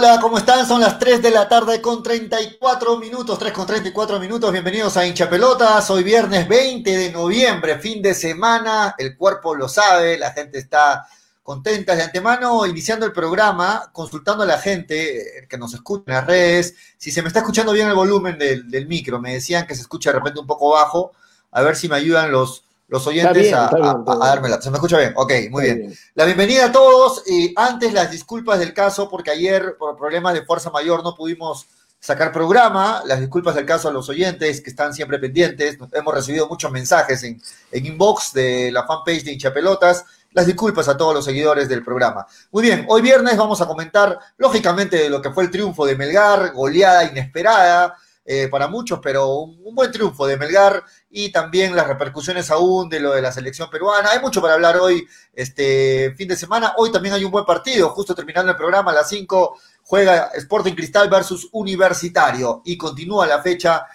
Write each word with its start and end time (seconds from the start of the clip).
Hola, 0.00 0.20
¿cómo 0.20 0.38
están? 0.38 0.64
Son 0.64 0.80
las 0.80 0.96
3 0.96 1.20
de 1.20 1.32
la 1.32 1.48
tarde 1.48 1.80
con 1.80 2.04
34 2.04 2.98
minutos, 2.98 3.36
3 3.36 3.52
con 3.52 3.66
34 3.66 4.20
minutos. 4.20 4.52
Bienvenidos 4.52 4.96
a 4.96 5.04
Hincha 5.04 5.28
Pelotas. 5.28 5.90
Hoy 5.90 6.04
viernes 6.04 6.46
20 6.46 6.96
de 6.96 7.10
noviembre, 7.10 7.80
fin 7.80 8.00
de 8.00 8.14
semana. 8.14 8.94
El 8.96 9.16
cuerpo 9.16 9.56
lo 9.56 9.68
sabe, 9.68 10.16
la 10.16 10.30
gente 10.30 10.58
está 10.58 11.08
contenta 11.42 11.96
de 11.96 12.04
antemano, 12.04 12.64
iniciando 12.64 13.06
el 13.06 13.12
programa, 13.12 13.90
consultando 13.92 14.44
a 14.44 14.46
la 14.46 14.58
gente 14.58 15.48
que 15.48 15.58
nos 15.58 15.74
escucha 15.74 16.04
en 16.06 16.14
las 16.14 16.26
redes. 16.28 16.76
Si 16.96 17.10
se 17.10 17.20
me 17.20 17.26
está 17.26 17.40
escuchando 17.40 17.72
bien 17.72 17.88
el 17.88 17.94
volumen 17.94 18.38
del 18.38 18.86
micro, 18.86 19.20
me 19.20 19.34
decían 19.34 19.66
que 19.66 19.74
se 19.74 19.80
escucha 19.80 20.12
de 20.12 20.20
repente 20.20 20.38
un 20.38 20.46
poco 20.46 20.70
bajo. 20.70 21.10
A 21.50 21.60
ver 21.62 21.74
si 21.74 21.88
me 21.88 21.96
ayudan 21.96 22.30
los, 22.30 22.67
los 22.88 23.06
oyentes 23.06 23.52
a, 23.52 23.70
dármela. 24.18 24.60
¿Se 24.60 24.70
me 24.70 24.76
escucha 24.76 24.98
bien? 24.98 25.12
Ok, 25.14 25.32
muy 25.50 25.62
bien. 25.62 25.94
La 26.14 26.24
bienvenida 26.24 26.66
a 26.66 26.72
todos. 26.72 27.22
Y 27.26 27.52
antes 27.54 27.92
las 27.92 28.10
disculpas 28.10 28.58
del 28.58 28.72
caso, 28.72 29.08
porque 29.08 29.30
ayer 29.30 29.76
por 29.78 29.96
problemas 29.96 30.34
de 30.34 30.44
fuerza 30.44 30.70
mayor 30.70 31.04
no 31.04 31.14
pudimos 31.14 31.66
sacar 32.00 32.32
programa. 32.32 33.02
Las 33.04 33.20
disculpas 33.20 33.54
del 33.54 33.66
caso 33.66 33.88
a 33.88 33.92
los 33.92 34.08
oyentes 34.08 34.62
que 34.62 34.70
están 34.70 34.94
siempre 34.94 35.18
pendientes. 35.18 35.76
Hemos 35.92 36.14
recibido 36.14 36.48
muchos 36.48 36.72
mensajes 36.72 37.22
en, 37.24 37.40
en 37.70 37.86
inbox 37.86 38.32
de 38.32 38.72
la 38.72 38.86
fanpage 38.86 39.22
de 39.22 39.32
Hinchapelotas. 39.32 40.06
Las 40.32 40.46
disculpas 40.46 40.88
a 40.88 40.96
todos 40.96 41.14
los 41.14 41.26
seguidores 41.26 41.68
del 41.68 41.84
programa. 41.84 42.26
Muy 42.50 42.62
bien, 42.62 42.86
hoy 42.88 43.02
viernes 43.02 43.36
vamos 43.36 43.60
a 43.60 43.66
comentar, 43.66 44.18
lógicamente, 44.38 44.96
de 44.96 45.10
lo 45.10 45.20
que 45.20 45.30
fue 45.30 45.44
el 45.44 45.50
triunfo 45.50 45.84
de 45.84 45.96
Melgar, 45.96 46.52
goleada 46.52 47.04
inesperada 47.04 47.96
eh, 48.24 48.46
para 48.48 48.68
muchos, 48.68 49.00
pero 49.02 49.28
un, 49.28 49.58
un, 49.64 49.74
buen 49.74 49.90
triunfo 49.90 50.26
de 50.26 50.36
Melgar 50.36 50.84
y 51.10 51.32
también 51.32 51.74
las 51.74 51.86
repercusiones 51.86 52.50
aún 52.50 52.88
de 52.88 53.00
lo 53.00 53.12
de 53.12 53.22
la 53.22 53.32
selección 53.32 53.70
peruana. 53.70 54.10
Hay 54.10 54.20
mucho 54.20 54.42
para 54.42 54.54
hablar 54.54 54.76
hoy, 54.76 55.06
este 55.32 56.14
fin 56.16 56.28
de 56.28 56.36
semana. 56.36 56.74
Hoy 56.76 56.92
también 56.92 57.14
hay 57.14 57.24
un 57.24 57.30
buen 57.30 57.44
partido, 57.44 57.90
justo 57.90 58.14
terminando 58.14 58.50
el 58.50 58.56
programa 58.56 58.90
a 58.90 58.94
las 58.94 59.08
5 59.08 59.58
juega 59.82 60.30
Sporting 60.34 60.74
Cristal 60.74 61.08
versus 61.08 61.48
Universitario 61.52 62.60
y 62.64 62.76
continúa 62.76 63.26
la 63.26 63.40
fecha 63.40 63.86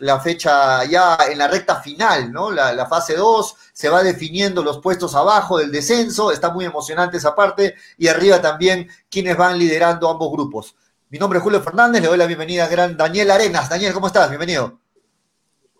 la 0.00 0.18
fecha 0.18 0.84
ya 0.84 1.18
en 1.30 1.38
la 1.38 1.46
recta 1.46 1.76
final, 1.80 2.32
¿no? 2.32 2.50
La, 2.50 2.86
fase 2.86 3.16
2, 3.16 3.54
se 3.72 3.88
va 3.88 4.02
definiendo 4.02 4.62
los 4.62 4.78
puestos 4.78 5.14
abajo 5.14 5.58
del 5.58 5.70
descenso, 5.70 6.32
está 6.32 6.50
muy 6.50 6.64
emocionante 6.64 7.18
esa 7.18 7.34
parte, 7.34 7.74
y 7.98 8.08
arriba 8.08 8.40
también 8.40 8.88
quienes 9.10 9.36
van 9.36 9.58
liderando 9.58 10.08
ambos 10.08 10.32
grupos. 10.32 10.74
Mi 11.10 11.18
nombre 11.18 11.38
es 11.38 11.42
Julio 11.42 11.60
Fernández, 11.60 12.00
le 12.00 12.08
doy 12.08 12.18
la 12.18 12.26
bienvenida 12.26 12.64
a 12.64 12.68
gran 12.68 12.96
Daniel 12.96 13.30
Arenas. 13.30 13.68
Daniel, 13.68 13.92
¿cómo 13.92 14.06
estás? 14.06 14.30
Bienvenido. 14.30 14.79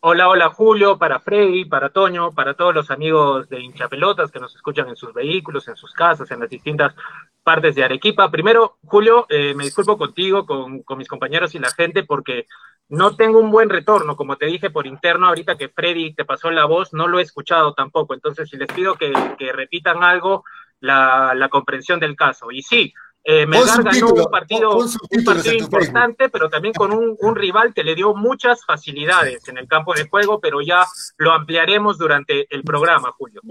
Hola, 0.03 0.31
hola 0.31 0.49
Julio, 0.49 0.97
para 0.97 1.21
Freddy, 1.21 1.66
para 1.66 1.91
Toño, 1.91 2.33
para 2.33 2.55
todos 2.55 2.75
los 2.75 2.91
amigos 2.91 3.50
de 3.50 3.61
hinchapelotas 3.61 4.31
que 4.31 4.41
nos 4.41 4.55
escuchan 4.55 4.88
en 4.88 4.97
sus 4.97 5.12
vehículos, 5.12 5.69
en 5.69 5.77
sus 5.77 5.93
casas, 5.93 6.31
en 6.31 6.41
las 6.41 6.49
distintas 6.49 6.94
partes 7.43 7.75
de 7.75 7.84
Arequipa. 7.84 8.31
Primero, 8.31 8.78
Julio, 8.87 9.27
eh, 9.28 9.53
me 9.55 9.65
disculpo 9.65 9.99
contigo, 9.99 10.47
con, 10.47 10.83
con, 10.84 10.97
mis 10.97 11.06
compañeros 11.06 11.55
y 11.55 11.59
la 11.59 11.71
gente, 11.71 12.03
porque 12.05 12.47
no 12.89 13.15
tengo 13.15 13.41
un 13.41 13.50
buen 13.50 13.69
retorno, 13.69 14.16
como 14.16 14.37
te 14.37 14.47
dije 14.47 14.71
por 14.71 14.87
interno, 14.87 15.27
ahorita 15.27 15.59
que 15.59 15.69
Freddy 15.69 16.15
te 16.15 16.25
pasó 16.25 16.50
la 16.50 16.65
voz, 16.65 16.94
no 16.94 17.06
lo 17.06 17.19
he 17.19 17.22
escuchado 17.22 17.75
tampoco. 17.75 18.15
Entonces, 18.15 18.49
si 18.49 18.56
les 18.56 18.69
pido 18.69 18.94
que, 18.94 19.12
repitan 19.53 20.03
algo, 20.03 20.44
la 20.81 21.49
comprensión 21.50 22.00
del 22.00 22.16
caso. 22.16 22.50
Y 22.50 22.62
sí, 22.62 22.94
eh, 23.23 23.47
Melgar 23.47 23.83
ganó 23.83 24.09
un 24.09 24.31
partido, 24.31 24.79
un 24.79 25.25
partido 25.25 25.55
importante, 25.55 26.29
pero 26.31 26.49
también 26.49 26.73
con 26.73 26.93
un, 26.93 27.17
un, 27.21 27.37
rival 27.37 27.75
que 27.75 27.85
le 27.85 27.95
dio 27.95 28.15
muchas 28.15 28.65
facilidades 28.65 29.47
en 29.49 29.59
el 29.59 29.69
campo 29.69 29.95
de 29.95 30.09
juego, 30.09 30.41
pero 30.41 30.61
ya 30.63 30.87
lo 31.19 31.33
ampliaremos 31.33 31.99
durante 31.99 32.47
el 32.55 32.63
programa, 32.63 33.11
Julio. 33.13 33.43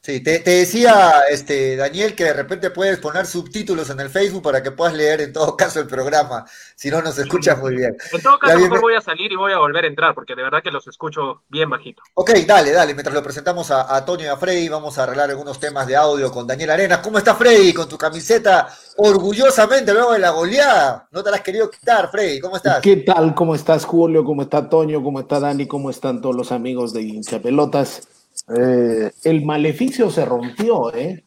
Sí, 0.00 0.20
te, 0.22 0.38
te, 0.38 0.50
decía 0.50 1.24
este, 1.28 1.76
Daniel 1.76 2.14
que 2.14 2.24
de 2.24 2.32
repente 2.32 2.70
puedes 2.70 2.98
poner 2.98 3.26
subtítulos 3.26 3.90
en 3.90 4.00
el 4.00 4.08
Facebook 4.08 4.42
para 4.42 4.62
que 4.62 4.70
puedas 4.70 4.94
leer 4.94 5.20
en 5.20 5.32
todo 5.32 5.56
caso 5.56 5.80
el 5.80 5.86
programa, 5.86 6.46
si 6.76 6.88
no 6.88 7.02
nos 7.02 7.18
escuchas 7.18 7.58
muy 7.58 7.76
bien. 7.76 7.96
En 8.12 8.22
todo 8.22 8.38
caso, 8.38 8.58
mejor 8.58 8.80
voy 8.80 8.94
a 8.94 9.00
salir 9.00 9.30
y 9.30 9.36
voy 9.36 9.52
a 9.52 9.58
volver 9.58 9.84
a 9.84 9.88
entrar, 9.88 10.14
porque 10.14 10.34
de 10.34 10.42
verdad 10.42 10.62
que 10.62 10.70
los 10.70 10.86
escucho 10.86 11.42
bien 11.48 11.68
bajito. 11.68 12.02
Ok, 12.14 12.30
dale, 12.46 12.72
dale, 12.72 12.94
mientras 12.94 13.14
lo 13.14 13.22
presentamos 13.22 13.70
a, 13.70 13.94
a 13.94 14.04
Toño 14.04 14.24
y 14.24 14.28
a 14.28 14.36
Freddy, 14.36 14.68
vamos 14.68 14.96
a 14.98 15.02
arreglar 15.02 15.30
algunos 15.30 15.60
temas 15.60 15.86
de 15.86 15.96
audio 15.96 16.30
con 16.30 16.46
Daniel 16.46 16.70
Arenas. 16.70 17.00
¿Cómo 17.00 17.18
está 17.18 17.34
Freddy 17.34 17.74
con 17.74 17.88
tu 17.88 17.98
camiseta 17.98 18.68
orgullosamente 18.96 19.92
luego 19.92 20.12
de 20.12 20.20
la 20.20 20.30
goleada? 20.30 21.08
No 21.10 21.22
te 21.22 21.30
la 21.30 21.36
has 21.36 21.42
querido 21.42 21.70
quitar, 21.70 22.10
Freddy, 22.10 22.40
¿cómo 22.40 22.56
estás? 22.56 22.80
¿Qué 22.80 22.96
tal? 22.96 23.34
¿Cómo 23.34 23.54
estás, 23.54 23.84
Julio? 23.84 24.24
¿Cómo 24.24 24.42
está 24.42 24.70
Toño? 24.70 25.02
¿Cómo 25.02 25.20
está 25.20 25.38
Dani? 25.40 25.66
¿Cómo 25.66 25.90
están 25.90 26.22
todos 26.22 26.34
los 26.34 26.50
amigos 26.50 26.94
de 26.94 27.02
Hinchapelotas? 27.02 28.08
Eh, 28.56 29.12
el 29.24 29.44
maleficio 29.44 30.10
se 30.10 30.24
rompió, 30.24 30.94
¿eh? 30.94 31.24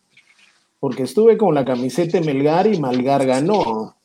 Porque 0.79 1.03
estuve 1.03 1.37
con 1.37 1.53
la 1.53 1.63
camiseta 1.63 2.19
de 2.19 2.25
Melgar 2.25 2.67
y 2.67 2.79
Melgar 2.79 3.25
ganó. 3.25 3.95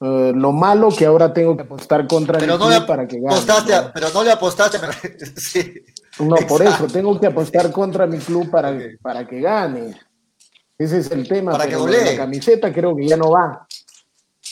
Eh, 0.00 0.32
lo 0.34 0.52
malo 0.52 0.90
que 0.90 1.06
ahora 1.06 1.32
tengo 1.32 1.56
que 1.56 1.62
apostar 1.62 2.06
contra 2.06 2.38
pero 2.38 2.54
el 2.54 2.58
no 2.58 2.66
club 2.66 2.80
le 2.80 2.86
para 2.86 3.08
que 3.08 3.18
gane. 3.18 3.40
¿no? 3.46 3.90
Pero 3.94 4.08
no 4.12 4.24
le 4.24 4.32
apostaste. 4.32 4.78
sí. 5.36 5.74
No, 6.18 6.36
por 6.48 6.62
eso 6.62 6.86
tengo 6.86 7.18
que 7.18 7.26
apostar 7.26 7.70
contra 7.70 8.06
mi 8.06 8.18
club 8.18 8.50
para, 8.50 8.70
okay. 8.70 8.96
para 8.96 9.26
que 9.26 9.40
gane. 9.40 9.94
Ese 10.76 10.98
es 10.98 11.10
el 11.10 11.26
tema. 11.26 11.52
Para 11.52 11.64
pero 11.64 11.86
que 11.86 12.04
la 12.04 12.16
camiseta 12.16 12.72
creo 12.72 12.94
que 12.94 13.06
ya 13.06 13.16
no 13.16 13.30
va. 13.30 13.66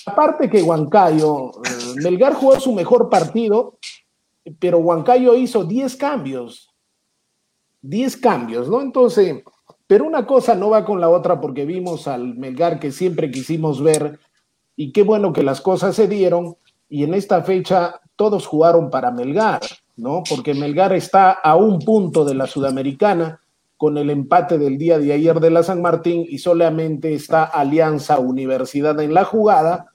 Aparte 0.07 0.49
que 0.49 0.63
Huancayo, 0.63 1.51
eh, 1.51 1.95
Melgar 1.97 2.35
jugó 2.35 2.59
su 2.61 2.73
mejor 2.73 3.09
partido, 3.09 3.79
pero 4.59 4.79
Huancayo 4.79 5.35
hizo 5.35 5.65
10 5.65 5.97
cambios. 5.97 6.74
10 7.85 8.17
cambios, 8.17 8.69
¿no? 8.69 8.81
Entonces, 8.81 9.43
pero 9.87 10.07
una 10.07 10.27
cosa 10.27 10.55
no 10.55 10.71
va 10.71 10.87
con 10.87 11.01
la 11.01 11.11
otra 11.11 11.41
porque 11.41 11.67
vimos 11.67 12.09
al 12.09 12.35
Melgar 12.35 12.81
que 12.81 12.91
siempre 12.91 13.31
quisimos 13.31 13.83
ver 13.83 14.19
y 14.75 14.91
qué 14.91 15.03
bueno 15.03 15.35
que 15.35 15.43
las 15.43 15.61
cosas 15.61 15.95
se 15.95 16.09
dieron 16.09 16.57
y 16.89 17.05
en 17.05 17.13
esta 17.13 17.43
fecha 17.43 18.01
todos 18.17 18.47
jugaron 18.47 18.89
para 18.89 19.11
Melgar, 19.11 19.61
¿no? 19.97 20.23
Porque 20.29 20.55
Melgar 20.55 20.95
está 20.95 21.31
a 21.33 21.57
un 21.57 21.79
punto 21.79 22.25
de 22.25 22.35
la 22.35 22.47
Sudamericana 22.47 23.43
con 23.77 23.99
el 23.99 24.09
empate 24.09 24.57
del 24.57 24.79
día 24.79 24.99
de 24.99 25.13
ayer 25.13 25.39
de 25.39 25.51
la 25.51 25.63
San 25.63 25.83
Martín 25.83 26.25
y 26.27 26.39
solamente 26.39 27.13
está 27.13 27.45
Alianza 27.45 28.19
Universidad 28.19 28.99
en 29.01 29.13
la 29.13 29.25
jugada 29.25 29.91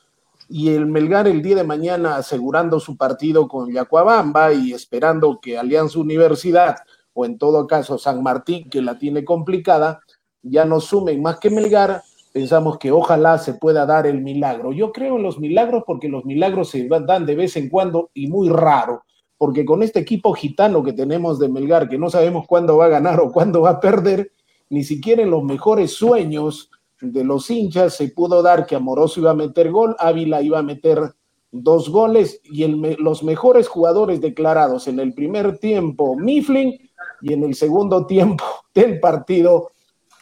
y 0.48 0.70
el 0.70 0.86
Melgar 0.86 1.28
el 1.28 1.42
día 1.42 1.56
de 1.56 1.64
mañana 1.64 2.18
asegurando 2.18 2.80
su 2.80 2.98
partido 2.98 3.48
con 3.48 3.74
Yacuabamba 3.74 4.54
y 4.54 4.74
esperando 4.74 5.40
que 5.42 5.58
Alianza 5.58 5.98
Universidad 5.98 6.76
o 7.20 7.26
en 7.26 7.38
todo 7.38 7.68
caso 7.68 7.98
San 7.98 8.24
Martín, 8.24 8.70
que 8.70 8.82
la 8.82 8.98
tiene 8.98 9.26
complicada, 9.26 10.00
ya 10.42 10.64
no 10.64 10.80
sumen 10.80 11.22
más 11.22 11.38
que 11.38 11.50
Melgar, 11.50 12.02
pensamos 12.32 12.78
que 12.78 12.94
ojalá 12.94 13.38
se 13.40 13.56
pueda 13.56 13.86
dar 13.86 14.08
el 14.08 14.22
milagro. 14.22 14.72
Yo 14.72 14.94
creo 14.94 15.18
en 15.18 15.24
los 15.24 15.38
milagros 15.38 15.84
porque 15.86 16.08
los 16.08 16.24
milagros 16.24 16.70
se 16.70 16.88
dan 16.88 17.26
de 17.26 17.36
vez 17.36 17.58
en 17.58 17.68
cuando 17.68 18.10
y 18.14 18.28
muy 18.28 18.48
raro, 18.48 19.04
porque 19.38 19.66
con 19.66 19.84
este 19.84 20.00
equipo 20.00 20.32
gitano 20.34 20.82
que 20.82 20.94
tenemos 20.94 21.40
de 21.40 21.50
Melgar, 21.50 21.90
que 21.90 21.98
no 21.98 22.10
sabemos 22.10 22.48
cuándo 22.48 22.78
va 22.78 22.86
a 22.86 22.90
ganar 22.90 23.20
o 23.20 23.34
cuándo 23.34 23.64
va 23.64 23.72
a 23.72 23.80
perder, 23.82 24.32
ni 24.70 24.86
siquiera 24.86 25.22
en 25.22 25.32
los 25.32 25.44
mejores 25.44 25.92
sueños 25.92 26.72
de 27.02 27.26
los 27.26 27.50
hinchas 27.50 27.96
se 27.96 28.08
pudo 28.10 28.42
dar 28.42 28.66
que 28.66 28.78
Amoroso 28.78 29.20
iba 29.20 29.32
a 29.32 29.36
meter 29.36 29.72
gol, 29.72 29.94
Ávila 30.00 30.42
iba 30.42 30.60
a 30.60 30.64
meter 30.64 31.16
dos 31.52 31.90
goles 31.90 32.40
y 32.46 32.66
los 32.68 33.24
mejores 33.24 33.68
jugadores 33.68 34.22
declarados 34.22 34.88
en 34.88 35.02
el 35.02 35.14
primer 35.14 35.58
tiempo, 35.58 36.16
Mifflin, 36.16 36.89
y 37.22 37.34
en 37.34 37.44
el 37.44 37.56
segundo 37.56 38.06
tiempo 38.06 38.44
del 38.74 39.00
partido 39.00 39.72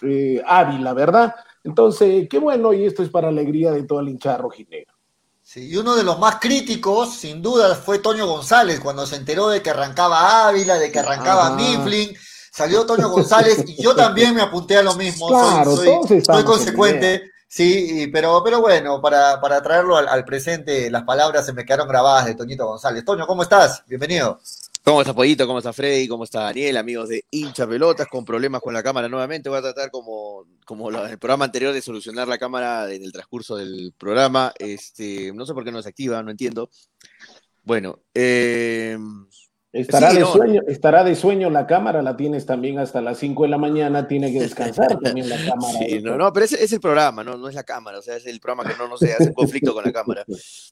eh, 0.01 0.41
Ávila, 0.45 0.93
¿verdad? 0.93 1.35
Entonces, 1.63 2.27
qué 2.29 2.39
bueno, 2.39 2.73
y 2.73 2.85
esto 2.85 3.03
es 3.03 3.09
para 3.09 3.27
alegría 3.27 3.71
de 3.71 3.83
todo 3.83 3.99
el 3.99 4.09
hinchado 4.09 4.43
rojinegro. 4.43 4.93
Sí, 5.41 5.69
y 5.69 5.77
uno 5.77 5.95
de 5.95 6.03
los 6.03 6.19
más 6.19 6.39
críticos, 6.39 7.15
sin 7.15 7.41
duda, 7.41 7.73
fue 7.75 7.99
Toño 7.99 8.27
González, 8.27 8.79
cuando 8.81 9.05
se 9.05 9.15
enteró 9.15 9.47
de 9.49 9.61
que 9.61 9.69
arrancaba 9.69 10.47
Ávila, 10.47 10.77
de 10.77 10.91
que 10.91 10.99
arrancaba 10.99 11.47
ah. 11.47 11.55
Mifflin, 11.55 12.13
salió 12.51 12.85
Toño 12.85 13.09
González, 13.09 13.63
y 13.65 13.81
yo 13.81 13.95
también 13.95 14.35
me 14.35 14.41
apunté 14.41 14.77
a 14.77 14.83
lo 14.83 14.93
mismo, 14.95 15.29
claro, 15.29 15.75
soy, 15.75 15.87
soy, 16.07 16.21
soy 16.21 16.43
consecuente. 16.43 17.31
Sí, 17.47 18.09
pero, 18.11 18.41
pero 18.43 18.59
bueno, 18.59 19.01
para, 19.01 19.39
para 19.39 19.61
traerlo 19.61 19.95
al, 19.95 20.09
al, 20.09 20.25
presente, 20.25 20.91
las 20.91 21.03
palabras 21.03 21.45
se 21.45 21.53
me 21.53 21.63
quedaron 21.63 21.87
grabadas 21.87 22.25
de 22.25 22.35
Toñito 22.35 22.67
González. 22.67 23.05
Toño, 23.05 23.25
¿cómo 23.25 23.43
estás? 23.43 23.83
Bienvenido. 23.87 24.41
¿Cómo 24.87 25.01
está 25.01 25.13
Pollito? 25.13 25.45
¿Cómo 25.45 25.59
está 25.59 25.73
Freddy? 25.73 26.07
¿Cómo 26.07 26.23
está 26.23 26.43
Daniel? 26.43 26.77
Amigos 26.77 27.09
de 27.09 27.25
hincha 27.29 27.67
pelotas 27.67 28.07
con 28.07 28.23
problemas 28.23 28.61
con 28.61 28.73
la 28.73 28.81
cámara 28.81 29.09
nuevamente. 29.09 29.49
Voy 29.49 29.57
a 29.57 29.61
tratar 29.61 29.91
como, 29.91 30.45
como 30.63 30.89
el 30.89 31.19
programa 31.19 31.43
anterior 31.43 31.73
de 31.73 31.81
solucionar 31.81 32.29
la 32.29 32.37
cámara 32.37 32.89
en 32.93 33.03
el 33.03 33.11
transcurso 33.11 33.57
del 33.57 33.93
programa. 33.97 34.53
Este, 34.57 35.33
no 35.33 35.45
sé 35.45 35.53
por 35.53 35.65
qué 35.65 35.73
no 35.73 35.81
se 35.81 35.89
activa, 35.89 36.23
no 36.23 36.31
entiendo. 36.31 36.69
Bueno, 37.63 37.99
eh, 38.13 38.97
Estará, 39.77 40.11
de 40.11 40.25
sueño, 40.25 40.61
estará 40.67 41.03
de 41.03 41.15
sueño 41.15 41.49
la 41.51 41.67
cámara, 41.67 42.01
la 42.01 42.17
tienes 42.17 42.45
también 42.45 42.79
hasta 42.79 42.99
las 42.99 43.19
5 43.19 43.43
de 43.43 43.49
la 43.49 43.57
mañana, 43.57 44.07
tiene 44.07 44.31
que 44.31 44.39
descansar 44.47 44.99
también 44.99 45.29
la 45.29 45.37
cámara. 45.37 45.77
Sí, 45.79 46.01
no, 46.01 46.17
no, 46.17 46.33
pero 46.33 46.45
es, 46.45 46.53
es 46.53 46.73
el 46.73 46.79
programa, 46.79 47.23
no, 47.23 47.37
no 47.37 47.47
es 47.47 47.55
la 47.55 47.63
cámara, 47.63 47.99
o 47.99 48.01
sea, 48.01 48.15
es 48.15 48.25
el 48.25 48.39
programa 48.39 48.67
que 48.67 48.75
no, 48.77 48.87
no 48.87 48.97
se 48.97 49.13
hace 49.13 49.33
conflicto 49.33 49.73
con 49.73 49.83
la 49.83 49.91
cámara. 49.91 50.25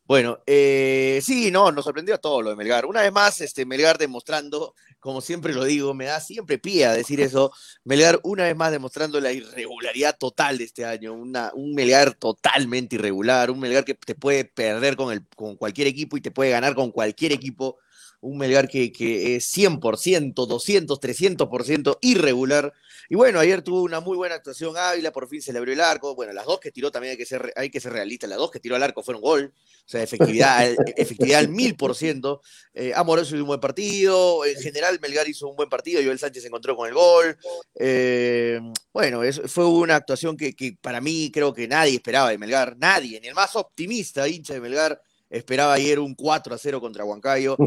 Bueno, 0.06 0.40
eh, 0.46 1.20
sí, 1.22 1.52
no, 1.52 1.72
nos 1.72 1.86
sorprendió 1.86 2.16
a 2.16 2.18
todo 2.18 2.42
lo 2.42 2.50
de 2.50 2.56
Melgar. 2.56 2.86
Una 2.86 3.02
vez 3.02 3.12
más, 3.12 3.42
este, 3.42 3.66
Melgar 3.66 3.98
demostrando, 3.98 4.74
como 5.00 5.22
siempre 5.22 5.54
lo 5.54 5.64
digo, 5.64 5.94
me 5.94 6.06
da 6.06 6.20
siempre 6.20 6.58
pía 6.58 6.92
decir 6.92 7.22
eso, 7.22 7.52
Melgar 7.84 8.20
una 8.24 8.44
vez 8.44 8.56
más 8.56 8.72
demostrando 8.72 9.20
la 9.22 9.32
irregularidad 9.32 10.18
total 10.18 10.58
de 10.58 10.64
este 10.64 10.84
año, 10.86 11.14
una, 11.14 11.52
un 11.54 11.76
Melgar 11.76 12.16
totalmente 12.16 12.96
irregular, 12.96 13.52
un 13.52 13.60
Melgar 13.60 13.86
que 13.86 13.94
te 13.94 14.16
puede 14.16 14.46
perder 14.46 14.96
con, 14.96 15.14
el, 15.14 15.24
con 15.36 15.56
cualquier 15.56 15.88
equipo 15.88 16.18
y 16.18 16.22
te 16.22 16.32
puede 16.32 16.52
ganar 16.52 16.74
con 16.74 16.92
cualquier 16.92 17.32
equipo 17.32 17.78
un 18.22 18.38
Melgar 18.38 18.68
que, 18.68 18.92
que 18.92 19.36
es 19.36 19.58
100%, 19.58 20.34
200, 20.34 21.00
300% 21.00 21.98
irregular. 22.02 22.74
Y 23.10 23.16
bueno, 23.16 23.40
ayer 23.40 23.62
tuvo 23.62 23.84
una 23.84 24.00
muy 24.00 24.18
buena 24.18 24.36
actuación 24.36 24.76
Ávila, 24.78 25.12
por 25.12 25.28
fin 25.28 25.42
se 25.42 25.54
le 25.54 25.60
abrió 25.60 25.74
el 25.74 25.82
arco. 25.82 26.16
Bueno, 26.16 26.34
las 26.34 26.46
dos 26.46 26.60
que 26.60 26.72
tiró 26.72 26.92
también 26.92 27.12
hay 27.12 27.18
que 27.18 27.26
ser, 27.26 27.54
hay 27.56 27.70
que 27.70 27.80
ser 27.80 27.94
realistas, 27.94 28.30
las 28.30 28.40
dos 28.40 28.52
que 28.52 28.60
tiró 28.60 28.76
al 28.76 28.84
arco 28.84 29.04
fueron 29.04 29.22
gol. 29.22 29.54
O 29.56 29.88
sea, 29.88 30.02
efectividad, 30.02 30.66
efectividad 30.98 31.40
al 31.40 31.50
mil 31.50 31.76
por 31.76 31.96
ciento. 31.96 32.42
Eh, 32.74 32.94
Amoroso 32.96 33.36
hizo 33.36 33.44
un 33.44 33.48
buen 33.48 33.60
partido. 33.60 34.44
En 34.46 34.60
general, 34.60 35.00
Melgar 35.02 35.28
hizo 35.28 35.48
un 35.48 35.56
buen 35.56 35.70
partido. 35.70 36.02
Joel 36.04 36.20
Sánchez 36.20 36.44
se 36.44 36.48
encontró 36.48 36.76
con 36.76 36.88
el 36.88 36.96
gol. 36.96 37.38
Eh, 37.76 38.60
bueno, 38.92 39.22
fue 39.48 39.66
una 39.66 39.96
actuación 39.96 40.36
que, 40.36 40.56
que 40.56 40.76
para 40.82 41.02
mí 41.02 41.30
creo 41.32 41.54
que 41.54 41.68
nadie 41.68 41.96
esperaba 41.96 42.32
de 42.32 42.38
Melgar. 42.38 42.76
Nadie, 42.78 43.20
ni 43.22 43.28
el 43.28 43.36
más 43.36 43.56
optimista 43.56 44.28
hincha 44.28 44.54
de 44.54 44.62
Melgar 44.62 45.00
esperaba 45.30 45.74
ayer 45.74 46.00
un 46.00 46.16
4 46.16 46.56
a 46.56 46.58
0 46.58 46.82
contra 46.82 47.04
Huancayo. 47.04 47.58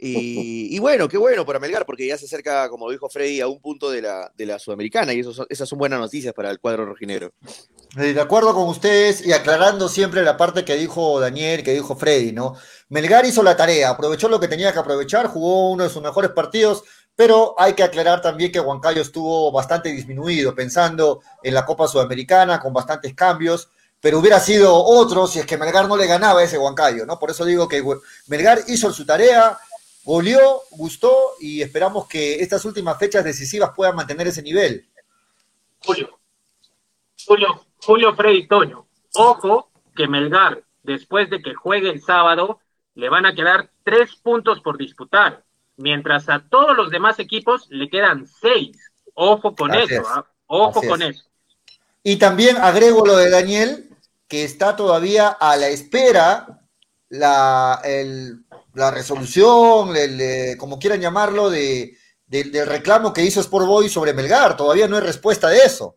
Y, 0.00 0.78
bueno, 0.78 1.08
qué 1.08 1.18
bueno 1.18 1.44
para 1.44 1.58
Melgar, 1.58 1.84
porque 1.84 2.06
ya 2.06 2.16
se 2.16 2.26
acerca, 2.26 2.68
como 2.68 2.90
dijo 2.90 3.08
Freddy, 3.08 3.40
a 3.40 3.48
un 3.48 3.60
punto 3.60 3.90
de 3.90 4.02
la, 4.02 4.32
de 4.36 4.46
la 4.46 4.58
Sudamericana, 4.58 5.12
y 5.12 5.20
eso, 5.20 5.46
esas 5.48 5.68
son 5.68 5.78
buenas 5.78 5.98
noticias 5.98 6.32
para 6.32 6.50
el 6.50 6.60
cuadro 6.60 6.86
rojinero. 6.86 7.32
De 7.96 8.20
acuerdo 8.20 8.54
con 8.54 8.68
ustedes 8.68 9.26
y 9.26 9.32
aclarando 9.32 9.88
siempre 9.88 10.22
la 10.22 10.36
parte 10.36 10.64
que 10.64 10.76
dijo 10.76 11.20
Daniel, 11.20 11.62
que 11.62 11.72
dijo 11.72 11.96
Freddy, 11.96 12.32
¿no? 12.32 12.54
Melgar 12.90 13.24
hizo 13.24 13.42
la 13.42 13.56
tarea, 13.56 13.90
aprovechó 13.90 14.28
lo 14.28 14.38
que 14.38 14.48
tenía 14.48 14.72
que 14.72 14.78
aprovechar, 14.78 15.26
jugó 15.26 15.70
uno 15.70 15.84
de 15.84 15.90
sus 15.90 16.02
mejores 16.02 16.30
partidos, 16.30 16.84
pero 17.16 17.54
hay 17.58 17.72
que 17.72 17.82
aclarar 17.82 18.20
también 18.20 18.52
que 18.52 18.60
Huancayo 18.60 19.02
estuvo 19.02 19.50
bastante 19.50 19.88
disminuido, 19.88 20.54
pensando 20.54 21.20
en 21.42 21.54
la 21.54 21.64
Copa 21.64 21.88
Sudamericana, 21.88 22.60
con 22.60 22.72
bastantes 22.72 23.14
cambios 23.14 23.68
pero 24.00 24.18
hubiera 24.18 24.38
sido 24.40 24.74
otro 24.74 25.26
si 25.26 25.40
es 25.40 25.46
que 25.46 25.56
Melgar 25.56 25.88
no 25.88 25.96
le 25.96 26.06
ganaba 26.06 26.40
a 26.40 26.44
ese 26.44 26.58
Huancayo, 26.58 27.04
¿no? 27.04 27.18
Por 27.18 27.30
eso 27.30 27.44
digo 27.44 27.68
que 27.68 27.82
Melgar 28.28 28.60
hizo 28.68 28.92
su 28.92 29.04
tarea, 29.04 29.58
goleó, 30.04 30.62
gustó 30.70 31.34
y 31.40 31.62
esperamos 31.62 32.06
que 32.06 32.40
estas 32.40 32.64
últimas 32.64 32.98
fechas 32.98 33.24
decisivas 33.24 33.70
puedan 33.74 33.96
mantener 33.96 34.28
ese 34.28 34.42
nivel. 34.42 34.88
Julio, 35.84 36.18
Julio, 37.26 37.66
Julio 37.82 38.14
Freddy 38.14 38.46
Toño, 38.46 38.86
ojo 39.14 39.70
que 39.94 40.06
Melgar, 40.06 40.62
después 40.82 41.28
de 41.30 41.42
que 41.42 41.54
juegue 41.54 41.90
el 41.90 42.00
sábado, 42.00 42.60
le 42.94 43.08
van 43.08 43.26
a 43.26 43.34
quedar 43.34 43.70
tres 43.84 44.16
puntos 44.16 44.60
por 44.60 44.78
disputar, 44.78 45.44
mientras 45.76 46.28
a 46.28 46.40
todos 46.48 46.76
los 46.76 46.90
demás 46.90 47.18
equipos 47.18 47.66
le 47.68 47.88
quedan 47.88 48.26
seis. 48.26 48.76
Ojo 49.14 49.54
con 49.56 49.74
eso, 49.74 50.02
¿ah? 50.06 50.24
ojo 50.46 50.80
con 50.82 51.02
eso. 51.02 51.24
Y 52.02 52.16
también 52.16 52.56
agrego 52.56 53.04
lo 53.04 53.16
de 53.16 53.30
Daniel, 53.30 53.87
que 54.28 54.44
está 54.44 54.76
todavía 54.76 55.28
a 55.28 55.56
la 55.56 55.68
espera 55.68 56.60
la, 57.08 57.80
la 58.74 58.90
resolución, 58.90 59.94
como 60.58 60.78
quieran 60.78 61.00
llamarlo, 61.00 61.50
de, 61.50 61.96
del 62.26 62.66
reclamo 62.66 63.12
que 63.12 63.24
hizo 63.24 63.40
Sport 63.40 63.66
Boy 63.66 63.88
sobre 63.88 64.12
Melgar. 64.12 64.56
Todavía 64.56 64.86
no 64.86 64.96
hay 64.96 65.02
respuesta 65.02 65.48
de 65.48 65.58
eso. 65.58 65.96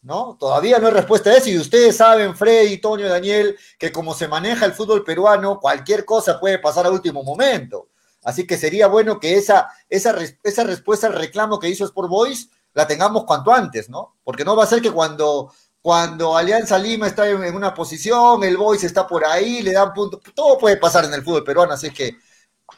¿No? 0.00 0.36
Todavía 0.38 0.78
no 0.78 0.86
hay 0.86 0.92
respuesta 0.92 1.30
de 1.30 1.38
eso. 1.38 1.50
Y 1.50 1.58
ustedes 1.58 1.96
saben, 1.96 2.36
Freddy, 2.36 2.78
Toño, 2.78 3.08
Daniel, 3.08 3.58
que 3.78 3.90
como 3.90 4.14
se 4.14 4.28
maneja 4.28 4.64
el 4.64 4.72
fútbol 4.72 5.04
peruano, 5.04 5.58
cualquier 5.60 6.04
cosa 6.04 6.38
puede 6.38 6.60
pasar 6.60 6.86
a 6.86 6.90
último 6.90 7.24
momento. 7.24 7.88
Así 8.22 8.46
que 8.46 8.56
sería 8.56 8.86
bueno 8.86 9.18
que 9.18 9.36
esa, 9.36 9.68
esa, 9.88 10.16
esa 10.44 10.64
respuesta 10.64 11.08
al 11.08 11.14
reclamo 11.14 11.58
que 11.58 11.68
hizo 11.68 11.84
Sport 11.84 12.08
Boys 12.08 12.48
la 12.74 12.86
tengamos 12.86 13.24
cuanto 13.24 13.52
antes, 13.52 13.90
¿no? 13.90 14.16
Porque 14.22 14.44
no 14.44 14.54
va 14.54 14.64
a 14.64 14.68
ser 14.68 14.80
que 14.80 14.92
cuando 14.92 15.52
cuando 15.88 16.36
Alianza 16.36 16.78
Lima 16.78 17.06
está 17.06 17.26
en, 17.30 17.56
una 17.56 17.72
posición, 17.72 18.44
el 18.44 18.58
Boys 18.58 18.84
está 18.84 19.06
por 19.06 19.24
ahí, 19.24 19.62
le 19.62 19.72
dan 19.72 19.94
puntos, 19.94 20.20
todo 20.34 20.58
puede 20.58 20.76
pasar 20.76 21.06
en 21.06 21.14
el 21.14 21.22
fútbol 21.22 21.42
peruano, 21.42 21.72
así 21.72 21.90
que, 21.90 22.18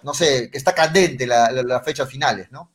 no 0.04 0.14
sé, 0.14 0.48
que 0.48 0.56
está 0.56 0.72
candente 0.72 1.26
las 1.26 1.52
la, 1.52 1.80
fechas 1.80 2.08
finales, 2.08 2.52
¿no? 2.52 2.70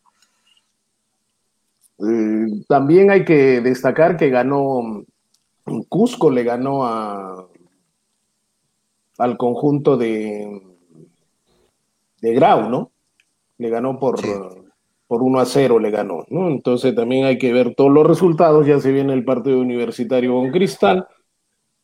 Eh, 2.00 2.66
también 2.68 3.12
hay 3.12 3.24
que 3.24 3.62
destacar 3.62 4.18
que 4.18 4.30
ganó, 4.30 5.06
Cusco 5.88 6.30
le 6.30 6.44
ganó 6.44 6.86
a, 6.86 7.48
al 9.18 9.38
conjunto 9.38 9.96
de, 9.96 10.62
de 12.20 12.34
Grau, 12.34 12.70
¿no? 12.70 12.92
Le 13.58 13.70
ganó 13.70 13.98
por, 13.98 14.20
por 15.08 15.22
1 15.22 15.40
a 15.40 15.46
0 15.46 15.80
le 15.80 15.92
ganó, 15.92 16.26
¿no? 16.30 16.48
Entonces 16.48 16.96
también 16.96 17.26
hay 17.26 17.38
que 17.38 17.54
ver 17.54 17.76
todos 17.76 17.92
los 17.92 18.06
resultados, 18.08 18.66
ya 18.66 18.80
se 18.80 18.92
viene 18.92 19.14
el 19.14 19.24
partido 19.24 19.60
universitario 19.60 20.34
con 20.34 20.52
Cristal, 20.52 21.08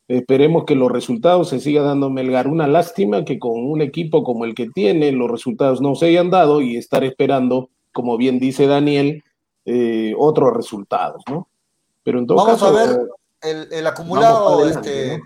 esperemos 0.08 0.66
que 0.66 0.76
los 0.76 0.92
resultados 0.92 1.50
se 1.50 1.60
siga 1.60 1.84
dando 1.84 2.10
Melgar, 2.10 2.48
una 2.48 2.68
lástima 2.68 3.24
que 3.24 3.40
con 3.40 3.54
un 3.54 3.82
equipo 3.82 4.24
como 4.24 4.46
el 4.46 4.56
que 4.56 4.70
tiene 4.70 5.12
los 5.12 5.30
resultados 5.30 5.82
no 5.82 5.96
se 5.96 6.08
hayan 6.08 6.30
dado 6.30 6.62
y 6.62 6.78
estar 6.78 7.04
esperando, 7.04 7.70
como 7.92 8.18
bien 8.18 8.40
dice 8.40 8.66
Daniel, 8.66 9.24
eh, 9.66 10.14
otros 10.18 10.56
resultados, 10.56 11.24
¿no? 11.30 11.48
Pero 12.04 12.20
en 12.20 12.28
todo 12.28 12.38
vamos 12.38 12.64
a 12.64 12.72
ver 12.72 13.00
el, 13.42 13.88
acumulado, 13.88 14.68
este, 14.68 15.22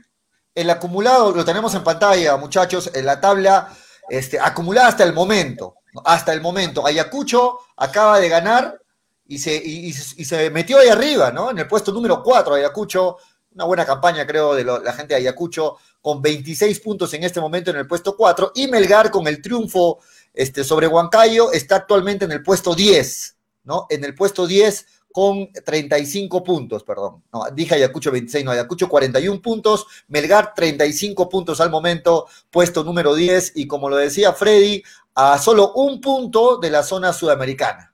el 0.53 0.69
acumulado 0.69 1.31
lo 1.31 1.45
tenemos 1.45 1.73
en 1.75 1.83
pantalla, 1.83 2.35
muchachos, 2.35 2.91
en 2.93 3.05
la 3.05 3.21
tabla 3.21 3.69
este, 4.09 4.39
acumulada 4.39 4.89
hasta 4.89 5.03
el 5.05 5.13
momento 5.13 5.75
hasta 6.03 6.33
el 6.33 6.41
momento. 6.41 6.85
Ayacucho 6.85 7.59
acaba 7.77 8.19
de 8.19 8.29
ganar 8.29 8.79
y 9.27 9.39
se, 9.39 9.55
y, 9.55 9.93
se 9.93 10.49
metió 10.49 10.77
ahí 10.77 10.89
arriba, 10.89 11.31
¿no? 11.31 11.51
En 11.51 11.57
el 11.59 11.67
puesto 11.67 11.91
número 11.91 12.21
4, 12.21 12.55
Ayacucho, 12.55 13.17
una 13.53 13.65
buena 13.65 13.85
campaña, 13.85 14.27
creo, 14.27 14.53
de 14.53 14.63
la 14.63 14.93
gente 14.93 15.13
de 15.13 15.21
Ayacucho, 15.21 15.77
con 16.01 16.21
26 16.21 16.79
puntos 16.81 17.13
en 17.13 17.23
este 17.23 17.41
momento 17.41 17.71
en 17.71 17.77
el 17.77 17.87
puesto 17.87 18.15
4, 18.15 18.51
y 18.55 18.67
Melgar 18.67 19.09
con 19.09 19.27
el 19.27 19.41
triunfo 19.41 19.99
este, 20.33 20.63
sobre 20.63 20.87
Huancayo 20.87 21.51
está 21.51 21.77
actualmente 21.77 22.25
en 22.25 22.31
el 22.31 22.43
puesto 22.43 22.75
10, 22.75 23.37
¿no? 23.63 23.87
En 23.89 24.03
el 24.03 24.13
puesto 24.13 24.45
10 24.45 24.85
con 25.11 25.49
35 25.53 26.43
puntos, 26.43 26.83
perdón. 26.83 27.23
No, 27.31 27.45
dije 27.53 27.75
Ayacucho 27.75 28.11
26, 28.11 28.43
no, 28.43 28.51
Ayacucho 28.51 28.89
41 28.89 29.41
puntos, 29.41 29.87
Melgar 30.09 30.53
35 30.53 31.29
puntos 31.29 31.61
al 31.61 31.69
momento, 31.69 32.27
puesto 32.51 32.83
número 32.83 33.15
10, 33.15 33.53
y 33.55 33.65
como 33.65 33.89
lo 33.89 33.95
decía 33.95 34.33
Freddy, 34.33 34.83
a 35.15 35.37
solo 35.37 35.73
un 35.73 36.01
punto 36.01 36.57
de 36.57 36.69
la 36.69 36.83
zona 36.83 37.13
sudamericana. 37.13 37.93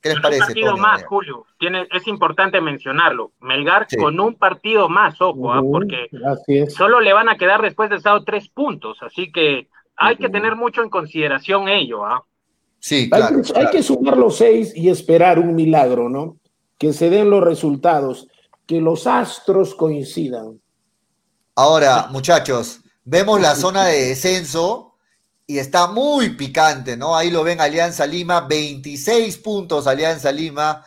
¿Qué 0.00 0.10
les 0.10 0.20
parece? 0.20 0.42
Un 0.42 0.46
partido 0.46 0.76
más, 0.76 1.04
Julio. 1.04 1.44
Tiene, 1.58 1.86
es 1.90 2.06
importante 2.06 2.60
mencionarlo. 2.60 3.32
Melgar 3.40 3.86
con 3.98 4.18
un 4.18 4.34
partido 4.34 4.88
más, 4.88 5.20
ojo, 5.20 5.52
¿ah? 5.52 5.60
porque 5.60 6.08
solo 6.68 7.00
le 7.00 7.12
van 7.12 7.28
a 7.28 7.36
quedar 7.36 7.60
después 7.60 7.90
de 7.90 7.96
estado 7.96 8.24
tres 8.24 8.48
puntos, 8.48 8.98
así 9.02 9.30
que 9.30 9.68
hay 9.96 10.16
que 10.16 10.30
tener 10.30 10.56
mucho 10.56 10.82
en 10.82 10.88
consideración 10.88 11.68
ello. 11.68 12.06
¿ah? 12.06 12.24
Sí, 12.78 13.10
claro, 13.10 13.36
hay, 13.36 13.42
que, 13.42 13.58
hay 13.58 13.70
que 13.70 13.82
sumar 13.82 14.16
los 14.16 14.38
seis 14.38 14.72
y 14.74 14.88
esperar 14.88 15.38
un 15.38 15.54
milagro, 15.54 16.08
¿no? 16.08 16.40
que 16.80 16.94
se 16.94 17.10
den 17.10 17.28
los 17.28 17.44
resultados, 17.44 18.26
que 18.66 18.80
los 18.80 19.06
astros 19.06 19.74
coincidan. 19.74 20.62
Ahora, 21.54 22.08
muchachos, 22.10 22.80
vemos 23.04 23.38
la 23.38 23.54
zona 23.54 23.84
de 23.84 24.08
descenso 24.08 24.89
y 25.50 25.58
está 25.58 25.88
muy 25.88 26.28
picante, 26.36 26.96
¿no? 26.96 27.16
Ahí 27.16 27.28
lo 27.28 27.42
ven 27.42 27.60
Alianza 27.60 28.06
Lima, 28.06 28.42
26 28.42 29.36
puntos 29.38 29.88
Alianza 29.88 30.30
Lima, 30.30 30.84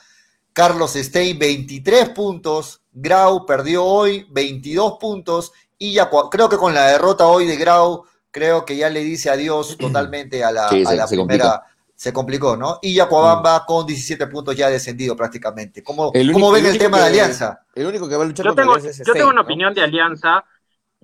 Carlos 0.53 0.93
Stein 0.93 1.37
23 1.37 2.07
puntos, 2.11 2.81
Grau 2.93 3.45
perdió 3.45 3.83
hoy 3.83 4.25
22 4.29 4.93
puntos 5.01 5.51
y 5.77 5.91
ya 5.91 6.09
creo 6.31 6.47
que 6.47 6.55
con 6.55 6.73
la 6.73 6.87
derrota 6.87 7.27
hoy 7.27 7.45
de 7.45 7.57
Grau, 7.57 8.05
creo 8.31 8.63
que 8.63 8.77
ya 8.77 8.87
le 8.87 9.03
dice 9.03 9.29
adiós 9.29 9.77
totalmente 9.79 10.45
a 10.45 10.51
la, 10.53 10.69
primera 11.09 11.63
se 11.93 12.13
complicó, 12.13 12.55
¿no? 12.55 12.79
Y 12.81 12.93
Yacuabamba 12.93 13.59
mm. 13.59 13.65
con 13.65 13.85
17 13.85 14.27
puntos 14.27 14.55
ya 14.55 14.69
descendido 14.69 15.13
prácticamente. 15.17 15.83
¿Cómo, 15.83 16.09
ven 16.13 16.65
el, 16.65 16.77
tema 16.77 16.99
de 16.99 17.07
Alianza? 17.07 17.65
El 17.75 17.87
único 17.87 18.07
que 18.07 18.15
va 18.15 18.23
a 18.23 18.27
luchar 18.27 18.45
yo 18.45 18.55
tengo, 18.55 18.77
Yo 18.77 19.13
tengo 19.13 19.29
una 19.29 19.41
opinión 19.41 19.73
de 19.73 19.81
Alianza. 19.81 20.45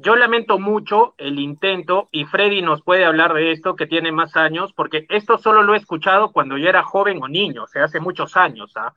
Yo 0.02 0.16
lamento 0.16 0.60
mucho 0.60 1.14
el 1.18 1.40
intento, 1.40 2.08
y 2.12 2.24
Freddy 2.24 2.62
nos 2.62 2.82
puede 2.82 3.04
hablar 3.04 3.34
de 3.34 3.52
esto, 3.52 3.76
que 3.76 3.86
tiene 3.86 4.14
más 4.14 4.38
años, 4.38 4.72
porque 4.74 5.06
esto 5.10 5.38
solo 5.38 5.62
lo 5.62 5.74
he 5.74 5.78
escuchado 5.78 6.32
cuando 6.32 6.58
yo 6.58 6.70
era 6.70 6.84
joven 6.84 7.22
o 7.22 7.28
niño, 7.28 7.64
o 7.64 7.68
sea, 7.68 7.84
hace 7.84 8.00
muchos 8.00 8.38
años. 8.38 8.72
¿ah? 8.78 8.94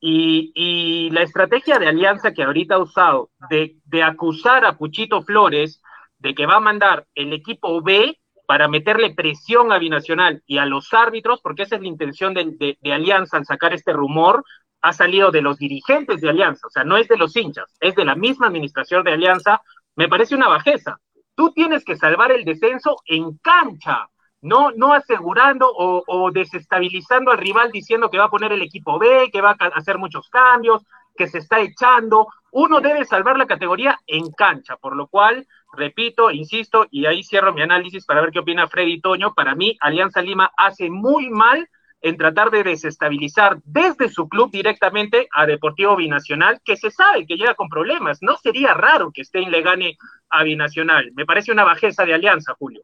Y, 0.00 1.10
la 1.10 1.22
estrategia 1.22 1.78
de 1.78 1.88
Alianza 1.88 2.32
que 2.32 2.44
ahorita 2.44 2.76
ha 2.76 2.78
usado 2.78 3.30
de, 3.50 3.76
de 3.84 4.02
acusar 4.02 4.64
a 4.64 4.76
Puchito 4.76 5.22
Flores 5.22 5.82
de 6.18 6.34
que 6.34 6.46
va 6.46 6.56
a 6.56 6.60
mandar 6.60 7.06
el 7.14 7.32
equipo 7.32 7.82
B 7.82 8.16
para 8.46 8.68
meterle 8.68 9.14
presión 9.14 9.72
a 9.72 9.78
Binacional 9.78 10.42
y 10.46 10.58
a 10.58 10.66
los 10.66 10.94
árbitros, 10.94 11.40
porque 11.40 11.64
esa 11.64 11.76
es 11.76 11.82
la 11.82 11.88
intención 11.88 12.34
de, 12.34 12.76
de, 12.80 12.92
Alianza 12.92 13.36
al 13.36 13.44
sacar 13.44 13.74
este 13.74 13.92
rumor, 13.92 14.44
ha 14.80 14.92
salido 14.92 15.32
de 15.32 15.42
los 15.42 15.58
dirigentes 15.58 16.20
de 16.20 16.30
Alianza, 16.30 16.68
o 16.68 16.70
sea, 16.70 16.84
no 16.84 16.96
es 16.96 17.08
de 17.08 17.16
los 17.16 17.36
hinchas, 17.36 17.74
es 17.80 17.96
de 17.96 18.04
la 18.04 18.14
misma 18.14 18.46
administración 18.46 19.02
de 19.02 19.12
Alianza, 19.12 19.60
me 19.96 20.08
parece 20.08 20.34
una 20.34 20.48
bajeza. 20.48 20.98
Tú 21.34 21.52
tienes 21.52 21.84
que 21.84 21.96
salvar 21.96 22.32
el 22.32 22.44
descenso 22.44 22.96
en 23.06 23.36
cancha, 23.38 24.08
no, 24.42 24.70
no 24.70 24.92
asegurando 24.92 25.68
o, 25.68 26.04
o, 26.06 26.30
desestabilizando 26.30 27.30
al 27.30 27.38
rival 27.38 27.72
diciendo 27.72 28.10
que 28.10 28.18
va 28.18 28.26
a 28.26 28.30
poner 28.30 28.52
el 28.52 28.62
equipo 28.62 28.98
B, 28.98 29.30
que 29.32 29.40
va 29.40 29.56
a 29.58 29.66
hacer 29.68 29.98
muchos 29.98 30.28
cambios, 30.28 30.84
que 31.16 31.26
se 31.26 31.38
está 31.38 31.60
echando. 31.60 32.28
Uno 32.52 32.80
debe 32.80 33.04
salvar 33.04 33.36
la 33.36 33.46
categoría 33.46 33.98
en 34.06 34.30
cancha, 34.30 34.76
por 34.76 34.94
lo 34.94 35.08
cual, 35.08 35.46
repito, 35.72 36.30
insisto, 36.30 36.86
y 36.90 37.06
ahí 37.06 37.22
cierro 37.22 37.52
mi 37.52 37.62
análisis 37.62 38.04
para 38.06 38.20
ver 38.20 38.30
qué 38.30 38.38
opina 38.38 38.68
Freddy 38.68 39.00
Toño. 39.00 39.34
Para 39.34 39.54
mí, 39.54 39.76
Alianza 39.80 40.22
Lima 40.22 40.50
hace 40.56 40.90
muy 40.90 41.28
mal 41.28 41.68
en 42.06 42.16
tratar 42.16 42.52
de 42.52 42.62
desestabilizar 42.62 43.58
desde 43.64 44.08
su 44.08 44.28
club 44.28 44.52
directamente 44.52 45.28
a 45.32 45.44
Deportivo 45.44 45.96
Binacional, 45.96 46.60
que 46.64 46.76
se 46.76 46.92
sabe 46.92 47.26
que 47.26 47.36
llega 47.36 47.54
con 47.54 47.68
problemas. 47.68 48.18
No 48.22 48.36
sería 48.36 48.74
raro 48.74 49.10
que 49.12 49.24
Stein 49.24 49.50
le 49.50 49.60
gane 49.60 49.98
a 50.30 50.44
Binacional. 50.44 51.10
Me 51.16 51.26
parece 51.26 51.50
una 51.50 51.64
bajeza 51.64 52.04
de 52.04 52.14
Alianza, 52.14 52.54
Julio. 52.56 52.82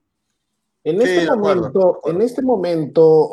En 0.83 1.01
este 1.01 1.27
momento, 1.31 2.01
en 2.05 2.21
este 2.21 2.43
momento, 2.43 3.31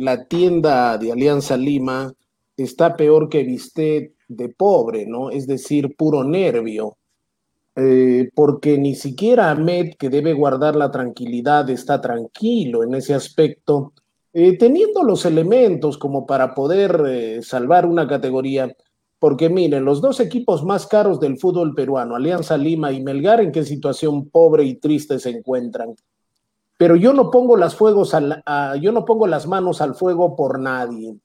la 0.00 0.24
tienda 0.26 0.98
de 0.98 1.12
Alianza 1.12 1.56
Lima 1.56 2.12
está 2.56 2.96
peor 2.96 3.28
que 3.28 3.44
Vistet 3.44 4.14
de 4.26 4.48
pobre, 4.48 5.06
¿no? 5.06 5.30
Es 5.30 5.46
decir, 5.46 5.94
puro 5.96 6.24
nervio. 6.24 6.96
Eh, 7.76 8.28
porque 8.34 8.76
ni 8.76 8.96
siquiera 8.96 9.50
Ahmed, 9.50 9.94
que 9.96 10.10
debe 10.10 10.32
guardar 10.32 10.74
la 10.74 10.90
tranquilidad, 10.90 11.70
está 11.70 12.00
tranquilo 12.00 12.82
en 12.82 12.94
ese 12.94 13.14
aspecto, 13.14 13.92
eh, 14.32 14.56
teniendo 14.56 15.02
los 15.02 15.24
elementos 15.24 15.98
como 15.98 16.26
para 16.26 16.54
poder 16.54 17.02
eh, 17.06 17.42
salvar 17.42 17.86
una 17.86 18.06
categoría. 18.06 18.74
Porque 19.18 19.48
miren, 19.48 19.84
los 19.84 20.00
dos 20.00 20.18
equipos 20.20 20.64
más 20.64 20.86
caros 20.86 21.20
del 21.20 21.38
fútbol 21.38 21.74
peruano, 21.74 22.16
Alianza 22.16 22.56
Lima 22.56 22.90
y 22.92 23.02
Melgar, 23.02 23.40
en 23.40 23.52
qué 23.52 23.64
situación 23.64 24.28
pobre 24.28 24.64
y 24.64 24.74
triste 24.74 25.18
se 25.18 25.30
encuentran. 25.30 25.94
Pero 26.76 26.96
yo 26.96 27.12
no 27.12 27.30
pongo 27.30 27.56
las 27.56 27.76
fuegos 27.76 28.12
yo 28.80 28.90
no 28.90 29.04
pongo 29.04 29.28
las 29.28 29.46
manos 29.46 29.80
al 29.80 29.94
fuego 29.94 30.34
por 30.34 30.58
nadie. 30.58 31.16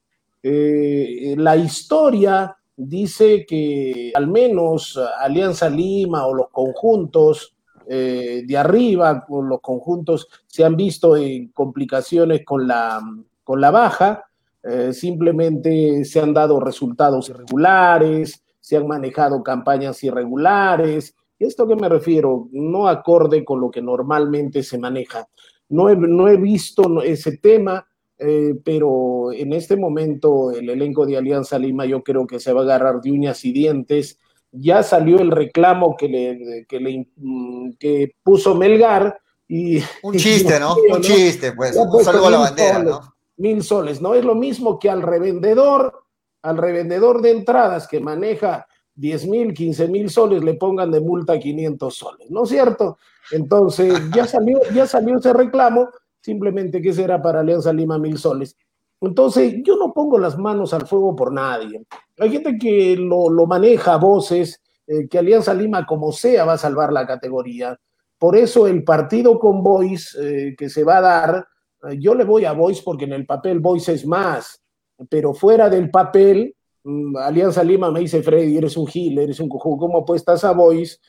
la 0.42 1.56
historia 1.56 2.56
dice 2.76 3.44
que 3.44 4.12
al 4.14 4.28
menos 4.28 4.96
Alianza 5.18 5.68
Lima 5.68 6.24
o 6.26 6.34
los 6.34 6.50
conjuntos 6.50 7.57
eh, 7.88 8.42
de 8.46 8.56
arriba, 8.56 9.24
los 9.28 9.60
conjuntos 9.60 10.28
se 10.46 10.64
han 10.64 10.76
visto 10.76 11.16
en 11.16 11.48
complicaciones 11.48 12.44
con 12.44 12.66
la, 12.66 13.00
con 13.44 13.60
la 13.60 13.70
baja, 13.70 14.24
eh, 14.62 14.92
simplemente 14.92 16.04
se 16.04 16.20
han 16.20 16.34
dado 16.34 16.60
resultados 16.60 17.28
irregulares, 17.28 18.44
se 18.60 18.76
han 18.76 18.86
manejado 18.86 19.42
campañas 19.42 20.02
irregulares. 20.04 21.14
¿Esto 21.38 21.66
qué 21.66 21.76
me 21.76 21.88
refiero? 21.88 22.48
No 22.52 22.88
acorde 22.88 23.44
con 23.44 23.60
lo 23.60 23.70
que 23.70 23.80
normalmente 23.80 24.62
se 24.62 24.78
maneja. 24.78 25.26
No 25.68 25.88
he, 25.88 25.96
no 25.96 26.28
he 26.28 26.36
visto 26.36 27.02
ese 27.02 27.38
tema 27.38 27.86
eh, 28.20 28.54
pero 28.64 29.30
en 29.32 29.52
este 29.52 29.76
momento 29.76 30.50
el 30.50 30.68
elenco 30.68 31.06
de 31.06 31.16
Alianza 31.16 31.56
Lima 31.56 31.86
yo 31.86 32.02
creo 32.02 32.26
que 32.26 32.40
se 32.40 32.52
va 32.52 32.62
a 32.62 32.64
agarrar 32.64 33.00
de 33.00 33.12
uñas 33.12 33.44
y 33.44 33.52
dientes. 33.52 34.18
Ya 34.52 34.82
salió 34.82 35.18
el 35.18 35.30
reclamo 35.30 35.96
que 35.96 36.08
le, 36.08 36.66
que 36.66 36.80
le 36.80 37.08
mm, 37.16 37.72
que 37.78 38.12
puso 38.22 38.54
Melgar 38.54 39.20
y 39.46 39.78
un 40.02 40.14
chiste, 40.16 40.58
¿no? 40.60 40.76
Un 40.90 41.00
chiste, 41.00 41.52
pues, 41.52 41.76
un 41.76 42.04
saludo 42.04 42.26
a 42.26 42.30
la 42.30 42.38
bandera, 42.38 42.82
¿no? 42.82 43.00
Mil 43.36 43.62
soles, 43.62 44.00
¿no? 44.00 44.14
Es 44.14 44.24
lo 44.24 44.34
mismo 44.34 44.78
que 44.78 44.90
al 44.90 45.02
revendedor, 45.02 46.04
al 46.42 46.56
revendedor 46.56 47.22
de 47.22 47.30
entradas 47.30 47.86
que 47.86 48.00
maneja 48.00 48.66
10 48.94 49.26
mil, 49.26 49.54
15 49.54 49.88
mil 49.88 50.10
soles, 50.10 50.42
le 50.42 50.54
pongan 50.54 50.90
de 50.90 51.00
multa 51.00 51.38
500 51.38 51.94
soles, 51.94 52.30
¿no 52.30 52.42
es 52.42 52.48
cierto? 52.48 52.98
Entonces, 53.30 53.94
ya 54.14 54.26
salió, 54.26 54.58
ya 54.74 54.86
salió 54.86 55.18
ese 55.18 55.32
reclamo 55.32 55.90
simplemente 56.20 56.82
que 56.82 56.92
será 56.92 57.22
para 57.22 57.40
Alianza 57.40 57.72
Lima 57.72 57.98
mil 57.98 58.18
soles. 58.18 58.56
Entonces, 59.00 59.54
yo 59.62 59.76
no 59.76 59.92
pongo 59.92 60.18
las 60.18 60.36
manos 60.38 60.74
al 60.74 60.86
fuego 60.86 61.14
por 61.14 61.32
nadie. 61.32 61.84
Hay 62.18 62.30
gente 62.30 62.58
que 62.58 62.96
lo, 62.96 63.46
maneja 63.46 63.94
a 63.94 63.98
voces, 63.98 64.60
eh, 64.86 65.08
que 65.08 65.18
Alianza 65.18 65.54
Lima 65.54 65.86
como 65.86 66.12
sea 66.12 66.44
va 66.44 66.54
a 66.54 66.58
salvar 66.58 66.92
la 66.92 67.06
categoría. 67.06 67.78
Por 68.18 68.36
eso 68.36 68.66
el 68.66 68.82
partido 68.82 69.38
con 69.38 69.62
Boys 69.62 70.16
eh, 70.20 70.54
que 70.58 70.68
se 70.68 70.82
va 70.82 70.98
a 70.98 71.00
dar, 71.00 71.46
eh, 71.88 71.96
yo 72.00 72.14
le 72.14 72.24
voy 72.24 72.44
a 72.44 72.52
Boys 72.52 72.82
porque 72.82 73.04
en 73.04 73.12
el 73.12 73.24
papel 73.24 73.60
Boys 73.60 73.88
es 73.88 74.04
más, 74.04 74.60
pero 75.08 75.32
fuera 75.32 75.70
del 75.70 75.90
papel, 75.90 76.56
mm, 76.82 77.16
Alianza 77.18 77.62
Lima 77.62 77.92
me 77.92 78.00
dice, 78.00 78.22
Freddy, 78.22 78.56
eres 78.56 78.76
un 78.76 78.88
gil, 78.88 79.18
eres 79.18 79.38
un 79.38 79.48
cojudo, 79.48 79.78
¿cómo 79.78 79.98
apuestas 79.98 80.44
a 80.44 80.52
Boys 80.52 81.00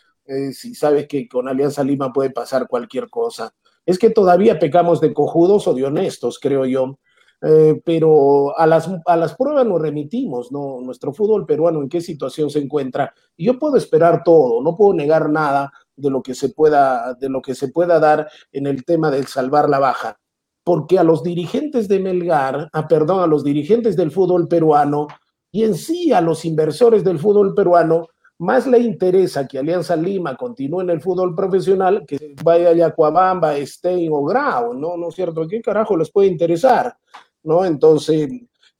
si 0.51 0.75
sabes 0.75 1.07
que 1.07 1.27
con 1.27 1.47
Alianza 1.47 1.83
Lima 1.83 2.13
puede 2.13 2.29
pasar 2.29 2.67
cualquier 2.67 3.09
cosa? 3.09 3.51
es 3.89 3.97
que 3.97 4.11
todavía 4.11 4.59
pecamos 4.59 5.01
de 5.01 5.15
cojudos 5.15 5.67
o 5.67 5.73
de 5.73 5.83
honestos, 5.83 6.37
creo 6.39 6.63
yo. 6.67 6.99
Eh, 7.41 7.81
pero 7.85 8.57
a 8.59 8.67
las, 8.67 8.89
a 9.05 9.15
las 9.15 9.35
pruebas 9.35 9.65
nos 9.65 9.81
remitimos, 9.81 10.51
¿no? 10.51 10.81
Nuestro 10.81 11.13
fútbol 11.13 11.45
peruano, 11.45 11.81
en 11.81 11.89
qué 11.89 12.01
situación 12.01 12.49
se 12.49 12.59
encuentra. 12.59 13.13
Y 13.37 13.45
yo 13.45 13.57
puedo 13.57 13.77
esperar 13.77 14.23
todo, 14.23 14.61
no 14.61 14.75
puedo 14.75 14.93
negar 14.93 15.29
nada 15.29 15.71
de 15.95 16.09
lo 16.09 16.21
que 16.21 16.33
se 16.33 16.49
pueda, 16.49 17.13
de 17.13 17.29
lo 17.29 17.41
que 17.41 17.55
se 17.55 17.69
pueda 17.69 17.99
dar 17.99 18.29
en 18.51 18.67
el 18.67 18.83
tema 18.83 19.09
del 19.09 19.27
salvar 19.27 19.69
la 19.69 19.79
baja. 19.79 20.19
Porque 20.63 20.99
a 20.99 21.03
los 21.03 21.23
dirigentes 21.23 21.87
de 21.87 21.99
Melgar, 21.99 22.69
a, 22.73 22.87
perdón, 22.87 23.21
a 23.23 23.27
los 23.27 23.43
dirigentes 23.43 23.95
del 23.95 24.11
fútbol 24.11 24.47
peruano 24.47 25.07
y 25.51 25.63
en 25.63 25.75
sí 25.75 26.11
a 26.11 26.21
los 26.21 26.45
inversores 26.45 27.03
del 27.03 27.19
fútbol 27.19 27.55
peruano, 27.55 28.07
más 28.39 28.67
le 28.67 28.79
interesa 28.79 29.47
que 29.47 29.59
Alianza 29.59 29.95
Lima 29.95 30.35
continúe 30.35 30.81
en 30.81 30.91
el 30.91 31.01
fútbol 31.01 31.35
profesional 31.35 32.05
que 32.07 32.35
vaya 32.43 32.69
a 32.69 32.73
Yacuabamba, 32.73 33.55
Stein 33.65 34.09
o 34.13 34.23
Grau, 34.23 34.73
¿no? 34.73 34.95
¿No 34.95 35.09
es 35.09 35.15
cierto? 35.15 35.45
¿Qué 35.47 35.61
carajo 35.61 35.97
les 35.97 36.09
puede 36.11 36.29
interesar? 36.29 36.95
¿No? 37.43 37.65
Entonces, 37.65 38.29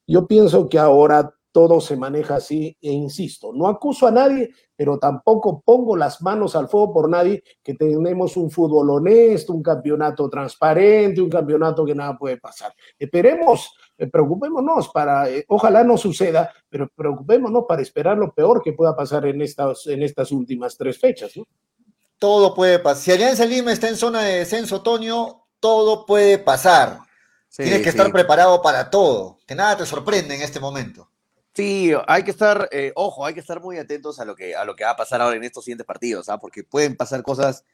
yo 0.06 0.26
pienso 0.26 0.68
que 0.68 0.78
ahora 0.78 1.34
todo 1.52 1.80
se 1.80 1.96
maneja 1.96 2.36
así 2.36 2.76
e 2.80 2.92
insisto, 2.92 3.52
no 3.52 3.66
acuso 3.66 4.06
a 4.06 4.10
nadie, 4.10 4.50
pero 4.76 4.98
tampoco 4.98 5.60
pongo 5.64 5.96
las 5.96 6.22
manos 6.22 6.54
al 6.54 6.68
fuego 6.68 6.92
por 6.92 7.08
nadie, 7.08 7.42
que 7.62 7.74
tenemos 7.74 8.36
un 8.36 8.50
fútbol 8.50 8.90
honesto, 8.90 9.52
un 9.52 9.62
campeonato 9.62 10.28
transparente, 10.30 11.20
un 11.20 11.28
campeonato 11.28 11.84
que 11.84 11.94
nada 11.94 12.16
puede 12.16 12.36
pasar. 12.36 12.72
Esperemos 12.98 13.74
eh, 13.98 14.06
preocupémonos 14.06 14.88
para, 14.88 15.28
eh, 15.28 15.44
ojalá 15.48 15.84
no 15.84 15.98
suceda, 15.98 16.50
pero 16.68 16.88
preocupémonos 16.94 17.64
para 17.68 17.82
esperar 17.82 18.16
lo 18.16 18.32
peor 18.32 18.62
que 18.62 18.72
pueda 18.72 18.96
pasar 18.96 19.26
en 19.26 19.42
estas, 19.42 19.86
en 19.88 20.02
estas 20.02 20.32
últimas 20.32 20.76
tres 20.78 20.98
fechas. 20.98 21.32
Todo 22.18 22.54
puede 22.54 22.78
pasar. 22.78 23.02
Si 23.02 23.12
Alianza 23.12 23.44
Lima 23.44 23.72
está 23.72 23.88
en 23.88 23.96
zona 23.96 24.22
de 24.22 24.38
descenso, 24.38 24.76
otoño, 24.76 25.46
todo 25.58 26.06
puede 26.06 26.38
pasar. 26.38 27.00
Tienes 27.56 27.82
que 27.82 27.88
estar 27.88 28.10
preparado 28.12 28.62
para 28.62 28.90
todo, 28.90 29.38
que 29.46 29.54
nada 29.54 29.76
te 29.76 29.86
sorprende 29.86 30.34
en 30.34 30.42
este 30.42 30.60
momento. 30.60 31.10
Sí, 31.52 31.92
hay 32.06 32.22
que 32.22 32.30
estar, 32.30 32.68
eh, 32.70 32.92
ojo, 32.94 33.26
hay 33.26 33.34
que 33.34 33.40
estar 33.40 33.60
muy 33.60 33.76
atentos 33.76 34.20
a 34.20 34.24
lo 34.24 34.36
que, 34.36 34.54
a 34.54 34.64
lo 34.64 34.76
que 34.76 34.84
va 34.84 34.90
a 34.90 34.96
pasar 34.96 35.20
ahora 35.20 35.36
en 35.36 35.44
estos 35.44 35.64
siguientes 35.64 35.86
partidos, 35.86 36.28
¿ah? 36.28 36.38
porque 36.38 36.62
pueden 36.62 36.96
pasar 36.96 37.22
cosas 37.22 37.64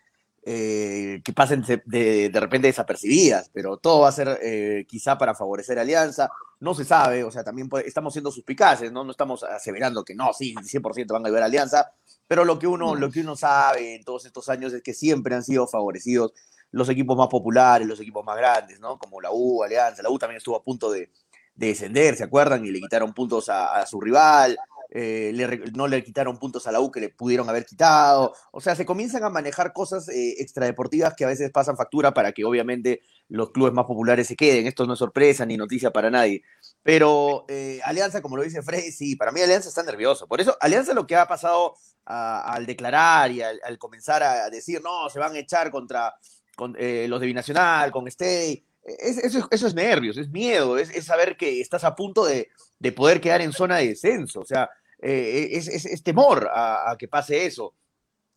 eh, 0.48 1.20
que 1.24 1.32
pasen 1.32 1.62
de, 1.62 2.30
de, 2.30 2.40
repente 2.40 2.68
desapercibidas, 2.68 3.50
pero 3.52 3.76
todo 3.76 4.02
va 4.02 4.08
a 4.08 4.12
ser 4.12 4.38
eh, 4.42 4.86
quizá 4.88 5.18
para 5.18 5.34
favorecer 5.34 5.78
a 5.78 5.82
Alianza. 5.82 6.30
No 6.60 6.72
se 6.72 6.84
sabe, 6.84 7.22
o 7.22 7.30
sea, 7.30 7.44
también 7.44 7.68
estamos 7.84 8.14
siendo 8.14 8.30
suspicaces, 8.30 8.90
¿no? 8.90 9.04
No 9.04 9.10
estamos 9.10 9.42
aseverando 9.42 10.04
que 10.04 10.14
no, 10.14 10.32
sí, 10.32 10.54
100% 10.54 11.12
van 11.12 11.24
a 11.24 11.26
ayudar 11.26 11.42
a 11.42 11.46
Alianza, 11.46 11.92
pero 12.26 12.44
lo 12.44 12.58
que, 12.58 12.66
uno, 12.66 12.94
lo 12.94 13.10
que 13.10 13.20
uno 13.20 13.36
sabe 13.36 13.96
en 13.96 14.04
todos 14.04 14.24
estos 14.24 14.48
años 14.48 14.72
es 14.72 14.82
que 14.82 14.94
siempre 14.94 15.34
han 15.34 15.44
sido 15.44 15.66
favorecidos 15.66 16.32
los 16.70 16.88
equipos 16.88 17.16
más 17.16 17.28
populares, 17.28 17.86
los 17.86 18.00
equipos 18.00 18.24
más 18.24 18.36
grandes, 18.36 18.80
¿no? 18.80 18.98
Como 18.98 19.20
la 19.20 19.30
U, 19.32 19.62
Alianza. 19.62 20.02
La 20.02 20.10
U 20.10 20.18
también 20.18 20.38
estuvo 20.38 20.56
a 20.56 20.62
punto 20.62 20.90
de, 20.90 21.10
descender, 21.54 22.16
¿se 22.16 22.24
acuerdan? 22.24 22.66
Y 22.66 22.70
le 22.70 22.80
quitaron 22.80 23.14
puntos 23.14 23.48
a 23.48 23.84
su 23.86 24.00
rival. 24.00 24.58
Eh, 24.90 25.32
no 25.74 25.88
le 25.88 26.02
quitaron 26.04 26.38
puntos 26.38 26.66
a 26.66 26.72
la 26.72 26.80
U 26.80 26.90
que 26.90 27.00
le 27.00 27.08
pudieron 27.08 27.48
haber 27.48 27.66
quitado. 27.66 28.34
O 28.52 28.60
sea, 28.60 28.74
se 28.76 28.86
comienzan 28.86 29.24
a 29.24 29.30
manejar 29.30 29.72
cosas 29.72 30.08
eh, 30.08 30.36
extradeportivas 30.38 31.14
que 31.14 31.24
a 31.24 31.28
veces 31.28 31.50
pasan 31.50 31.76
factura 31.76 32.14
para 32.14 32.32
que 32.32 32.44
obviamente 32.44 33.00
los 33.28 33.50
clubes 33.50 33.72
más 33.72 33.86
populares 33.86 34.26
se 34.26 34.36
queden. 34.36 34.66
Esto 34.66 34.86
no 34.86 34.92
es 34.92 34.98
sorpresa 34.98 35.44
ni 35.44 35.56
noticia 35.56 35.90
para 35.90 36.10
nadie. 36.10 36.42
Pero 36.82 37.44
eh, 37.48 37.80
Alianza, 37.84 38.22
como 38.22 38.36
lo 38.36 38.42
dice 38.42 38.62
Freddy, 38.62 38.92
sí, 38.92 39.16
para 39.16 39.32
mí 39.32 39.40
Alianza 39.40 39.68
está 39.68 39.82
nervioso. 39.82 40.26
Por 40.28 40.40
eso, 40.40 40.56
Alianza 40.60 40.94
lo 40.94 41.06
que 41.06 41.16
ha 41.16 41.26
pasado 41.26 41.74
al 42.04 42.66
declarar 42.66 43.32
y 43.32 43.42
al, 43.42 43.78
comenzar 43.78 44.22
a 44.22 44.48
decir, 44.48 44.80
no, 44.80 45.10
se 45.10 45.18
van 45.18 45.34
a 45.34 45.38
echar 45.40 45.72
contra 45.72 46.14
los 46.56 47.20
de 47.20 47.26
Binacional, 47.26 47.90
con 47.90 48.06
Stay. 48.08 48.64
eso, 48.82 49.48
es 49.50 49.74
nervios, 49.74 50.16
es 50.16 50.28
miedo, 50.28 50.78
es, 50.78 51.04
saber 51.04 51.36
que 51.36 51.60
estás 51.60 51.84
a 51.84 51.94
punto 51.94 52.24
de, 52.24 52.48
de 52.78 52.92
poder 52.92 53.20
quedar 53.20 53.40
en 53.40 53.52
zona 53.52 53.76
de 53.78 53.88
descenso. 53.88 54.40
O 54.40 54.46
sea, 54.46 54.70
eh, 54.98 55.50
es, 55.52 56.02
temor 56.02 56.48
a, 56.52 56.96
que 56.98 57.08
pase 57.08 57.46
eso. 57.46 57.74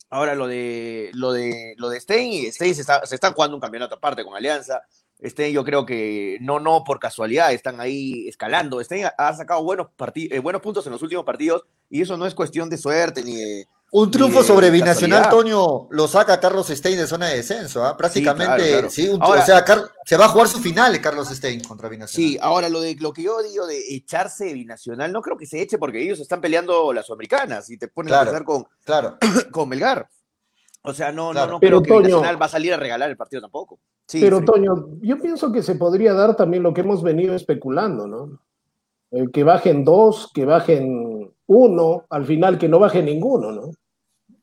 Ahora 0.09 0.33
lo 0.33 0.47
de 0.47 1.11
lo 1.13 1.31
de 1.31 1.75
lo 1.77 1.89
de 1.89 1.99
Stein, 1.99 2.51
Stein 2.51 2.73
se, 2.73 2.81
está, 2.81 3.05
se 3.05 3.15
están 3.15 3.33
jugando 3.33 3.55
un 3.55 3.61
campeonato 3.61 3.95
aparte 3.95 4.23
con 4.23 4.35
Alianza. 4.35 4.81
Stein 5.21 5.53
yo 5.53 5.63
creo 5.63 5.85
que 5.85 6.37
no, 6.41 6.59
no 6.59 6.83
por 6.83 6.99
casualidad 6.99 7.53
están 7.53 7.79
ahí 7.79 8.27
escalando. 8.27 8.83
Stein 8.83 9.07
ha 9.17 9.33
sacado 9.35 9.63
buenos, 9.63 9.87
eh, 10.15 10.39
buenos 10.39 10.61
puntos 10.61 10.85
en 10.87 10.93
los 10.93 11.03
últimos 11.03 11.25
partidos 11.25 11.65
y 11.89 12.01
eso 12.01 12.17
no 12.17 12.25
es 12.25 12.33
cuestión 12.33 12.69
de 12.69 12.77
suerte 12.77 13.23
ni 13.23 13.35
de, 13.35 13.67
un 13.91 14.11
triunfo 14.11 14.43
sobre 14.43 14.69
Binacional, 14.69 15.29
Toño, 15.29 15.87
lo 15.89 16.07
saca 16.07 16.39
Carlos 16.39 16.67
Stein 16.67 16.97
de 16.97 17.07
zona 17.07 17.27
de 17.27 17.37
descenso, 17.37 17.83
¿ah? 17.83 17.97
prácticamente, 17.97 18.89
sí, 18.89 19.09
o 19.09 19.33
sea, 19.41 19.65
se 20.05 20.17
va 20.17 20.25
a 20.25 20.29
jugar 20.29 20.47
su 20.47 20.59
final 20.59 20.99
Carlos 21.01 21.29
Stein 21.29 21.61
contra 21.61 21.89
Binacional. 21.89 22.29
Sí, 22.29 22.37
ahora 22.39 22.69
lo 22.69 22.81
de 22.81 22.95
lo 22.99 23.11
que 23.11 23.23
yo 23.23 23.41
digo 23.41 23.65
de 23.65 23.95
echarse 23.95 24.53
Binacional, 24.53 25.11
no 25.11 25.21
creo 25.21 25.37
que 25.37 25.47
se 25.47 25.61
eche 25.61 25.77
porque 25.77 26.01
ellos 26.01 26.19
están 26.19 26.39
peleando 26.39 26.93
las 26.93 27.07
sudamericanas 27.07 27.69
y 27.71 27.77
te 27.77 27.87
ponen 27.87 28.13
a 28.13 28.23
pensar 28.23 28.43
con, 28.43 28.65
claro. 28.83 29.17
con 29.51 29.69
Melgar. 29.69 30.07
O 30.83 30.93
sea, 30.93 31.11
no, 31.11 31.33
no, 31.33 31.47
no 31.47 31.59
creo 31.59 31.81
que 31.81 31.91
Binacional 31.91 32.41
va 32.41 32.45
a 32.45 32.49
salir 32.49 32.73
a 32.73 32.77
regalar 32.77 33.09
el 33.09 33.17
partido 33.17 33.41
tampoco. 33.41 33.79
pero 34.11 34.43
Toño, 34.43 34.99
yo 35.01 35.19
pienso 35.19 35.51
que 35.51 35.63
se 35.63 35.75
podría 35.75 36.13
dar 36.13 36.35
también 36.35 36.63
lo 36.63 36.73
que 36.73 36.81
hemos 36.81 37.01
venido 37.01 37.33
especulando, 37.33 38.07
¿no? 38.07 38.39
Eh, 39.11 39.25
que 39.33 39.43
bajen 39.43 39.83
dos, 39.83 40.29
que 40.31 40.45
bajen 40.45 41.33
uno, 41.47 42.05
al 42.11 42.25
final 42.25 42.59
que 42.59 42.69
no 42.69 42.77
baje 42.77 43.01
ninguno, 43.01 43.51
¿no? 43.51 43.71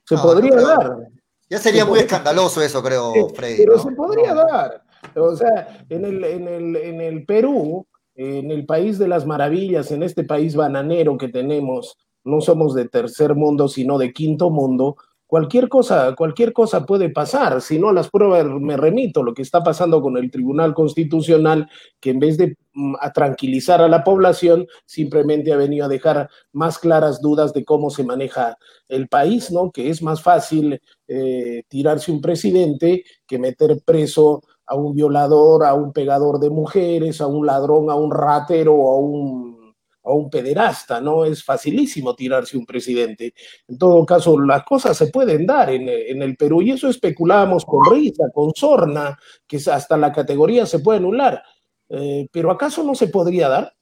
Se 0.06 0.16
podría 0.16 0.56
dar. 0.56 1.08
Ya 1.48 1.58
sería 1.58 1.84
muy 1.84 2.00
escandaloso 2.00 2.60
eso, 2.62 2.82
creo, 2.82 3.12
Freddy. 3.34 3.58
Pero 3.58 3.78
se 3.78 3.92
podría 3.92 4.34
dar. 4.34 4.82
O 5.14 5.36
sea, 5.36 5.84
en 5.88 6.04
el, 6.04 6.25
en, 6.25 6.48
el, 6.48 6.76
en 6.76 7.00
el 7.00 7.25
Perú, 7.25 7.86
en 8.14 8.50
el 8.50 8.66
país 8.66 8.98
de 8.98 9.08
las 9.08 9.26
maravillas, 9.26 9.90
en 9.90 10.02
este 10.02 10.24
país 10.24 10.57
bananero 10.57 11.16
que 11.18 11.28
tenemos, 11.28 11.96
no 12.24 12.40
somos 12.40 12.74
de 12.74 12.88
tercer 12.88 13.35
mundo, 13.35 13.68
sino 13.68 13.98
de 13.98 14.12
quinto 14.12 14.50
mundo, 14.50 14.96
cualquier 15.26 15.68
cosa, 15.68 16.14
cualquier 16.14 16.52
cosa 16.52 16.86
puede 16.86 17.10
pasar. 17.10 17.60
Si 17.60 17.78
no, 17.78 17.92
las 17.92 18.10
pruebas 18.10 18.46
me 18.46 18.76
remito, 18.76 19.22
lo 19.22 19.34
que 19.34 19.42
está 19.42 19.62
pasando 19.62 20.00
con 20.00 20.16
el 20.16 20.30
Tribunal 20.30 20.74
Constitucional, 20.74 21.68
que 22.00 22.10
en 22.10 22.18
vez 22.20 22.36
de 22.38 22.56
mm, 22.74 22.94
tranquilizar 23.14 23.80
a 23.80 23.88
la 23.88 24.04
población, 24.04 24.66
simplemente 24.84 25.52
ha 25.52 25.56
venido 25.56 25.86
a 25.86 25.88
dejar 25.88 26.28
más 26.52 26.78
claras 26.78 27.20
dudas 27.20 27.52
de 27.52 27.64
cómo 27.64 27.90
se 27.90 28.04
maneja 28.04 28.56
el 28.88 29.08
país, 29.08 29.50
¿no? 29.50 29.70
Que 29.72 29.90
es 29.90 30.02
más 30.02 30.22
fácil 30.22 30.80
eh, 31.08 31.62
tirarse 31.68 32.12
un 32.12 32.20
presidente 32.20 33.04
que 33.26 33.38
meter 33.38 33.80
preso 33.84 34.42
a 34.66 34.74
un 34.74 34.94
violador, 34.94 35.64
a 35.64 35.74
un 35.74 35.92
pegador 35.92 36.40
de 36.40 36.50
mujeres, 36.50 37.20
a 37.20 37.26
un 37.26 37.46
ladrón, 37.46 37.90
a 37.90 37.94
un 37.94 38.10
ratero, 38.10 38.72
a 38.88 38.96
un 38.96 39.65
o 40.07 40.14
un 40.14 40.31
pederasta, 40.31 41.01
¿no? 41.01 41.25
Es 41.25 41.42
facilísimo 41.42 42.14
tirarse 42.14 42.57
un 42.57 42.64
presidente. 42.64 43.35
En 43.66 43.77
todo 43.77 44.07
caso, 44.07 44.38
las 44.38 44.62
cosas 44.64 44.97
se 44.97 45.09
pueden 45.09 45.47
dar 45.47 45.71
en, 45.71 45.88
el 46.23 46.37
Perú 46.37 46.62
y 46.62 46.71
eso 46.71 46.88
especulábamos 46.88 47.64
con 47.64 47.81
Risa, 47.92 48.25
con 48.33 48.53
Sorna, 48.55 49.19
que 49.47 49.57
hasta 49.57 49.97
la 49.97 50.12
categoría 50.12 50.64
se 50.64 50.79
puede 50.79 50.99
anular. 50.99 51.42
Eh, 51.88 52.29
pero 52.31 52.53
¿acaso 52.53 52.85
no 52.85 52.95
se 52.95 53.09
podría 53.09 53.49
dar? 53.49 53.75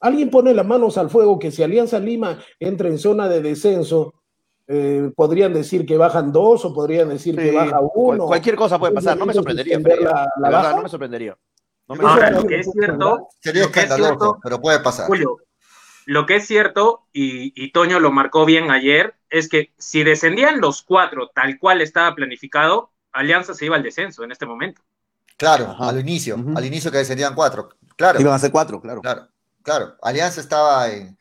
¿Alguien 0.00 0.30
pone 0.30 0.54
las 0.54 0.66
manos 0.66 0.96
al 0.98 1.10
fuego 1.10 1.38
que 1.38 1.50
si 1.50 1.62
Alianza 1.62 1.98
Lima 1.98 2.38
entra 2.60 2.88
en 2.88 2.98
zona 2.98 3.28
de 3.28 3.42
descenso, 3.42 4.14
eh, 4.68 5.10
podrían 5.16 5.52
decir 5.52 5.84
que 5.84 5.96
bajan 5.96 6.32
dos 6.32 6.64
o 6.64 6.72
podrían 6.72 7.08
decir 7.08 7.36
que 7.36 7.50
baja 7.50 7.80
uno? 7.94 8.26
Cualquier 8.26 8.54
cosa 8.54 8.78
puede 8.78 8.94
pasar, 8.94 9.18
no 9.18 9.26
me 9.26 9.34
sorprendería. 9.34 9.78
no 9.78 10.82
me 10.82 10.88
sorprendería. 10.88 11.36
Ahora, 11.88 12.30
lo 12.30 12.46
que 12.46 12.60
es 12.60 12.70
cierto. 12.70 13.28
Sería 13.40 13.64
escandaloso, 13.64 14.38
pero 14.42 14.60
puede 14.60 14.80
pasar. 14.80 15.06
Julio, 15.06 15.38
lo 16.06 16.26
que 16.26 16.36
es 16.36 16.46
cierto, 16.46 17.06
y, 17.12 17.70
Toño 17.72 18.00
lo 18.00 18.10
marcó 18.10 18.44
bien 18.44 18.70
ayer, 18.70 19.14
es 19.30 19.48
que 19.48 19.72
si 19.78 20.02
descendían 20.02 20.60
los 20.60 20.82
cuatro 20.82 21.30
tal 21.34 21.58
cual 21.58 21.80
estaba 21.80 22.14
planificado, 22.14 22.90
Alianza 23.12 23.54
se 23.54 23.66
iba 23.66 23.76
al 23.76 23.82
descenso 23.82 24.24
en 24.24 24.32
este 24.32 24.46
momento. 24.46 24.82
Claro, 25.36 25.74
al 25.78 25.98
inicio, 25.98 26.36
al 26.54 26.64
inicio 26.64 26.90
que 26.90 26.98
descendían 26.98 27.34
cuatro. 27.34 27.70
Claro. 27.96 28.20
Iban 28.20 28.34
a 28.34 28.38
ser 28.38 28.50
cuatro, 28.50 28.80
claro. 28.80 29.00
Claro, 29.00 29.28
claro. 29.62 29.96
Alianza 30.02 30.40
estaba 30.40 30.88
en. 30.88 31.16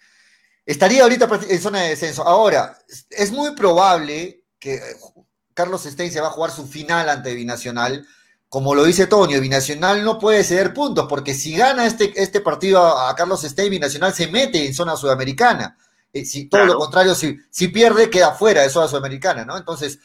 Estaría 0.65 1.04
ahorita 1.04 1.28
en 1.50 1.60
zona 1.60 1.82
de 1.82 1.89
descenso. 1.89 2.24
Ahora, 2.24 2.78
es 3.10 3.32
muy 3.32 3.56
probable 3.56 4.43
que 4.60 4.80
Carlos 5.54 5.84
Stein 5.84 6.12
se 6.12 6.21
va 6.21 6.28
a 6.28 6.32
jugar 6.32 6.52
su 6.52 6.67
final 6.67 7.10
ante 7.10 7.34
Binacional 7.34 8.06
como 8.51 8.75
lo 8.75 8.83
dice 8.83 9.07
Tonio, 9.07 9.39
Binacional 9.39 10.03
no 10.03 10.19
puede 10.19 10.43
ceder 10.43 10.73
puntos, 10.73 11.05
porque 11.07 11.33
si 11.33 11.55
gana 11.55 11.85
este, 11.85 12.11
este 12.21 12.41
partido 12.41 12.85
a, 12.85 13.15
Carlos 13.15 13.43
Stein, 13.43 13.71
Binacional 13.71 14.13
se 14.13 14.27
mete 14.27 14.67
en 14.67 14.73
zona 14.73 14.97
sudamericana. 14.97 15.77
Eh, 16.11 16.25
si, 16.25 16.49
todo 16.49 16.65
lo 16.65 16.77
contrario, 16.77 17.15
si, 17.15 17.37
si 17.49 17.69
pierde, 17.69 18.09
queda 18.09 18.33
fuera 18.33 18.61
de 18.61 18.69
zona 18.69 18.89
sudamericana, 18.89 19.45
¿no? 19.45 19.55
Entonces, 19.55 19.99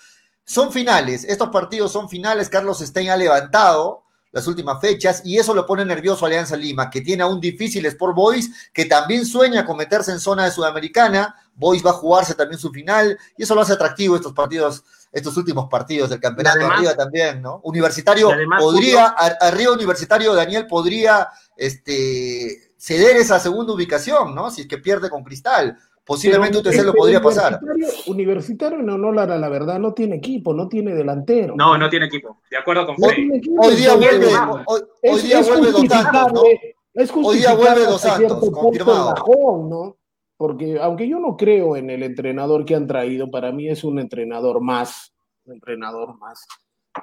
son 0.45 0.73
finales, 0.73 1.25
estos 1.25 1.49
partidos 1.49 1.91
son 1.91 2.09
finales, 2.09 2.49
Carlos 2.49 2.79
Stein 2.79 3.11
ha 3.11 3.17
levantado 3.17 4.05
las 4.31 4.47
últimas 4.47 4.81
fechas 4.81 5.23
y 5.25 5.39
eso 5.39 5.53
lo 5.53 5.67
pone 5.67 5.85
nervioso 5.85 6.25
a 6.25 6.29
Alianza 6.29 6.57
Lima, 6.57 6.89
que 6.89 7.01
tiene 7.01 7.25
aún 7.25 7.41
difícil 7.41 7.85
Sport 7.87 8.15
Boys, 8.15 8.71
que 8.73 8.85
también 8.85 9.27
sueña 9.27 9.67
con 9.67 9.77
meterse 9.77 10.13
en 10.13 10.21
zona 10.21 10.45
de 10.45 10.53
Sudamericana, 10.53 11.35
Boys 11.57 11.85
va 11.85 11.91
a 11.91 11.95
jugarse 11.95 12.37
también 12.37 12.61
su 12.61 12.71
final 12.71 13.19
y 13.37 13.43
eso 13.43 13.57
lo 13.57 13.63
hace 13.63 13.73
atractivo 13.73 14.15
estos 14.15 14.35
partidos 14.35 14.85
estos 15.17 15.35
últimos 15.39 15.67
partidos 15.71 16.11
del 16.11 16.21
campeonato 16.21 16.67
arriba 16.67 16.95
también, 16.95 17.41
¿no? 17.41 17.61
Universitario 17.65 18.31
podría, 18.59 19.07
arriba 19.07 19.73
Universitario 19.73 20.35
Daniel 20.35 20.67
podría 20.67 21.29
este, 21.57 22.75
ceder 22.77 23.17
esa 23.17 23.41
segunda 23.41 23.73
ubicación, 23.73 24.35
¿no? 24.35 24.51
Si 24.51 24.63
es 24.63 24.69
que 24.69 24.77
pierde 24.77 25.09
con 25.09 25.25
Cristal. 25.25 25.79
Posiblemente 26.05 26.59
usted 26.59 26.71
se 26.71 26.85
lo 26.85 26.93
podría 26.93 27.21
pasar. 27.21 27.59
Universitario 28.07 28.83
no, 28.83 28.99
no, 28.99 29.11
la, 29.11 29.27
la 29.27 29.49
verdad, 29.49 29.79
no 29.79 29.95
tiene 29.95 30.17
equipo, 30.17 30.53
no 30.53 30.69
tiene 30.69 30.95
delantero. 30.95 31.55
No, 31.57 31.79
no 31.79 31.89
tiene 31.89 32.07
equipo. 32.07 32.43
De 32.51 32.59
acuerdo 32.59 32.87
con 32.87 32.97
Freddy. 32.97 33.41
Hoy, 33.59 33.75
día 33.75 33.95
vuelve, 33.95 34.29
hoy, 34.67 35.21
día 35.23 35.41
vuelve 35.41 35.73
dos 35.73 35.89
Santos, 35.89 36.33
¿no? 36.33 36.43
hoy 37.25 37.39
día 37.39 37.55
vuelve 37.55 37.87
dos 37.87 38.01
Santos, 38.03 38.51
confirmado. 38.51 39.15
¿no? 39.69 39.97
Porque 40.37 40.79
aunque 40.81 41.09
yo 41.09 41.19
no 41.19 41.37
creo 41.37 41.77
en 41.77 41.91
el 41.91 42.03
entrenador 42.03 42.65
que 42.65 42.75
han 42.75 42.87
traído, 42.87 43.31
para 43.31 43.53
mí 43.53 43.69
es 43.69 43.85
un 43.85 43.99
entrenador 43.99 44.61
más, 44.61 45.13
un 45.45 45.55
entrenador 45.55 46.19
más. 46.19 46.47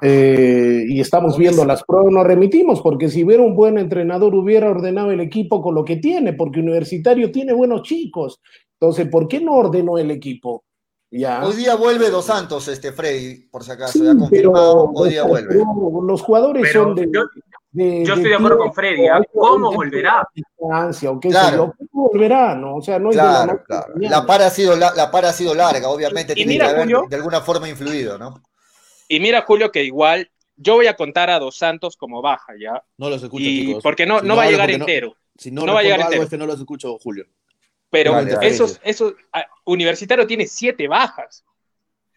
Eh, 0.01 0.85
y 0.87 0.99
estamos 0.99 1.37
viendo 1.37 1.65
las 1.65 1.83
pruebas, 1.83 2.11
nos 2.11 2.25
remitimos, 2.25 2.81
porque 2.81 3.09
si 3.09 3.23
hubiera 3.23 3.43
un 3.43 3.55
buen 3.55 3.77
entrenador 3.77 4.33
hubiera 4.33 4.69
ordenado 4.69 5.11
el 5.11 5.19
equipo 5.19 5.61
con 5.61 5.75
lo 5.75 5.85
que 5.85 5.97
tiene, 5.97 6.33
porque 6.33 6.59
Universitario 6.59 7.31
tiene 7.31 7.53
buenos 7.53 7.83
chicos. 7.83 8.41
Entonces, 8.79 9.07
¿por 9.07 9.27
qué 9.27 9.39
no 9.39 9.53
ordenó 9.53 9.97
el 9.97 10.11
equipo? 10.11 10.63
Ya. 11.11 11.45
Hoy 11.45 11.55
día 11.55 11.75
vuelve 11.75 12.09
Dos 12.09 12.25
Santos, 12.25 12.67
este 12.67 12.91
Freddy, 12.91 13.47
por 13.51 13.63
si 13.63 13.71
acaso, 13.71 14.03
ya 14.03 14.15
confirmado, 14.15 14.91
hoy 14.95 15.11
día 15.11 15.23
vuelve. 15.23 15.55
Los 16.07 16.21
jugadores 16.23 16.71
son 16.71 16.95
de, 16.95 17.07
yo 17.13 17.21
estoy 17.73 18.23
de 18.23 18.35
acuerdo 18.35 18.57
con 18.57 18.73
Freddy. 18.73 19.07
¿ah? 19.07 19.21
¿Cómo 19.33 19.73
volverá? 19.73 20.27
claro. 21.21 21.73
¿Cómo 21.91 22.09
volverá? 22.09 22.55
No? 22.55 22.75
O 22.77 22.81
sea, 22.81 22.99
no 22.99 23.09
claro, 23.09 23.63
claro. 23.65 23.93
La 23.95 24.25
para 24.25 24.47
ha 24.47 24.49
sido 24.49 24.75
la, 24.75 24.93
la 24.95 25.11
para 25.11 25.29
ha 25.29 25.33
sido 25.33 25.53
larga, 25.55 25.89
obviamente 25.89 26.33
tiene 26.35 26.57
que 26.57 26.63
haber 26.63 26.87
de 26.87 27.15
alguna 27.15 27.41
forma 27.41 27.67
influido, 27.69 28.17
¿no? 28.17 28.41
Y 29.07 29.19
mira, 29.19 29.41
Julio, 29.41 29.71
que 29.71 29.83
igual 29.83 30.29
yo 30.55 30.75
voy 30.75 30.87
a 30.87 30.95
contar 30.95 31.29
a 31.29 31.39
Dos 31.39 31.57
Santos 31.57 31.97
como 31.97 32.21
baja, 32.21 32.53
¿ya? 32.59 32.83
No 32.97 33.09
los 33.09 33.21
escucho, 33.23 33.43
chicos. 33.43 33.83
Porque 33.83 34.05
no, 34.05 34.21
no, 34.21 34.35
va 34.35 34.43
a 34.43 34.49
llegar 34.49 34.69
entero. 34.71 35.15
si 35.37 35.51
no, 35.51 35.65
va 35.65 35.79
a 35.79 35.83
llegar 35.83 36.01
entero. 36.01 36.23
Es 36.23 36.29
que 36.29 36.37
no 36.37 36.45
los 36.45 36.59
escucho, 36.59 36.97
Julio. 36.99 37.25
Pero 37.89 38.19
esos, 38.41 38.79
esos, 38.83 39.13
Universitario 39.65 40.25
tiene 40.25 40.47
siete 40.47 40.87
bajas. 40.87 41.43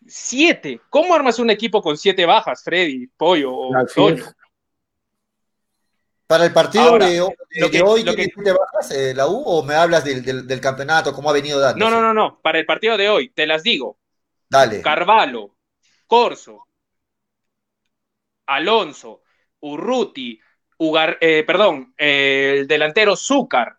Siete. 0.07 0.81
¿Cómo 0.89 1.15
armas 1.15 1.39
un 1.39 1.51
equipo 1.51 1.83
con 1.83 1.99
siete 1.99 2.25
bajas, 2.25 2.63
Freddy, 2.63 3.09
Pollo 3.09 3.53
o 3.53 3.75
Antonio? 3.75 4.25
Para 6.27 6.45
el 6.45 6.53
partido 6.53 6.99
de, 6.99 7.21
hoy, 7.21 8.05
te 8.05 8.53
bajas 8.53 8.91
eh, 8.91 9.15
la 9.15 9.29
U 9.29 9.43
o 9.45 9.63
me 9.63 9.75
hablas 9.75 10.05
del, 10.05 10.61
campeonato, 10.61 11.13
cómo 11.13 11.31
ha 11.31 11.33
venido 11.33 11.61
dando? 11.61 11.85
No, 11.85 11.91
no, 11.91 12.01
no, 12.01 12.13
no. 12.13 12.41
Para 12.41 12.59
el 12.59 12.67
partido 12.67 12.97
de 12.97 13.09
hoy, 13.09 13.29
te 13.29 13.47
las 13.47 13.63
digo. 13.63 13.99
Dale. 14.49 14.83
Carvalho, 14.83 15.57
Corso, 16.07 16.67
Alonso, 18.47 19.23
Urruti, 19.61 20.41
Ugar, 20.79 21.17
eh, 21.21 21.45
perdón, 21.47 21.95
eh, 21.97 22.57
el 22.59 22.67
delantero 22.67 23.17
Zúcar. 23.17 23.79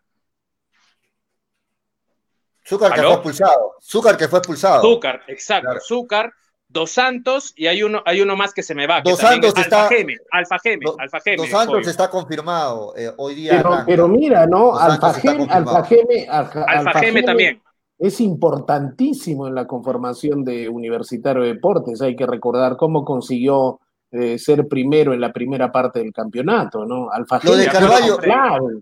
Zúcar 2.66 2.94
que 2.94 3.02
fue 3.02 3.12
expulsado. 3.12 3.74
Zúcar 3.80 4.16
que 4.16 4.28
fue 4.28 4.38
expulsado. 4.38 4.82
Zúcar, 4.82 5.24
exacto. 5.28 5.80
Zúcar 5.80 6.32
Dos 6.70 6.90
Santos 6.90 7.54
y 7.56 7.66
hay 7.66 7.82
uno, 7.82 8.02
hay 8.04 8.20
uno 8.20 8.36
más 8.36 8.52
que 8.52 8.62
se 8.62 8.74
me 8.74 8.86
va. 8.86 9.00
Dos 9.00 9.18
Santos 9.18 9.54
está. 9.56 9.84
Alfa 9.84 9.94
Geme, 9.94 10.16
Alfa 10.30 10.58
Geme, 10.58 10.84
Alfa 10.98 11.20
Geme, 11.20 11.36
Dos 11.38 11.48
Santos 11.48 11.86
está 11.86 12.10
confirmado 12.10 12.94
eh, 12.94 13.10
hoy 13.16 13.34
día. 13.34 13.64
Pero, 13.86 14.06
mira, 14.06 14.46
¿no? 14.46 14.76
Alfa 14.76 15.14
Geme, 15.14 15.46
Alfa 15.48 15.84
Geme, 15.84 16.26
Alfa, 16.28 17.00
Geme 17.00 17.22
también. 17.22 17.62
Es 17.98 18.20
importantísimo 18.20 19.48
en 19.48 19.54
la 19.54 19.66
conformación 19.66 20.44
de 20.44 20.68
Universitario 20.68 21.42
de 21.42 21.54
Deportes. 21.54 22.02
Hay 22.02 22.14
que 22.14 22.26
recordar 22.26 22.76
cómo 22.76 23.02
consiguió 23.02 23.80
eh, 24.12 24.38
ser 24.38 24.68
primero 24.68 25.14
en 25.14 25.22
la 25.22 25.32
primera 25.32 25.72
parte 25.72 26.00
del 26.00 26.12
campeonato, 26.12 26.84
¿no? 26.84 27.10
Alfa 27.10 27.40
lo 27.42 27.56
de 27.56 27.66
Carvalho, 27.66 28.18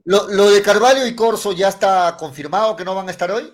lo, 0.04 0.28
lo 0.28 0.50
de 0.50 0.60
Carvalho 0.60 1.06
y 1.06 1.14
Corso 1.14 1.52
ya 1.52 1.68
está 1.68 2.16
confirmado 2.18 2.74
que 2.74 2.84
no 2.84 2.96
van 2.96 3.08
a 3.08 3.12
estar 3.12 3.30
hoy. 3.30 3.44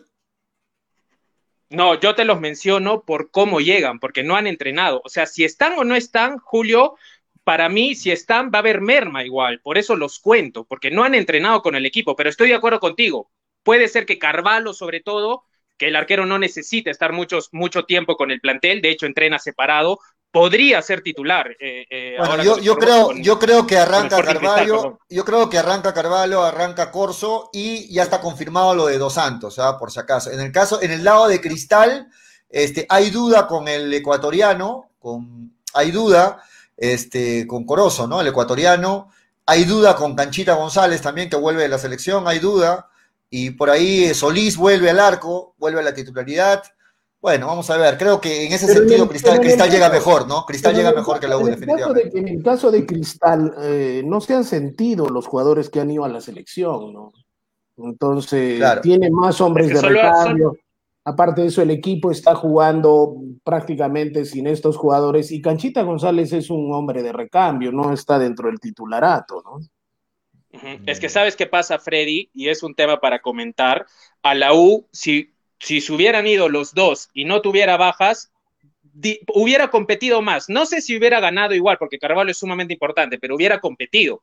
No, 1.73 1.99
yo 1.99 2.15
te 2.15 2.25
los 2.25 2.39
menciono 2.41 3.03
por 3.05 3.31
cómo 3.31 3.61
llegan, 3.61 3.99
porque 3.99 4.23
no 4.23 4.37
han 4.37 4.47
entrenado. 4.47 5.01
O 5.05 5.09
sea, 5.09 5.27
si 5.27 5.45
están 5.45 5.73
o 5.79 5.85
no 5.85 5.95
están, 5.97 6.39
Julio, 6.39 6.97
para 7.45 7.69
mí, 7.69 7.95
si 7.95 8.11
están, 8.11 8.51
va 8.53 8.59
a 8.59 8.61
haber 8.61 8.81
merma 8.83 9.25
igual. 9.25 9.61
Por 9.61 9.79
eso 9.79 9.97
los 9.97 10.19
cuento, 10.19 10.65
porque 10.65 10.91
no 10.91 11.03
han 11.05 11.15
entrenado 11.15 11.63
con 11.63 11.75
el 11.75 11.87
equipo. 11.87 12.15
Pero 12.15 12.29
estoy 12.29 12.49
de 12.51 12.55
acuerdo 12.57 12.79
contigo. 12.79 13.31
Puede 13.63 13.89
ser 13.89 14.05
que 14.07 14.19
Carvalho, 14.19 14.75
sobre 14.75 15.01
todo, 15.01 15.45
que 15.79 15.89
el 15.89 15.97
arquero 15.97 16.27
no 16.27 16.39
necesita 16.39 16.91
estar 16.91 17.13
muchos, 17.13 17.49
mucho 17.53 17.85
tiempo 17.85 18.17
con 18.17 18.31
el 18.31 18.41
plantel, 18.41 18.83
de 18.83 18.91
hecho 18.91 19.07
entrena 19.07 19.39
separado, 19.39 19.99
podría 20.33 20.81
ser 20.83 21.03
titular. 21.03 21.55
Eh, 21.61 21.87
eh, 21.89 22.17
yo, 22.63 22.77
creo, 22.77 23.13
yo 23.13 23.39
creo 23.39 23.67
que 23.67 23.79
arranca 23.79 24.23
Carvalho, 24.23 24.99
yo 25.09 25.25
creo 25.25 25.49
que 25.49 25.59
arranca 25.59 25.93
Carvalho, 25.93 26.43
arranca 26.43 26.91
Corso 26.91 27.51
y 27.53 27.93
ya 27.93 28.03
está 28.03 28.21
confirmado 28.21 28.75
lo 28.75 28.87
de 28.87 28.99
Dos 28.99 29.15
Santos, 29.15 29.59
¿ah? 29.59 29.79
por 29.79 29.93
si 29.93 30.01
acaso. 30.01 30.31
En 30.31 30.41
el 30.41 30.51
caso, 30.51 30.83
en 30.83 30.91
el 30.91 31.05
lado 31.05 31.29
de 31.29 31.41
Cristal, 31.41 32.09
este, 32.49 32.87
hay 32.89 33.11
duda 33.11 33.47
con 33.47 33.69
el 33.69 33.93
ecuatoriano, 33.93 34.91
con, 34.99 35.55
hay 35.75 35.91
duda 35.91 36.43
este, 36.77 37.47
con 37.47 37.65
Corozo, 37.65 38.07
¿no? 38.07 38.21
El 38.21 38.27
ecuatoriano. 38.29 39.11
Hay 39.45 39.65
duda 39.65 39.97
con 39.97 40.15
Canchita 40.15 40.55
González 40.55 41.03
también, 41.03 41.29
que 41.29 41.37
vuelve 41.37 41.63
de 41.63 41.69
la 41.69 41.79
selección, 41.79 42.27
hay 42.27 42.39
duda. 42.39 42.89
Y 43.29 43.51
por 43.51 43.71
ahí 43.71 44.15
Solís 44.15 44.57
vuelve 44.57 44.91
al 44.91 45.01
arco, 45.01 45.55
vuelve 45.59 45.81
a 45.81 45.83
la 45.83 45.95
titularidad. 45.95 46.63
Bueno, 47.23 47.47
vamos 47.47 47.71
a 47.71 47.77
ver. 47.77 47.97
Creo 47.97 48.21
que 48.21 48.47
en 48.47 48.53
ese 48.53 48.67
sentido 48.67 49.09
Cristal, 49.09 49.39
Cristal 49.39 49.71
llega 49.71 49.89
mejor, 49.89 50.27
¿no? 50.27 50.45
Cristal 50.45 50.75
llega 50.75 50.93
mejor 50.93 51.21
que 51.21 51.29
la 51.29 51.39
U, 51.39 51.47
definitivamente. 51.47 52.19
en 52.19 52.27
el 52.27 52.43
caso 52.43 52.73
de 52.73 52.85
Cristal, 52.85 53.55
eh, 53.63 54.03
no 54.05 54.21
se 54.21 54.35
han 54.35 54.43
sentido 54.45 55.09
los 55.09 55.29
jugadores 55.29 55.71
que 55.71 55.79
han 55.79 55.93
ido 55.93 56.05
a 56.05 56.09
la 56.09 56.21
selección, 56.21 56.93
¿no? 56.93 57.13
Entonces, 57.77 58.61
tiene 58.83 59.09
más 59.09 59.41
hombres 59.41 59.69
de 59.69 59.81
recambio. 59.81 60.57
Aparte 61.05 61.43
de 61.43 61.49
eso, 61.49 61.63
el 61.63 61.71
equipo 61.71 62.11
está 62.11 62.35
jugando 62.35 63.15
prácticamente 63.45 64.25
sin 64.25 64.49
estos 64.49 64.77
jugadores 64.77 65.31
y 65.31 65.41
Canchita 65.41 65.83
González 65.83 66.33
es 66.33 66.51
un 66.51 66.73
hombre 66.73 67.05
de 67.05 67.13
recambio, 67.13 67.71
no 67.71 67.93
está 67.93 68.19
dentro 68.19 68.49
del 68.49 68.59
titularato, 68.59 69.43
¿no? 69.45 69.61
Es 70.87 71.01
que 71.01 71.09
sabes 71.09 71.35
qué 71.35 71.47
pasa, 71.47 71.79
Freddy, 71.79 72.31
y 72.35 72.49
es 72.49 72.63
un 72.63 72.75
tema 72.75 73.01
para 73.01 73.23
comentar. 73.23 73.87
A 74.23 74.35
la 74.35 74.55
U, 74.55 74.87
si 74.93 75.32
si 75.63 75.81
se 75.81 75.93
hubieran 75.93 76.27
ido 76.27 76.49
los 76.49 76.75
dos 76.75 77.09
y 77.15 77.25
no 77.25 77.41
tuviera 77.41 77.77
bajas, 77.77 78.33
hubiera 79.33 79.71
competido 79.71 80.21
más. 80.21 80.49
No 80.49 80.67
sé 80.67 80.81
si 80.81 80.97
hubiera 80.97 81.21
ganado 81.21 81.55
igual, 81.55 81.79
porque 81.79 81.99
Carvalho 81.99 82.33
es 82.33 82.39
sumamente 82.39 82.75
importante, 82.75 83.19
pero 83.19 83.37
hubiera 83.37 83.61
competido. 83.61 84.23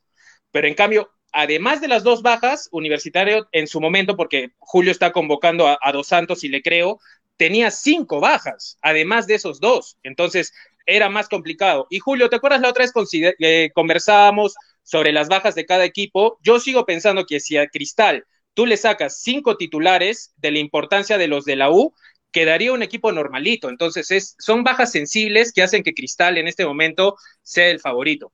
Pero 0.52 0.68
en 0.68 0.74
cambio, 0.74 1.10
además 1.32 1.80
de 1.80 1.88
las 1.88 2.04
dos 2.04 2.22
bajas, 2.22 2.68
Universitario 2.72 3.48
en 3.54 3.68
su 3.68 3.80
momento, 3.80 4.18
porque 4.18 4.52
Julio 4.60 4.92
está 4.92 5.12
convocando 5.14 5.68
a, 5.68 5.92
Dos 5.94 6.08
Santos 6.08 6.44
y 6.44 6.50
le 6.50 6.62
creo, 6.62 7.00
tenía 7.38 7.72
cinco 7.72 8.20
bajas, 8.20 8.78
además 8.82 9.26
de 9.26 9.36
esos 9.36 9.62
dos. 9.62 9.98
Entonces, 10.04 10.54
era 10.86 11.08
más 11.08 11.30
complicado. 11.30 11.88
Y 11.90 12.00
Julio, 12.00 12.30
¿te 12.30 12.36
acuerdas 12.36 12.62
la 12.62 12.70
otra 12.70 12.84
vez 12.84 12.94
eh, 13.40 13.72
conversábamos 13.74 14.56
sobre 14.84 15.14
las 15.14 15.30
bajas 15.30 15.56
de 15.56 15.66
cada 15.66 15.86
equipo? 15.86 16.38
Yo 16.44 16.60
sigo 16.60 16.86
pensando 16.86 17.26
que 17.26 17.40
si 17.40 17.56
a 17.56 17.68
Cristal 17.68 18.26
tú 18.60 18.66
le 18.66 18.76
sacas 18.76 19.22
cinco 19.22 19.56
titulares 19.56 20.34
de 20.36 20.52
la 20.52 20.60
importancia 20.60 21.18
de 21.18 21.30
los 21.30 21.46
de 21.46 21.56
la 21.56 21.72
U, 21.72 21.94
quedaría 22.30 22.74
un 22.74 22.84
equipo 22.84 23.10
normalito. 23.14 23.70
Entonces, 23.70 24.12
es, 24.12 24.36
son 24.38 24.66
bajas 24.66 24.92
sensibles 24.92 25.54
que 25.54 25.64
hacen 25.64 25.82
que 25.82 25.94
Cristal 25.94 26.38
en 26.38 26.50
este 26.50 26.66
momento 26.66 27.16
sea 27.42 27.70
el 27.70 27.80
favorito. 27.80 28.34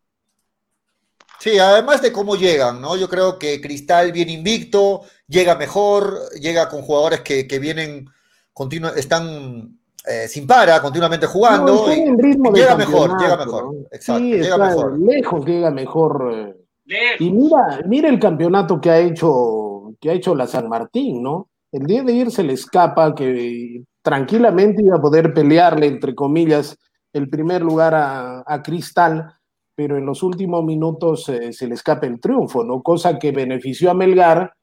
Sí, 1.39 1.59
además 1.59 2.01
de 2.01 2.11
cómo 2.11 2.35
llegan, 2.35 2.81
¿no? 2.81 2.97
Yo 2.97 3.07
creo 3.07 3.37
que 3.37 3.61
Cristal 3.61 4.11
viene 4.11 4.31
invicto, 4.31 5.01
llega 5.27 5.53
mejor, 5.53 6.17
llega 6.41 6.69
con 6.69 6.81
jugadores 6.81 7.21
que, 7.21 7.59
vienen, 7.59 8.09
están 8.95 9.77
eh, 10.07 10.27
sin 10.27 10.47
para, 10.47 10.81
continuamente 10.81 11.27
jugando. 11.27 11.85
llega 12.51 12.75
mejor, 12.75 13.21
llega 13.21 13.37
mejor. 13.37 13.75
Exacto, 13.91 14.23
llega 14.23 14.57
mejor. 14.57 14.99
Lejos 14.99 15.45
llega 15.45 15.69
mejor. 15.69 16.55
Eh. 16.87 17.15
Y 17.19 17.29
mira, 17.29 17.81
mira 17.85 18.09
el 18.09 18.19
campeonato 18.19 18.81
que 18.81 18.89
ha 18.89 18.97
hecho 18.97 19.74
que 19.99 20.09
ha 20.09 20.13
hecho 20.13 20.35
la 20.35 20.47
San 20.47 20.69
Martín, 20.69 21.21
¿no? 21.23 21.49
El 21.71 21.85
día 21.85 22.03
de 22.03 22.13
ir 22.13 22.31
se 22.31 22.43
le 22.43 22.53
escapa 22.53 23.13
que 23.15 23.83
tranquilamente 24.01 24.83
iba 24.83 24.97
a 24.97 25.01
poder 25.01 25.33
pelearle, 25.33 25.87
entre 25.87 26.15
comillas, 26.15 26.77
el 27.11 27.29
primer 27.29 27.61
lugar 27.61 27.93
a, 27.95 28.61
Cristal, 28.63 29.33
pero 29.73 29.97
en 29.97 30.05
los 30.05 30.21
últimos 30.23 30.63
minutos 30.63 31.27
eh, 31.29 31.53
se 31.53 31.67
le 31.67 31.75
escapa 31.75 32.05
el 32.05 32.19
triunfo, 32.19 32.63
¿no? 32.63 32.81
Cosa 32.81 33.17
que 33.17 33.31
benefició 33.31 33.91
a 33.91 33.93
Melgar 33.93 34.53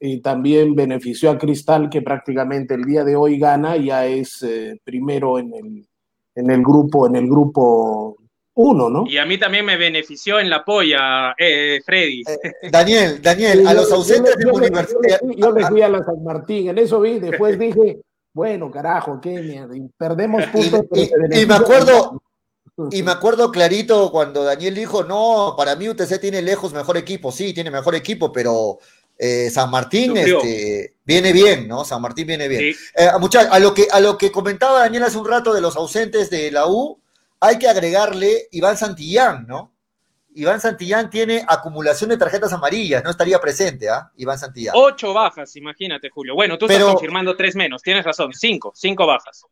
y 0.00 0.20
también 0.20 0.74
benefició 0.74 1.30
a 1.30 1.38
Cristal, 1.38 1.88
que 1.90 2.02
prácticamente 2.02 2.74
el 2.74 2.84
día 2.84 3.04
de 3.04 3.16
hoy 3.16 3.38
gana, 3.38 3.76
ya 3.76 4.06
es 4.06 4.42
eh, 4.42 4.80
primero 4.84 5.38
en 5.38 5.54
el, 5.54 5.88
en 6.34 6.50
el 6.50 6.62
grupo, 6.62 7.06
en 7.06 7.16
el 7.16 7.28
grupo 7.28 8.16
uno, 8.60 8.90
¿no? 8.90 9.04
Y 9.06 9.18
a 9.18 9.24
mí 9.24 9.38
también 9.38 9.64
me 9.64 9.76
benefició 9.76 10.40
en 10.40 10.50
la 10.50 10.64
polla, 10.64 11.32
eh, 11.38 11.80
Freddy. 11.86 12.22
Eh, 12.22 12.70
Daniel, 12.70 13.22
Daniel, 13.22 13.64
a 13.64 13.72
los 13.72 13.90
ausentes 13.92 14.36
de 14.36 14.50
universidad. 14.50 15.20
Yo, 15.36 15.52
le 15.52 15.64
fui 15.66 15.80
a 15.80 15.88
la 15.88 16.04
San 16.04 16.24
Martín, 16.24 16.70
en 16.70 16.78
eso 16.78 17.00
vi, 17.00 17.20
después 17.20 17.56
dije, 17.56 18.00
bueno, 18.34 18.68
carajo, 18.68 19.20
qué 19.20 19.64
perdemos 19.96 20.44
puntos. 20.46 20.86
Y, 21.30 21.46
me 21.46 21.54
acuerdo, 21.54 22.20
y 22.90 23.02
me 23.04 23.12
acuerdo 23.12 23.52
clarito 23.52 24.10
cuando 24.10 24.42
Daniel 24.42 24.74
dijo, 24.74 25.04
no, 25.04 25.54
para 25.56 25.76
mí 25.76 25.88
UTC 25.88 26.20
tiene 26.20 26.42
lejos 26.42 26.72
mejor 26.72 26.96
equipo, 26.96 27.30
sí, 27.30 27.54
tiene 27.54 27.70
mejor 27.70 27.94
equipo, 27.94 28.32
pero 28.32 28.80
eh, 29.16 29.50
San 29.50 29.70
Martín 29.70 30.16
este, 30.16 30.94
viene 31.04 31.32
bien, 31.32 31.68
¿no? 31.68 31.84
San 31.84 32.02
Martín 32.02 32.26
viene 32.26 32.48
bien. 32.48 32.74
a, 32.96 33.58
lo 33.60 33.72
que, 33.72 33.86
a 33.88 34.00
lo 34.00 34.18
que 34.18 34.32
comentaba 34.32 34.80
Daniel 34.80 35.04
hace 35.04 35.18
un 35.18 35.28
rato 35.28 35.54
de 35.54 35.60
los 35.60 35.76
ausentes 35.76 36.28
de 36.28 36.50
la 36.50 36.66
U, 36.66 36.98
hay 37.40 37.58
que 37.58 37.68
agregarle 37.68 38.48
Iván 38.52 38.76
Santillán, 38.76 39.46
¿no? 39.46 39.72
Iván 40.34 40.60
Santillán 40.60 41.10
tiene 41.10 41.44
acumulación 41.48 42.10
de 42.10 42.16
tarjetas 42.16 42.52
amarillas, 42.52 43.02
no 43.02 43.10
estaría 43.10 43.40
presente, 43.40 43.88
¿ah? 43.88 44.10
Iván 44.16 44.38
Santillán. 44.38 44.74
Ocho 44.76 45.12
bajas, 45.12 45.56
imagínate, 45.56 46.10
Julio. 46.10 46.34
Bueno, 46.34 46.56
tú 46.58 46.66
estás 46.66 46.84
confirmando 46.84 47.36
tres 47.36 47.56
menos, 47.56 47.82
tienes 47.82 48.04
razón, 48.04 48.32
cinco, 48.32 48.72
cinco 48.74 49.06
bajas. 49.06 49.44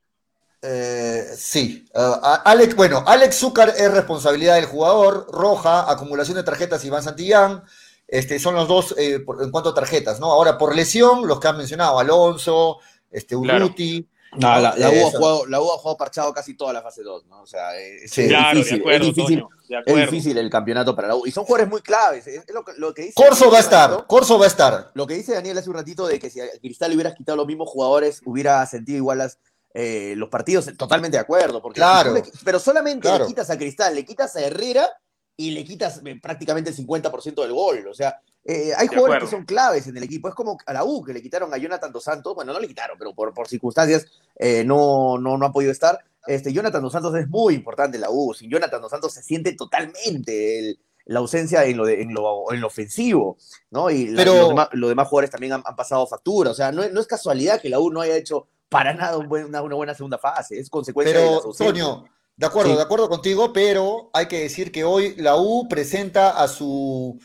Eh, 0.63 1.25
sí, 1.37 1.85
uh, 1.95 2.41
Alex, 2.45 2.75
bueno, 2.75 3.05
Alex 3.07 3.37
Zúcar 3.37 3.71
es 3.77 3.93
responsabilidad 3.93 4.55
del 4.57 4.67
jugador, 4.67 5.27
roja, 5.31 5.91
acumulación 5.91 6.37
de 6.37 6.43
tarjetas 6.45 6.85
Iván 6.85 7.03
Santillán, 7.03 7.63
este, 8.09 8.39
son 8.39 8.55
los 8.55 8.69
dos 8.69 8.95
eh, 8.97 9.25
en 9.41 9.51
cuanto 9.51 9.71
a 9.71 9.75
tarjetas, 9.75 10.21
¿no? 10.21 10.27
Ahora, 10.27 10.57
por 10.57 10.75
lesión, 10.75 11.27
los 11.27 11.41
que 11.41 11.49
han 11.49 11.59
mencionado, 11.59 11.99
Alonso, 11.99 12.79
este, 13.11 13.37
Urruti, 13.37 14.09
no, 14.37 14.61
la, 14.61 14.75
la, 14.77 14.91
U 14.91 15.07
ha 15.07 15.11
jugado, 15.11 15.47
la, 15.47 15.61
U 15.61 15.73
ha 15.73 15.79
jugado, 15.79 15.97
parchado 15.97 16.33
casi 16.33 16.55
toda 16.55 16.73
la 16.73 16.83
fase 16.83 17.03
2, 17.03 17.27
¿no? 17.27 17.43
O 17.43 17.47
sea, 17.47 17.77
es, 17.77 18.03
difícil, 18.15 18.83
es, 18.89 19.01
difícil, 19.01 19.45
es 19.69 19.97
difícil 19.97 20.39
el 20.39 20.51
campeonato 20.51 20.95
para 20.95 21.09
la 21.09 21.17
U. 21.17 21.27
Y 21.27 21.31
son 21.31 21.45
jugadores 21.45 21.71
muy 21.71 21.81
claves. 21.81 22.27
Es 22.27 22.45
lo, 22.53 22.65
lo 22.77 22.95
que 22.95 23.03
dice 23.03 23.15
Corso 23.15 23.51
va 23.51 23.59
a 23.59 23.61
estar, 23.61 24.07
Corso 24.07 24.39
va 24.39 24.45
a 24.45 24.49
estar. 24.49 24.91
Lo 24.95 25.07
que 25.07 25.15
dice 25.15 25.35
Daniel 25.35 25.59
hace 25.59 25.71
un 25.71 25.77
ratito 25.77 26.07
de 26.07 26.19
que 26.19 26.31
si 26.31 26.41
a 26.41 26.47
Cristal 26.61 26.91
le 26.91 26.97
hubieras 26.97 27.15
quitado 27.15 27.37
los 27.37 27.47
mismos 27.47 27.69
jugadores, 27.69 28.21
hubiera 28.25 28.65
sentido 28.67 28.99
igual 28.99 29.19
las, 29.19 29.39
eh, 29.75 30.15
los 30.17 30.29
partidos, 30.29 30.67
totalmente 30.77 31.17
de 31.17 31.23
acuerdo. 31.23 31.61
Porque 31.61 31.81
claro. 31.81 32.15
pero 32.45 32.59
solamente 32.59 33.09
le 33.19 33.27
quitas 33.27 33.51
a 33.51 33.59
Cristal, 33.59 33.95
le 33.95 34.05
quitas 34.05 34.35
a 34.37 34.41
Herrera 34.41 34.89
y 35.37 35.51
le 35.51 35.65
quitas 35.65 36.01
eh, 36.05 36.19
prácticamente 36.21 36.71
el 36.71 36.77
50% 36.77 37.43
del 37.43 37.53
gol. 37.53 37.87
O 37.89 37.95
sea, 37.95 38.21
eh, 38.49 38.73
hay 38.77 38.87
jugadores 38.87 39.25
que 39.25 39.31
son 39.31 39.45
claves 39.45 39.89
en 39.89 39.97
el 39.97 40.05
equipo. 40.05 40.29
Es 40.29 40.35
como 40.35 40.57
a 40.65 40.73
la 40.73 40.85
U, 40.85 41.03
que 41.03 41.13
le 41.13 41.21
quitaron 41.21 41.53
a 41.53 41.57
Jonathan 41.57 41.91
Dos 41.91 42.05
Santos. 42.05 42.35
Bueno, 42.35 42.53
no 42.53 42.61
le 42.61 42.69
quitaron, 42.69 42.97
pero 42.97 43.13
por, 43.13 43.35
por 43.35 43.49
circunstancias 43.49 44.07
eh, 44.37 44.63
no, 44.65 45.19
no, 45.19 45.37
no 45.37 45.47
ha 45.47 45.53
podido 45.53 45.73
estar. 45.73 45.99
Este, 46.27 46.53
Jonathan 46.53 46.81
Dos 46.81 46.93
Santos 46.93 47.15
es 47.17 47.29
muy 47.29 47.55
importante 47.55 47.97
en 47.97 48.03
la 48.03 48.11
U. 48.11 48.35
Sin 48.35 48.49
Jonathan 48.49 48.81
Dos 48.81 48.93
Santos 48.93 49.13
se 49.13 49.23
siente 49.23 49.53
totalmente 49.55 50.79
la 51.07 51.19
ausencia 51.19 51.65
en 51.65 51.77
lo, 51.77 51.89
en, 51.89 52.15
lo, 52.15 52.53
en 52.53 52.61
lo 52.61 52.69
ofensivo, 52.69 53.37
¿no? 53.71 53.91
Y 53.91 54.09
los, 54.09 54.49
demás, 54.89 55.09
jugadores 55.09 55.31
también 55.31 55.53
han, 55.53 55.63
pasado 55.63 56.07
factura. 56.07 56.51
O 56.51 56.55
sea, 56.55 56.71
no, 56.71 56.89
no, 56.89 57.01
es 57.01 57.07
casualidad 57.09 57.61
que 57.61 57.69
la 57.69 57.81
U 57.81 57.91
no 57.91 58.01
haya 58.01 58.17
hecho 58.17 58.47
para 58.69 58.95
nada 58.95 59.19
una, 59.19 59.61
buena 59.61 59.95
segunda 59.95 60.19
fase. 60.19 60.59
Es 60.59 60.71
consecuencia 60.71 61.19
de 61.19 61.25
la 61.25 62.05
de 62.37 62.45
acuerdo, 62.45 62.77
de 62.77 62.83
acuerdo 62.83 63.09
contigo, 63.09 63.51
pero 63.53 64.11
hay 64.13 64.27
que 64.27 64.41
decir 64.41 64.71
que 64.71 64.85
hoy 64.85 65.15
la 65.17 65.37
U 65.37 65.67
presenta 65.69 66.43
a 66.43 66.47
su 66.49 67.19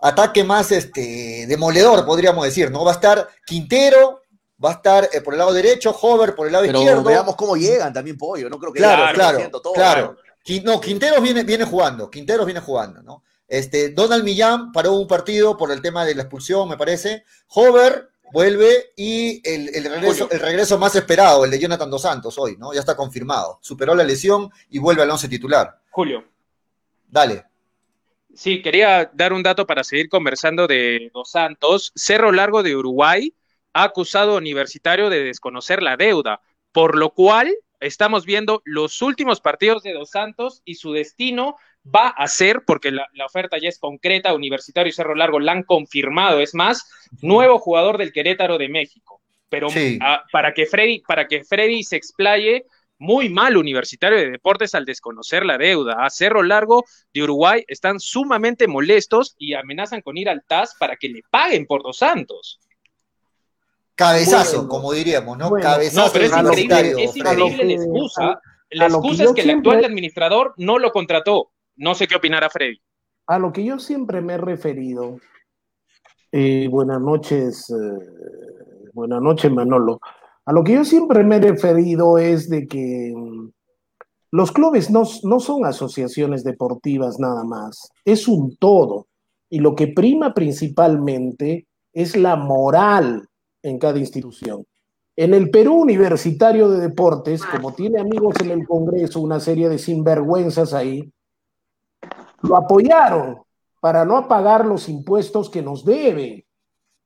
ataque 0.00 0.44
más 0.44 0.72
este, 0.72 1.46
demoledor, 1.46 2.04
podríamos 2.04 2.44
decir, 2.44 2.70
¿no? 2.70 2.84
Va 2.84 2.92
a 2.92 2.94
estar 2.94 3.28
Quintero, 3.44 4.22
va 4.62 4.70
a 4.70 4.74
estar 4.74 5.08
eh, 5.12 5.20
por 5.20 5.34
el 5.34 5.38
lado 5.38 5.52
derecho, 5.52 5.96
Hover 6.00 6.34
por 6.34 6.46
el 6.46 6.52
lado 6.52 6.64
Pero 6.66 6.78
izquierdo. 6.78 7.02
Veamos 7.02 7.36
cómo 7.36 7.56
llegan 7.56 7.92
también 7.92 8.16
Pollo, 8.16 8.48
no 8.48 8.58
creo 8.58 8.72
que 8.72 8.78
claro, 8.78 9.14
claro, 9.14 9.50
claro. 9.74 10.16
No, 10.64 10.80
Quinteros 10.80 11.22
viene, 11.22 11.42
viene 11.42 11.64
jugando, 11.64 12.10
Quinteros 12.10 12.46
viene 12.46 12.60
jugando, 12.60 13.02
¿no? 13.02 13.22
Este, 13.46 13.90
Donald 13.90 14.24
Millán 14.24 14.72
paró 14.72 14.92
un 14.92 15.06
partido 15.06 15.56
por 15.56 15.72
el 15.72 15.80
tema 15.80 16.04
de 16.04 16.14
la 16.14 16.22
expulsión, 16.22 16.68
me 16.68 16.76
parece. 16.76 17.24
Hover 17.48 18.10
vuelve 18.30 18.92
y 18.94 19.40
el, 19.48 19.74
el, 19.74 19.84
regreso, 19.84 20.28
el 20.30 20.40
regreso 20.40 20.78
más 20.78 20.94
esperado, 20.96 21.44
el 21.44 21.50
de 21.50 21.58
Jonathan 21.58 21.90
Dos 21.90 22.02
Santos 22.02 22.36
hoy, 22.38 22.56
¿no? 22.58 22.72
Ya 22.72 22.80
está 22.80 22.94
confirmado. 22.94 23.58
Superó 23.62 23.94
la 23.94 24.04
lesión 24.04 24.50
y 24.68 24.78
vuelve 24.78 25.02
al 25.02 25.10
once 25.10 25.28
titular. 25.28 25.80
Julio. 25.90 26.24
Dale. 27.06 27.44
Sí, 28.38 28.62
quería 28.62 29.10
dar 29.14 29.32
un 29.32 29.42
dato 29.42 29.66
para 29.66 29.82
seguir 29.82 30.08
conversando 30.08 30.68
de 30.68 31.10
Dos 31.12 31.32
Santos. 31.32 31.90
Cerro 31.96 32.30
Largo 32.30 32.62
de 32.62 32.76
Uruguay 32.76 33.34
ha 33.72 33.82
acusado 33.82 34.34
a 34.34 34.38
Universitario 34.38 35.10
de 35.10 35.24
desconocer 35.24 35.82
la 35.82 35.96
deuda, 35.96 36.40
por 36.70 36.96
lo 36.96 37.10
cual 37.10 37.52
estamos 37.80 38.24
viendo 38.24 38.62
los 38.64 39.02
últimos 39.02 39.40
partidos 39.40 39.82
de 39.82 39.92
Dos 39.92 40.10
Santos 40.10 40.62
y 40.64 40.76
su 40.76 40.92
destino 40.92 41.56
va 41.84 42.10
a 42.10 42.28
ser, 42.28 42.62
porque 42.64 42.92
la, 42.92 43.08
oferta 43.26 43.58
ya 43.60 43.68
es 43.68 43.80
concreta, 43.80 44.32
Universitario 44.32 44.90
y 44.90 44.92
Cerro 44.92 45.16
Largo 45.16 45.40
la 45.40 45.50
han 45.50 45.64
confirmado, 45.64 46.40
es 46.40 46.54
más, 46.54 46.88
nuevo 47.20 47.58
jugador 47.58 47.98
del 47.98 48.12
Querétaro 48.12 48.56
de 48.56 48.68
México. 48.68 49.20
Pero 49.48 49.66
para, 50.30 50.54
que 50.54 50.64
Freddy, 50.64 51.00
para 51.00 51.26
que 51.26 51.42
Freddy 51.42 51.82
se 51.82 51.96
explaye, 51.96 52.66
muy 52.98 53.28
mal 53.28 53.56
Universitario 53.56 54.18
de 54.18 54.30
Deportes 54.30 54.74
al 54.74 54.84
desconocer 54.84 55.44
la 55.44 55.58
deuda. 55.58 56.04
A 56.04 56.10
Cerro 56.10 56.42
Largo 56.42 56.84
de 57.12 57.22
Uruguay 57.22 57.64
están 57.68 58.00
sumamente 58.00 58.66
molestos 58.66 59.34
y 59.38 59.54
amenazan 59.54 60.02
con 60.02 60.16
ir 60.16 60.28
al 60.28 60.44
TAS 60.46 60.74
para 60.78 60.96
que 60.96 61.08
le 61.08 61.22
paguen 61.30 61.66
por 61.66 61.82
Dos 61.82 61.98
Santos. 61.98 62.60
Cabezazo, 63.94 64.68
como 64.68 64.92
diríamos, 64.92 65.36
¿no? 65.38 65.50
Cabezazo. 65.50 66.06
No, 66.06 66.12
pero 66.12 66.24
es 66.26 66.58
increíble, 66.58 67.04
es 67.04 67.16
increíble 67.16 67.64
la 67.64 67.72
excusa. 67.72 68.40
La 68.70 68.86
excusa 68.86 69.24
es 69.24 69.32
que 69.32 69.40
el 69.42 69.50
actual 69.50 69.84
administrador 69.84 70.54
no 70.56 70.78
lo 70.78 70.92
contrató. 70.92 71.50
No 71.76 71.94
sé 71.94 72.06
qué 72.06 72.16
opinará 72.16 72.50
Freddy. 72.50 72.80
A 73.26 73.38
lo 73.38 73.52
que 73.52 73.64
yo 73.64 73.78
siempre 73.78 74.20
me 74.20 74.34
he 74.34 74.38
referido. 74.38 75.18
Eh, 76.30 76.68
buenas 76.70 77.00
noches, 77.00 77.70
eh, 77.70 78.90
buenas 78.92 79.20
noches, 79.22 79.50
Manolo. 79.50 79.98
A 80.48 80.52
lo 80.52 80.64
que 80.64 80.72
yo 80.72 80.82
siempre 80.82 81.22
me 81.24 81.36
he 81.36 81.40
referido 81.40 82.16
es 82.16 82.48
de 82.48 82.66
que 82.66 83.12
mm, 83.14 83.50
los 84.30 84.50
clubes 84.50 84.90
no, 84.90 85.02
no 85.24 85.40
son 85.40 85.66
asociaciones 85.66 86.42
deportivas 86.42 87.18
nada 87.18 87.44
más, 87.44 87.90
es 88.02 88.26
un 88.26 88.56
todo. 88.56 89.08
Y 89.50 89.58
lo 89.58 89.74
que 89.74 89.88
prima 89.88 90.32
principalmente 90.32 91.66
es 91.92 92.16
la 92.16 92.36
moral 92.36 93.28
en 93.62 93.78
cada 93.78 93.98
institución. 93.98 94.64
En 95.16 95.34
el 95.34 95.50
Perú 95.50 95.82
Universitario 95.82 96.70
de 96.70 96.80
Deportes, 96.80 97.44
como 97.44 97.74
tiene 97.74 98.00
amigos 98.00 98.36
en 98.40 98.50
el 98.50 98.66
Congreso, 98.66 99.20
una 99.20 99.40
serie 99.40 99.68
de 99.68 99.76
sinvergüenzas 99.76 100.72
ahí, 100.72 101.12
lo 102.40 102.56
apoyaron 102.56 103.36
para 103.82 104.06
no 104.06 104.26
pagar 104.26 104.64
los 104.64 104.88
impuestos 104.88 105.50
que 105.50 105.60
nos 105.60 105.84
debe. 105.84 106.46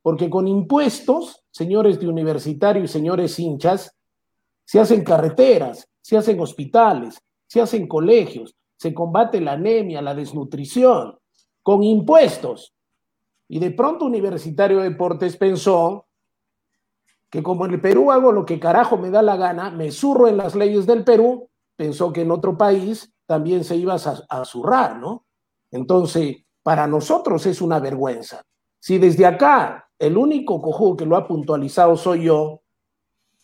Porque 0.01 0.29
con 0.29 0.47
impuestos, 0.47 1.42
señores 1.53 1.99
de 1.99 2.07
universitario 2.07 2.83
y 2.83 2.87
señores 2.87 3.37
hinchas, 3.37 3.95
se 4.65 4.79
hacen 4.79 5.03
carreteras, 5.03 5.87
se 6.01 6.17
hacen 6.17 6.39
hospitales, 6.39 7.21
se 7.45 7.61
hacen 7.61 7.87
colegios, 7.87 8.55
se 8.75 8.91
combate 8.91 9.39
la 9.39 9.51
anemia, 9.51 10.01
la 10.01 10.15
desnutrición, 10.15 11.15
con 11.61 11.83
impuestos. 11.83 12.73
Y 13.47 13.59
de 13.59 13.69
pronto 13.69 14.05
Universitario 14.05 14.79
de 14.79 14.89
Deportes 14.89 15.37
pensó 15.37 16.07
que 17.29 17.43
como 17.43 17.65
en 17.65 17.73
el 17.73 17.81
Perú 17.81 18.11
hago 18.11 18.31
lo 18.31 18.45
que 18.45 18.59
carajo 18.59 18.97
me 18.97 19.11
da 19.11 19.21
la 19.21 19.37
gana, 19.37 19.69
me 19.69 19.91
zurro 19.91 20.27
en 20.27 20.37
las 20.37 20.55
leyes 20.55 20.87
del 20.87 21.03
Perú, 21.03 21.49
pensó 21.75 22.11
que 22.11 22.21
en 22.21 22.31
otro 22.31 22.57
país 22.57 23.13
también 23.27 23.63
se 23.63 23.75
iba 23.75 23.93
a, 23.93 24.45
zurrar, 24.45 24.97
¿no? 24.97 25.25
Entonces, 25.69 26.37
para 26.63 26.87
nosotros 26.87 27.45
es 27.45 27.61
una 27.61 27.79
vergüenza. 27.79 28.41
Si 28.79 28.97
desde 28.97 29.27
acá 29.27 29.87
el 30.05 30.17
único 30.17 30.61
cojudo 30.61 30.97
que 30.97 31.05
lo 31.05 31.15
ha 31.15 31.25
puntualizado 31.25 31.95
soy 31.95 32.23
yo, 32.25 32.61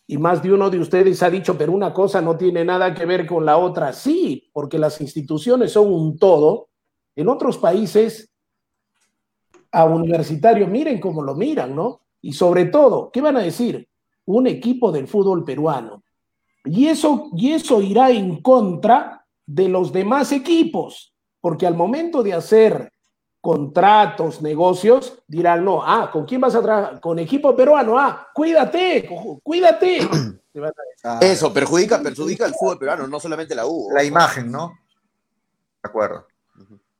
y 0.06 0.18
más 0.18 0.44
de 0.44 0.52
uno 0.52 0.70
de 0.70 0.80
ustedes 0.80 1.24
ha 1.24 1.30
dicho, 1.30 1.58
pero 1.58 1.72
una 1.72 1.94
cosa 1.94 2.20
no 2.20 2.36
tiene 2.36 2.66
nada 2.66 2.94
que 2.94 3.06
ver 3.06 3.26
con 3.26 3.46
la 3.46 3.58
otra, 3.58 3.94
sí, 3.94 4.50
porque 4.52 4.78
las 4.78 5.00
instituciones 5.00 5.72
son 5.72 5.94
un 5.94 6.18
todo. 6.18 6.70
En 7.16 7.30
otros 7.30 7.58
países, 7.60 8.30
a 9.72 9.86
universitario, 9.86 10.68
miren 10.68 11.00
cómo 11.00 11.22
lo 11.22 11.36
miran, 11.36 11.76
¿no? 11.76 12.02
Y 12.22 12.34
sobre 12.34 12.66
todo, 12.66 13.12
¿qué 13.12 13.22
van 13.22 13.38
a 13.38 13.42
decir? 13.42 13.88
Un 14.26 14.48
equipo 14.48 14.92
del 14.92 15.08
fútbol 15.08 15.46
peruano. 15.46 16.04
Y 16.66 16.88
eso, 16.88 17.30
y 17.38 17.52
eso 17.52 17.80
irá 17.82 18.10
en 18.10 18.42
contra 18.42 19.26
de 19.46 19.70
los 19.70 19.94
demás 19.94 20.32
equipos, 20.32 21.14
porque 21.40 21.68
al 21.68 21.76
momento 21.76 22.22
de 22.24 22.34
hacer 22.34 22.92
contratos, 23.42 24.42
negocios, 24.42 25.20
dirán, 25.28 25.64
no, 25.64 25.82
ah, 25.84 26.10
¿con 26.12 26.26
quién 26.26 26.42
vas 26.42 26.56
a 26.56 26.62
trabajar? 26.62 27.00
Con 27.00 27.20
equipo 27.20 27.56
peruano, 27.56 27.98
ah, 27.98 28.28
cuídate, 28.34 29.10
cuídate. 29.44 30.00
Eso, 31.22 31.54
perjudica, 31.54 32.02
perjudica 32.02 32.46
el 32.46 32.54
fútbol 32.54 32.80
peruano, 32.80 33.08
no 33.08 33.20
solamente 33.20 33.56
la 33.56 33.66
U. 33.66 33.90
La 33.94 34.04
imagen, 34.04 34.52
¿no? 34.52 34.74
De 35.82 35.90
acuerdo 35.90 36.26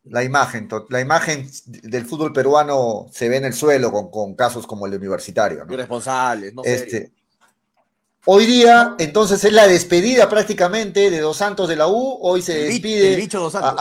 la 0.10 0.24
imagen, 0.24 0.68
la 0.90 1.02
imagen 1.02 1.50
del 1.66 2.06
fútbol 2.06 2.34
peruano 2.34 3.08
se 3.12 3.30
ve 3.30 3.38
en 3.38 3.46
el 3.46 3.54
suelo 3.54 3.92
con, 3.92 4.34
casos 4.36 4.66
como 4.66 4.86
el 4.86 4.92
de 4.92 4.98
universitario. 4.98 5.66
¿no? 5.66 5.74
Irresponsables, 5.74 6.54
no 6.54 6.64
este, 6.64 7.12
Hoy 8.26 8.46
día, 8.46 8.96
entonces, 9.00 9.44
es 9.44 9.54
la 9.54 9.68
despedida 9.68 10.28
prácticamente 10.28 11.10
de 11.10 11.20
Dos 11.20 11.38
Santos 11.38 11.70
de 11.70 11.78
la 11.78 11.88
U. 11.88 12.20
Hoy 12.22 12.42
se 12.42 12.66
despide. 12.66 13.14
El 13.14 13.30
Dos 13.30 13.54
Santos. 13.54 13.74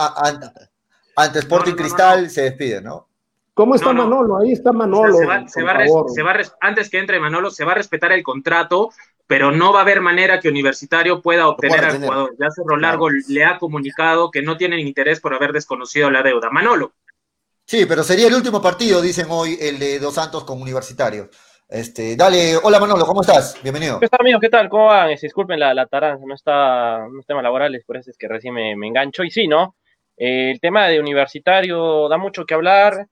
Ante 1.23 1.39
Sporting 1.39 1.73
Cristal 1.73 2.29
se 2.29 2.43
despide, 2.43 2.81
¿no? 2.81 3.07
¿Cómo 3.53 3.75
está 3.75 3.91
Manolo? 3.91 4.37
Ahí 4.37 4.53
está 4.53 4.71
Manolo. 4.71 5.17
antes 6.61 6.89
que 6.89 6.99
entre 6.99 7.19
Manolo, 7.19 7.51
se 7.51 7.65
va 7.65 7.73
a 7.73 7.75
respetar 7.75 8.11
el 8.13 8.23
contrato 8.23 8.89
pero 9.29 9.51
no 9.51 9.71
va 9.71 9.79
a 9.79 9.81
haber 9.83 10.01
manera 10.01 10.39
que 10.39 10.49
Universitario 10.49 11.21
pueda 11.21 11.47
obtener 11.47 11.85
al 11.85 12.01
jugador. 12.01 12.35
Ya 12.39 12.49
Cerro 12.49 12.77
Largo 12.77 13.11
le 13.11 13.45
ha 13.45 13.59
comunicado 13.59 14.31
que 14.31 14.41
no 14.41 14.57
tienen 14.57 14.79
interés 14.79 15.21
por 15.21 15.35
haber 15.35 15.53
desconocido 15.53 16.09
la 16.09 16.23
deuda. 16.23 16.49
Manolo. 16.49 16.93
Sí, 17.63 17.85
pero 17.85 18.01
sería 18.01 18.27
el 18.27 18.33
último 18.33 18.59
partido, 18.59 19.03
dicen 19.03 19.27
hoy, 19.29 19.55
el 19.61 19.77
de 19.77 19.99
Dos 19.99 20.15
Santos 20.15 20.45
con 20.45 20.59
Universitario. 20.59 21.29
Este, 21.67 22.15
dale, 22.15 22.57
hola 22.57 22.79
Manolo, 22.79 23.05
¿cómo 23.05 23.21
estás? 23.21 23.55
Bienvenido. 23.61 23.99
¿Qué 23.99 24.07
tal, 24.07 24.21
amigos? 24.21 24.41
¿Qué 24.41 24.49
tal? 24.49 24.67
¿Cómo 24.67 24.87
van? 24.87 25.15
Disculpen 25.21 25.59
la, 25.59 25.75
la 25.75 25.85
taranza, 25.85 26.25
no 26.25 26.33
está, 26.33 27.07
no 27.07 27.21
temas 27.21 27.43
laborales, 27.43 27.83
por 27.85 27.97
eso 27.97 28.09
es 28.09 28.17
que 28.17 28.27
recién 28.27 28.55
me, 28.55 28.71
engancho. 28.71 29.23
Y 29.23 29.29
sí, 29.29 29.47
¿no? 29.47 29.75
Eh, 30.19 30.51
el 30.51 30.59
tema 30.59 30.87
de 30.87 30.99
Universitario 30.99 32.09
da 32.09 32.17
mucho 32.17 32.45
que 32.45 32.53
hablar 32.53 33.07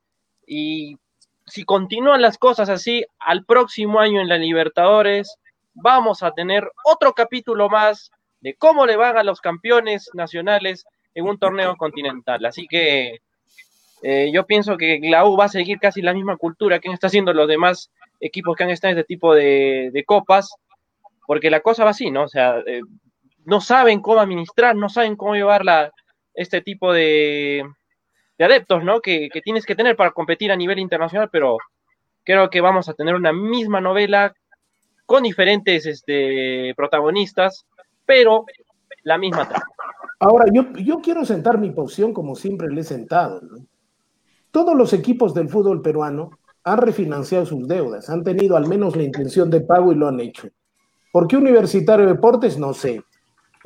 y 0.45 0.97
si 1.45 1.63
continúan 1.63 2.21
las 2.21 2.37
cosas 2.37 2.67
así, 2.69 3.05
al 3.17 3.45
próximo 3.45 4.01
año 4.01 4.19
en 4.19 4.27
la 4.27 4.37
Libertadores 4.37 5.37
vamos 5.73 6.21
a 6.21 6.31
tener 6.31 6.69
otro 6.83 7.13
capítulo 7.13 7.69
más 7.69 8.11
de 8.41 8.55
cómo 8.55 8.85
le 8.85 8.97
van 8.97 9.17
a 9.17 9.23
los 9.23 9.39
campeones 9.39 10.09
nacionales 10.13 10.85
en 11.15 11.25
un 11.25 11.39
torneo 11.39 11.77
continental. 11.77 12.45
Así 12.45 12.67
que 12.67 13.21
eh, 14.03 14.29
yo 14.33 14.45
pienso 14.45 14.75
que 14.75 14.99
la 15.03 15.25
U 15.25 15.37
va 15.37 15.45
a 15.45 15.49
seguir 15.49 15.79
casi 15.79 16.01
la 16.01 16.13
misma 16.13 16.35
cultura 16.35 16.79
que 16.79 16.89
está 16.89 17.07
haciendo 17.07 17.33
los 17.33 17.47
demás 17.47 17.89
equipos 18.19 18.55
que 18.55 18.65
han 18.65 18.69
estado 18.69 18.91
en 18.91 18.99
este 18.99 19.07
tipo 19.07 19.33
de, 19.33 20.03
copas, 20.05 20.53
porque 21.25 21.49
la 21.49 21.61
cosa 21.61 21.85
va 21.85 21.91
así, 21.91 22.11
¿no? 22.11 22.23
O 22.23 22.27
sea, 22.27 22.59
eh, 22.65 22.81
no 23.45 23.61
saben 23.61 24.01
cómo 24.01 24.19
administrar, 24.19 24.75
no 24.75 24.89
saben 24.89 25.15
cómo 25.15 25.35
llevar 25.35 25.63
este 26.37 26.61
tipo 26.61 26.93
de, 26.93 27.65
adeptos, 28.39 28.83
¿no? 28.83 29.01
Que, 29.01 29.29
tienes 29.43 29.65
que 29.65 29.75
tener 29.75 29.97
para 29.97 30.11
competir 30.11 30.51
a 30.51 30.55
nivel 30.55 30.79
internacional, 30.79 31.29
pero 31.31 31.57
creo 32.23 32.49
que 32.49 32.61
vamos 32.61 32.87
a 32.87 32.93
tener 32.93 33.15
una 33.15 33.33
misma 33.33 33.81
novela 33.81 34.33
con 35.05 35.23
diferentes 35.23 35.85
este, 35.85 36.73
protagonistas, 36.75 37.65
pero 38.05 38.45
la 39.03 39.17
misma 39.17 39.47
trama. 39.47 39.65
Ahora, 40.19 40.45
yo, 40.51 40.99
quiero 41.01 41.25
sentar 41.25 41.57
mi 41.59 41.71
posición 41.71 42.13
como 42.13 42.35
siempre 42.35 42.69
le 42.69 42.81
he 42.81 42.83
sentado. 42.83 43.41
Todos 44.51 44.75
los 44.75 44.93
equipos 44.93 45.33
del 45.33 45.49
fútbol 45.49 45.81
peruano 45.81 46.31
han 46.63 46.77
refinanciado 46.79 47.45
sus 47.45 47.67
deudas, 47.67 48.09
han 48.09 48.23
tenido 48.23 48.57
al 48.57 48.67
menos 48.67 48.95
la 48.95 49.03
intención 49.03 49.49
de 49.49 49.61
pago 49.61 49.91
y 49.91 49.95
lo 49.95 50.07
han 50.07 50.19
hecho. 50.19 50.49
¿Por 51.11 51.27
qué 51.27 51.37
Universitario 51.37 52.05
de 52.05 52.13
Deportes? 52.13 52.57
No 52.57 52.73
sé. 52.73 53.01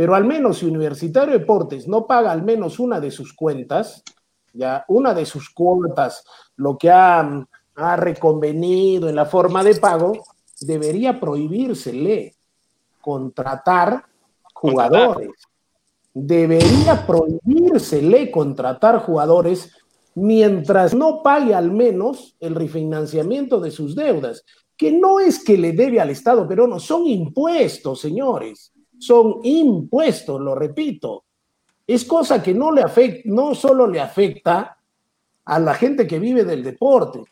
Pero 0.02 0.16
al 0.16 0.26
menos 0.26 0.58
si 0.58 0.66
Universitario 0.66 1.34
de 1.34 1.38
Deportes 1.38 1.88
no 1.88 2.08
paga 2.08 2.32
al 2.32 2.42
menos 2.42 2.80
una 2.80 3.00
de 3.00 3.12
sus 3.12 3.34
cuentas, 3.34 4.02
ya 4.52 4.84
una 4.88 5.14
de 5.14 5.28
sus 5.28 5.52
cuotas, 5.52 6.24
lo 6.56 6.76
que 6.76 6.90
ha, 6.90 7.46
ha 7.76 7.96
reconvenido 7.98 9.10
en 9.10 9.16
la 9.16 9.28
forma 9.28 9.64
de 9.64 9.76
pago, 9.76 10.14
debería 10.60 11.20
prohibírsele 11.20 12.34
contratar 13.00 14.04
jugadores. 14.56 15.30
Debería 16.16 17.06
prohibírsele 17.06 18.32
contratar 18.32 19.04
jugadores 19.06 19.72
mientras 20.16 20.96
no 20.96 21.22
pague 21.22 21.54
al 21.54 21.70
menos 21.70 22.36
el 22.40 22.56
refinanciamiento 22.56 23.60
de 23.60 23.70
sus 23.70 23.96
deudas, 23.96 24.44
que 24.76 24.92
no 24.92 25.20
es 25.20 25.44
que 25.44 25.60
le 25.60 25.74
debe 25.74 26.02
al 26.02 26.10
Estado 26.10 26.48
peruano, 26.48 26.80
son 26.80 27.06
impuestos, 27.06 28.02
señores, 28.02 28.74
son 29.02 29.40
impuestos, 29.44 30.40
lo 30.40 30.54
repito. 30.54 31.26
Es 31.88 32.06
cosa 32.06 32.42
que 32.42 32.54
no 32.54 32.72
le 32.72 32.84
afecta, 32.84 33.22
no 33.26 33.56
solo 33.56 33.88
le 33.88 34.00
afecta 34.00 34.78
a 35.44 35.60
la 35.60 35.74
gente 35.74 36.06
que 36.06 36.20
vive 36.20 36.46
del 36.46 36.64
deporte, 36.64 37.24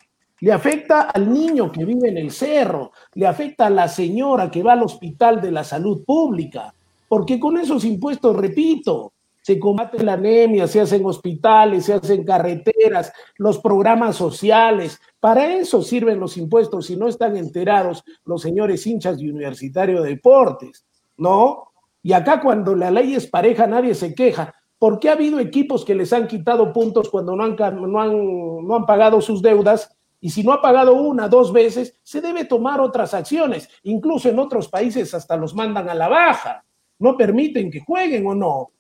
le 0.42 0.52
afecta 0.52 1.02
al 1.02 1.32
niño 1.32 1.72
que 1.72 1.86
vive 1.86 2.10
en 2.10 2.18
el 2.18 2.32
cerro, 2.32 2.92
le 3.14 3.28
afecta 3.28 3.68
a 3.68 3.70
la 3.70 3.88
señora 3.88 4.50
que 4.50 4.64
va 4.64 4.74
al 4.74 4.84
hospital 4.84 5.40
de 5.42 5.52
la 5.52 5.64
salud 5.64 6.04
pública, 6.04 6.74
porque 7.08 7.40
con 7.40 7.58
esos 7.58 7.86
impuestos, 7.86 8.36
repito, 8.36 9.14
se 9.42 9.60
combate 9.60 10.04
la 10.04 10.14
anemia, 10.14 10.68
se 10.68 10.82
hacen 10.82 11.06
hospitales, 11.06 11.86
se 11.86 11.94
hacen 11.94 12.24
carreteras, 12.24 13.14
los 13.38 13.60
programas 13.60 14.16
sociales, 14.16 15.00
para 15.20 15.54
eso 15.56 15.84
sirven 15.84 16.20
los 16.20 16.36
impuestos 16.38 16.88
si 16.88 16.96
no 16.96 17.08
están 17.08 17.38
enterados 17.38 18.04
los 18.26 18.42
señores 18.42 18.86
hinchas 18.88 19.20
de 19.20 19.30
Universitario 19.30 20.02
de 20.02 20.10
Deportes. 20.10 20.86
¿No? 21.20 21.72
Y 22.02 22.14
acá 22.14 22.42
cuando 22.42 22.76
la 22.76 22.90
ley 22.90 23.14
es 23.14 23.28
pareja 23.28 23.68
nadie 23.68 23.94
se 23.94 24.16
queja. 24.16 24.56
¿Por 24.80 25.00
qué 25.00 25.10
ha 25.10 25.14
habido 25.14 25.40
equipos 25.40 25.84
que 25.84 25.94
les 25.94 26.14
han 26.14 26.28
quitado 26.28 26.72
puntos 26.72 27.10
cuando 27.10 27.36
no 27.36 27.44
han, 27.44 27.56
no 27.56 28.02
han, 28.02 28.68
no 28.68 28.76
han 28.76 28.86
pagado 28.86 29.22
sus 29.22 29.42
deudas? 29.42 29.96
Y 30.22 30.30
si 30.30 30.44
no 30.44 30.54
ha 30.54 30.62
pagado 30.62 30.94
una, 30.94 31.28
dos 31.28 31.52
veces, 31.52 32.00
se 32.04 32.22
debe 32.22 32.46
tomar 32.46 32.80
otras 32.82 33.14
acciones. 33.14 33.70
Incluso 33.84 34.30
en 34.30 34.40
otros 34.40 34.70
países 34.70 35.14
hasta 35.14 35.38
los 35.38 35.54
mandan 35.54 35.90
a 35.90 35.94
la 35.94 36.08
baja. 36.08 36.64
No 36.98 37.16
permiten 37.18 37.70
que 37.70 37.82
jueguen 37.82 38.26
o 38.28 38.36
no. 38.36 38.72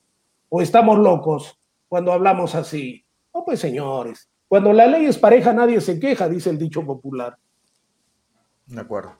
O 0.49 0.61
estamos 0.61 0.97
locos 0.97 1.57
cuando 1.87 2.13
hablamos 2.13 2.55
así. 2.55 3.05
No, 3.33 3.43
pues 3.43 3.59
señores, 3.59 4.29
cuando 4.47 4.73
la 4.73 4.87
ley 4.87 5.05
es 5.05 5.17
pareja 5.17 5.53
nadie 5.53 5.79
se 5.79 5.99
queja, 5.99 6.27
dice 6.27 6.49
el 6.49 6.57
dicho 6.57 6.85
popular. 6.85 7.37
De 8.65 8.81
acuerdo. 8.81 9.17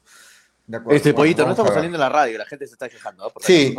Este 0.89 1.13
pollito, 1.13 1.45
no 1.45 1.51
estamos 1.51 1.73
saliendo 1.73 1.97
en 1.97 2.01
la 2.01 2.09
radio, 2.09 2.37
la 2.37 2.45
gente 2.45 2.67
se 2.67 2.73
está 2.73 2.87
quejando. 2.87 3.31
sí, 3.39 3.75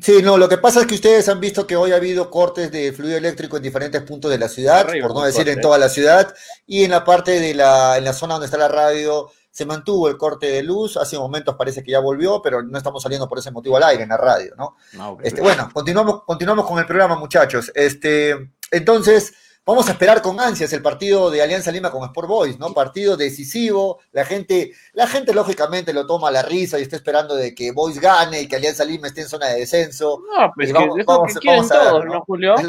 sí, 0.00 0.22
no, 0.22 0.36
lo 0.38 0.48
que 0.48 0.58
pasa 0.58 0.80
es 0.80 0.86
que 0.86 0.94
ustedes 0.94 1.28
han 1.28 1.40
visto 1.40 1.66
que 1.66 1.74
hoy 1.74 1.92
ha 1.92 1.96
habido 1.96 2.30
cortes 2.30 2.70
de 2.70 2.92
fluido 2.92 3.16
eléctrico 3.16 3.56
en 3.56 3.62
diferentes 3.64 4.02
puntos 4.02 4.30
de 4.30 4.38
la 4.38 4.48
ciudad, 4.48 4.86
por 5.02 5.14
no 5.14 5.22
decir 5.22 5.48
en 5.48 5.60
toda 5.60 5.78
la 5.78 5.88
ciudad, 5.88 6.32
y 6.66 6.84
en 6.84 6.92
la 6.92 7.04
parte 7.04 7.40
de 7.40 7.54
la, 7.54 7.98
en 7.98 8.04
la 8.04 8.12
zona 8.12 8.34
donde 8.34 8.46
está 8.46 8.58
la 8.58 8.68
radio 8.68 9.30
se 9.50 9.66
mantuvo 9.66 10.08
el 10.08 10.16
corte 10.16 10.46
de 10.46 10.62
luz, 10.62 10.96
hace 10.96 11.18
momentos 11.18 11.56
parece 11.56 11.82
que 11.82 11.90
ya 11.90 11.98
volvió, 11.98 12.40
pero 12.40 12.62
no 12.62 12.78
estamos 12.78 13.02
saliendo 13.02 13.28
por 13.28 13.38
ese 13.38 13.50
motivo 13.50 13.76
al 13.76 13.82
aire 13.82 14.04
en 14.04 14.10
la 14.10 14.16
radio, 14.16 14.54
¿no? 14.56 14.76
Este, 15.22 15.40
bueno, 15.40 15.68
continuamos, 15.72 16.22
continuamos 16.24 16.66
con 16.66 16.78
el 16.78 16.86
programa, 16.86 17.16
muchachos. 17.16 17.72
Este, 17.74 18.52
entonces, 18.70 19.34
Vamos 19.70 19.88
a 19.88 19.92
esperar 19.92 20.20
con 20.20 20.40
ansias 20.40 20.72
el 20.72 20.82
partido 20.82 21.30
de 21.30 21.42
Alianza 21.42 21.70
Lima 21.70 21.92
con 21.92 22.02
Sport 22.02 22.26
Boys, 22.26 22.58
¿no? 22.58 22.74
Partido 22.74 23.16
decisivo. 23.16 24.00
La 24.10 24.24
gente, 24.24 24.72
la 24.94 25.06
gente 25.06 25.32
lógicamente 25.32 25.92
lo 25.92 26.08
toma 26.08 26.26
a 26.26 26.32
la 26.32 26.42
risa 26.42 26.76
y 26.76 26.82
está 26.82 26.96
esperando 26.96 27.36
de 27.36 27.54
que 27.54 27.70
Boys 27.70 28.00
gane 28.00 28.40
y 28.42 28.48
que 28.48 28.56
Alianza 28.56 28.84
Lima 28.84 29.06
esté 29.06 29.20
en 29.20 29.28
zona 29.28 29.46
de 29.46 29.60
descenso. 29.60 30.24
No, 30.36 30.50
pues 30.56 30.72
vamos, 30.72 30.98
es 30.98 31.06
lo 31.06 31.22
que 31.22 31.34
quieren 31.34 31.68
todos, 31.68 32.04
¿no, 32.04 32.20
Julio? 32.22 32.56
Es 32.56 32.64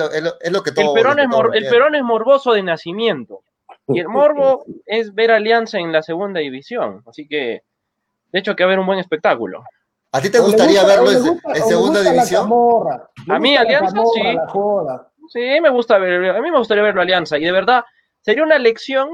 lo, 0.52 0.62
que 0.62 0.72
todos. 0.74 0.90
El 0.90 0.94
Perón, 0.94 1.20
es, 1.20 1.28
el 1.56 1.70
Perón 1.70 1.96
es 1.96 2.04
morboso 2.04 2.54
de 2.54 2.62
nacimiento. 2.62 3.42
Y 3.88 4.00
el 4.00 4.08
morbo 4.08 4.64
es 4.86 5.16
ver 5.16 5.32
Alianza 5.32 5.80
en 5.80 5.92
la 5.92 6.04
segunda 6.04 6.40
división. 6.40 7.02
Así 7.08 7.28
que, 7.28 7.64
de 8.32 8.40
hecho, 8.40 8.56
que 8.56 8.64
va 8.64 8.70
a 8.70 8.74
haber 8.74 8.80
un 8.80 8.86
buen 8.86 9.00
espectáculo. 9.00 9.64
¿A 10.12 10.22
ti 10.22 10.30
te 10.30 10.38
gustaría 10.38 10.84
verlo 10.86 11.10
en, 11.10 11.64
segunda 11.68 12.04
división? 12.04 12.48
A 13.28 13.40
mí, 13.40 13.58
Alianza, 13.58 13.98
sí. 14.14 14.38
Sí, 15.30 15.62
me 15.62 15.70
gusta 15.70 15.98
ver, 15.98 16.32
a 16.32 16.42
mí 16.42 16.52
me 16.52 16.58
gustaría 16.58 16.84
verlo 16.84 17.02
Alianza 17.02 17.38
y 17.38 17.44
de 17.44 17.52
verdad 17.52 17.84
sería 18.22 18.44
una 18.44 18.60
lección 18.60 19.10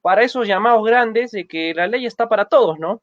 para 0.00 0.22
esos 0.22 0.46
llamados 0.46 0.84
grandes 0.84 1.30
de 1.30 1.46
que 1.46 1.72
la 1.74 1.86
ley 1.86 2.04
está 2.06 2.28
para 2.28 2.44
todos, 2.44 2.78
¿no? 2.78 3.02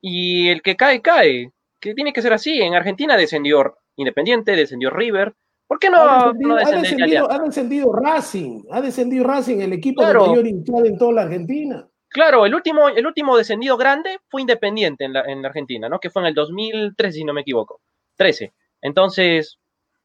Y 0.00 0.48
el 0.48 0.62
que 0.62 0.76
cae, 0.76 1.02
cae. 1.02 1.52
Que 1.80 1.94
tiene 1.94 2.12
que 2.12 2.22
ser 2.22 2.32
así. 2.32 2.60
En 2.60 2.74
Argentina 2.74 3.16
descendió 3.16 3.76
Independiente, 3.96 4.54
descendió 4.54 4.90
River. 4.90 5.34
¿Por 5.66 5.80
qué 5.80 5.90
no 5.90 5.98
ha 5.98 6.32
descendido, 6.32 7.28
ha 7.28 7.38
descendido, 7.40 7.92
Racing? 7.92 8.62
Ha 8.70 8.80
descendido 8.80 9.24
Racing, 9.24 9.58
el 9.58 9.72
equipo 9.72 10.04
de 10.06 10.14
mayor 10.14 10.46
hinchada 10.46 10.86
en 10.86 10.96
toda 10.96 11.12
la 11.12 11.22
Argentina. 11.22 11.88
Claro, 12.08 12.46
el 12.46 12.54
último, 12.54 12.88
el 12.88 13.06
último 13.06 13.36
descendido 13.36 13.76
grande 13.76 14.20
fue 14.28 14.40
Independiente 14.40 15.04
en 15.04 15.12
la, 15.12 15.22
en 15.22 15.42
la 15.42 15.48
Argentina, 15.48 15.88
¿no? 15.88 15.98
Que 15.98 16.08
fue 16.08 16.22
en 16.22 16.28
el 16.28 16.34
2013, 16.34 17.12
si 17.12 17.24
no 17.24 17.34
me 17.34 17.40
equivoco. 17.40 17.80
13. 18.16 18.54
Entonces, 18.80 19.58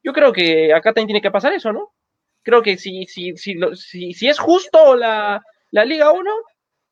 yo 0.03 0.13
creo 0.13 0.33
que 0.33 0.73
acá 0.73 0.91
también 0.91 1.07
tiene 1.07 1.21
que 1.21 1.31
pasar 1.31 1.53
eso, 1.53 1.71
¿no? 1.71 1.93
Creo 2.41 2.61
que 2.61 2.77
si, 2.77 3.05
si, 3.05 3.37
si, 3.37 3.55
si, 3.75 4.13
si 4.13 4.27
es 4.27 4.37
justo 4.37 4.95
la, 4.95 5.41
la 5.71 5.85
Liga 5.85 6.11
1, 6.11 6.29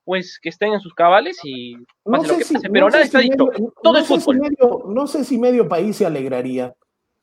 pues 0.04 0.40
que 0.42 0.50
estén 0.50 0.74
en 0.74 0.80
sus 0.80 0.94
cabales 0.94 1.40
y 1.44 1.76
no 2.06 2.24
sé 2.24 2.44
si, 2.44 2.58
pero 2.60 2.90
nada 2.90 3.04
está 3.04 3.20
dicho. 3.20 3.50
Todo 3.84 3.98
es 3.98 4.08
fútbol. 4.08 4.40
medio, 4.40 4.84
no 4.88 5.08
sé 5.08 5.24
si 5.26 5.38
medio 5.38 5.68
país 5.68 5.98
se 5.98 6.06
alegraría, 6.06 6.74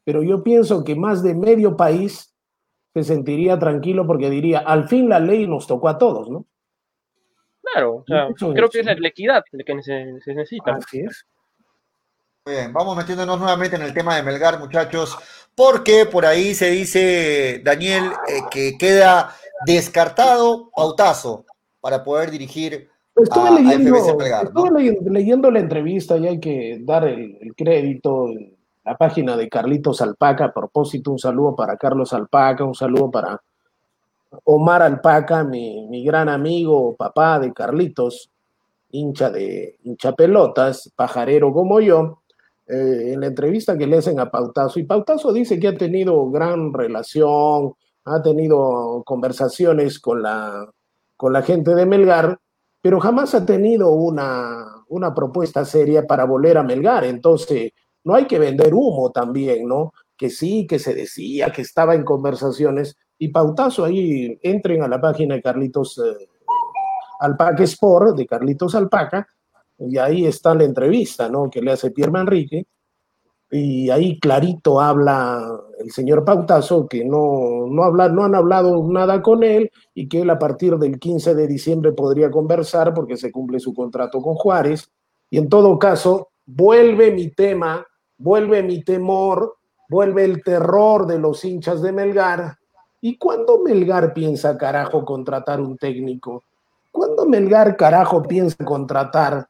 pero 0.05 0.23
yo 0.23 0.43
pienso 0.43 0.85
que 0.85 0.95
más 0.95 1.23
de 1.23 1.35
medio 1.35 1.77
país 1.77 2.35
se 2.95 3.05
sentiría 3.05 3.59
tranquilo 3.59 4.07
porque 4.07 4.31
diría, 4.31 4.61
al 4.61 4.89
fin 4.89 5.09
la 5.09 5.21
ley 5.21 5.47
nos 5.47 5.67
tocó 5.67 5.89
a 5.89 5.99
todos, 5.99 6.31
¿no? 6.31 6.47
Claro, 7.63 8.05
creo 8.07 8.69
que 8.71 8.81
es 8.81 8.87
la, 8.87 9.09
equidad 9.09 9.45
que 9.51 9.83
se, 9.83 10.21
se 10.21 10.35
necesita. 10.35 10.77
Así 10.77 11.01
es. 11.01 11.27
Bien, 12.47 12.73
vamos 12.73 12.97
metiéndonos 12.97 13.39
nuevamente 13.39 13.77
en 13.77 13.83
el 13.83 13.93
tema 13.93 14.17
de 14.17 14.23
Melgar, 14.23 14.59
muchachos, 14.59 15.19
porque 15.59 16.07
por 16.07 16.25
ahí 16.25 16.55
se 16.55 16.71
dice, 16.71 17.61
Daniel, 17.65 18.05
eh, 18.29 18.43
que 18.49 18.79
queda 18.79 19.35
descartado 19.67 20.71
Pautazo 20.71 21.47
para 21.81 22.05
poder 22.05 22.31
dirigir 22.31 22.89
estuve 23.17 23.49
a, 23.49 23.51
leyendo, 23.51 24.17
Melgar. 24.17 24.45
Estuve 24.45 25.11
leyendo, 25.11 25.51
la 25.51 25.59
entrevista 25.59 26.17
y 26.17 26.29
hay 26.29 26.39
que 26.39 26.79
dar 26.83 27.09
el, 27.09 27.55
crédito. 27.57 28.29
La 28.85 28.97
página 28.97 29.37
de 29.37 29.49
Carlitos 29.49 30.01
Alpaca, 30.01 30.45
a 30.45 30.53
propósito, 30.53 31.11
un 31.11 31.19
saludo 31.19 31.57
para 31.57 31.77
Carlos 31.77 32.13
Alpaca, 32.13 32.63
un 32.63 32.77
saludo 32.77 33.11
para 33.11 33.43
Omar 34.45 34.81
Alpaca, 34.81 35.43
mi, 35.43 35.89
mi 35.89 36.05
gran 36.05 36.29
amigo, 36.29 36.95
papá 36.95 37.41
de 37.41 37.53
Carlitos, 37.53 38.31
hincha 38.93 39.29
de 39.29 39.77
hincha 39.83 40.13
pelotas, 40.13 40.93
pajarero 40.95 41.53
como 41.53 41.81
yo. 41.81 42.23
Eh, 42.69 43.13
en 43.15 43.21
la 43.21 43.29
entrevista 43.29 43.79
que 43.79 43.87
le 43.87 43.97
hacen 43.97 44.21
a 44.21 44.31
Pautazo, 44.31 44.79
y 44.79 44.85
Pautazo 44.85 45.33
dice 45.33 45.59
que 45.59 45.69
ha 45.69 45.77
tenido 45.77 46.31
gran 46.31 46.73
relación, 46.73 47.73
ha 48.05 48.23
tenido 48.23 49.03
conversaciones 49.07 49.99
con 49.99 50.23
la, 50.23 50.71
con 51.17 51.33
la 51.33 51.43
gente 51.43 51.75
de 51.75 51.87
Melgar, 51.87 52.39
pero 52.83 53.01
jamás 53.01 53.35
ha 53.35 53.47
tenido 53.47 53.91
una, 53.93 54.67
una 54.89 55.15
propuesta 55.15 55.65
seria 55.65 56.07
para 56.07 56.25
volver 56.25 56.59
a 56.59 56.63
Melgar. 56.63 57.05
Entonces, 57.05 57.73
no 58.05 58.15
hay 58.15 58.27
que 58.27 58.39
vender 58.39 58.75
humo 58.75 59.11
también, 59.13 59.67
¿no? 59.67 59.93
Que 60.17 60.29
sí, 60.29 60.67
que 60.67 60.79
se 60.79 60.95
decía, 60.95 61.51
que 61.51 61.63
estaba 61.63 61.95
en 61.95 62.05
conversaciones, 62.05 62.99
y 63.19 63.29
Pautazo 63.29 63.85
ahí, 63.85 64.39
entren 64.43 64.83
a 64.83 64.89
la 64.89 65.01
página 65.01 65.35
de 65.35 65.43
Carlitos 65.43 65.99
eh, 65.99 66.29
Alpaca 67.21 67.65
Sport, 67.65 68.17
de 68.17 68.27
Carlitos 68.27 68.75
Alpaca, 68.75 69.27
y 69.79 69.99
ahí 69.99 70.27
está 70.27 70.55
la 70.55 70.65
entrevista, 70.65 71.29
¿no? 71.29 71.49
Que 71.51 71.63
le 71.63 71.73
hace 71.73 71.91
Pierre 71.91 72.13
Manrique. 72.13 72.67
Y 73.51 73.89
ahí 73.89 74.19
clarito 74.21 74.81
habla 74.81 75.49
el 75.79 75.91
señor 75.91 76.23
Pautazo 76.23 76.87
que 76.87 77.03
no, 77.05 77.67
no, 77.67 77.91
no 77.91 78.25
han 78.25 78.35
hablado 78.35 78.87
nada 78.91 79.23
con 79.23 79.43
él 79.43 79.71
y 79.95 80.07
que 80.07 80.21
él 80.21 80.29
a 80.29 80.39
partir 80.39 80.77
del 80.77 80.99
15 80.99 81.35
de 81.35 81.47
diciembre 81.47 81.93
podría 81.93 82.31
conversar 82.31 82.93
porque 82.93 83.17
se 83.17 83.33
cumple 83.33 83.59
su 83.59 83.73
contrato 83.73 84.21
con 84.21 84.35
Juárez. 84.35 84.91
Y 85.31 85.39
en 85.39 85.49
todo 85.49 85.79
caso, 85.79 86.29
vuelve 86.45 87.11
mi 87.11 87.31
tema, 87.31 87.87
vuelve 88.19 88.63
mi 88.63 88.83
temor, 88.83 89.57
vuelve 89.89 90.25
el 90.25 90.43
terror 90.43 91.07
de 91.07 91.19
los 91.19 91.43
hinchas 91.45 91.81
de 91.81 91.93
Melgar. 91.93 92.59
¿Y 93.01 93.17
cuándo 93.17 93.61
Melgar 93.61 94.13
piensa, 94.13 94.59
carajo, 94.59 95.07
contratar 95.07 95.61
un 95.61 95.79
técnico? 95.79 96.45
¿Cuándo 96.91 97.25
Melgar, 97.25 97.77
carajo, 97.77 98.23
piensa 98.23 98.63
contratar 98.65 99.49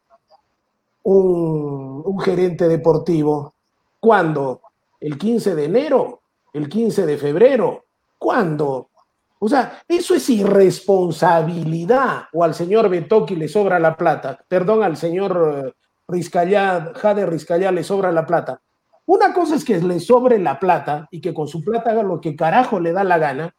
un, 1.11 2.19
gerente 2.21 2.69
deportivo. 2.69 3.55
¿Cuándo? 4.01 4.61
¿El 5.01 5.17
15 5.17 5.55
de 5.55 5.65
enero? 5.65 6.23
¿El 6.53 6.69
15 6.69 7.07
de 7.07 7.17
febrero? 7.17 7.87
¿Cuándo? 8.19 8.91
O 9.39 9.49
sea, 9.49 9.83
eso 9.87 10.15
es 10.15 10.29
irresponsabilidad. 10.29 12.25
O 12.33 12.45
al 12.45 12.55
señor 12.55 12.89
Betoki 12.89 13.37
le 13.37 13.49
sobra 13.49 13.79
la 13.79 13.97
plata. 13.97 14.39
Perdón, 14.49 14.83
al 14.83 14.97
señor 14.97 15.65
eh, 15.67 15.73
Rizcallá, 16.09 16.93
Jade 16.95 17.27
Rizcallá 17.27 17.71
le 17.71 17.85
sobra 17.85 18.13
la 18.13 18.27
plata. 18.27 18.61
Una 19.07 19.33
cosa 19.33 19.55
es 19.55 19.65
que 19.65 19.79
le 19.79 20.01
sobre 20.01 20.39
la 20.39 20.61
plata 20.61 21.09
y 21.11 21.21
que 21.21 21.33
con 21.33 21.49
su 21.49 21.65
plata 21.65 21.93
haga 21.93 22.03
lo 22.03 22.21
que 22.21 22.37
carajo 22.37 22.79
le 22.79 22.93
da 22.93 23.05
la 23.05 23.17
gana, 23.17 23.55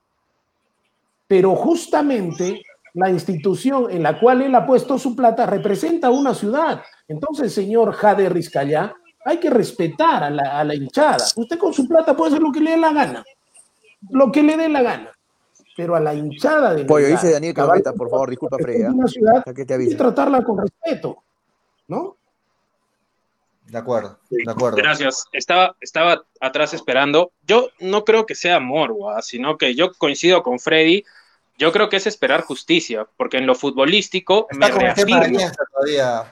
pero 1.27 1.55
justamente 1.55 2.61
la 2.93 3.09
institución 3.09 3.87
en 3.89 4.03
la 4.03 4.19
cual 4.19 4.41
él 4.41 4.55
ha 4.55 4.65
puesto 4.65 4.97
su 4.97 5.15
plata 5.15 5.45
representa 5.45 6.09
una 6.09 6.33
ciudad. 6.33 6.81
Entonces, 7.07 7.53
señor 7.53 7.93
Jade 7.93 8.29
Rizcayá, 8.29 8.93
hay 9.25 9.37
que 9.37 9.49
respetar 9.49 10.23
a 10.23 10.29
la, 10.63 10.75
hinchada. 10.75 11.25
Usted 11.35 11.57
con 11.57 11.73
su 11.73 11.87
plata 11.87 12.15
puede 12.15 12.31
hacer 12.31 12.41
lo 12.41 12.51
que 12.51 12.61
le 12.61 12.71
dé 12.71 12.77
la 12.77 12.93
gana, 12.93 13.23
lo 14.09 14.31
que 14.31 14.43
le 14.43 14.57
dé 14.57 14.69
la 14.69 14.81
gana. 14.81 15.11
Pero 15.75 15.95
a 15.95 15.99
la 15.99 16.13
hinchada 16.13 16.73
de 16.73 16.83
Pollo, 16.85 17.07
dice 17.07 17.31
Daniel 17.31 17.53
Cabeta, 17.53 17.93
por 17.93 18.09
favor, 18.09 18.29
disculpa, 18.29 18.57
Freya. 18.57 18.91
Una 18.91 19.07
ciudad, 19.07 19.43
hay 19.45 19.53
que 19.53 19.95
tratarla 19.95 20.43
con 20.43 20.57
respeto, 20.57 21.23
¿no? 21.87 22.17
De 23.65 23.77
acuerdo, 23.77 24.17
de 24.29 24.51
acuerdo. 24.51 24.77
Gracias. 24.77 25.27
Estaba, 25.31 25.75
estaba 25.79 26.23
atrás 26.41 26.73
esperando. 26.73 27.31
Yo 27.45 27.69
no 27.79 28.03
creo 28.03 28.25
que 28.25 28.33
sea 28.33 28.55
amor, 28.55 28.95
sino 29.21 29.57
que 29.57 29.75
yo 29.75 29.93
coincido 29.93 30.41
con 30.41 30.59
Freddy 30.59 31.03
yo 31.59 31.73
creo 31.73 31.89
que 31.89 31.97
es 31.97 32.07
esperar 32.07 32.41
justicia, 32.43 33.05
porque 33.17 33.35
en 33.37 33.45
lo 33.45 33.53
futbolístico 33.53 34.47
me 34.51 34.69
reafirmo. 34.69 35.19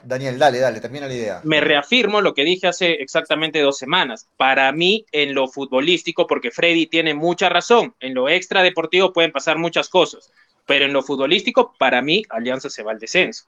Daniel, 0.03 0.39
dale, 0.39 0.59
dale, 0.59 0.79
termina 0.79 1.05
la 1.05 1.13
idea. 1.13 1.41
Me 1.43 1.59
reafirmo 1.59 2.21
lo 2.21 2.33
que 2.33 2.45
dije 2.45 2.67
hace 2.67 2.93
exactamente 2.93 3.59
dos 3.59 3.77
semanas. 3.77 4.29
Para 4.37 4.71
mí, 4.71 5.05
en 5.11 5.35
lo 5.35 5.49
futbolístico, 5.49 6.27
porque 6.27 6.49
Freddy 6.49 6.87
tiene 6.87 7.13
mucha 7.13 7.49
razón, 7.49 7.93
en 7.99 8.13
lo 8.13 8.29
extra 8.29 8.63
deportivo 8.63 9.11
pueden 9.11 9.33
pasar 9.33 9.57
muchas 9.57 9.89
cosas, 9.89 10.31
pero 10.65 10.85
en 10.85 10.93
lo 10.93 11.03
futbolístico, 11.03 11.75
para 11.77 12.01
mí, 12.01 12.23
Alianza 12.29 12.69
se 12.69 12.83
va 12.83 12.91
al 12.91 12.99
descenso. 12.99 13.47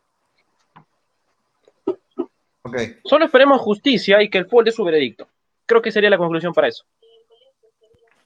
Okay. 2.61 2.97
Solo 3.05 3.23
esperemos 3.23 3.61
justicia 3.61 4.21
y 4.21 4.29
que 4.29 4.37
el 4.37 4.45
fútbol 4.45 4.65
dé 4.65 4.71
su 4.73 4.83
veredicto. 4.83 5.29
creo 5.65 5.81
que 5.81 5.93
sería 5.93 6.09
la 6.09 6.17
conclusión 6.17 6.53
para 6.53 6.67
eso. 6.67 6.83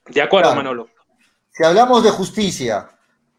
De 0.06 0.20
acuerdo, 0.20 0.50
Claro. 0.50 0.56
Manolo. 0.56 0.88
Si 1.52 1.62
hablamos 1.62 2.02
de 2.02 2.10
justicia, 2.10 2.90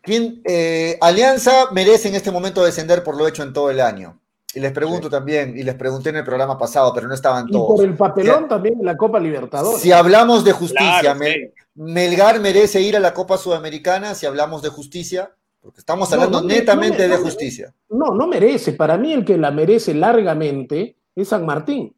¿quién, 0.06 0.42
eh, 0.46 0.98
Alianza 1.02 1.72
merece 1.72 2.08
en 2.10 2.16
este 2.16 2.32
momento 2.32 2.64
descender 2.64 3.04
por 3.04 3.18
lo 3.18 3.28
hecho 3.28 3.44
en 3.44 3.52
todo 3.54 3.70
el 3.70 3.82
año? 3.82 4.20
Y 4.54 4.60
les 4.62 4.72
pregunto 4.72 5.10
también, 5.10 5.58
y 5.58 5.64
les 5.64 5.76
pregunté 5.76 6.10
en 6.12 6.16
el 6.18 6.24
programa 6.24 6.58
pasado, 6.58 6.94
pero 6.94 7.08
no 7.10 7.14
estaban 7.14 7.50
Y 7.50 7.52
todos. 7.52 7.76
por 7.76 7.84
el 7.84 7.94
papelón 7.96 8.48
también 8.48 8.80
en 8.80 8.86
la 8.86 8.96
Copa 8.96 9.20
Libertadores. 9.20 9.82
Si 9.82 9.92
hablamos 9.92 10.46
de 10.46 10.54
justicia, 10.54 11.02
Claro, 11.02 11.20
Mel- 11.20 11.34
sí. 11.56 11.62
Melgar 11.76 12.40
merece 12.40 12.80
ir 12.82 12.96
a 12.96 13.02
la 13.02 13.14
Copa 13.14 13.38
Sudamericana 13.38 14.16
si 14.16 14.26
hablamos 14.26 14.62
de 14.62 14.70
justicia, 14.70 15.32
porque 15.62 15.80
estamos 15.80 16.12
hablando 16.14 16.42
no 16.42 16.48
netamente 16.48 17.08
no 17.08 17.16
de 17.18 17.22
justicia. 17.22 17.74
No, 17.90 18.14
no 18.14 18.28
merece. 18.28 18.72
Para 18.74 18.98
mí 18.98 19.12
el 19.12 19.26
que 19.26 19.38
la 19.38 19.52
merece 19.52 19.94
largamente 19.94 20.96
es 21.16 21.28
San 21.30 21.46
Martín. 21.46 21.95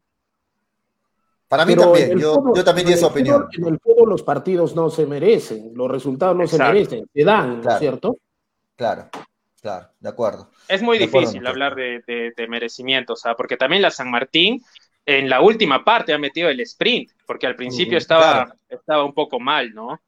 Para 1.48 1.64
mí 1.64 1.72
Pero 1.74 1.92
también, 1.92 2.18
yo, 2.18 2.34
fútbol- 2.34 2.56
yo 2.56 2.64
también 2.64 2.86
di 2.88 2.92
esa 2.92 3.06
opinión. 3.06 3.48
En 3.56 3.66
el 3.66 3.78
fútbol 3.80 4.10
los 4.10 4.22
partidos 4.22 4.74
no 4.76 4.90
se 4.90 5.06
merecen, 5.06 5.72
los 5.74 5.90
resultados 5.90 6.36
no 6.36 6.42
Exacto. 6.44 6.66
se 6.66 6.72
merecen, 6.72 7.10
se 7.14 7.24
dan, 7.24 7.48
¿no 7.48 7.56
es 7.56 7.62
Claro. 7.62 7.78
cierto? 7.78 8.16
Claro, 8.76 9.08
claro, 9.62 9.88
de 9.98 10.08
acuerdo. 10.08 10.50
Es 10.68 10.82
muy 10.82 10.98
De 10.98 11.06
difícil 11.06 11.46
hablar 11.46 11.74
de, 11.74 12.02
de, 12.06 12.32
de 12.36 12.48
merecimiento, 12.48 13.14
o 13.14 13.16
sea, 13.16 13.34
porque 13.34 13.56
también 13.56 13.82
la 13.82 13.90
San 13.90 14.10
Martín 14.10 14.62
en 15.06 15.30
la 15.30 15.40
última 15.40 15.82
parte 15.84 16.12
ha 16.12 16.18
metido 16.18 16.50
el 16.50 16.60
sprint, 16.60 17.12
porque 17.26 17.46
al 17.46 17.56
principio 17.56 17.96
estaba, 17.96 18.44
claro. 18.44 18.52
estaba 18.68 19.04
un 19.04 19.14
poco 19.14 19.40
mal, 19.40 19.72
¿no? 19.74 19.98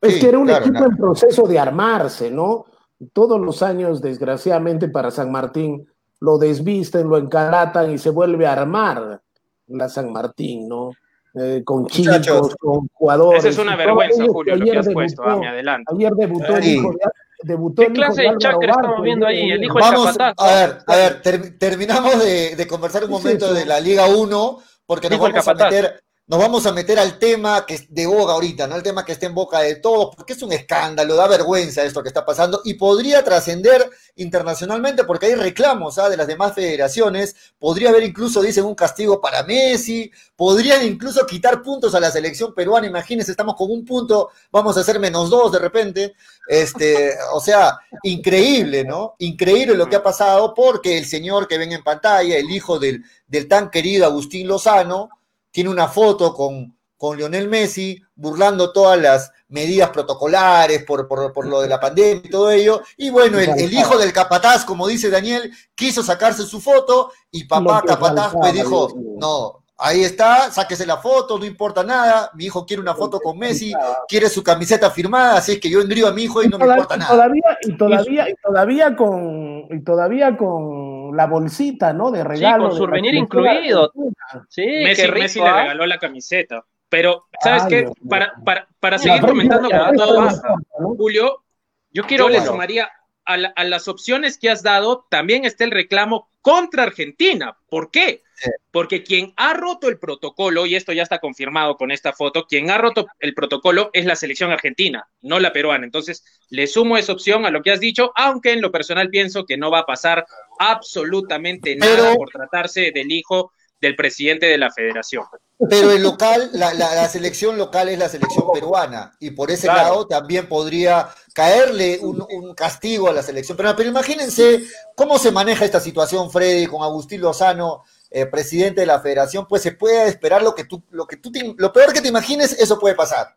Es 0.00 0.14
Sí, 0.14 0.20
que 0.20 0.28
era 0.28 0.38
un 0.38 0.46
claro, 0.46 0.60
equipo 0.64 0.78
claro. 0.78 0.90
en 0.92 0.96
proceso 0.98 1.42
de 1.48 1.58
armarse, 1.58 2.30
¿no? 2.30 2.66
Todos 3.14 3.40
los 3.40 3.62
años, 3.62 4.02
desgraciadamente, 4.02 4.88
para 4.88 5.10
San 5.10 5.32
Martín, 5.32 5.88
lo 6.20 6.36
desvisten, 6.38 7.08
lo 7.08 7.16
encalatan 7.16 7.92
y 7.92 7.98
se 7.98 8.10
vuelve 8.10 8.46
a 8.46 8.52
armar 8.52 9.22
la 9.68 9.88
San 9.88 10.12
Martín, 10.12 10.68
¿no? 10.68 10.90
Eh, 11.34 11.62
con 11.64 11.82
Muchachos. 11.82 12.22
chicos, 12.26 12.56
con 12.58 12.88
jugadores. 12.94 13.40
Esa 13.44 13.48
es 13.50 13.58
una 13.58 13.76
vergüenza, 13.76 14.24
Julio, 14.26 14.56
lo 14.56 14.62
ayer 14.62 14.72
que 14.74 14.78
has 14.80 14.88
puesto, 14.88 15.22
debutó- 15.22 15.36
a 15.36 15.40
mi 15.40 15.46
adelante. 15.46 15.92
Ayer 15.94 16.12
debutó 16.14 16.56
el 16.56 16.64
hijo 16.64 16.90
de, 16.92 16.98
debutó 17.42 17.82
¿Qué 17.82 17.88
el 17.88 17.92
clase 17.92 18.22
de 18.22 18.28
de 18.30 18.38
cháquer 18.38 18.68
Barco, 18.70 18.80
estamos 18.80 19.02
viendo 19.02 19.26
ahí? 19.26 19.50
El 19.50 19.62
hijo 19.64 19.74
de 19.74 19.80
Vamos, 19.80 20.16
Capataz. 20.16 20.34
a 20.38 20.54
ver, 20.66 20.78
a 20.86 20.96
ver, 20.96 21.22
ter- 21.22 21.58
terminamos 21.58 22.18
de, 22.24 22.56
de 22.56 22.66
conversar 22.66 23.02
un 23.04 23.10
¿Qué 23.10 23.16
es 23.16 23.22
momento 23.22 23.44
eso? 23.46 23.54
de 23.54 23.66
la 23.66 23.80
Liga 23.80 24.06
1, 24.06 24.58
porque 24.86 25.10
nos 25.10 25.18
vamos, 25.18 25.36
a 25.36 25.40
capataz. 25.40 25.70
meter, 25.70 26.02
nos 26.28 26.40
vamos 26.40 26.66
a 26.66 26.72
meter 26.72 26.98
al 26.98 27.20
tema 27.20 27.64
que 27.64 27.74
es 27.74 27.94
de 27.94 28.04
boga 28.04 28.32
ahorita, 28.32 28.66
¿no? 28.66 28.74
El 28.74 28.82
tema 28.82 29.04
que 29.04 29.12
está 29.12 29.26
en 29.26 29.34
boca 29.34 29.60
de 29.60 29.76
todos, 29.76 30.16
porque 30.16 30.32
es 30.32 30.42
un 30.42 30.52
escándalo, 30.52 31.14
da 31.14 31.28
vergüenza 31.28 31.84
esto 31.84 32.02
que 32.02 32.08
está 32.08 32.26
pasando 32.26 32.62
y 32.64 32.74
podría 32.74 33.22
trascender 33.22 33.88
internacionalmente 34.16 35.04
porque 35.04 35.26
hay 35.26 35.36
reclamos 35.36 35.98
¿ah? 35.98 36.08
de 36.08 36.16
las 36.16 36.26
demás 36.26 36.52
federaciones, 36.52 37.36
podría 37.60 37.90
haber 37.90 38.02
incluso, 38.02 38.42
dicen, 38.42 38.64
un 38.64 38.74
castigo 38.74 39.20
para 39.20 39.44
Messi, 39.44 40.10
podrían 40.34 40.84
incluso 40.84 41.24
quitar 41.26 41.62
puntos 41.62 41.94
a 41.94 42.00
la 42.00 42.10
selección 42.10 42.52
peruana, 42.54 42.88
imagínense, 42.88 43.30
estamos 43.30 43.54
con 43.54 43.70
un 43.70 43.84
punto, 43.84 44.30
vamos 44.50 44.76
a 44.76 44.80
hacer 44.80 44.98
menos 44.98 45.30
dos 45.30 45.52
de 45.52 45.60
repente, 45.60 46.14
este, 46.48 47.14
o 47.34 47.40
sea, 47.40 47.78
increíble, 48.02 48.84
¿no? 48.84 49.14
Increíble 49.18 49.76
lo 49.76 49.88
que 49.88 49.94
ha 49.94 50.02
pasado 50.02 50.54
porque 50.54 50.98
el 50.98 51.06
señor 51.06 51.46
que 51.46 51.56
ven 51.56 51.70
en 51.70 51.84
pantalla, 51.84 52.36
el 52.36 52.50
hijo 52.50 52.80
del, 52.80 53.04
del 53.28 53.46
tan 53.46 53.70
querido 53.70 54.06
Agustín 54.06 54.48
Lozano, 54.48 55.10
tiene 55.56 55.70
una 55.70 55.88
foto 55.88 56.34
con, 56.34 56.76
con 56.98 57.16
Lionel 57.16 57.48
Messi 57.48 57.98
burlando 58.14 58.74
todas 58.74 59.00
las 59.00 59.32
medidas 59.48 59.88
protocolares 59.88 60.84
por, 60.84 61.08
por, 61.08 61.32
por 61.32 61.46
lo 61.46 61.62
de 61.62 61.68
la 61.68 61.80
pandemia 61.80 62.20
y 62.26 62.28
todo 62.28 62.50
ello. 62.50 62.82
Y 62.98 63.08
bueno, 63.08 63.38
el, 63.38 63.48
el 63.58 63.72
hijo 63.72 63.96
del 63.96 64.12
capataz, 64.12 64.66
como 64.66 64.86
dice 64.86 65.08
Daniel, 65.08 65.50
quiso 65.74 66.02
sacarse 66.02 66.42
su 66.42 66.60
foto 66.60 67.10
y 67.30 67.44
papá 67.44 67.80
capataz 67.80 68.32
faltaba, 68.32 68.32
pues 68.38 68.52
dijo, 68.52 68.92
no, 69.18 69.64
ahí 69.78 70.02
está, 70.04 70.50
sáquese 70.50 70.86
la 70.86 70.96
foto, 70.98 71.38
no 71.38 71.44
importa 71.44 71.82
nada, 71.84 72.30
mi 72.34 72.44
hijo 72.46 72.64
quiere 72.64 72.80
una 72.80 72.94
foto 72.94 73.20
con 73.20 73.38
Messi, 73.38 73.72
quiere 74.08 74.28
su 74.28 74.42
camiseta 74.42 74.90
firmada, 74.90 75.36
así 75.38 75.52
es 75.52 75.60
que 75.60 75.68
yo 75.70 75.80
engrío 75.80 76.08
a 76.08 76.12
mi 76.12 76.24
hijo 76.24 76.42
y 76.42 76.48
no 76.48 76.58
me 76.58 76.66
importa 76.66 76.96
y 76.96 76.98
nada. 76.98 77.10
Todavía, 77.12 77.58
y 77.62 77.76
todavía, 77.76 78.28
y 78.30 78.34
todavía 78.42 78.96
con, 78.96 79.66
y 79.70 79.84
todavía 79.84 80.36
con 80.36 81.16
la 81.16 81.26
bolsita, 81.26 81.92
¿no? 81.92 82.10
De 82.10 82.24
regalo. 82.24 82.64
con 82.64 82.72
de 82.72 82.78
souvenir 82.78 83.14
incluido. 83.14 83.84
argentina. 83.94 84.46
Sí, 84.48 84.66
Messi, 84.66 85.02
qué 85.02 85.06
rico. 85.08 85.18
Messi 85.22 85.40
le 85.40 85.46
¿ah? 85.48 85.62
regaló 85.62 85.86
la 85.86 85.98
camiseta. 85.98 86.64
Pero, 86.88 87.26
¿sabes 87.42 87.64
Ay, 87.64 87.68
qué? 87.68 87.80
Dios. 87.82 87.92
Para, 88.08 88.34
para, 88.44 88.68
para 88.78 88.98
seguir 88.98 89.20
comentando 89.20 89.68
la 89.68 89.88
prensa 89.88 90.04
todo. 90.06 90.94
Julio, 90.96 91.42
Yo 91.90 92.04
quiero 92.04 92.24
yo 92.26 92.30
le 92.30 92.44
sumaría 92.44 92.88
a, 93.24 93.36
la- 93.36 93.52
a 93.56 93.64
las 93.64 93.88
opciones 93.88 94.38
que 94.38 94.50
has 94.50 94.62
dado, 94.62 95.04
también 95.10 95.44
está 95.44 95.64
el 95.64 95.72
reclamo 95.72 96.28
contra 96.40 96.84
Argentina. 96.84 97.56
¿Por 97.68 97.90
qué? 97.90 98.22
Porque 98.70 99.02
quien 99.02 99.32
ha 99.36 99.54
roto 99.54 99.88
el 99.88 99.98
protocolo, 99.98 100.66
y 100.66 100.74
esto 100.76 100.92
ya 100.92 101.02
está 101.02 101.18
confirmado 101.18 101.76
con 101.76 101.90
esta 101.90 102.12
foto, 102.12 102.44
quien 102.46 102.70
ha 102.70 102.78
roto 102.78 103.06
el 103.20 103.34
protocolo 103.34 103.90
es 103.92 104.04
la 104.04 104.16
selección 104.16 104.50
argentina, 104.52 105.08
no 105.22 105.40
la 105.40 105.52
peruana. 105.52 105.84
Entonces, 105.86 106.22
le 106.50 106.66
sumo 106.66 106.96
esa 106.98 107.12
opción 107.12 107.46
a 107.46 107.50
lo 107.50 107.62
que 107.62 107.70
has 107.72 107.80
dicho, 107.80 108.12
aunque 108.14 108.52
en 108.52 108.60
lo 108.60 108.70
personal 108.70 109.08
pienso 109.08 109.46
que 109.46 109.56
no 109.56 109.70
va 109.70 109.80
a 109.80 109.86
pasar 109.86 110.26
absolutamente 110.58 111.76
nada 111.76 111.96
Pero- 111.96 112.14
por 112.16 112.28
tratarse 112.30 112.90
del 112.94 113.10
hijo 113.10 113.52
del 113.80 113.94
presidente 113.94 114.46
de 114.46 114.56
la 114.56 114.70
federación. 114.72 115.24
Pero 115.68 115.90
el 115.92 116.02
local, 116.02 116.48
la, 116.54 116.72
la- 116.74 116.94
la 116.94 117.08
selección 117.08 117.58
local 117.58 117.88
es 117.90 117.98
la 117.98 118.08
selección 118.08 118.44
peruana 118.52 119.12
y 119.20 119.30
por 119.32 119.50
ese 119.50 119.66
Claro. 119.66 119.82
lado 119.82 120.06
también 120.06 120.48
podría 120.48 121.08
caerle 121.34 121.98
un, 122.00 122.24
un 122.30 122.54
castigo 122.54 123.08
a 123.08 123.12
la 123.12 123.22
selección 123.22 123.54
peruana. 123.56 123.76
Pero 123.76 123.90
imagínense 123.90 124.64
cómo 124.94 125.18
se 125.18 125.30
maneja 125.30 125.64
esta 125.66 125.80
situación, 125.80 126.30
Freddy, 126.30 126.66
con 126.66 126.82
Agustín 126.82 127.20
Lozano, 127.20 127.84
eh, 128.10 128.26
presidente 128.26 128.80
de 128.82 128.86
la 128.86 129.00
federación, 129.00 129.46
pues 129.48 129.62
se 129.62 129.72
puede 129.72 130.08
esperar 130.08 130.42
lo 130.42 130.54
que 130.54 130.64
tú, 130.64 130.82
lo 130.90 131.06
que 131.06 131.16
tú, 131.16 131.30
te- 131.32 131.54
lo 131.56 131.72
peor 131.72 131.92
que 131.92 132.00
te 132.00 132.08
imagines, 132.08 132.52
eso 132.60 132.78
puede 132.78 132.94
pasar. 132.94 133.28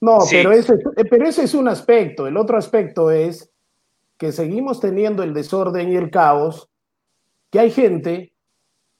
No, 0.00 0.20
Sí. 0.22 0.36
pero, 0.36 0.52
ese, 0.52 0.74
eh, 0.96 1.04
pero 1.08 1.26
ese 1.28 1.42
es 1.44 1.52
un 1.54 1.68
aspecto. 1.68 2.26
El 2.26 2.36
otro 2.36 2.56
aspecto 2.56 3.10
es 3.10 3.50
que 4.16 4.32
seguimos 4.32 4.80
teniendo 4.80 5.22
el 5.22 5.34
desorden 5.34 5.92
y 5.92 5.96
el 5.96 6.10
caos, 6.10 6.70
que 7.50 7.58
hay 7.60 7.70
gente 7.70 8.32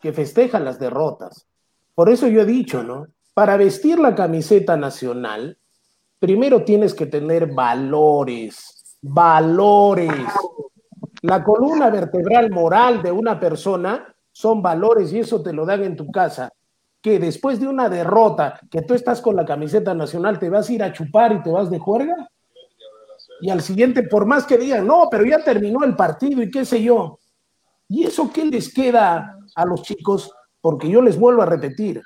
que 0.01 0.13
festeja 0.13 0.61
las 0.61 0.79
derrotas. 0.79 1.47
Por 1.95 2.11
eso 2.11 2.27
yo 2.29 2.43
he 2.43 2.47
dicho, 2.47 2.83
¿no? 2.83 3.07
Para 3.33 3.57
vestir 3.57 3.99
la 3.99 4.15
camiseta 4.15 4.77
nacional, 4.77 5.59
primero 6.19 6.63
tienes 6.65 6.93
que 6.95 7.07
tener 7.07 7.47
valores, 7.47 8.99
valores. 9.01 10.13
La 11.23 11.43
columna 11.43 11.89
vertebral 11.91 12.51
moral 12.51 13.03
de 13.03 13.11
una 13.13 13.41
persona 13.41 14.15
son 14.37 14.61
valores 14.61 15.15
y 15.15 15.21
eso 15.21 15.43
te 15.43 15.55
lo 15.55 15.65
dan 15.65 15.83
en 15.83 15.97
tu 15.97 16.11
casa. 16.11 16.53
Que 17.01 17.19
después 17.19 17.59
de 17.59 17.69
una 17.69 17.89
derrota, 17.89 18.61
que 18.71 18.83
tú 18.83 18.93
estás 18.93 19.23
con 19.23 19.35
la 19.35 19.47
camiseta 19.47 19.95
nacional, 19.95 20.39
te 20.39 20.51
vas 20.51 20.69
a 20.69 20.73
ir 20.75 20.83
a 20.83 20.93
chupar 20.93 21.33
y 21.33 21.43
te 21.43 21.51
vas 21.51 21.71
de 21.71 21.79
juerga. 21.79 22.29
Y 23.41 23.49
al 23.49 23.63
siguiente, 23.63 24.03
por 24.03 24.27
más 24.27 24.45
que 24.45 24.59
digan, 24.59 24.87
no, 24.87 25.09
pero 25.11 25.25
ya 25.25 25.43
terminó 25.43 25.85
el 25.85 25.97
partido 25.97 26.43
y 26.43 26.51
qué 26.51 26.67
sé 26.67 26.83
yo. 26.83 27.19
¿Y 27.89 28.05
eso 28.05 28.31
qué 28.31 28.45
les 28.45 28.71
queda 28.75 29.39
a 29.55 29.65
los 29.65 29.81
chicos? 29.81 30.31
Porque 30.61 30.91
yo 30.91 31.01
les 31.01 31.19
vuelvo 31.19 31.41
a 31.41 31.47
repetir, 31.47 32.03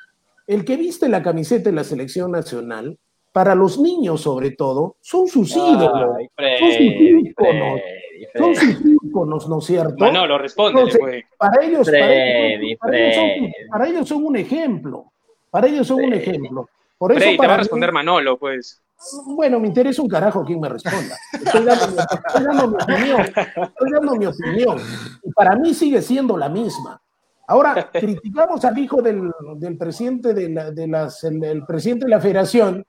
el 0.46 0.64
que 0.64 0.76
viste 0.76 1.08
la 1.08 1.24
camiseta 1.24 1.70
de 1.70 1.74
la 1.74 1.82
selección 1.82 2.30
nacional, 2.30 2.96
para 3.32 3.54
los 3.54 3.78
niños 3.78 4.20
sobre 4.22 4.50
todo, 4.52 4.96
son 5.00 5.28
sus 5.28 5.54
ídolos, 5.56 6.16
Ay, 6.18 6.28
Son 6.58 6.68
sus 6.68 6.76
Freddy, 6.76 7.28
íconos. 7.28 7.80
Freddy, 7.80 8.26
son 8.36 8.54
Freddy. 8.54 8.72
sus 8.82 8.94
íconos, 9.04 9.48
¿no 9.48 9.58
es 9.58 9.64
cierto? 9.64 9.94
Manolo, 9.98 10.38
respóndele, 10.38 10.90
Entonces, 10.90 11.00
pues. 11.00 11.24
Para 11.38 11.64
ellos, 11.64 11.86
para 11.86 11.98
Freddy, 12.06 12.66
ellos, 12.66 12.78
para 12.80 12.98
ellos 12.98 13.14
son, 13.14 13.30
Freddy. 13.30 13.52
para 13.70 13.88
ellos 13.88 14.08
son 14.08 14.24
un 14.24 14.36
ejemplo. 14.36 15.12
Para 15.50 15.66
ellos 15.68 15.86
son 15.86 16.02
un 16.04 16.10
Freddy. 16.10 16.22
ejemplo. 16.22 16.68
Por 16.98 17.12
eso 17.12 17.20
Freddy, 17.20 17.38
te 17.38 17.46
va 17.46 17.54
a 17.54 17.58
responder 17.58 17.92
Manolo, 17.92 18.38
pues. 18.38 18.82
bueno, 19.26 19.58
me 19.60 19.68
interesa 19.68 20.02
un 20.02 20.08
carajo 20.08 20.44
quien 20.44 20.60
me 20.60 20.68
responda. 20.68 21.16
Estoy 21.32 21.64
dando, 21.64 21.86
mi, 21.88 21.96
estoy 21.98 22.44
dando 22.44 22.68
mi 22.68 22.74
opinión. 22.82 23.20
Estoy 23.20 23.90
dando 23.92 24.16
mi 24.16 24.26
opinión. 24.26 24.78
Y 25.22 25.30
para 25.32 25.56
mí 25.56 25.72
sigue 25.74 26.02
siendo 26.02 26.36
la 26.36 26.48
misma. 26.48 27.00
Ahora, 27.46 27.90
criticamos 27.92 28.64
al 28.64 28.78
hijo 28.78 29.00
del, 29.02 29.30
del 29.56 29.76
presidente 29.78 30.34
de, 30.34 30.50
la, 30.50 30.70
de 30.70 30.86
las, 30.88 31.24
el, 31.24 31.42
el 31.42 31.64
presidente 31.64 32.04
de 32.04 32.10
la 32.10 32.20
federación 32.20 32.84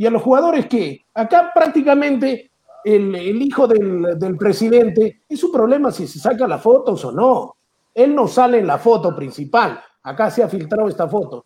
y 0.00 0.06
a 0.06 0.10
los 0.10 0.22
jugadores 0.22 0.64
que 0.66 1.04
acá 1.12 1.50
prácticamente 1.54 2.50
el, 2.82 3.14
el 3.14 3.42
hijo 3.42 3.68
del, 3.68 4.18
del 4.18 4.36
presidente 4.38 5.20
es 5.28 5.44
un 5.44 5.52
problema 5.52 5.92
si 5.92 6.06
se 6.06 6.18
saca 6.18 6.48
las 6.48 6.62
fotos 6.62 7.04
o 7.04 7.12
no. 7.12 7.56
Él 7.94 8.14
no 8.14 8.26
sale 8.26 8.60
en 8.60 8.66
la 8.66 8.78
foto 8.78 9.14
principal. 9.14 9.78
Acá 10.02 10.30
se 10.30 10.42
ha 10.42 10.48
filtrado 10.48 10.88
esta 10.88 11.06
foto 11.06 11.44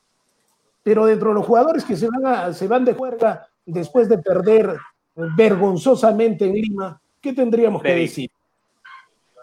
pero 0.85 1.07
dentro 1.07 1.31
de 1.31 1.35
los 1.37 1.47
jugadores 1.47 1.83
que 1.83 1.97
se 1.97 2.07
van, 2.09 2.27
a- 2.27 2.53
se 2.53 2.69
van 2.69 2.85
de 2.85 2.93
juerga 2.93 3.47
después 3.65 4.07
de 4.07 4.19
perder 4.19 4.77
vergonzosamente 5.35 6.45
en 6.45 6.53
Lima, 6.55 7.01
¿qué 7.21 7.33
tendríamos 7.33 7.83
que 7.83 7.89
decir? 8.03 8.31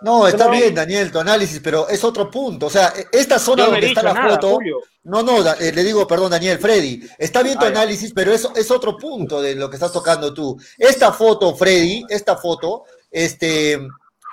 No, 0.02 0.28
está 0.28 0.50
bien, 0.50 0.74
Daniel, 0.74 1.12
tu 1.12 1.20
análisis, 1.20 1.60
pero 1.64 1.88
es 1.88 2.04
otro 2.04 2.30
punto. 2.30 2.66
O 2.66 2.70
sea, 2.70 2.94
esta 3.12 3.38
zona 3.38 3.66
no 3.66 3.72
donde 3.72 3.88
está 3.88 4.02
la 4.02 4.14
nada, 4.14 4.30
foto. 4.32 4.56
Julio. 4.56 4.78
No, 5.04 5.24
no, 5.24 5.40
eh, 5.54 5.72
le 5.72 5.84
digo, 5.84 6.06
perdón, 6.08 6.32
Daniel, 6.32 6.60
Freddy, 6.60 7.02
está 7.18 7.42
bien 7.42 7.58
tu 7.58 7.66
análisis, 7.66 8.12
pero 8.14 8.32
eso 8.32 8.54
es 8.56 8.70
otro 8.70 8.98
punto 8.98 9.42
de 9.42 9.56
lo 9.56 9.70
que 9.70 9.76
estás 9.76 9.92
tocando 9.92 10.34
tú. 10.34 10.60
Esta 10.78 11.12
foto, 11.12 11.56
Freddy, 11.56 12.04
esta 12.10 12.38
foto, 12.38 12.84
este, 13.10 13.74
eh, 13.74 13.80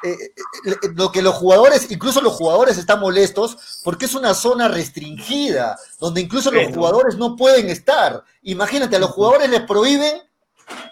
eh, 0.04 0.76
lo 0.94 1.10
que 1.10 1.22
los 1.22 1.34
jugadores, 1.34 1.90
incluso 1.90 2.20
los 2.20 2.34
jugadores 2.34 2.78
están 2.78 3.00
molestos 3.00 3.80
porque 3.82 4.04
es 4.04 4.14
una 4.14 4.32
zona 4.32 4.68
restringida, 4.68 5.76
donde 5.98 6.20
incluso 6.20 6.50
los 6.50 6.72
jugadores 6.72 7.16
no 7.16 7.34
pueden 7.34 7.68
estar. 7.68 8.22
Imagínate, 8.42 8.96
a 8.96 9.00
los 9.00 9.10
jugadores 9.10 9.50
les 9.50 9.62
prohíben 9.62 10.22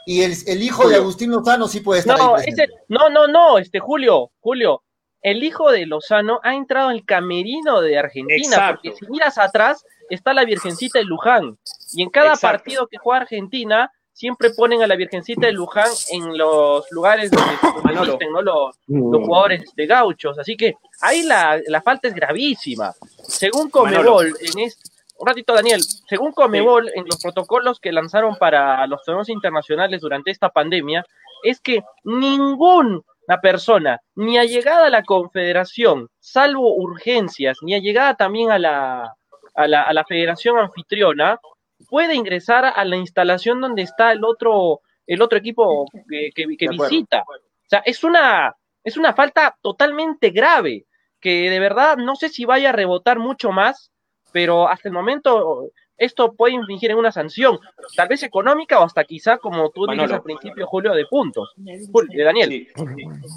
y 0.04 0.22
el, 0.22 0.62
hijo 0.62 0.88
de 0.88 0.96
Agustín 0.96 1.30
Lozano 1.30 1.68
sí 1.68 1.80
puede 1.80 2.00
estar. 2.00 2.18
No, 2.18 2.36
ahí 2.36 2.46
no, 2.88 3.08
no, 3.08 3.26
no, 3.26 3.58
este 3.58 3.80
Julio, 3.80 4.30
Julio, 4.40 4.82
el 5.22 5.42
hijo 5.42 5.70
de 5.70 5.86
Lozano 5.86 6.40
ha 6.42 6.54
entrado 6.54 6.90
en 6.90 6.96
el 6.96 7.04
camerino 7.04 7.80
de 7.80 7.98
Argentina, 7.98 8.72
porque 8.72 8.96
si 8.96 9.10
miras 9.10 9.38
atrás 9.38 9.84
está 10.08 10.32
la 10.32 10.44
Virgencita 10.44 10.98
de 10.98 11.04
Luján, 11.04 11.58
y 11.92 12.02
en 12.02 12.10
cada 12.10 12.36
partido 12.36 12.86
que 12.86 12.98
juega 12.98 13.22
Argentina 13.22 13.90
siempre 14.12 14.50
ponen 14.50 14.82
a 14.82 14.86
la 14.86 14.96
Virgencita 14.96 15.46
de 15.46 15.52
Luján 15.52 15.90
en 16.10 16.38
los 16.38 16.90
lugares 16.90 17.30
donde 17.30 17.52
existen 17.52 18.32
¿no? 18.32 18.40
los, 18.40 18.76
los, 18.86 19.26
jugadores 19.26 19.62
de 19.76 19.86
gauchos. 19.86 20.38
Así 20.38 20.56
que 20.56 20.76
ahí 21.02 21.22
la, 21.22 21.60
la 21.66 21.82
falta 21.82 22.08
es 22.08 22.14
gravísima. 22.14 22.94
Según 23.24 23.68
Comebol, 23.68 24.34
en 24.40 24.58
este, 24.60 24.88
un 25.18 25.26
ratito 25.26 25.54
Daniel, 25.54 25.80
según 26.08 26.32
Comebol, 26.32 26.90
en 26.94 27.04
los 27.06 27.20
protocolos 27.22 27.80
que 27.80 27.92
lanzaron 27.92 28.36
para 28.36 28.86
los 28.86 29.02
torneos 29.04 29.28
internacionales 29.28 30.00
durante 30.00 30.30
esta 30.30 30.50
pandemia, 30.50 31.04
es 31.42 31.60
que 31.60 31.82
ninguna 32.04 33.02
persona, 33.42 34.00
ni 34.14 34.38
ha 34.38 34.44
llegado 34.44 34.84
a 34.84 34.90
la 34.90 35.02
confederación, 35.02 36.08
salvo 36.18 36.74
urgencias, 36.74 37.58
ni 37.62 37.74
ha 37.74 37.78
llegado 37.78 38.14
también 38.16 38.50
a 38.50 38.58
la, 38.58 39.14
a 39.54 39.66
la, 39.66 39.82
a 39.82 39.92
la 39.92 40.04
federación 40.04 40.58
anfitriona, 40.58 41.40
puede 41.88 42.14
ingresar 42.14 42.64
a 42.64 42.84
la 42.84 42.96
instalación 42.96 43.60
donde 43.60 43.82
está 43.82 44.12
el 44.12 44.24
otro, 44.24 44.80
el 45.06 45.22
otro 45.22 45.38
equipo 45.38 45.86
que, 46.08 46.30
que, 46.34 46.68
visita. 46.68 47.22
O 47.22 47.68
sea, 47.68 47.82
es 47.84 48.04
una, 48.04 48.54
es 48.84 48.96
una 48.96 49.14
falta 49.14 49.56
totalmente 49.60 50.30
grave, 50.30 50.86
que 51.20 51.50
de 51.50 51.58
verdad 51.58 51.96
no 51.96 52.16
sé 52.16 52.28
si 52.28 52.44
vaya 52.44 52.70
a 52.70 52.72
rebotar 52.72 53.18
mucho 53.18 53.50
más, 53.50 53.90
pero 54.32 54.68
hasta 54.68 54.88
el 54.88 54.94
momento 54.94 55.70
esto 55.98 56.34
puede 56.34 56.54
infringir 56.54 56.90
en 56.90 56.98
una 56.98 57.10
sanción, 57.10 57.58
tal 57.94 58.08
vez 58.08 58.22
económica 58.22 58.78
o 58.80 58.84
hasta 58.84 59.04
quizá, 59.04 59.38
como 59.38 59.70
tú 59.70 59.86
dices 59.86 60.12
al 60.12 60.22
principio, 60.22 60.66
Julio, 60.66 60.92
de 60.92 61.06
puntos. 61.06 61.54
De 61.56 62.22
Daniel. 62.22 62.68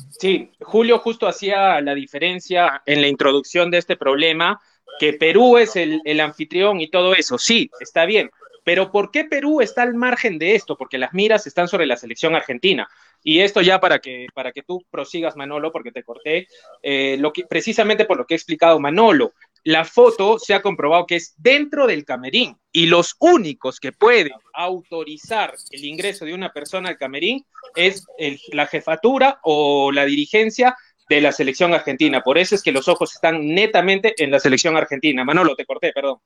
sí, 0.10 0.52
Julio 0.60 1.00
justo 1.00 1.28
hacía 1.28 1.80
la 1.82 1.96
diferencia 1.96 2.82
en 2.86 3.02
la 3.02 3.08
introducción 3.08 3.72
de 3.72 3.78
este 3.78 3.96
problema 3.96 4.60
que 5.00 5.14
Perú 5.14 5.58
es 5.58 5.76
el, 5.76 6.20
anfitrión 6.20 6.82
y 6.82 6.90
todo 6.90 7.16
eso. 7.16 7.38
Sí, 7.38 7.70
está 7.80 8.06
bien. 8.06 8.30
Pero 8.66 8.92
¿por 8.92 9.10
qué 9.10 9.24
Perú 9.24 9.62
está 9.62 9.84
al 9.84 9.96
margen 9.96 10.38
de 10.38 10.54
esto? 10.56 10.78
Porque 10.78 10.98
las 10.98 11.14
miras 11.14 11.48
están 11.48 11.68
sobre 11.68 11.86
la 11.86 11.96
selección 11.96 12.36
argentina. 12.36 12.88
Y 13.24 13.40
esto 13.40 13.62
ya 13.62 13.80
para 13.80 14.00
que, 14.00 14.28
para 14.34 14.52
que 14.52 14.62
tú 14.64 14.84
prosigas, 14.92 15.36
Manolo, 15.36 15.72
porque 15.72 15.92
te 15.92 16.04
corté, 16.04 16.48
eh, 16.84 17.18
lo 17.20 17.34
que, 17.34 17.46
precisamente 17.46 18.06
por 18.06 18.18
lo 18.18 18.26
que 18.26 18.34
ha 18.34 18.38
explicado 18.38 18.80
Manolo, 18.80 19.34
la 19.70 19.86
foto 19.86 20.40
se 20.40 20.56
ha 20.56 20.64
comprobado 20.64 21.06
que 21.06 21.18
es 21.18 21.36
dentro 21.38 21.86
del 21.86 22.04
camerín 22.04 22.58
y 22.72 22.88
los 22.88 23.16
únicos 23.20 23.80
que 23.80 23.92
pueden 23.92 24.32
autorizar 24.52 25.54
el 25.70 25.86
ingreso 25.86 26.26
de 26.26 26.34
una 26.34 26.52
persona 26.52 26.90
al 26.90 26.98
camerín 26.98 27.46
es 27.76 28.04
la 28.52 28.66
jefatura 28.66 29.40
o 29.44 29.92
la 29.92 30.06
dirigencia 30.06 30.76
de 31.08 31.22
la 31.22 31.32
selección 31.32 31.72
argentina. 31.76 32.22
Por 32.22 32.40
eso 32.40 32.56
es 32.56 32.64
que 32.64 32.72
los 32.72 32.88
ojos 32.88 33.14
están 33.14 33.46
netamente 33.46 34.16
en 34.18 34.32
la 34.32 34.40
selección 34.40 34.76
argentina. 34.76 35.24
Manolo, 35.24 35.56
te 35.56 35.68
corté, 35.68 35.92
perdón. 35.94 36.18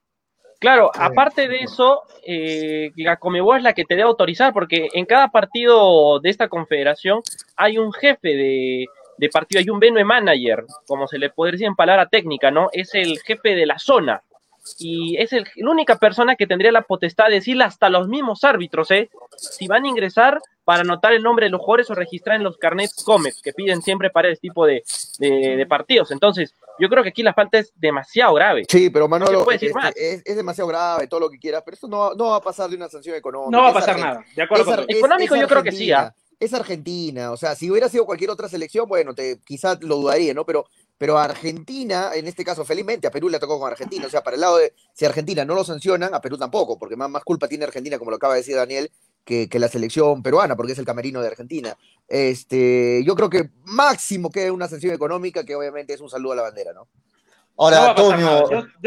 Claro, 0.62 0.90
aparte 0.96 1.50
de 1.50 1.58
eso, 1.58 2.04
eh, 2.26 2.92
la 2.96 3.18
Comebol 3.18 3.58
es 3.58 3.64
la 3.64 3.74
que 3.74 3.84
te 3.84 3.96
debe 3.96 4.08
autorizar, 4.08 4.54
porque 4.54 4.88
en 4.94 5.06
cada 5.06 5.28
partido 5.32 6.22
de 6.22 6.30
esta 6.30 6.48
confederación 6.48 7.22
hay 7.58 7.78
un 7.78 7.92
jefe 7.92 8.30
de, 8.30 8.86
de 9.18 9.30
partido, 9.30 9.60
hay 9.60 9.70
un 9.70 9.80
Benue 9.80 10.04
Manager, 10.04 10.66
como 10.88 11.08
se 11.08 11.18
le 11.18 11.30
podría 11.30 11.54
decir 11.54 11.68
en 11.68 11.76
palabra 11.76 12.08
técnica, 12.08 12.52
¿no? 12.52 12.70
Es 12.72 12.94
el 12.96 13.20
jefe 13.20 13.56
de 13.56 13.66
la 13.66 13.80
zona 13.80 14.24
y 14.80 15.18
es 15.18 15.34
el, 15.34 15.46
la 15.56 15.72
única 15.72 15.98
persona 15.98 16.36
que 16.36 16.48
tendría 16.48 16.72
la 16.72 16.84
potestad 16.84 17.28
de 17.28 17.36
decirle 17.36 17.66
hasta 17.66 17.90
los 17.90 18.08
mismos 18.08 18.44
árbitros, 18.44 18.92
¿eh? 18.92 19.10
Si 19.38 19.68
van 19.68 19.84
a 19.84 19.88
ingresar 19.88 20.42
para 20.64 20.82
anotar 20.82 21.14
el 21.14 21.22
nombre 21.22 21.46
de 21.46 21.50
los 21.50 21.60
jugadores 21.60 21.90
o 21.90 21.96
registrar 21.96 22.38
en 22.38 22.44
los 22.44 22.58
carnets 22.58 23.04
COMEX 23.04 23.42
que 23.42 23.52
piden 23.52 23.82
siempre 23.82 24.10
para 24.10 24.30
este 24.30 24.48
tipo 24.48 24.66
de, 24.66 24.84
de, 25.20 25.66
partidos. 25.68 26.12
Entonces, 26.12 26.54
yo 26.80 26.88
creo 26.88 27.04
que 27.04 27.10
aquí 27.10 27.22
la 27.22 27.34
falta 27.34 27.58
es 27.58 27.74
demasiado 27.76 28.34
grave. 28.34 28.64
Sí, 28.70 28.90
pero 28.90 29.10
Manolo, 29.10 29.50
este, 29.52 29.68
es, 29.96 30.22
es, 30.24 30.36
demasiado 30.38 30.70
grave, 30.70 31.08
todo 31.08 31.20
lo 31.20 31.30
que 31.30 31.38
quieras, 31.38 31.64
pero 31.66 31.76
esto 31.76 31.88
no, 31.90 32.14
no, 32.14 32.30
va 32.30 32.38
a 32.38 32.42
pasar 32.42 32.70
de 32.70 32.78
una 32.78 32.88
sanción 32.88 33.18
económica. 33.18 33.52
No 33.52 33.64
va 33.64 33.70
a 33.70 33.74
pasar 33.74 34.00
nada, 34.00 34.24
de 34.34 34.42
acuerdo. 34.42 34.86
Económico 34.88 35.36
yo 35.36 35.48
creo 35.48 35.64
que 35.64 35.74
sí, 35.74 35.92
¿ah? 35.92 36.14
Es 36.40 36.54
Argentina, 36.54 37.32
o 37.32 37.38
sea, 37.38 37.56
si 37.56 37.70
hubiera 37.70 37.90
sido 37.90 38.06
cualquier 38.06 38.30
otra 38.30 38.50
selección, 38.50 38.88
bueno, 38.88 39.14
te, 39.14 39.40
quizás 39.46 39.82
lo 39.82 39.98
dudaría, 39.98 40.34
¿no? 40.34 40.46
Pero 40.46 40.66
pero 41.04 41.18
a 41.18 41.26
Argentina, 41.26 42.12
en 42.14 42.28
este 42.28 42.46
caso, 42.46 42.64
felizmente 42.64 43.08
a 43.08 43.12
Perú 43.12 43.28
le 43.28 43.38
tocó 43.38 43.60
con 43.60 43.70
Argentina. 43.70 44.06
O 44.06 44.10
sea, 44.10 44.24
para 44.24 44.36
el 44.36 44.42
lado 44.42 44.58
de 44.58 44.74
si 44.94 45.04
Argentina 45.04 45.44
no 45.44 45.54
lo 45.54 45.66
sancionan, 45.66 46.14
a 46.14 46.22
Perú 46.22 46.38
tampoco, 46.38 46.80
porque 46.80 46.96
más, 46.96 47.10
más 47.10 47.24
culpa 47.26 47.48
tiene 47.50 47.66
Argentina, 47.66 47.98
como 47.98 48.10
lo 48.10 48.16
acaba 48.16 48.36
de 48.36 48.40
decir 48.40 48.56
Daniel, 48.56 48.90
que, 49.26 49.50
la 49.54 49.68
selección 49.68 50.24
peruana, 50.24 50.56
porque 50.56 50.72
es 50.74 50.80
el 50.80 50.86
camerino 50.86 51.22
de 51.22 51.28
Argentina. 51.28 51.76
Este, 52.08 53.04
yo 53.06 53.16
creo 53.16 53.30
que 53.30 53.50
máximo 53.66 54.30
que 54.30 54.50
una 54.50 54.68
sanción 54.68 54.94
económica, 54.94 55.44
que 55.44 55.56
obviamente 55.56 55.94
es 55.94 56.00
un 56.00 56.10
saludo 56.10 56.34
a 56.34 56.36
la 56.38 56.42
bandera, 56.44 56.72
¿no? 56.72 56.88
Ahora, 57.58 57.94
Toño, 57.96 58.44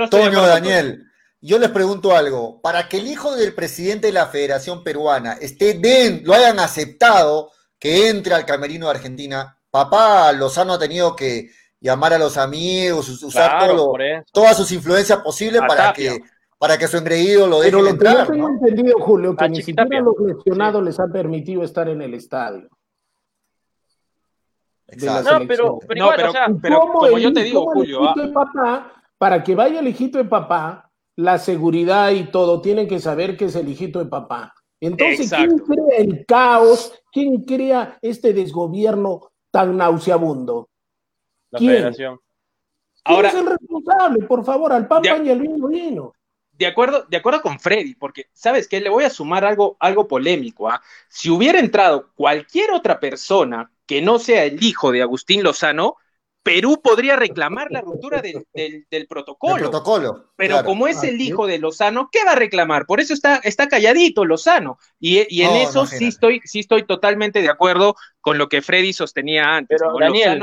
Toño 0.09 0.43
Daniel, 0.43 1.05
yo 1.41 1.59
les 1.59 1.71
pregunto 1.71 2.15
algo. 2.15 2.61
Para 2.61 2.89
que 2.89 2.99
el 2.99 3.07
hijo 3.07 3.35
del 3.35 3.55
presidente 3.55 4.09
de 4.09 4.13
la 4.13 4.27
Federación 4.27 4.83
Peruana 4.83 5.35
esté 5.35 5.75
den, 5.75 6.23
lo 6.25 6.35
hayan 6.35 6.59
aceptado 6.59 7.51
que 7.79 8.09
entre 8.09 8.35
al 8.35 8.47
camerino 8.47 8.87
de 8.87 8.93
Argentina, 8.93 9.59
papá 9.71 10.33
Lozano 10.33 10.75
ha 10.75 10.79
tenido 10.79 11.15
que 11.15 11.51
llamar 11.81 12.15
a 12.15 12.19
los 12.19 12.37
amigos, 12.37 13.09
usar 13.23 13.71
todas 14.33 14.57
sus 14.57 14.73
influencias 14.73 15.21
posibles 15.21 15.63
para 15.69 15.93
que, 15.93 16.21
para 16.59 16.79
que 16.79 16.89
su 16.89 16.97
engreído 16.97 17.47
lo 17.47 17.61
deje 17.61 17.73
Pero 17.73 17.83
lo 17.83 17.99
que 17.99 18.05
yo 18.05 18.27
tengo 18.27 18.49
entendido, 18.49 18.99
Julio, 18.99 19.37
que 19.37 19.49
ni 19.49 19.63
siquiera 19.63 20.01
los 20.01 20.15
lesionados 20.19 20.83
les 20.83 20.99
ha 20.99 21.07
permitido 21.07 21.63
estar 21.63 21.89
en 21.89 22.03
el 22.03 22.15
estadio. 22.15 22.69
No, 24.89 25.47
pero, 25.49 25.79
pero, 25.87 26.05
igual, 26.05 26.29
o 26.29 26.33
sea, 26.33 26.47
pero 26.63 26.81
como 26.81 27.19
yo 27.19 27.33
te 27.33 27.43
digo, 27.43 27.67
Julio. 27.73 28.09
Ah. 28.09 28.15
papá, 28.33 28.93
para 29.19 29.43
que 29.43 29.55
vaya 29.55 29.81
el 29.81 29.89
hijito 29.89 30.19
de 30.19 30.25
papá, 30.25 30.86
la 31.17 31.39
seguridad 31.39 32.11
y 32.11 32.25
todo, 32.25 32.61
tienen 32.61 32.87
que 32.87 33.01
saber 33.01 33.37
que 33.37 33.47
es 33.47 33.57
el 33.57 33.69
hijito 33.69 33.99
de 33.99 34.07
papá. 34.07 34.55
Entonces, 34.81 35.31
¿quién 35.31 35.59
crea 35.59 35.99
el 35.99 36.27
caos? 36.27 36.93
¿Quién 37.11 37.43
crea 37.45 37.99
este 38.03 38.35
desgobierno 38.35 39.33
tan 39.51 39.77
nauseabundo? 39.77 40.69
La 41.51 41.59
federación. 41.59 42.21
Ahora, 43.05 43.29
es 43.29 43.35
el 43.35 43.47
responsable? 43.47 44.27
Por 44.27 44.45
favor, 44.45 44.73
al 44.73 44.87
Papa 44.87 45.19
y 45.25 45.31
al 45.31 45.41
vino 45.41 45.69
vino. 45.69 46.13
De 46.53 46.67
acuerdo, 46.67 47.05
de 47.09 47.17
acuerdo 47.17 47.43
con 47.43 47.61
Freddy, 47.61 47.95
porque, 47.95 48.27
¿sabes 48.33 48.67
qué? 48.67 48.81
Le 48.81 48.89
voy 48.89 49.05
a 49.05 49.11
sumar 49.11 49.45
algo, 49.45 49.77
algo 49.79 50.09
polémico. 50.09 50.69
¿ah? 50.69 50.83
Si 51.09 51.31
hubiera 51.31 51.59
entrado 51.59 52.11
cualquier 52.15 52.73
otra 52.73 52.99
persona 52.99 53.71
que 53.87 54.03
no 54.03 54.19
sea 54.19 54.45
el 54.45 54.63
hijo 54.63 54.91
de 54.91 55.03
Agustín 55.03 55.43
Lozano, 55.43 55.97
Perú 56.47 56.81
podría 56.81 57.17
reclamar 57.17 57.73
la 57.73 57.81
ruptura 57.81 58.23
del, 58.23 58.47
del, 58.89 59.07
protocolo. 59.09 59.57
protocolo. 59.57 60.31
Pero 60.37 60.63
como 60.63 60.87
es 60.87 61.03
el 61.03 61.21
hijo 61.21 61.49
de 61.49 61.59
Lozano, 61.59 62.09
¿qué 62.13 62.21
va 62.25 62.33
a 62.33 62.37
reclamar? 62.37 62.87
Por 62.87 63.01
eso 63.01 63.15
está, 63.15 63.39
está 63.43 63.67
calladito 63.67 64.25
Lozano. 64.25 64.79
Y, 65.01 65.27
y 65.29 65.43
en 65.43 65.57
eso 65.57 65.87
sí 65.87 66.07
estoy, 66.07 66.41
sí 66.45 66.61
estoy 66.61 66.85
totalmente 66.85 67.43
de 67.43 67.49
acuerdo 67.49 67.97
con 68.21 68.39
lo 68.39 68.49
que 68.49 68.63
Freddy 68.63 68.93
sostenía 68.93 69.57
antes. 69.57 69.83
Pero, 69.83 69.99
Daniel, 69.99 70.41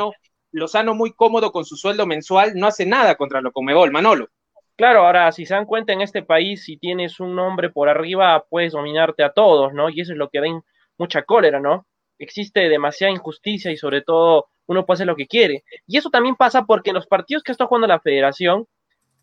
Lozano 0.51 0.93
muy 0.93 1.13
cómodo 1.13 1.53
con 1.53 1.63
su 1.63 1.77
sueldo 1.77 2.05
mensual, 2.05 2.51
no 2.55 2.67
hace 2.67 2.85
nada 2.85 3.15
contra 3.15 3.39
lo 3.39 3.53
Comebol, 3.53 3.91
Manolo. 3.91 4.27
Claro, 4.75 5.05
ahora 5.05 5.31
si 5.31 5.45
se 5.45 5.53
dan 5.53 5.65
cuenta 5.65 5.93
en 5.93 6.01
este 6.01 6.21
país, 6.21 6.65
si 6.65 6.75
tienes 6.75 7.21
un 7.21 7.33
nombre 7.33 7.69
por 7.69 7.87
arriba, 7.87 8.43
puedes 8.49 8.73
dominarte 8.73 9.23
a 9.23 9.31
todos, 9.31 9.71
¿no? 9.73 9.89
Y 9.89 10.01
eso 10.01 10.11
es 10.11 10.17
lo 10.17 10.27
que 10.27 10.41
ven 10.41 10.63
mucha 10.97 11.23
cólera, 11.23 11.61
¿no? 11.61 11.87
Existe 12.19 12.67
demasiada 12.67 13.13
injusticia 13.13 13.71
y 13.71 13.77
sobre 13.77 14.01
todo 14.01 14.49
uno 14.67 14.85
puede 14.85 14.97
hacer 14.97 15.07
lo 15.07 15.15
que 15.15 15.27
quiere. 15.27 15.63
Y 15.87 15.97
eso 15.97 16.09
también 16.09 16.35
pasa 16.35 16.65
porque 16.65 16.91
en 16.91 16.95
los 16.95 17.07
partidos 17.07 17.43
que 17.43 17.51
está 17.51 17.65
jugando 17.65 17.87
la 17.87 17.99
federación, 17.99 18.67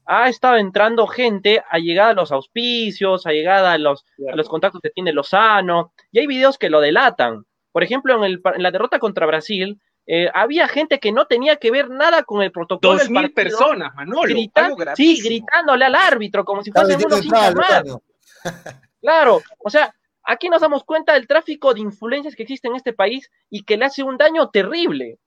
ha 0.06 0.28
estado 0.28 0.56
entrando 0.56 1.06
gente 1.06 1.62
a 1.70 1.78
llegada 1.78 2.10
a 2.10 2.14
los 2.14 2.32
auspicios, 2.32 3.26
a 3.26 3.32
llegada 3.32 3.72
a 3.72 3.78
los, 3.78 4.04
a 4.30 4.34
los 4.34 4.48
contactos 4.48 4.80
que 4.80 4.90
tiene 4.90 5.12
Lozano, 5.12 5.92
y 6.10 6.18
hay 6.18 6.26
videos 6.26 6.58
que 6.58 6.70
lo 6.70 6.80
delatan. 6.80 7.44
Por 7.70 7.84
ejemplo, 7.84 8.16
en, 8.16 8.24
el, 8.24 8.42
en 8.54 8.62
la 8.62 8.70
derrota 8.70 8.98
contra 8.98 9.26
Brasil, 9.26 9.80
eh, 10.06 10.28
había 10.34 10.66
gente 10.66 10.98
que 10.98 11.12
no 11.12 11.26
tenía 11.26 11.56
que 11.56 11.70
ver 11.70 11.88
nada 11.88 12.24
con 12.24 12.42
el 12.42 12.50
protocolo. 12.50 12.98
Dos 12.98 13.08
mil 13.08 13.32
personas, 13.32 13.94
Manolo. 13.94 14.34
sí, 14.96 15.20
gritándole 15.22 15.84
al 15.84 15.94
árbitro 15.94 16.44
como 16.44 16.62
si 16.62 16.72
fuesen 16.72 17.00
unos. 17.04 17.20
Claro, 19.00 19.40
o 19.58 19.70
sea, 19.70 19.94
aquí 20.24 20.50
nos 20.50 20.60
damos 20.60 20.84
cuenta 20.84 21.14
del 21.14 21.26
tráfico 21.26 21.72
de 21.72 21.80
influencias 21.80 22.36
que 22.36 22.42
existe 22.42 22.68
en 22.68 22.74
este 22.74 22.92
país 22.92 23.30
y 23.48 23.62
que 23.62 23.78
le 23.78 23.86
hace 23.86 24.02
un 24.02 24.18
daño 24.18 24.50
terrible. 24.50 25.18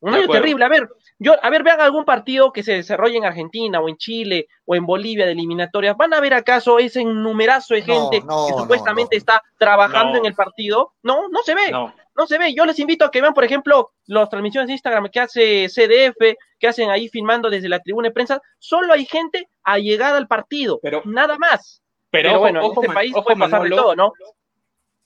Un 0.00 0.14
año 0.14 0.28
terrible. 0.28 0.64
A 0.64 0.68
ver, 0.68 0.88
yo, 1.18 1.34
a 1.42 1.50
ver, 1.50 1.62
vean 1.62 1.80
algún 1.80 2.04
partido 2.04 2.52
que 2.52 2.62
se 2.62 2.72
desarrolle 2.72 3.16
en 3.16 3.24
Argentina 3.24 3.80
o 3.80 3.88
en 3.88 3.96
Chile 3.96 4.46
o 4.64 4.74
en 4.76 4.86
Bolivia 4.86 5.26
de 5.26 5.32
eliminatorias. 5.32 5.96
¿Van 5.96 6.14
a 6.14 6.20
ver 6.20 6.34
acaso 6.34 6.78
ese 6.78 7.04
numerazo 7.04 7.74
de 7.74 7.82
gente 7.82 8.20
que 8.20 8.54
supuestamente 8.56 9.16
está 9.16 9.42
trabajando 9.58 10.18
en 10.18 10.26
el 10.26 10.34
partido? 10.34 10.94
No, 11.02 11.28
no 11.28 11.42
se 11.42 11.54
ve. 11.54 11.70
No. 11.72 12.26
se 12.26 12.38
ve. 12.38 12.54
Yo 12.54 12.64
les 12.64 12.78
invito 12.78 13.04
a 13.04 13.10
que 13.10 13.20
vean, 13.20 13.34
por 13.34 13.44
ejemplo, 13.44 13.92
las 14.06 14.28
transmisiones 14.28 14.68
de 14.68 14.74
Instagram 14.74 15.08
que 15.08 15.20
hace 15.20 15.68
CDF, 15.68 16.36
que 16.58 16.68
hacen 16.68 16.90
ahí 16.90 17.08
filmando 17.08 17.50
desde 17.50 17.68
la 17.68 17.80
tribuna 17.80 18.08
de 18.08 18.14
prensa. 18.14 18.40
Solo 18.58 18.92
hay 18.92 19.04
gente 19.04 19.48
a 19.64 19.78
llegar 19.78 20.14
al 20.14 20.28
partido. 20.28 20.78
Pero, 20.80 21.02
nada 21.04 21.36
más. 21.38 21.82
Pero, 22.10 22.38
bueno, 22.38 22.64
en 22.64 22.72
este 22.72 22.88
país 22.94 23.12
puede 23.24 23.38
pasar 23.38 23.62
de 23.62 23.70
todo, 23.70 23.96
¿no? 23.96 24.12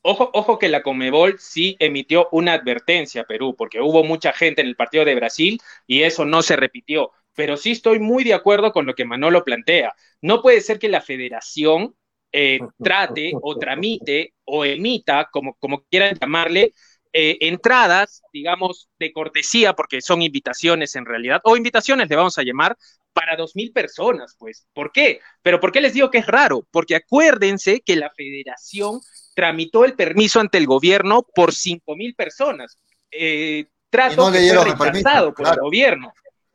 Ojo, 0.03 0.30
ojo 0.32 0.59
que 0.59 0.68
la 0.68 0.82
Comebol 0.82 1.36
sí 1.38 1.76
emitió 1.78 2.28
una 2.32 2.55
advertencia 2.55 3.22
a 3.22 3.24
Perú, 3.24 3.55
porque 3.57 3.80
hubo 3.80 4.03
mucha 4.03 4.32
gente 4.32 4.61
en 4.61 4.66
el 4.66 4.76
partido 4.76 5.05
de 5.05 5.14
Brasil 5.14 5.61
y 5.86 6.03
eso 6.03 6.24
no 6.24 6.42
se 6.42 6.57
repitió. 6.57 7.12
Pero 7.34 7.57
sí 7.57 7.70
estoy 7.70 7.98
muy 8.00 8.24
de 8.24 8.34
acuerdo 8.34 8.72
con 8.72 8.84
lo 8.84 8.94
que 8.94 9.05
Manolo 9.05 9.44
plantea. 9.44 9.94
No 10.20 10.42
puede 10.42 10.61
ser 10.61 10.78
que 10.78 10.88
la 10.88 11.00
federación 11.00 11.94
eh, 12.32 12.59
trate 12.82 13.32
o 13.40 13.57
tramite 13.57 14.34
o 14.44 14.64
emita, 14.64 15.28
como, 15.30 15.55
como 15.55 15.84
quieran 15.84 16.18
llamarle, 16.20 16.72
eh, 17.12 17.38
entradas, 17.42 18.22
digamos, 18.32 18.88
de 18.98 19.12
cortesía, 19.12 19.74
porque 19.74 20.00
son 20.00 20.22
invitaciones 20.22 20.96
en 20.96 21.05
realidad, 21.05 21.40
o 21.44 21.57
invitaciones 21.57 22.09
le 22.09 22.16
vamos 22.16 22.38
a 22.38 22.42
llamar, 22.42 22.76
para 23.12 23.36
dos 23.36 23.55
mil 23.55 23.72
personas, 23.72 24.34
pues. 24.38 24.66
¿Por 24.72 24.90
qué? 24.92 25.20
Pero 25.42 25.61
¿por 25.61 25.72
qué 25.72 25.80
les 25.80 25.92
digo 25.92 26.11
que 26.11 26.18
es 26.18 26.26
raro? 26.26 26.66
Porque 26.70 26.96
acuérdense 26.96 27.82
que 27.82 27.96
la 27.96 28.11
federación 28.11 29.00
tramitó 29.35 29.85
el 29.85 29.95
permiso 29.95 30.41
ante 30.41 30.59
el 30.59 30.66
gobierno 30.66 31.22
por 31.35 31.55
cinco 31.55 31.97
mil 31.97 32.14
personas. 32.14 32.78
Eh, 33.11 33.66
trato 33.91 34.33
que 34.33 34.53
fue 34.53 34.64
rechazado 34.64 35.35
por 35.35 35.47
el 35.49 35.57
gobierno. 35.57 36.12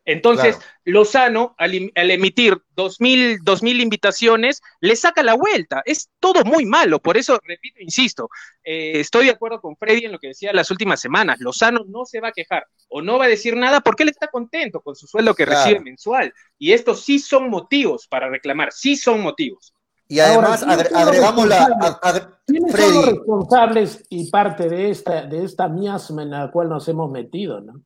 Entonces, 0.08 0.58
Lozano, 0.86 1.54
al, 1.58 1.92
emitir 1.94 2.58
dos 2.78 3.02
mil, 3.02 3.40
dos 3.44 3.62
mil 3.62 3.82
invitaciones, 3.82 4.62
le 4.80 4.96
saca 4.96 5.22
la 5.22 5.34
vuelta. 5.34 5.84
Es 5.86 6.10
todo 6.22 6.46
muy 6.46 6.66
malo. 6.66 7.02
Por 7.02 7.18
eso, 7.18 7.38
repito, 7.44 7.82
insisto, 7.82 8.30
eh, 8.64 9.02
estoy 9.02 9.26
de 9.26 9.32
acuerdo 9.32 9.60
con 9.60 9.76
Freddy 9.76 10.06
en 10.06 10.14
lo 10.14 10.20
que 10.20 10.30
decía 10.30 10.54
las 10.54 10.72
últimas 10.72 11.02
semanas. 11.02 11.42
Lozano 11.42 11.84
no 11.90 12.06
se 12.06 12.22
va 12.22 12.30
a 12.30 12.32
quejar 12.32 12.66
o 12.88 13.02
no 13.02 13.20
va 13.20 13.26
a 13.26 13.28
decir 13.28 13.58
nada 13.58 13.82
porque 13.82 14.04
él 14.04 14.10
está 14.10 14.28
contento 14.28 14.80
con 14.80 14.96
su 14.96 15.08
sueldo 15.08 15.36
que 15.36 15.46
recibe 15.46 15.82
mensual. 15.82 16.34
Y 16.58 16.72
estos 16.72 17.04
sí 17.04 17.20
son 17.20 17.50
motivos 17.50 18.08
para 18.08 18.30
reclamar, 18.30 18.72
sí 18.72 18.96
son 18.96 19.20
motivos. 19.20 19.74
Y 20.08 20.20
además 20.20 20.64
agregamos 20.64 21.48
la... 21.48 22.00
¿Quiénes 22.46 22.72
son 22.72 22.94
los 22.94 23.06
responsables 23.08 24.06
y 24.10 24.30
parte 24.30 24.70
de 24.70 24.90
esta, 24.90 25.26
de 25.26 25.44
esta 25.44 25.68
miasma 25.68 26.24
en 26.24 26.32
la 26.32 26.50
cual 26.50 26.70
nos 26.70 26.88
hemos 26.88 27.12
metido? 27.12 27.60
¿no? 27.60 27.82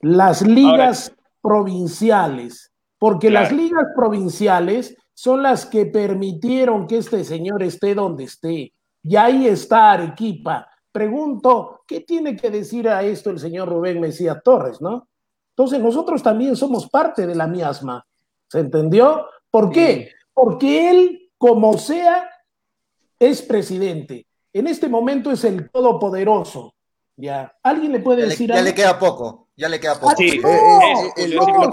Las 0.00 0.42
ligas 0.42 1.12
provinciales, 1.42 2.72
porque 2.98 3.30
las 3.30 3.50
ligas 3.50 3.86
provinciales 3.96 4.96
son 5.14 5.42
las 5.42 5.66
que 5.66 5.86
permitieron 5.86 6.86
que 6.86 6.98
este 6.98 7.24
señor 7.24 7.62
esté 7.62 7.94
donde 7.94 8.24
esté. 8.24 8.72
Y 9.02 9.16
ahí 9.16 9.46
está 9.46 9.92
Arequipa. 9.92 10.68
Pregunto, 10.92 11.82
¿qué 11.86 12.00
tiene 12.00 12.36
que 12.36 12.50
decir 12.50 12.88
a 12.88 13.02
esto 13.02 13.30
el 13.30 13.38
señor 13.38 13.68
Rubén 13.68 14.00
Mesías 14.00 14.38
Torres, 14.42 14.80
no? 14.80 15.08
Entonces 15.50 15.80
nosotros 15.80 16.22
también 16.22 16.56
somos 16.56 16.88
parte 16.88 17.26
de 17.26 17.34
la 17.34 17.46
miasma. 17.46 18.04
¿Se 18.48 18.60
entendió? 18.60 19.26
¿Por 19.50 19.70
qué? 19.70 20.10
Porque 20.34 20.90
él, 20.90 21.32
como 21.38 21.78
sea, 21.78 22.30
es 23.18 23.42
presidente. 23.42 24.26
En 24.52 24.66
este 24.66 24.88
momento 24.88 25.30
es 25.30 25.44
el 25.44 25.70
todopoderoso. 25.70 26.74
Ya. 27.16 27.54
¿Alguien 27.62 27.92
le 27.92 28.00
puede 28.00 28.26
decir 28.26 28.50
algo? 28.50 28.64
Ya 28.64 28.70
le 28.70 28.74
queda 28.74 28.98
poco. 28.98 29.48
Ya 29.56 29.68
le 29.68 29.78
queda 29.78 30.00
poco. 30.00 30.14
Sí, 30.16 30.38
lo, 30.38 31.70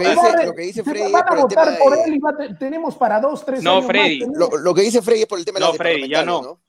que 0.56 0.62
dice, 0.64 0.84
Freddy. 0.84 1.12
Van 1.12 1.24
a 1.26 1.42
votar 1.42 1.78
por 1.80 1.98
él 1.98 2.16
y 2.16 2.56
tenemos 2.58 2.96
para 2.96 3.22
dos, 3.22 3.46
tres 3.46 3.64
no, 3.64 3.82
Freddy. 3.82 4.26
Lo, 4.34 4.74
que 4.74 4.82
dice 4.82 5.02
Freddy 5.02 5.22
es 5.22 5.28
por 5.28 5.40
el 5.40 5.46
tema 5.46 5.60
de 5.60 5.66
las 5.68 5.78
Freddy, 5.78 6.10
ya 6.10 6.26
no. 6.26 6.60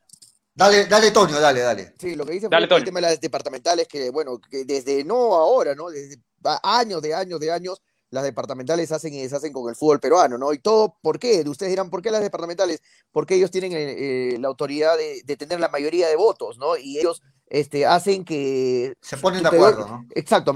Dale, 0.55 0.87
dale, 0.87 1.11
Toño, 1.11 1.41
dale, 1.41 1.61
dale. 1.61 1.95
Sí, 1.99 2.15
lo 2.15 2.25
que 2.25 2.33
dice 2.33 2.49
Freddy 2.49 2.67
por 2.69 2.79
el 2.79 2.85
tema 2.85 3.01
de 3.01 3.07
las 3.09 3.21
departamentales, 3.21 3.89
que 3.89 4.11
bueno, 4.11 4.39
que 4.39 4.65
desde 4.65 5.05
no 5.05 5.35
ahora, 5.35 5.75
¿no? 5.75 5.89
Desde 5.89 6.17
años 6.63 7.03
de 7.03 7.15
años 7.15 7.41
de 7.41 7.53
años, 7.53 7.83
las 8.11 8.25
departamentales 8.25 8.91
hacen 8.93 9.13
y 9.15 9.23
deshacen 9.23 9.53
con 9.53 9.69
el 9.69 9.77
fútbol 9.77 10.01
peruano, 10.01 10.39
¿no? 10.39 10.53
Y 10.53 10.59
todo, 10.59 10.97
¿por 11.03 11.19
qué? 11.19 11.45
Ustedes 11.47 11.71
dirán, 11.71 11.91
¿por 11.91 12.03
qué 12.03 12.11
las 12.11 12.23
departamentales? 12.23 12.83
Porque 13.13 13.35
ellos 13.35 13.51
tienen 13.51 13.73
eh, 13.73 14.35
eh, 14.35 14.39
la 14.39 14.49
autoridad 14.49 14.97
de, 14.97 15.37
tener 15.37 15.61
la 15.61 15.69
mayoría 15.69 16.09
de 16.09 16.17
votos, 16.17 16.59
¿no? 16.59 16.77
Y 16.77 16.99
ellos 16.99 17.23
este, 17.47 17.87
hacen 17.87 18.25
que... 18.25 18.95
Se 19.01 19.17
ponen 19.19 19.43
de 19.43 19.49
acuerdo, 19.49 19.87
¿no? 19.87 20.07
Exacto, 20.15 20.55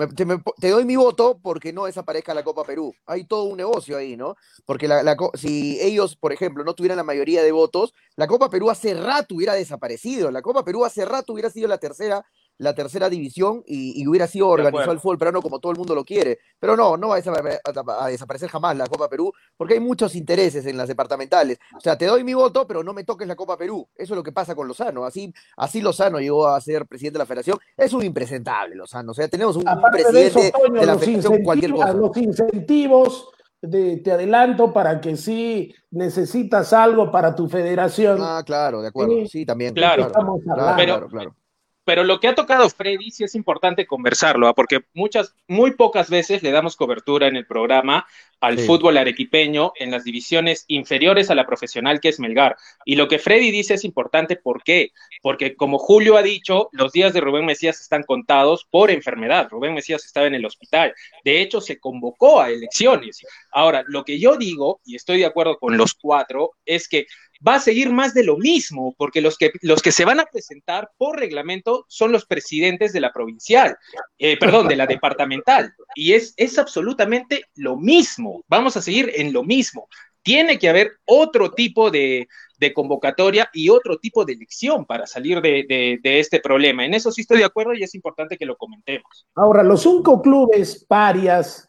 te, 0.59 0.69
doy 0.71 0.85
mi 0.85 0.97
voto 0.97 1.39
porque 1.43 1.73
no 1.73 1.85
desaparezca 1.85 2.35
la 2.35 2.45
Copa 2.45 2.65
Perú. 2.65 2.95
Hay 3.07 3.25
todo 3.25 3.45
un 3.45 3.57
negocio 3.57 3.97
ahí, 3.97 4.17
¿no? 4.17 4.37
Porque 4.65 4.89
la, 4.89 5.17
si 5.35 5.79
ellos, 5.81 6.17
por 6.17 6.33
ejemplo, 6.33 6.65
no 6.65 6.75
tuvieran 6.75 6.97
la 6.97 7.05
mayoría 7.05 7.43
de 7.43 7.53
votos, 7.53 7.95
la 8.17 8.27
Copa 8.27 8.51
Perú 8.51 8.71
hace 8.71 8.95
rato 8.95 9.35
hubiera 9.35 9.55
desaparecido. 9.55 10.31
La 10.31 10.43
Copa 10.43 10.65
Perú 10.65 10.85
hace 10.85 11.05
rato 11.05 11.33
hubiera 11.33 11.51
sido 11.51 11.69
la 11.69 11.79
tercera 11.79 12.25
la 12.59 12.75
tercera 12.75 13.09
división 13.11 13.63
y, 13.67 14.07
hubiera 14.07 14.27
sido 14.27 14.49
organizado 14.49 14.93
el 14.93 15.01
fútbol 15.01 15.19
peruano 15.19 15.43
como 15.43 15.59
todo 15.59 15.73
el 15.73 15.79
mundo 15.79 15.95
lo 15.95 16.05
quiere. 16.05 16.39
Pero 16.59 16.77
no, 16.77 16.97
no 16.97 17.09
va 17.09 17.17
a, 17.17 18.09
desaparecer 18.09 18.49
jamás 18.49 18.77
la 18.77 18.87
Copa 18.87 19.09
Perú, 19.09 19.33
porque 19.57 19.75
hay 19.75 19.81
muchos 19.81 20.15
intereses 20.15 20.65
en 20.67 20.77
las 20.77 20.89
departamentales. 20.89 21.59
O 21.77 21.81
sea, 21.81 21.97
te 21.97 22.07
doy 22.07 22.25
mi 22.25 22.35
voto, 22.35 22.67
pero 22.67 22.83
no 22.83 22.93
me 22.93 23.05
toques 23.05 23.27
la 23.27 23.37
Copa 23.37 23.57
Perú. 23.57 23.89
Eso 23.95 24.15
es 24.15 24.17
lo 24.17 24.23
que 24.23 24.33
pasa 24.33 24.55
con 24.55 24.69
Lozano. 24.69 25.05
Así, 25.05 25.33
así 25.57 25.81
Lozano 25.81 26.21
llegó 26.21 26.47
a 26.47 26.61
ser 26.61 26.87
presidente 26.87 27.19
de 27.19 27.23
la 27.23 27.27
federación. 27.27 27.59
Es 27.77 27.93
un 27.93 28.05
impresentable, 28.05 28.77
Lozano. 28.77 29.13
O 29.13 29.15
sea, 29.15 29.29
tenemos 29.29 29.57
un, 29.57 29.65
presidente 29.91 30.53
de, 30.53 30.87
la 30.87 30.99
federación 30.99 31.43
cualquier 31.43 31.73
cosa. 31.73 31.93
Los 31.95 32.17
incentivos 32.17 33.29
de, 33.61 33.99
te 33.99 34.13
adelanto 34.13 34.73
para 34.73 35.01
que 35.01 35.17
si 35.17 35.75
necesitas 35.91 36.73
algo 36.73 37.11
para 37.11 37.35
tu 37.35 37.49
federación. 37.49 38.19
Ah, 38.21 38.43
claro, 38.45 38.83
de 38.83 38.89
acuerdo. 38.89 39.27
Sí, 39.27 39.47
también. 39.47 39.75
Claro, 39.75 40.11
claro, 40.11 40.39
claro, 40.45 41.09
claro. 41.09 41.37
Pero 41.85 42.05
lo 42.05 42.21
que 42.21 42.29
ha 42.29 42.35
tocado 42.35 42.69
Freddy 42.71 43.11
sí 43.11 43.25
es 43.25 43.35
importante 43.35 43.87
conversarlo, 43.87 44.47
¿ah? 44.47 44.55
porque 44.55 44.81
muchas, 44.95 45.35
muy 45.49 45.73
pocas 45.73 46.11
veces 46.11 46.43
le 46.43 46.53
damos 46.53 46.77
cobertura 46.77 47.27
en 47.27 47.37
el 47.37 47.47
programa 47.47 48.07
al 48.41 48.59
fútbol 48.59 48.97
arequipeño 48.97 49.73
en 49.77 49.93
las 49.93 50.03
divisiones 50.03 50.65
inferiores 50.67 51.31
a 51.31 51.37
la 51.37 51.47
profesional 51.47 52.01
que 52.01 52.09
es 52.09 52.19
Melgar. 52.19 52.57
Y 52.85 52.97
lo 52.97 53.07
que 53.07 53.21
Freddy 53.21 53.53
dice 53.53 53.75
es 53.75 53.85
importante, 53.85 54.35
¿por 54.37 54.65
qué? 54.65 54.91
Porque 55.23 55.55
como 55.55 55.79
Julio 55.79 56.17
ha 56.17 56.23
dicho, 56.23 56.69
los 56.73 56.91
días 56.91 57.13
de 57.13 57.21
Rubén 57.21 57.47
Mesías 57.47 57.81
están 57.81 58.03
contados 58.03 58.67
por 58.69 58.91
enfermedad. 58.91 59.49
Rubén 59.49 59.75
Mesías 59.75 60.05
estaba 60.05 60.27
en 60.27 60.35
el 60.35 60.45
hospital. 60.45 60.93
De 61.25 61.41
hecho, 61.41 61.61
se 61.61 61.79
convocó 61.79 62.41
a 62.41 62.51
elecciones. 62.51 63.21
Ahora, 63.53 63.85
lo 63.87 64.05
que 64.05 64.19
yo 64.19 64.37
digo, 64.37 64.81
y 64.85 64.97
estoy 64.97 65.19
de 65.19 65.27
acuerdo 65.27 65.59
con 65.59 65.77
los 65.77 65.95
cuatro, 65.95 66.53
es 66.67 66.89
que 66.89 67.07
va 67.47 67.57
a 67.57 67.61
seguir 67.61 67.91
más 67.91 68.15
de 68.15 68.25
lo 68.25 68.37
mismo, 68.37 68.95
porque 68.97 69.21
los 69.21 69.37
que, 69.37 69.53
los 69.63 69.83
que 69.83 69.93
se 69.93 70.05
van 70.05 70.21
a 70.21 70.27
presentar 70.27 70.91
por 70.97 71.19
reglamento 71.19 71.85
son 71.89 72.13
los 72.13 72.25
presidentes 72.25 72.93
de 72.93 73.01
la 73.01 73.13
provincial, 73.13 73.77
eh, 74.19 74.39
perdón, 74.39 74.69
de 74.69 74.77
la 74.77 74.87
departamental, 74.87 75.75
y 75.95 76.13
es, 76.13 76.35
es 76.37 76.59
absolutamente 76.59 77.45
lo 77.57 77.77
mismo, 77.77 78.45
vamos 78.49 78.77
a 78.77 78.83
seguir 78.83 79.11
en 79.15 79.33
lo 79.33 79.43
mismo. 79.43 79.89
Tiene 80.23 80.57
que 80.59 80.69
haber 80.69 80.93
otro 81.05 81.51
tipo 81.51 81.91
de, 81.91 82.29
convocatoria 82.75 83.51
y 83.53 83.71
otro 83.71 83.99
tipo 83.99 84.25
de 84.25 84.35
elección 84.35 84.87
para 84.87 85.05
salir 85.05 85.41
de, 85.41 85.99
este 86.05 86.39
problema. 86.39 86.85
En 86.85 86.95
eso 86.95 87.11
sí 87.11 87.23
estoy 87.23 87.39
de 87.39 87.45
acuerdo 87.45 87.75
y 87.75 87.83
es 87.83 87.93
importante 87.97 88.39
que 88.39 88.47
lo 88.47 88.57
comentemos. 88.57 89.27
Ahora, 89.35 89.65
los 89.65 89.83
cinco 89.83 90.23
clubes 90.23 90.85
parias, 90.85 91.69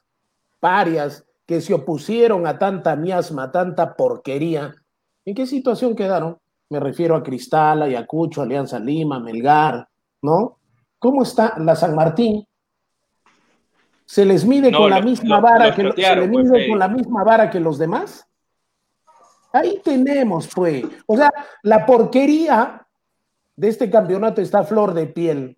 parias, 0.59 1.25
que 1.47 1.61
se 1.61 1.73
opusieron 1.73 2.45
a 2.45 2.59
tanta 2.59 2.95
miasma, 2.95 3.51
tanta 3.51 3.95
porquería, 3.95 4.75
¿En 5.25 5.35
qué 5.35 5.45
situación 5.45 5.95
quedaron? 5.95 6.37
Me 6.69 6.79
refiero 6.79 7.15
a 7.15 7.23
Cristal, 7.23 7.83
Ayacucho, 7.83 8.41
Alianza 8.41 8.79
Lima, 8.79 9.19
Melgar, 9.19 9.87
¿no? 10.21 10.59
¿Cómo 10.99 11.23
está 11.23 11.55
la 11.59 11.75
San 11.75 11.95
Martín? 11.95 12.45
¿Se 14.05 14.25
les 14.25 14.45
mide 14.45 14.71
con 14.71 14.89
la 14.89 15.01
misma 15.01 15.39
vara 15.39 15.73
que 15.73 15.91
se 15.95 16.15
les 16.15 16.29
mide 16.29 16.49
pues, 16.49 16.69
con 16.69 16.79
la 16.79 16.87
misma 16.87 17.23
vara 17.23 17.49
que 17.49 17.59
los 17.59 17.77
demás? 17.77 18.27
Ahí 19.51 19.81
tenemos, 19.83 20.49
pues. 20.53 20.83
O 21.05 21.15
sea, 21.15 21.31
la 21.61 21.85
porquería 21.85 22.85
de 23.55 23.67
este 23.67 23.89
campeonato 23.89 24.41
está 24.41 24.59
a 24.59 24.63
flor 24.63 24.93
de 24.93 25.07
piel. 25.07 25.57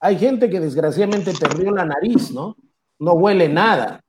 Hay 0.00 0.18
gente 0.18 0.50
que 0.50 0.60
desgraciadamente 0.60 1.32
perdió 1.38 1.70
la 1.70 1.84
nariz, 1.84 2.32
¿no? 2.32 2.56
No 2.98 3.12
huele 3.12 3.48
nada, 3.48 4.00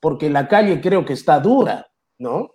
porque 0.00 0.30
la 0.30 0.48
calle 0.48 0.80
creo 0.80 1.04
que 1.04 1.12
está 1.12 1.38
dura, 1.38 1.86
¿no? 2.18 2.50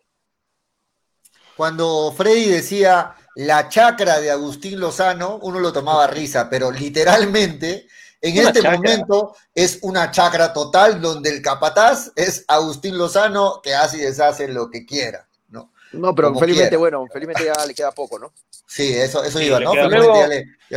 Cuando 1.56 2.14
Freddy 2.16 2.50
decía 2.50 3.16
la 3.36 3.70
chacra 3.70 4.20
de 4.20 4.32
Agustín 4.32 4.80
Lozano, 4.80 5.40
uno 5.42 5.60
lo 5.60 5.74
tomaba 5.74 6.08
risa, 6.08 6.50
pero 6.50 6.72
literalmente 6.72 7.88
en 8.22 8.38
este 8.38 8.62
momento 8.62 9.36
es 9.54 9.80
una 9.82 10.10
chacra 10.12 10.54
total 10.54 11.02
donde 11.02 11.30
el 11.30 11.42
capataz 11.42 12.12
es 12.16 12.46
Agustín 12.48 12.98
Lozano 12.98 13.60
que 13.62 13.74
hace 13.74 13.98
y 13.98 14.02
deshace 14.02 14.48
lo 14.48 14.70
que 14.70 14.86
quiera. 14.86 15.28
No, 15.50 15.72
no 15.92 16.16
pero 16.16 16.34
felizmente, 16.36 16.78
bueno, 16.78 17.06
felizmente 17.12 17.46
ya 17.46 17.66
le 17.66 17.74
queda 17.74 17.92
poco, 17.92 18.18
¿no? 18.18 18.32
Sí, 18.66 18.94
eso, 18.96 19.24
eso 19.24 19.42
iba, 19.42 19.60
¿no? 19.60 19.76
Luego, 19.76 20.16
ya 20.16 20.28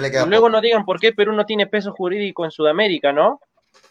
le, 0.02 0.10
queda 0.10 0.26
luego 0.26 0.48
no 0.48 0.60
digan 0.60 0.84
por 0.84 0.98
qué 0.98 1.12
Perú 1.12 1.32
no 1.32 1.46
tiene 1.46 1.66
peso 1.66 1.92
jurídico 1.92 2.44
en 2.44 2.50
Sudamérica, 2.50 3.12
¿no? 3.12 3.40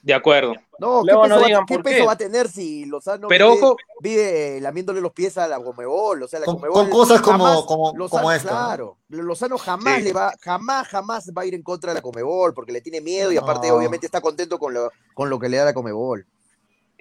De 0.05 0.13
acuerdo. 0.13 0.53
No, 0.77 1.01
¿qué, 1.01 1.07
Luego 1.07 1.23
peso, 1.23 1.35
no 1.35 1.41
va, 1.41 1.47
digan 1.47 1.65
qué 1.65 1.73
por 1.75 1.83
peso 1.83 1.97
qué. 1.97 2.05
va 2.05 2.11
a 2.11 2.17
tener 2.17 2.47
si 2.47 2.85
Lozano 2.85 3.27
Pero 3.27 3.53
vive, 3.53 3.63
ojo- 3.65 3.77
vive 4.01 4.59
lamiéndole 4.61 5.01
los 5.01 5.11
pies 5.13 5.35
a 5.39 5.47
la 5.47 5.59
Comebol? 5.59 6.21
O 6.21 6.27
sea, 6.27 6.39
la 6.41 6.45
Con- 6.45 6.59
cosas 6.91 7.21
como- 7.21 7.43
jamás- 7.43 7.65
como- 7.65 7.93
Lozano, 7.97 8.21
como 8.21 8.31
esta, 8.31 8.51
¿no? 8.51 8.55
Claro, 8.67 8.97
Lozano 9.09 9.57
jamás 9.57 9.95
Sí. 9.97 10.03
le 10.03 10.13
va, 10.13 10.31
jamás, 10.41 10.87
jamás 10.89 11.31
va 11.35 11.41
a 11.41 11.45
ir 11.47 11.55
en 11.55 11.63
contra 11.63 11.89
de 11.91 11.95
la 11.95 12.01
Comebol 12.03 12.53
porque 12.53 12.71
le 12.71 12.81
tiene 12.81 13.01
miedo 13.01 13.31
y 13.31 13.37
aparte 13.37 13.67
No. 13.69 13.75
obviamente 13.77 14.05
está 14.05 14.21
contento 14.21 14.59
con 14.59 14.75
lo, 14.75 14.91
con 15.15 15.27
lo 15.31 15.39
que 15.39 15.49
le 15.49 15.57
da 15.57 15.65
la 15.65 15.73
Comebol. 15.73 16.27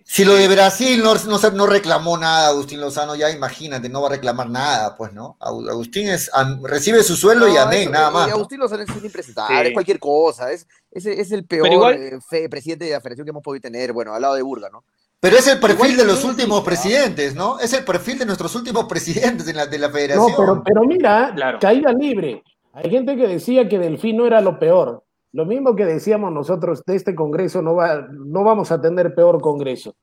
Si 0.06 0.22
lo 0.24 0.34
de 0.34 0.46
Brasil 0.48 1.02
no, 1.02 1.14
no, 1.14 1.38
se- 1.38 1.50
no 1.52 1.66
reclamó 1.66 2.18
nada, 2.18 2.48
Agustín 2.48 2.78
Lozano, 2.80 3.16
ya 3.16 3.30
imagínate, 3.30 3.88
no 3.88 4.02
va 4.02 4.08
a 4.08 4.10
reclamar 4.12 4.50
nada, 4.50 4.96
pues, 4.96 5.14
¿no? 5.14 5.36
Agu- 5.40 5.68
Agustín 5.70 6.08
es, 6.08 6.30
am- 6.34 6.62
recibe 6.62 7.02
su 7.02 7.16
sueldo 7.16 7.48
y 7.48 7.54
No, 7.54 7.60
amén, 7.60 7.82
eso- 7.82 7.90
nada 7.90 8.10
y 8.10 8.12
más. 8.12 8.28
¿no? 8.28 8.34
Agustín 8.34 8.60
Lozano 8.60 8.82
es 8.82 8.90
un 8.90 9.04
impresentable, 9.04 9.60
Sí. 9.62 9.66
es 9.68 9.72
cualquier 9.72 9.98
cosa, 9.98 10.52
es, 10.52 10.66
es, 10.90 11.06
es 11.06 11.32
el 11.32 11.46
peor 11.46 11.72
igual- 11.72 11.94
eh, 11.94 12.18
fe- 12.28 12.48
presidente 12.50 12.84
de 12.84 12.90
la 12.92 13.00
federación 13.00 13.24
que 13.24 13.30
hemos 13.30 13.42
podido 13.42 13.62
tener, 13.62 13.92
bueno, 13.94 14.12
al 14.14 14.20
lado 14.20 14.34
de 14.34 14.42
Burga, 14.42 14.68
¿no? 14.70 14.84
Pero 15.20 15.38
es 15.38 15.46
el 15.48 15.58
perfil 15.58 15.92
Igual 15.92 15.96
de 15.96 16.04
los 16.04 16.18
sí, 16.20 16.26
últimos 16.26 16.58
sí, 16.58 16.64
presidentes, 16.66 17.34
¿no? 17.34 17.58
Es 17.58 17.72
el 17.72 17.82
perfil 17.82 18.18
de 18.18 18.26
nuestros 18.26 18.54
últimos 18.56 18.84
presidentes 18.88 19.46
de 19.46 19.54
la, 19.54 19.66
de 19.66 19.78
la 19.78 19.88
No, 19.88 19.94
federación. 19.94 20.34
pero, 20.36 20.62
pero 20.62 20.82
mira, 20.84 21.32
Claro. 21.34 21.58
caída 21.60 21.92
libre. 21.94 22.42
Hay 22.74 22.90
gente 22.90 23.16
que 23.16 23.26
decía 23.26 23.66
que 23.68 23.78
Delfino 23.78 24.26
era 24.26 24.40
lo 24.42 24.58
peor. 24.58 25.03
Lo 25.34 25.44
mismo 25.44 25.74
que 25.74 25.84
decíamos 25.84 26.30
nosotros 26.30 26.84
de 26.86 26.94
este 26.94 27.12
Congreso, 27.12 27.60
no, 27.60 27.74
va, 27.74 28.06
no 28.08 28.44
vamos 28.44 28.70
a 28.70 28.80
tener 28.80 29.16
peor 29.16 29.40
Congreso. 29.40 29.96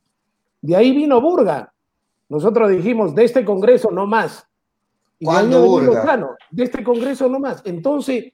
De 0.61 0.75
ahí 0.75 0.91
vino 0.91 1.21
Burga. 1.21 1.73
Nosotros 2.27 2.69
dijimos, 2.69 3.15
de 3.15 3.23
este 3.23 3.45
Congreso 3.45 3.91
no 3.91 4.05
más. 4.05 4.45
Y 5.19 5.25
de 5.25 5.31
ahí 5.31 5.37
¿Cuándo 5.37 5.57
ha 5.57 5.61
venido 5.61 5.85
Burga? 5.85 6.01
Lozano, 6.01 6.29
de 6.49 6.63
este 6.65 6.83
Congreso 6.83 7.29
no 7.29 7.39
más. 7.39 7.61
Entonces, 7.63 8.33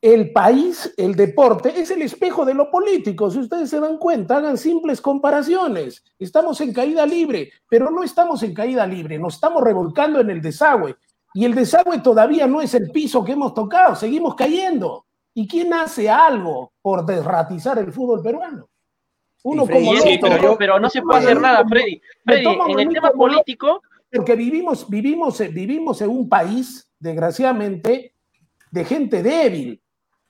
el 0.00 0.30
país, 0.30 0.94
el 0.96 1.16
deporte, 1.16 1.72
es 1.76 1.90
el 1.90 2.02
espejo 2.02 2.44
de 2.44 2.54
lo 2.54 2.70
político. 2.70 3.32
Si 3.32 3.40
ustedes 3.40 3.68
se 3.68 3.80
dan 3.80 3.98
cuenta, 3.98 4.36
hagan 4.36 4.58
simples 4.58 5.00
comparaciones. 5.00 6.04
Estamos 6.20 6.60
en 6.60 6.72
caída 6.72 7.04
libre, 7.04 7.50
pero 7.68 7.90
no 7.90 8.04
estamos 8.04 8.44
en 8.44 8.54
caída 8.54 8.86
libre, 8.86 9.18
nos 9.18 9.34
estamos 9.34 9.60
revolcando 9.60 10.20
en 10.20 10.30
el 10.30 10.40
desagüe. 10.40 10.94
Y 11.34 11.44
el 11.44 11.56
desagüe 11.56 11.98
todavía 11.98 12.46
no 12.46 12.60
es 12.60 12.74
el 12.74 12.92
piso 12.92 13.24
que 13.24 13.32
hemos 13.32 13.54
tocado, 13.54 13.96
seguimos 13.96 14.36
cayendo. 14.36 15.07
¿Y 15.38 15.46
quién 15.46 15.72
hace 15.72 16.10
algo 16.10 16.72
por 16.82 17.06
desratizar 17.06 17.78
el 17.78 17.92
fútbol 17.92 18.20
peruano? 18.20 18.68
Uno 19.44 19.66
Freddy, 19.66 19.86
como 19.86 20.00
sí, 20.00 20.14
loco, 20.14 20.18
pero 20.22 20.42
yo- 20.42 20.58
Pero 20.58 20.80
no 20.80 20.90
se 20.90 21.00
puede 21.00 21.20
hacer 21.20 21.40
nada, 21.40 21.64
Freddy. 21.68 22.02
Freddy, 22.24 22.44
en 22.72 22.80
el 22.80 22.88
tema 22.88 23.12
político, 23.12 23.82
porque 24.12 24.34
vivimos, 24.34 24.90
vivimos, 24.90 25.38
vivimos 25.38 26.02
en 26.02 26.10
un 26.10 26.28
país, 26.28 26.90
desgraciadamente, 26.98 28.14
de 28.72 28.84
gente 28.84 29.22
débil, 29.22 29.80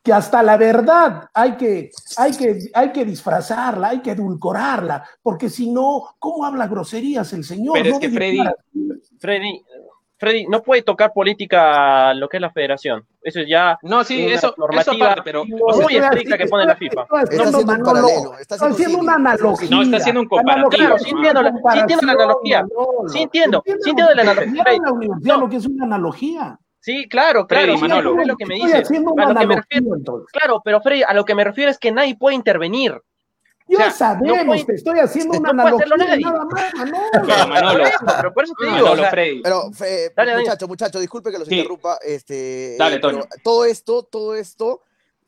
que 0.03 0.13
hasta 0.13 0.43
la 0.43 0.59
verdad 0.59 1.31
hay 1.33 1.57
que, 1.57 1.91
hay 2.19 2.37
que, 2.37 2.59
hay 2.75 2.93
que 2.93 3.07
disfrazarla, 3.07 3.89
hay 3.89 4.01
que 4.03 4.11
edulcorarla, 4.11 5.09
porque 5.23 5.49
si 5.49 5.71
no, 5.71 6.17
¿cómo 6.19 6.45
habla 6.45 6.67
groserías 6.69 7.33
el 7.33 7.45
señor? 7.45 7.79
Pero 7.83 7.95
es 7.95 7.99
que 7.99 8.11
Freddy, 8.11 9.65
Freddy, 10.19 10.47
no 10.49 10.63
puede 10.63 10.83
tocar 10.83 11.13
política 11.13 12.13
lo 12.15 12.29
que 12.29 12.39
es 12.39 12.41
la 12.41 12.51
federación. 12.51 13.07
Eso 13.23 13.41
es 13.41 13.49
ya 13.49 13.79
No, 13.83 14.03
sí, 14.03 14.25
una 14.27 14.35
eso, 14.35 14.47
eso 14.49 14.55
normativa 14.59 15.07
aparte, 15.07 15.23
pero 15.25 15.45
No, 15.47 15.57
o 15.67 15.73
sea, 15.73 15.83
muy 15.85 15.97
estricta 15.97 16.35
así- 16.35 16.43
que 16.45 16.49
pone 16.51 16.65
la 16.67 16.77
FIFA. 16.77 17.03
estoy 17.03 17.21
Está 17.23 17.33
haciendo, 17.45 17.59
un 17.59 17.63
está 17.63 17.75
una 18.99 19.15
analogía. 19.15 19.69
No, 19.71 19.83
está 19.83 19.97
haciendo 19.97 20.21
un 20.23 20.29
comparativo. 20.29 20.69
Claro, 20.71 20.99
Sí 20.99 21.11
entiendo 21.11 21.43
la- 21.43 21.51
sí 21.73 21.79
entiendo 21.79 22.07
la 22.07 22.13
analogía. 22.13 22.65
Sí 23.09 23.19
entiendo, 23.23 23.63
sí 23.65 23.71
¿Entiendes 23.73 23.87
entiendo 23.87 24.15
la 24.15 24.23
analogía, 24.23 24.65
No. 25.35 25.41
lo 25.41 25.49
que 25.49 25.57
es 25.57 25.67
una 25.67 25.85
analogía? 25.85 26.59
Sí, 26.81 27.09
claro, 27.09 27.47
claro, 27.47 27.77
Freddy, 27.77 27.81
Manolo. 27.81 28.21
es 28.21 28.27
lo 28.29 28.37
que 28.37 28.47
me 28.47 28.55
Estoy 28.55 28.71
dice. 28.71 28.83
haciendo 28.83 29.13
una 29.13 29.25
A 29.25 29.27
lo 29.27 29.29
que 29.31 29.35
me 29.35 29.41
analogía, 29.55 29.65
refiero, 29.79 29.97
entonces. 29.97 30.33
claro, 30.33 30.63
pero 30.65 30.81
Freddy, 30.81 31.03
a 31.03 31.13
lo 31.15 31.25
que 31.25 31.35
me 31.35 31.45
refiero 31.45 31.71
es 31.71 31.79
que 31.79 31.93
nadie 31.93 32.17
puede 32.17 32.35
intervenir. 32.37 33.01
Yo 33.69 33.79
O 33.79 33.81
sea, 33.83 33.91
sabemos, 33.91 34.39
no 34.39 34.47
puede- 34.47 34.65
te 34.65 34.75
estoy 34.77 34.99
haciendo 34.99 35.39
una 35.39 35.53
no 35.53 35.63
analogía 35.63 36.17
nada 36.19 36.45
más, 36.47 36.75
Manolo. 36.75 36.99
Pero, 37.13 37.49
Manolo, 37.49 37.73
Por 37.79 37.81
eso, 37.89 37.99
pero 38.17 38.35
por 38.35 38.45
eso 38.45 38.53
te 38.59 38.65
digo, 38.67 38.77
Manolo, 38.77 38.93
o 38.93 38.97
sea, 38.97 39.11
Freddy. 39.11 39.43
Pero, 39.43 39.73
fe- 39.73 40.13
Dale, 40.17 40.37
muchacho, 40.39 40.69
muchacho, 40.69 41.01
disculpe 41.01 41.31
que 41.31 41.39
los 41.39 41.49
Sí. 41.49 41.55
interrumpa. 41.57 41.99
Este, 42.03 42.77
Dale, 42.79 42.97
eh, 42.97 43.01
Toño. 43.01 43.21
todo 43.45 43.65
esto, 43.65 44.03
todo 44.05 44.35
esto, 44.35 44.83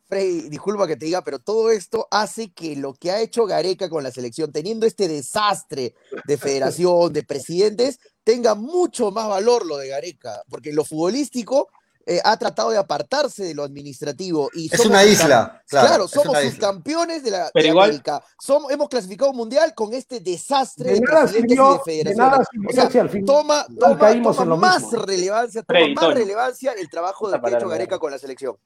Frey, 0.08 0.48
disculpa 0.48 0.88
que 0.88 0.96
te 0.96 1.04
diga, 1.06 1.22
pero 1.22 1.38
todo 1.38 1.70
esto 1.70 2.08
hace 2.10 2.50
que 2.52 2.74
lo 2.74 2.94
que 2.94 3.12
ha 3.12 3.20
hecho 3.20 3.46
Gareca 3.46 3.88
con 3.88 4.02
la 4.02 4.10
selección, 4.10 4.50
teniendo 4.50 4.84
este 4.84 5.06
desastre 5.06 5.94
de 6.24 6.36
federación, 6.36 7.12
de 7.12 7.22
presidentes, 7.22 8.00
tenga 8.24 8.56
mucho 8.56 9.12
más 9.12 9.28
valor 9.28 9.64
lo 9.66 9.76
de 9.76 9.86
Gareca, 9.88 10.42
porque 10.48 10.72
lo 10.72 10.84
futbolístico 10.84 11.68
eh, 12.10 12.20
ha 12.24 12.36
tratado 12.36 12.70
de 12.70 12.78
apartarse 12.78 13.44
de 13.44 13.54
lo 13.54 13.62
administrativo. 13.62 14.50
Y 14.52 14.66
Es 14.66 14.72
somos 14.72 14.86
una 14.86 15.04
isla, 15.04 15.62
claro, 15.68 15.86
Claro, 15.86 16.08
somos 16.08 16.28
una 16.30 16.40
isla. 16.42 16.50
subcampeones 16.52 17.22
de 17.22 17.30
la 17.30 17.50
Pero 17.54 17.62
de 17.62 17.68
igual- 17.70 17.88
América. 17.90 18.22
Somos, 18.38 18.72
hemos 18.72 18.88
clasificado 18.88 19.30
un 19.30 19.36
mundial 19.36 19.72
con 19.74 19.94
este 19.94 20.18
desastre 20.20 20.88
De 20.90 20.94
de, 20.94 21.00
nada 21.00 21.20
presidentes 21.22 21.50
sirvió, 21.56 21.64
y 21.64 21.72
de 21.72 21.78
de 21.78 21.84
federaciones. 21.84 22.16
nada 22.18 22.44
sirvió 22.50 22.68
o 22.68 22.72
sea, 22.72 22.90
si 22.90 22.98
al 22.98 23.08
final 23.10 23.26
toma, 23.26 23.66
toma, 23.78 23.98
caímos 23.98 24.36
toma 24.36 24.42
en 24.42 24.48
lo 24.50 24.56
más 24.56 24.82
mismo. 24.82 25.02
relevancia, 25.02 25.62
toma 25.62 25.78
Freddy, 25.78 25.94
más 25.94 26.04
Toño. 26.04 26.14
relevancia 26.16 26.72
el 26.72 26.88
trabajo 26.90 27.30
de 27.30 27.38
palabra. 27.38 27.68
Gareca 27.68 27.98
con 27.98 28.10
la 28.10 28.18
selección. 28.18 28.56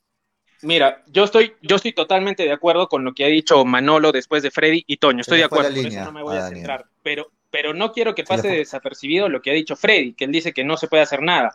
Mira, 0.63 1.03
yo 1.09 1.25
estoy, 1.25 1.53
yo 1.61 1.77
estoy 1.77 1.93
totalmente 1.93 2.45
de 2.45 2.53
acuerdo 2.53 2.89
con 2.89 3.05
lo 3.05 3.13
que 3.13 3.25
ha 3.25 3.29
dicho 3.29 3.63
Manolo 3.67 4.13
después 4.13 4.43
de 4.43 4.51
Freddy 4.51 4.83
y 4.87 4.97
Toño. 4.97 5.21
Estoy 5.21 5.39
de 5.39 5.45
acuerdo, 5.45 5.69
por 5.69 5.77
línea 5.77 6.03
eso 6.03 6.11
no 6.11 6.19
me 6.19 6.23
voy 6.23 6.37
a 6.39 6.47
a 6.47 6.49
centrar. 6.49 6.87
Pero, 7.03 7.27
pero 7.51 7.75
no 7.75 7.93
quiero 7.93 8.15
que 8.15 8.25
pase 8.25 8.49
desapercibido 8.49 9.29
lo 9.29 9.43
que 9.43 9.51
ha 9.51 9.55
dicho 9.55 9.77
Freddy, 9.77 10.15
que 10.15 10.25
él 10.25 10.33
dice 10.33 10.55
que 10.55 10.65
no 10.65 10.79
se 10.79 10.89
puede 10.89 11.03
hacer 11.03 11.21
nada. 11.21 11.55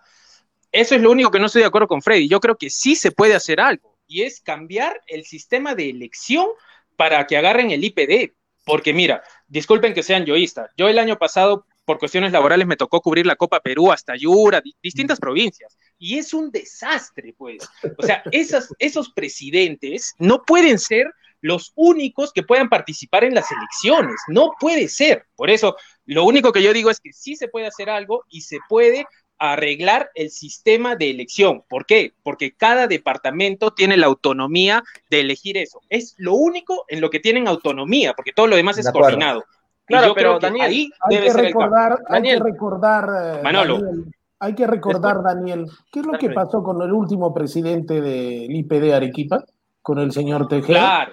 Eso 0.72 0.96
es 0.96 1.02
lo 1.02 1.12
único 1.12 1.32
que 1.32 1.40
no 1.40 1.48
estoy 1.48 1.62
de 1.62 1.68
acuerdo 1.68 1.88
con 1.88 2.02
Freddy. 2.02 2.28
Yo 2.28 2.40
creo 2.40 2.56
que 2.58 2.70
sí 2.70 2.96
se 2.96 3.12
puede 3.12 3.34
hacer 3.36 3.60
algo, 3.60 3.98
y 4.08 4.22
es 4.24 4.42
cambiar 4.42 5.02
el 5.08 5.26
sistema 5.26 5.76
de 5.76 5.90
elección 5.90 6.48
para 6.96 7.26
que 7.28 7.38
agarren 7.38 7.72
el 7.72 7.84
IPD. 7.84 8.34
Porque 8.66 8.94
mira, 8.94 9.24
disculpen 9.48 9.94
que 9.94 10.04
sean 10.04 10.26
yoístas. 10.26 10.70
Yo 10.78 10.88
el 10.90 11.00
año 11.00 11.18
pasado, 11.18 11.66
por 11.86 11.98
cuestiones 11.98 12.32
laborales, 12.32 12.68
me 12.68 12.76
tocó 12.76 13.02
cubrir 13.02 13.26
la 13.26 13.36
Copa 13.36 13.62
Perú 13.62 13.92
hasta 13.92 14.16
Yura, 14.16 14.62
di- 14.62 14.76
distintas 14.84 15.20
provincias. 15.20 15.76
Y 15.98 16.20
es 16.20 16.34
un 16.36 16.52
desastre, 16.52 17.34
pues. 17.36 17.68
O 17.98 18.04
sea, 18.04 18.22
esos 18.32 19.10
presidentes 19.14 20.14
no 20.20 20.44
pueden 20.44 20.78
ser 20.78 21.08
los 21.42 21.72
únicos 21.76 22.32
que 22.34 22.44
puedan 22.44 22.70
participar 22.70 23.24
en 23.24 23.34
las 23.34 23.50
elecciones. 23.52 24.16
No 24.28 24.52
puede 24.60 24.88
ser. 24.88 25.26
Por 25.36 25.50
eso, 25.50 25.76
lo 26.06 26.26
único 26.26 26.52
que 26.52 26.62
yo 26.62 26.74
digo 26.74 26.92
es 26.92 27.00
que 27.00 27.14
sí 27.14 27.36
se 27.36 27.48
puede 27.48 27.66
hacer 27.68 27.90
algo 27.90 28.26
y 28.30 28.42
se 28.42 28.60
puede 28.68 29.08
arreglar 29.40 30.12
el 30.16 30.30
sistema 30.30 30.96
de 30.96 31.10
elección. 31.10 31.64
¿Por 31.68 31.86
qué? 31.86 32.14
Porque 32.24 32.52
cada 32.52 32.88
departamento 32.88 33.72
tiene 33.72 33.98
la 33.98 34.08
autonomía 34.08 34.84
de 35.10 35.22
elegir 35.22 35.58
eso. 35.58 35.82
Es 35.90 36.16
lo 36.18 36.34
único 36.36 36.86
en 36.90 37.02
lo 37.02 37.10
que 37.10 37.20
tienen 37.20 37.48
autonomía, 37.48 38.14
porque 38.14 38.34
todo 38.34 38.48
lo 38.48 38.58
demás 38.58 38.76
De 38.76 38.82
es 38.82 38.88
acuerdo. 38.88 39.08
coordinado. 39.08 39.46
Claro, 39.86 40.08
yo 40.08 40.14
pero, 40.14 40.38
creo 40.38 40.40
que 40.40 40.46
Daniel, 40.46 40.68
ahí 40.70 40.92
Hay 41.00 41.16
debe 41.16 41.26
que 41.26 41.32
ser 41.32 41.40
el 41.40 41.46
recordar, 41.48 42.00
hay 42.08 42.22
que 42.22 42.40
recordar, 42.40 43.10
eh, 43.40 43.42
Manolo. 43.42 43.80
Daniel, 43.80 44.06
hay 44.40 44.56
que 44.56 44.68
recordar, 44.68 45.24
Daniel, 45.24 45.66
¿qué 45.92 46.02
es 46.02 46.06
lo 46.06 46.14
que 46.14 46.30
pasó 46.30 46.62
con 46.62 46.82
el 46.82 46.92
último 46.92 47.34
presidente 47.34 48.00
del 48.00 48.56
IPD 48.56 48.94
Arequipa? 48.94 49.44
Con 49.82 50.00
el 50.00 50.12
señor 50.12 50.48
Tejeda. 50.48 50.80
Claro. 50.80 51.12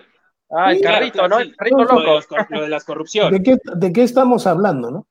Ah, 0.51 0.73
el 0.73 0.81
carrito, 0.81 1.27
¿no? 1.27 1.39
El 1.41 1.57
carrito 1.57 1.79
loco. 1.79 2.21
lo 2.51 2.63
de 2.63 2.69
las 2.69 2.85
corrupciones. 2.85 3.33
¿De 3.33 3.43
qué, 3.43 3.57
¿De 3.77 3.93
qué 3.93 4.03
estamos 4.03 4.47
hablando, 4.47 4.91
no? 4.91 5.07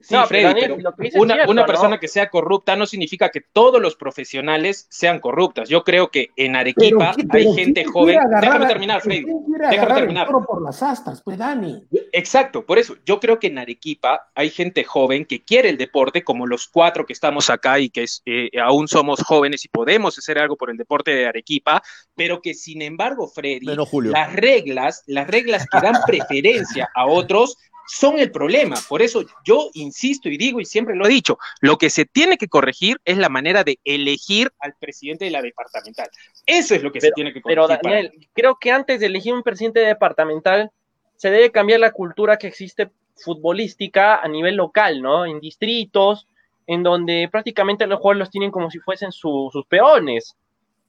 Sí, 0.00 0.14
No, 0.14 0.20
pero 0.28 0.28
Freddy, 0.28 0.44
Daniel, 0.44 0.84
pero 0.96 1.22
una, 1.22 1.34
cierto, 1.34 1.50
una 1.50 1.62
¿no? 1.62 1.66
persona 1.66 1.98
que 1.98 2.06
sea 2.06 2.30
corrupta 2.30 2.76
no 2.76 2.86
significa 2.86 3.30
que 3.30 3.40
todos 3.40 3.82
los 3.82 3.96
profesionales 3.96 4.86
sean 4.90 5.18
corruptas. 5.18 5.68
Yo 5.68 5.82
creo 5.82 6.10
que 6.10 6.30
en 6.36 6.54
Arequipa 6.54 7.14
¿qué- 7.16 7.22
hay 7.22 7.28
pero 7.44 7.54
gente 7.54 7.84
joven. 7.84 8.16
agarrar 8.18 8.40
Déjame 8.42 8.66
terminar, 8.66 9.00
Freddy. 9.00 9.24
¿quién 9.24 9.42
quiere 9.44 9.68
Déjame 9.70 9.90
el 9.92 9.96
terminar. 9.98 10.26
toro 10.28 10.44
por 10.46 10.62
las 10.62 10.82
astas, 10.84 11.20
pues, 11.22 11.36
Dani. 11.36 11.84
Exacto, 12.12 12.64
por 12.64 12.78
eso 12.78 12.96
yo 13.04 13.18
creo 13.18 13.38
que 13.40 13.48
en 13.48 13.58
Arequipa 13.58 14.30
hay 14.36 14.50
gente 14.50 14.84
joven 14.84 15.24
que 15.24 15.42
quiere 15.44 15.68
el 15.68 15.76
deporte, 15.78 16.22
como 16.22 16.46
los 16.46 16.68
cuatro 16.68 17.04
que 17.04 17.12
estamos 17.12 17.50
acá 17.50 17.80
y 17.80 17.90
que 17.90 18.04
es, 18.04 18.22
eh, 18.24 18.50
aún 18.62 18.86
somos 18.86 19.20
jóvenes 19.22 19.64
y 19.64 19.68
podemos 19.68 20.16
hacer 20.16 20.38
algo 20.38 20.56
por 20.56 20.70
el 20.70 20.76
deporte 20.76 21.10
de 21.10 21.26
Arequipa, 21.26 21.82
pero 22.14 22.40
que 22.40 22.54
sin 22.54 22.82
embargo, 22.82 23.26
Freddy, 23.28 23.66
Menos 23.66 23.88
Julio. 23.88 24.12
las 24.12 24.32
reglas, 24.32 25.02
las 25.06 25.26
reglas 25.26 25.66
que 25.70 25.80
dan 25.80 25.96
preferencia 26.06 26.88
a 26.94 27.06
otros 27.06 27.56
son 27.88 28.18
el 28.18 28.30
problema. 28.30 28.76
Por 28.88 29.02
eso 29.02 29.24
yo 29.44 29.70
insisto 29.74 30.28
y 30.28 30.36
digo 30.36 30.60
y 30.60 30.64
siempre 30.64 30.94
lo 30.94 31.06
he 31.06 31.08
dicho, 31.08 31.38
lo 31.60 31.78
que 31.78 31.90
se 31.90 32.04
tiene 32.04 32.36
que 32.36 32.48
corregir 32.48 33.00
es 33.04 33.16
la 33.18 33.28
manera 33.28 33.64
de 33.64 33.78
elegir 33.84 34.52
al 34.60 34.74
presidente 34.78 35.24
de 35.24 35.30
la 35.30 35.42
departamental. 35.42 36.08
Eso 36.46 36.74
es 36.74 36.82
lo 36.82 36.92
que 36.92 37.00
se 37.00 37.10
tiene 37.12 37.32
que 37.32 37.40
corregir. 37.40 37.56
Pero 37.56 37.68
para 37.68 37.80
Daniel, 37.82 38.28
creo 38.34 38.56
que 38.60 38.70
antes 38.70 39.00
de 39.00 39.06
elegir 39.06 39.32
un 39.34 39.42
presidente 39.42 39.80
departamental, 39.80 40.70
se 41.16 41.30
debe 41.30 41.50
cambiar 41.50 41.80
la 41.80 41.90
cultura 41.92 42.36
que 42.36 42.46
existe 42.46 42.90
futbolística 43.16 44.16
a 44.16 44.28
nivel 44.28 44.56
local, 44.56 45.02
¿no? 45.02 45.26
En 45.26 45.40
distritos, 45.40 46.26
en 46.66 46.82
donde 46.82 47.28
prácticamente 47.32 47.86
los 47.86 47.98
jugadores 47.98 48.18
los 48.20 48.30
tienen 48.30 48.50
como 48.50 48.70
si 48.70 48.78
fuesen 48.78 49.10
su- 49.10 49.48
sus 49.52 49.64
peones. 49.66 50.36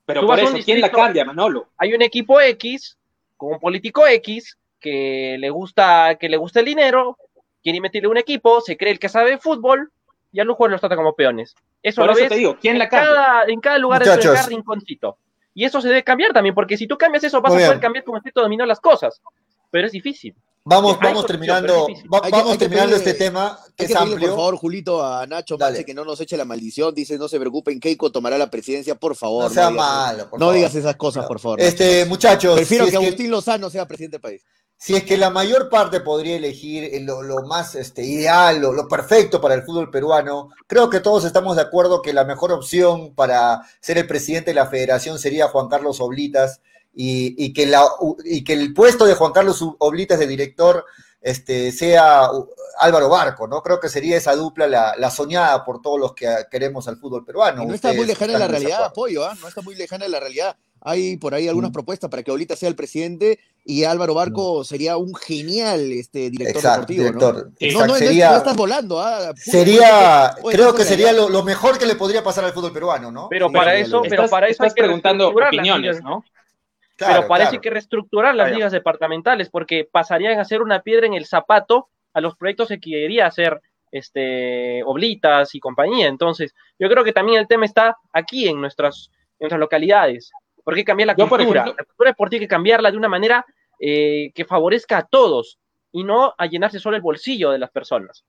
Pero 0.05 0.21
tú 0.21 0.27
por 0.27 0.39
eso, 0.39 0.57
¿quién 0.65 0.81
la 0.81 0.91
cambia, 0.91 1.23
Manolo? 1.25 1.69
Hay 1.77 1.93
un 1.93 2.01
equipo 2.01 2.39
X, 2.41 2.97
con 3.37 3.53
un 3.53 3.59
político 3.59 4.05
X, 4.07 4.57
que 4.79 5.37
le 5.39 5.49
gusta, 5.49 6.15
que 6.19 6.29
le 6.29 6.37
gusta 6.37 6.59
el 6.59 6.65
dinero, 6.65 7.17
quiere 7.61 7.77
invertirle 7.77 8.07
un 8.09 8.17
equipo, 8.17 8.61
se 8.61 8.77
cree 8.77 8.91
el 8.93 8.99
que 8.99 9.09
sabe 9.09 9.31
de 9.31 9.37
fútbol, 9.37 9.91
y 10.31 10.39
a 10.39 10.43
los 10.43 10.55
jugadores 10.55 10.73
los 10.75 10.81
trata 10.81 10.95
como 10.95 11.13
peones. 11.15 11.55
Eso 11.81 12.01
Por 12.01 12.07
lo 12.07 12.11
eso 12.13 12.21
ves 12.21 12.29
te 12.29 12.35
digo, 12.35 12.57
¿quién 12.59 12.77
la 12.77 12.85
en 12.85 12.89
cambia? 12.89 13.09
cada, 13.13 13.43
en 13.47 13.59
cada 13.61 13.77
lugar, 13.77 14.01
Muchachos. 14.01 14.33
cada 14.35 14.47
rinconcito. 14.47 15.17
Y 15.53 15.65
eso 15.65 15.81
se 15.81 15.87
debe 15.87 16.03
cambiar 16.03 16.31
también, 16.33 16.53
porque 16.55 16.77
si 16.77 16.87
tú 16.87 16.97
cambias 16.97 17.23
eso, 17.23 17.41
vas 17.41 17.51
Muy 17.51 17.61
a 17.63 17.65
poder 17.65 17.77
bien. 17.77 17.81
cambiar 17.81 18.03
como 18.05 18.17
efecto 18.17 18.41
dominó 18.41 18.65
las 18.65 18.79
cosas. 18.79 19.21
pero 19.71 19.85
es 19.85 19.91
difícil. 19.91 20.33
Vamos, 20.65 20.93
Hay 20.99 20.99
vamos 21.09 21.25
terminando, 21.27 21.87
va- 22.11 22.21
que- 22.21 22.29
vamos 22.31 22.57
terminando 22.57 22.95
pedirle- 22.95 23.09
este 23.11 23.13
tema 23.13 23.57
que 23.77 23.85
es 23.85 23.91
pedirle, 23.93 24.27
por 24.27 24.35
favor, 24.35 24.57
Julito, 24.57 25.03
a 25.05 25.25
Nacho 25.27 25.57
Dale. 25.57 25.71
Manche 25.73 25.85
que 25.85 25.93
no 25.93 26.03
nos 26.03 26.19
eche 26.21 26.35
la 26.37 26.43
maldición. 26.45 26.93
Dice, 26.93 27.17
no 27.19 27.27
se 27.27 27.39
preocupen, 27.39 27.79
Keiko 27.79 28.11
tomará 28.11 28.37
la 28.37 28.49
presidencia, 28.49 28.95
por 28.95 29.15
favor. 29.15 29.43
No 29.43 29.49
sea 29.51 29.69
digas- 29.69 29.75
malo, 29.77 30.29
por 30.29 30.39
no 30.39 30.45
favor. 30.47 30.55
digas 30.55 30.73
esas 30.75 30.95
cosas, 30.95 31.25
por 31.27 31.39
favor. 31.39 31.61
Este, 31.61 32.03
muchachos, 32.05 32.55
Prefiero 32.55 32.85
si 32.85 32.89
que 32.91 32.95
es 32.97 32.99
que- 32.99 33.05
Agustín 33.07 33.31
Lozano 33.31 33.69
sea 33.69 33.87
presidente 33.87 34.15
del 34.17 34.21
país. 34.21 34.43
Si 34.81 34.95
es 34.95 35.03
que 35.03 35.17
la 35.17 35.29
mayor 35.29 35.67
parte 35.67 35.99
podría 35.99 36.37
elegir 36.37 36.85
eh, 36.85 37.01
lo, 37.01 37.21
lo 37.21 37.43
más 37.43 37.75
este, 37.75 38.01
ideal, 38.05 38.61
lo, 38.61 38.71
lo 38.71 38.87
perfecto 38.87 39.41
para 39.41 39.53
el 39.53 39.63
fútbol 39.63 39.91
peruano, 39.91 40.51
creo 40.67 40.89
que 40.89 41.01
todos 41.01 41.25
estamos 41.25 41.57
de 41.57 41.63
acuerdo 41.63 42.01
que 42.01 42.13
la 42.13 42.23
mejor 42.23 42.53
opción 42.53 43.13
para 43.13 43.61
ser 43.81 43.97
el 43.97 44.07
presidente 44.07 44.51
de 44.51 44.55
la 44.55 44.67
federación 44.67 45.19
sería 45.19 45.49
Juan 45.49 45.67
Carlos 45.67 45.99
Oblitas 45.99 46.61
y, 46.95 47.35
y 47.43 47.51
que, 47.51 47.65
la, 47.65 47.83
y 48.23 48.45
que 48.45 48.53
el 48.53 48.73
puesto 48.73 49.03
de 49.03 49.15
Juan 49.15 49.33
Carlos 49.33 49.61
Oblitas 49.79 50.17
de 50.17 50.27
director 50.27 50.85
este, 51.21 51.73
sea 51.73 52.29
Álvaro 52.79 53.09
Barco, 53.09 53.47
¿no? 53.49 53.61
Creo 53.61 53.81
que 53.81 53.89
sería 53.89 54.15
esa 54.15 54.33
dupla 54.33 54.65
la, 54.65 54.95
la 54.97 55.11
soñada 55.11 55.65
por 55.65 55.81
todos 55.81 55.99
los 55.99 56.13
que 56.13 56.33
queremos 56.49 56.87
al 56.87 56.95
fútbol 56.95 57.25
peruano. 57.25 57.63
Y 57.63 57.65
no 57.65 57.73
está 57.73 57.91
muy 57.91 58.05
lejana 58.05 58.31
de 58.31 58.39
la 58.39 58.47
realidad, 58.47 58.85
apoyo, 58.85 59.25
¿ah? 59.25 59.35
No 59.41 59.49
está 59.49 59.61
muy 59.61 59.75
lejana 59.75 60.05
de 60.05 60.11
la 60.11 60.21
realidad. 60.21 60.55
Hay 60.81 61.17
por 61.17 61.33
ahí 61.33 61.47
algunas 61.47 61.71
Mm. 61.71 61.73
propuestas 61.73 62.09
para 62.09 62.23
que 62.23 62.31
Olita 62.31 62.55
sea 62.55 62.69
el 62.69 62.75
presidente 62.75 63.39
y 63.65 63.83
Álvaro 63.83 64.13
Barco 64.13 64.63
sería 64.63 64.97
un 64.97 65.13
genial 65.15 65.91
este, 65.91 66.29
director 66.29 66.55
Exacto, 66.57 66.79
deportivo, 66.93 67.03
director. 67.03 67.33
¿no? 67.35 67.51
Exacto, 67.59 67.79
No, 67.79 67.79
no, 67.79 67.87
no, 67.87 67.95
sería- 67.99 68.31
no 68.31 68.37
estás 68.37 68.55
volando, 68.55 68.99
¿ah? 68.99 69.33
Sería, 69.35 70.35
creo 70.51 70.73
que 70.73 70.83
sería 70.83 71.11
lo, 71.13 71.29
lo 71.29 71.43
mejor 71.43 71.77
que 71.77 71.85
le 71.85 71.95
podría 71.95 72.23
pasar 72.23 72.45
al 72.45 72.53
fútbol 72.53 72.71
peruano, 72.73 73.11
¿no? 73.11 73.27
Pero 73.29 73.47
Sí, 73.49 73.53
para 73.53 73.75
sí, 73.75 73.81
eso, 73.81 74.01
pero 74.03 74.15
Estás, 74.15 74.31
para 74.31 74.45
eso 74.47 74.51
estás 74.53 74.67
hay 74.67 74.73
que 74.73 74.83
preguntando 74.83 75.29
opiniones, 75.29 75.81
ligas, 75.97 76.03
¿no? 76.03 76.23
Claro, 76.95 77.13
pero 77.15 77.27
para 77.29 77.43
eso 77.43 77.49
claro. 77.51 77.57
hay 77.59 77.61
que 77.61 77.69
reestructurar 77.69 78.35
las 78.35 78.51
ligas 78.51 78.71
departamentales, 78.71 79.49
porque 79.49 79.87
pasarían 79.89 80.39
a 80.39 80.45
ser 80.45 80.61
una 80.61 80.81
piedra 80.81 81.05
en 81.07 81.13
el 81.13 81.25
zapato 81.25 81.89
a 82.13 82.21
los 82.21 82.35
proyectos 82.35 82.67
que 82.69 82.79
quería 82.79 83.25
hacer 83.27 83.61
este 83.91 84.83
Oblitas 84.83 85.53
y 85.55 85.59
compañía. 85.59 86.07
Entonces, 86.07 86.53
yo 86.77 86.89
creo 86.89 87.03
que 87.03 87.13
también 87.13 87.39
el 87.39 87.47
tema 87.47 87.65
está 87.65 87.97
aquí 88.13 88.47
en 88.47 88.59
nuestras, 88.61 89.09
en 89.39 89.45
nuestras 89.45 89.59
localidades. 89.59 90.31
¿Por 90.63 90.75
qué 90.75 90.83
cambiar 90.83 91.07
la 91.07 91.15
Yo, 91.15 91.27
cultura? 91.27 91.61
ejemplo- 91.61 91.75
la 91.77 91.85
cultura 91.85 92.09
deportiva 92.11 92.37
hay 92.39 92.45
que 92.45 92.47
cambiarla 92.47 92.91
de 92.91 92.97
una 92.97 93.09
manera 93.09 93.45
eh, 93.79 94.31
que 94.33 94.45
favorezca 94.45 94.97
a 94.99 95.07
todos 95.07 95.59
y 95.91 96.03
no 96.03 96.33
a 96.37 96.45
llenarse 96.47 96.79
solo 96.79 96.95
el 96.95 97.01
bolsillo 97.01 97.51
de 97.51 97.59
las 97.59 97.71
personas. 97.71 98.25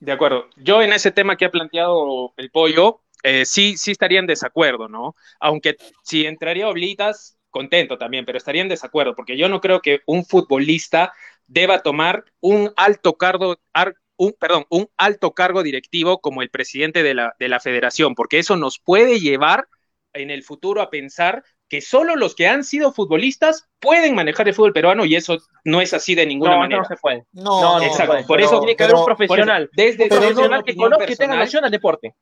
De 0.00 0.12
acuerdo. 0.12 0.48
Yo 0.56 0.82
en 0.82 0.92
ese 0.92 1.10
tema 1.12 1.36
que 1.36 1.44
ha 1.46 1.50
planteado 1.50 2.34
el 2.36 2.50
pollo, 2.50 3.00
eh, 3.22 3.44
sí, 3.46 3.76
sí 3.76 3.92
estaría 3.92 4.18
en 4.18 4.26
desacuerdo, 4.26 4.88
¿no? 4.88 5.14
Aunque 5.40 5.76
si 6.02 6.26
entraría 6.26 6.68
Oblitas, 6.68 7.38
contento 7.50 7.96
también, 7.96 8.24
pero 8.26 8.36
estaría 8.38 8.62
en 8.62 8.68
desacuerdo, 8.68 9.14
porque 9.14 9.36
yo 9.38 9.48
no 9.48 9.60
creo 9.60 9.80
que 9.80 10.00
un 10.06 10.24
futbolista 10.24 11.12
deba 11.46 11.82
tomar 11.82 12.24
un 12.40 12.72
alto 12.76 13.14
cargo, 13.16 13.56
ar- 13.72 13.94
un, 14.16 14.32
perdón, 14.38 14.66
un 14.70 14.88
alto 14.96 15.32
cargo 15.32 15.62
directivo 15.62 16.20
como 16.20 16.42
el 16.42 16.50
presidente 16.50 17.02
de 17.02 17.14
la, 17.14 17.34
de 17.38 17.48
la 17.48 17.60
federación, 17.60 18.14
porque 18.14 18.38
eso 18.38 18.56
nos 18.56 18.78
puede 18.78 19.20
llevar 19.20 19.68
en 20.12 20.30
el 20.30 20.42
futuro 20.42 20.80
a 20.82 20.90
pensar 20.90 21.44
que 21.74 21.80
solo 21.80 22.14
los 22.14 22.36
que 22.36 22.46
han 22.46 22.62
sido 22.62 22.92
futbolistas 22.92 23.66
pueden 23.80 24.14
manejar 24.14 24.46
el 24.46 24.54
fútbol 24.54 24.72
peruano 24.72 25.04
y 25.04 25.16
eso 25.16 25.38
no 25.64 25.80
es 25.80 25.92
así 25.92 26.14
de 26.14 26.24
ninguna 26.24 26.52
No, 26.52 26.58
manera. 26.60 26.82
no 26.82 26.88
se 26.88 26.96
puede. 26.96 27.24
No, 27.32 27.42
No, 27.42 27.62
no, 27.62 27.78
no, 27.78 27.84
Exacto, 27.84 28.14
no, 28.20 28.26
por 28.26 28.36
pero 28.36 28.48
eso 28.48 28.58
tiene 28.60 28.76
que 28.76 28.84
haber 28.84 28.96
un 28.96 29.04
profesional. 29.04 29.70
Desde 29.72 30.04
un 30.04 30.08
no- 30.08 30.16
profesional 30.16 30.64
que 30.64 30.76
conozca 30.76 31.12
y 31.12 31.16
tenga 31.16 31.36
noción 31.36 31.62
del 31.62 31.72
deporte. 31.72 32.14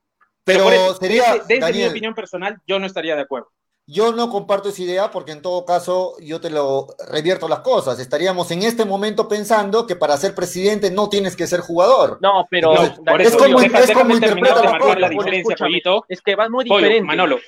Pero 0.45 0.71
eso, 0.71 0.95
sería, 0.97 1.35
desde, 1.47 1.61
desde 1.67 1.73
mi 1.73 1.85
opinión 1.87 2.15
personal, 2.15 2.57
yo 2.67 2.79
no 2.79 2.87
estaría 2.87 3.15
de 3.15 3.23
acuerdo. 3.23 3.49
yo 3.87 4.13
no 4.13 4.31
comparto 4.31 4.69
esa 4.71 4.81
idea 4.83 5.11
porque 5.11 5.33
en 5.33 5.43
todo 5.43 5.65
caso 5.67 6.15
yo 6.21 6.41
te 6.41 6.49
lo 6.51 6.87
revierto 7.11 7.47
las 7.49 7.61
cosas. 7.61 7.99
Estaríamos 7.99 8.51
en 8.53 8.63
este 8.63 8.85
momento 8.87 9.29
pensando 9.29 9.87
que 9.87 9.97
para 9.97 10.17
ser 10.17 10.35
presidente 10.35 10.91
no 10.91 11.09
tienes 11.11 11.37
que 11.37 11.47
ser 11.47 11.61
jugador. 11.61 12.19
No, 12.23 12.47
pero 12.49 12.73
No, 12.73 12.81
por 12.95 13.05
Daniel, 13.05 13.21
es 13.21 13.29
eso 13.29 13.37
como- 13.39 13.47
digo, 13.49 13.61
es 13.61 13.87
deja- 13.87 13.93
como 14.01 14.15
déjame 14.15 14.21
terminar 14.27 14.51
interpreta 14.51 14.55
de 14.61 14.65
la 14.65 14.71
marcar 14.73 15.01
la 15.01 15.09
diferencia. 15.11 15.57
Es 16.09 16.23
que 16.23 16.35
vas 16.37 16.49
muy 16.49 16.65
Pollo, 16.65 16.79
diferente. 16.79 17.07
Manolo, 17.07 17.39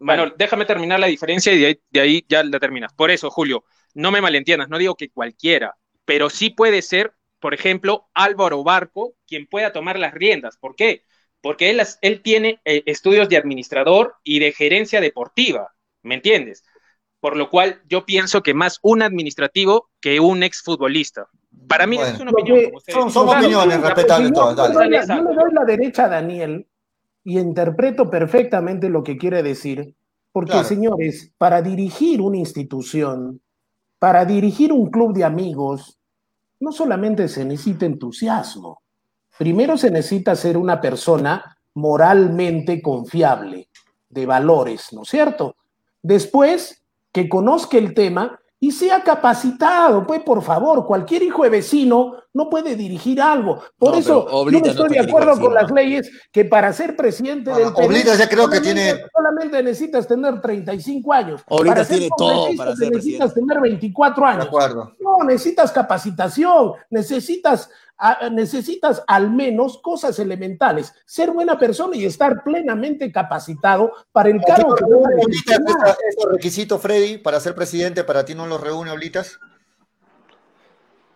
Manolo, 0.00 0.34
déjame 0.36 0.64
terminar 0.64 0.98
la 0.98 1.06
diferencia 1.06 1.52
y 1.52 1.58
de 1.60 1.66
ahí, 1.66 1.80
de 1.90 2.00
ahí 2.00 2.24
ya 2.28 2.42
la 2.42 2.58
terminas. 2.58 2.92
Por 2.94 3.10
eso, 3.10 3.30
Julio, 3.30 3.64
no 3.94 4.10
me 4.10 4.20
malentiendas, 4.20 4.68
no 4.68 4.78
digo 4.78 4.94
que 4.94 5.10
cualquiera, 5.10 5.76
pero 6.04 6.30
sí 6.30 6.50
puede 6.50 6.82
ser, 6.82 7.14
por 7.38 7.54
ejemplo, 7.54 8.08
Álvaro 8.14 8.64
Barco 8.64 9.14
quien 9.26 9.46
pueda 9.46 9.72
tomar 9.72 9.98
las 9.98 10.14
riendas. 10.14 10.56
¿Por 10.56 10.74
qué? 10.74 11.04
Porque 11.42 11.70
él, 11.70 11.80
él 12.02 12.22
tiene 12.22 12.60
eh, 12.64 12.82
estudios 12.86 13.28
de 13.28 13.36
administrador 13.36 14.14
y 14.24 14.38
de 14.40 14.52
gerencia 14.52 15.00
deportiva, 15.00 15.74
¿me 16.02 16.14
entiendes? 16.14 16.64
Por 17.20 17.36
lo 17.36 17.50
cual 17.50 17.82
yo 17.86 18.06
pienso 18.06 18.42
que 18.42 18.54
más 18.54 18.78
un 18.82 19.02
administrativo 19.02 19.90
que 20.00 20.20
un 20.20 20.42
exfutbolista. 20.42 21.28
Para 21.68 21.86
mí 21.86 21.96
Bueno. 21.96 22.14
es 22.14 22.20
una 22.20 22.30
opinión. 22.30 22.56
que- 22.58 22.64
como 22.64 22.76
ustedes 22.78 22.98
Son, 22.98 23.10
son 23.10 23.26
Claro, 23.26 23.46
opiniones 23.46 23.80
respetables 23.82 24.32
todas, 24.32 24.72
yo 24.72 25.22
le 25.22 25.34
doy 25.34 25.52
la 25.52 25.64
derecha 25.64 26.04
a 26.04 26.08
Daniel 26.08 26.66
y 27.24 27.38
interpreto 27.38 28.10
perfectamente 28.10 28.88
lo 28.88 29.02
que 29.02 29.16
quiere 29.16 29.42
decir, 29.42 29.94
porque 30.32 30.52
Claro. 30.52 30.68
señores, 30.68 31.32
para 31.38 31.60
dirigir 31.62 32.20
una 32.20 32.38
institución, 32.38 33.40
para 33.98 34.24
dirigir 34.24 34.72
un 34.72 34.90
club 34.90 35.12
de 35.12 35.24
amigos, 35.24 35.98
no 36.60 36.72
solamente 36.72 37.28
se 37.28 37.44
necesita 37.44 37.86
entusiasmo, 37.86 38.82
primero 39.38 39.76
se 39.76 39.90
necesita 39.90 40.34
ser 40.34 40.56
una 40.56 40.80
persona 40.80 41.56
moralmente 41.74 42.80
confiable, 42.82 43.68
de 44.08 44.26
valores, 44.26 44.92
¿no 44.92 45.02
es 45.02 45.08
cierto? 45.08 45.56
Después, 46.02 46.82
que 47.12 47.28
conozca 47.28 47.78
el 47.78 47.94
tema 47.94 48.40
y 48.62 48.72
sea 48.72 49.02
capacitado, 49.02 50.06
pues 50.06 50.20
por 50.22 50.42
favor, 50.42 50.86
cualquier 50.86 51.22
hijo 51.22 51.44
de 51.44 51.48
vecino 51.48 52.12
no 52.34 52.50
puede 52.50 52.76
dirigir 52.76 53.20
algo. 53.20 53.60
Por 53.78 53.92
No, 53.92 53.98
eso 53.98 54.26
yo 54.50 54.60
no 54.60 54.66
estoy 54.66 54.86
es 54.86 54.92
de 54.92 55.00
acuerdo 55.00 55.34
de 55.34 55.40
con 55.40 55.54
las 55.54 55.70
leyes 55.70 56.10
que 56.30 56.44
para 56.44 56.70
ser 56.74 56.94
presidente 56.94 57.50
Ah, 57.50 57.56
del 57.58 57.72
Perú, 57.72 57.94
ya 57.94 58.28
creo 58.28 58.48
que 58.50 58.56
solamente- 58.58 58.60
tiene- 58.60 59.04
solamente 59.14 59.62
necesitas 59.62 60.06
tener 60.06 60.40
35 60.42 61.12
años. 61.12 61.42
Oblita 61.48 61.74
para 61.74 61.84
ser 61.86 61.96
tiene 61.98 62.10
todo 62.18 62.46
para 62.56 62.76
ser 62.76 62.90
necesitas 62.90 63.32
tener 63.34 63.60
24 63.60 64.24
De 64.26 64.30
años. 64.30 64.46
acuerdo. 64.46 64.92
No, 65.00 65.24
necesitas 65.24 65.72
capacitación, 65.72 66.72
necesitas, 66.90 67.70
necesitas 68.32 69.02
al 69.06 69.30
menos 69.30 69.78
cosas 69.82 70.18
elementales, 70.18 70.94
ser 71.04 71.30
buena 71.30 71.58
persona 71.58 71.96
y 71.96 72.04
estar 72.04 72.42
plenamente 72.42 73.10
capacitado 73.12 73.92
para 74.12 74.28
el 74.30 74.40
cargo 74.42 74.74
que 74.74 74.84
esos 74.84 76.32
requisitos, 76.32 76.80
Freddy, 76.80 77.18
para 77.18 77.40
ser 77.40 77.54
presidente, 77.54 78.04
¿para 78.04 78.24
ti 78.24 78.34
no 78.34 78.46
los 78.46 78.60
reúne 78.60 78.90
Oblitas? 78.90 79.38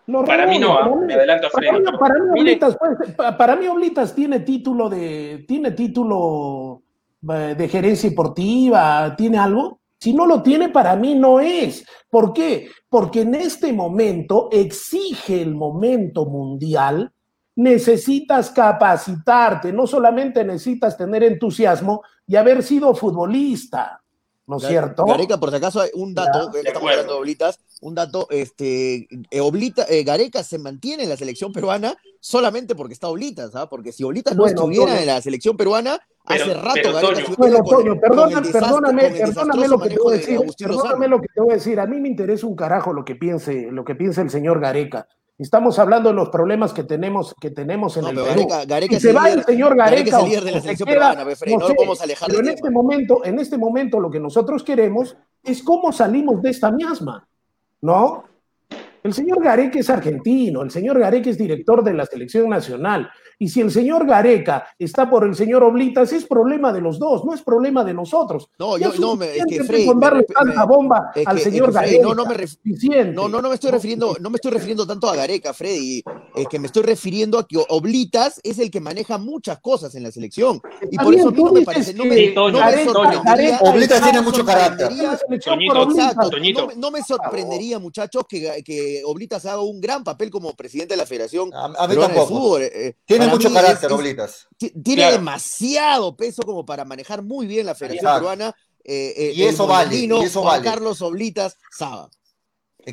Lo 0.07 0.23
Para 0.25 0.47
mí 0.47 0.59
no, 0.59 0.77
reúne, 0.77 0.83
para 0.85 0.97
mí- 0.97 1.07
me 1.07 1.15
adelanto 1.15 1.47
a 1.47 1.51
Para 1.51 1.69
Freddy. 1.71 1.85
mí, 1.85 1.99
para 1.99 2.15
mí. 2.15 2.41
Oblitas, 2.41 2.77
pues, 2.79 3.15
pa- 3.15 3.37
para 3.39 3.57
mí 3.57 3.67
Oblitas 3.69 4.15
tiene 4.15 4.41
título 4.41 4.91
de, 4.91 5.45
tiene 5.49 5.71
título 5.71 6.83
eh, 7.31 7.55
de 7.57 7.69
gerencia 7.69 8.11
deportiva, 8.11 9.15
tiene 9.17 9.39
algo. 9.39 9.81
Si 10.05 10.13
no 10.13 10.27
lo 10.27 10.43
tiene, 10.43 10.69
para 10.69 10.97
mí 10.97 11.15
no 11.15 11.41
es. 11.41 11.83
¿Por 12.11 12.35
qué? 12.35 12.69
Porque 12.91 13.23
en 13.23 13.35
este 13.35 13.73
momento 13.73 14.51
exige 14.53 15.41
el 15.41 15.55
momento 15.55 16.27
mundial, 16.27 17.11
necesitas 17.57 18.51
capacitarte, 18.51 19.73
no 19.73 19.87
solamente 19.87 20.45
necesitas 20.45 20.99
tener 20.99 21.23
entusiasmo 21.25 22.03
y 22.27 22.37
haber 22.37 22.63
sido 22.63 22.95
futbolista, 22.95 24.03
¿no 24.47 24.59
es 24.59 24.67
cierto? 24.67 25.07
Gareca, 25.07 25.41
por 25.41 25.49
si 25.49 25.57
acaso, 25.57 25.81
hay 25.81 25.89
un 25.95 26.13
dato, 26.13 26.49
Ya, 26.49 26.51
que 26.51 26.59
de 26.59 26.69
estamos 26.69 26.91
hablando 26.91 27.15
de 27.15 27.19
Oblitas, 27.21 27.61
un 27.81 27.95
dato, 27.95 28.27
este, 28.29 29.09
eh, 29.31 29.41
Oblita, 29.41 29.87
eh, 29.89 30.05
Gareca 30.05 30.45
se 30.45 30.59
mantiene 30.59 31.05
en 31.05 31.09
la 31.09 31.17
selección 31.17 31.51
peruana 31.51 31.97
solamente 32.21 32.75
porque 32.75 32.93
está 32.93 33.09
Oblitas, 33.09 33.55
¿ah? 33.55 33.71
Porque 33.71 33.91
si 33.91 34.05
Oblitas 34.05 34.37
no 34.37 34.43
Bueno, 34.43 34.55
estuviera 34.55 35.01
en 35.01 35.07
la 35.07 35.23
selección 35.23 35.57
peruana, 35.57 35.99
Pero- 36.27 36.45
hace 36.45 36.55
rato 36.55 36.75
pero, 36.75 37.01
Toño. 37.01 37.27
Bueno, 37.37 37.63
Toño, 37.65 37.95
desastre- 37.95 38.01
perdóname, 38.01 38.43
perdóname 38.51 39.03
desastroso 39.11 39.69
lo 39.69 39.79
que 39.81 39.89
te 39.91 39.99
voy 39.99 40.09
a 40.09 40.11
de 40.13 40.19
decir. 40.19 40.41
Perdóname 40.67 41.09
lo 41.09 41.21
que 41.21 41.29
te 41.35 41.41
voy 41.41 41.51
a 41.51 41.55
decir. 41.55 41.81
A 41.81 41.87
mí 41.87 42.01
me 42.01 42.09
interesa 42.09 42.47
un 42.47 42.57
carajo 42.57 42.93
lo 42.93 43.05
que 43.05 43.15
piense, 43.17 43.69
lo 43.71 43.85
que 43.85 43.95
piense 43.95 44.23
el 44.23 44.31
señor 44.31 44.59
Gareca. 44.61 45.07
Estamos 45.37 45.79
hablando 45.81 46.11
de 46.11 46.15
los 46.15 46.29
problemas 46.31 46.73
que 46.73 46.85
tenemos, 46.85 47.35
que 47.41 47.51
tenemos 47.51 47.97
en 47.97 48.05
No, 48.05 48.09
el 48.11 48.15
Perú. 48.17 48.27
Gareca, 48.49 48.65
Gareca 48.65 49.01
se 49.01 49.11
el 49.11 49.17
va 49.17 49.25
líder- 49.25 49.39
el 49.41 49.45
señor 49.45 49.77
Gareca 49.77 49.91
Gareca, 49.97 50.09
es 50.09 50.15
el 50.15 50.21
o- 50.23 50.29
líder 50.29 50.45
de 50.45 50.51
la 50.53 50.57
o 50.57 50.61
se 50.61 50.63
selección 50.63 50.87
queda, 50.89 50.99
peruana, 51.11 51.25
pe, 51.25 51.37
Freddy, 51.37 51.53
no 51.55 51.59
lo 51.61 51.67
sé, 51.67 51.75
podemos 51.75 52.01
alejar 52.03 52.27
Pero 52.29 52.39
en 52.39 52.45
tema. 52.47 52.55
este 52.55 52.71
momento, 52.71 53.25
en 53.25 53.39
este 53.41 53.59
momento 53.59 54.01
lo 54.01 54.11
que 54.11 54.21
nosotros 54.21 54.63
queremos 54.63 55.17
es 55.43 55.63
cómo 55.63 55.93
salimos 55.93 56.41
de 56.41 56.51
esta 56.51 56.71
miasma, 56.71 57.27
¿no? 57.83 58.25
El 59.03 59.13
señor 59.13 59.43
Gareca 59.43 59.79
es 59.79 59.91
argentino, 59.91 60.63
el 60.63 60.71
señor 60.71 60.99
Gareca 61.01 61.29
es 61.29 61.37
director 61.37 61.83
de 61.85 61.93
la 61.95 62.07
selección 62.07 62.49
nacional. 62.49 63.11
Y 63.39 63.49
si 63.49 63.61
el 63.61 63.71
señor 63.71 64.07
Gareca 64.07 64.67
está 64.79 65.09
por 65.11 65.25
el 65.25 65.35
señor 65.35 65.63
Oblitas, 65.65 66.13
es 66.13 66.25
problema 66.25 66.73
de 66.73 66.81
los 66.81 66.99
dos, 66.99 67.25
no 67.25 67.35
es 67.35 67.43
problema 67.43 67.85
de 67.85 67.95
nosotros. 67.95 68.49
No, 68.59 68.79
Ya 68.79 68.91
yo, 68.93 69.01
no, 69.01 69.17
me, 69.17 69.37
es 69.37 69.45
que 69.47 69.59
darle 70.01 70.25
tanta 70.25 70.61
me- 70.61 70.67
bomba 70.67 71.11
es 71.15 71.27
al 71.27 71.37
que- 71.37 71.43
es 71.43 71.45
señor 71.49 71.69
que, 71.69 71.75
Gareca. 71.75 72.03
no, 72.03 72.15
no 72.15 72.27
me. 72.27 72.35
No, 73.13 73.29
no, 73.29 73.43
no 73.43 73.49
me 73.49 73.55
estoy 73.55 73.71
refiriendo, 73.71 74.17
no 74.21 74.31
me 74.31 74.37
estoy 74.37 74.51
refiriendo 74.53 74.87
tanto 74.87 75.09
a 75.09 75.17
Gareca, 75.17 75.53
Freddy, 75.53 76.03
es 76.35 76.49
que 76.49 76.59
me 76.59 76.67
estoy 76.67 76.83
refiriendo 76.85 77.39
a 77.39 77.47
que 77.47 77.57
Oblitas 77.69 78.41
es 78.43 78.59
el 78.59 78.71
que 78.71 78.81
maneja 78.81 79.19
muchas 79.19 79.59
cosas 79.61 79.95
en 79.95 80.03
la 80.03 80.11
selección. 80.13 80.61
Y 80.91 80.97
por 80.99 81.15
eso 81.15 81.29
a 81.29 81.31
mí 81.33 81.43
no 81.43 81.53
me 81.53 81.63
parece, 81.63 81.95
no 81.95 82.05
me, 82.05 82.15
Sí, 82.17 82.33
no 82.35 82.51
Gareca-. 82.53 83.23
Gareca 83.25 83.59
Oblitas 83.63 84.03
tiene 84.03 84.21
mucho 84.23 84.45
carácter. 84.45 84.89
Toñito. 85.45 85.91
Exacto, 85.91 86.31
Toñito. 86.31 86.61
no, 86.63 86.67
me- 86.69 86.77
no 86.77 86.91
me 86.91 87.03
sorprendería, 87.03 87.79
muchachos, 87.79 88.25
que, 88.29 88.63
que 88.65 89.03
Oblitas 89.05 89.45
haga 89.47 89.61
un 89.63 89.81
gran 89.81 90.05
papel 90.05 90.31
como 90.31 90.53
presidente 90.55 90.95
de 90.95 90.99
la 90.99 91.07
Federación. 91.07 91.53
A, 91.55 91.67
a 91.85 91.89
mí 91.89 91.95
tampoco. 91.97 92.27
Fútbol. 92.29 92.63
Eh, 92.63 92.95
tiene 93.05 93.27
mucho 93.37 93.53
carácter, 93.53 93.91
es, 93.91 93.97
Oblitas. 93.97 94.49
Tiene 94.59 95.03
claro. 95.03 95.17
demasiado 95.17 96.17
peso 96.17 96.43
como 96.43 96.65
para 96.65 96.85
manejar 96.85 97.23
muy 97.23 97.47
bien 97.47 97.67
la 97.67 97.75
Federación 97.75 98.07
Exacto. 98.07 98.29
Peruana. 98.29 98.57
Eh, 98.85 99.33
y, 99.35 99.43
eso 99.45 99.67
vale, 99.67 99.97
y 99.97 100.05
eso 100.05 100.43
Juan 100.43 100.59
vale. 100.59 100.65
Carlos 100.65 101.01
Oblitas 101.01 101.57
Saba. 101.71 102.11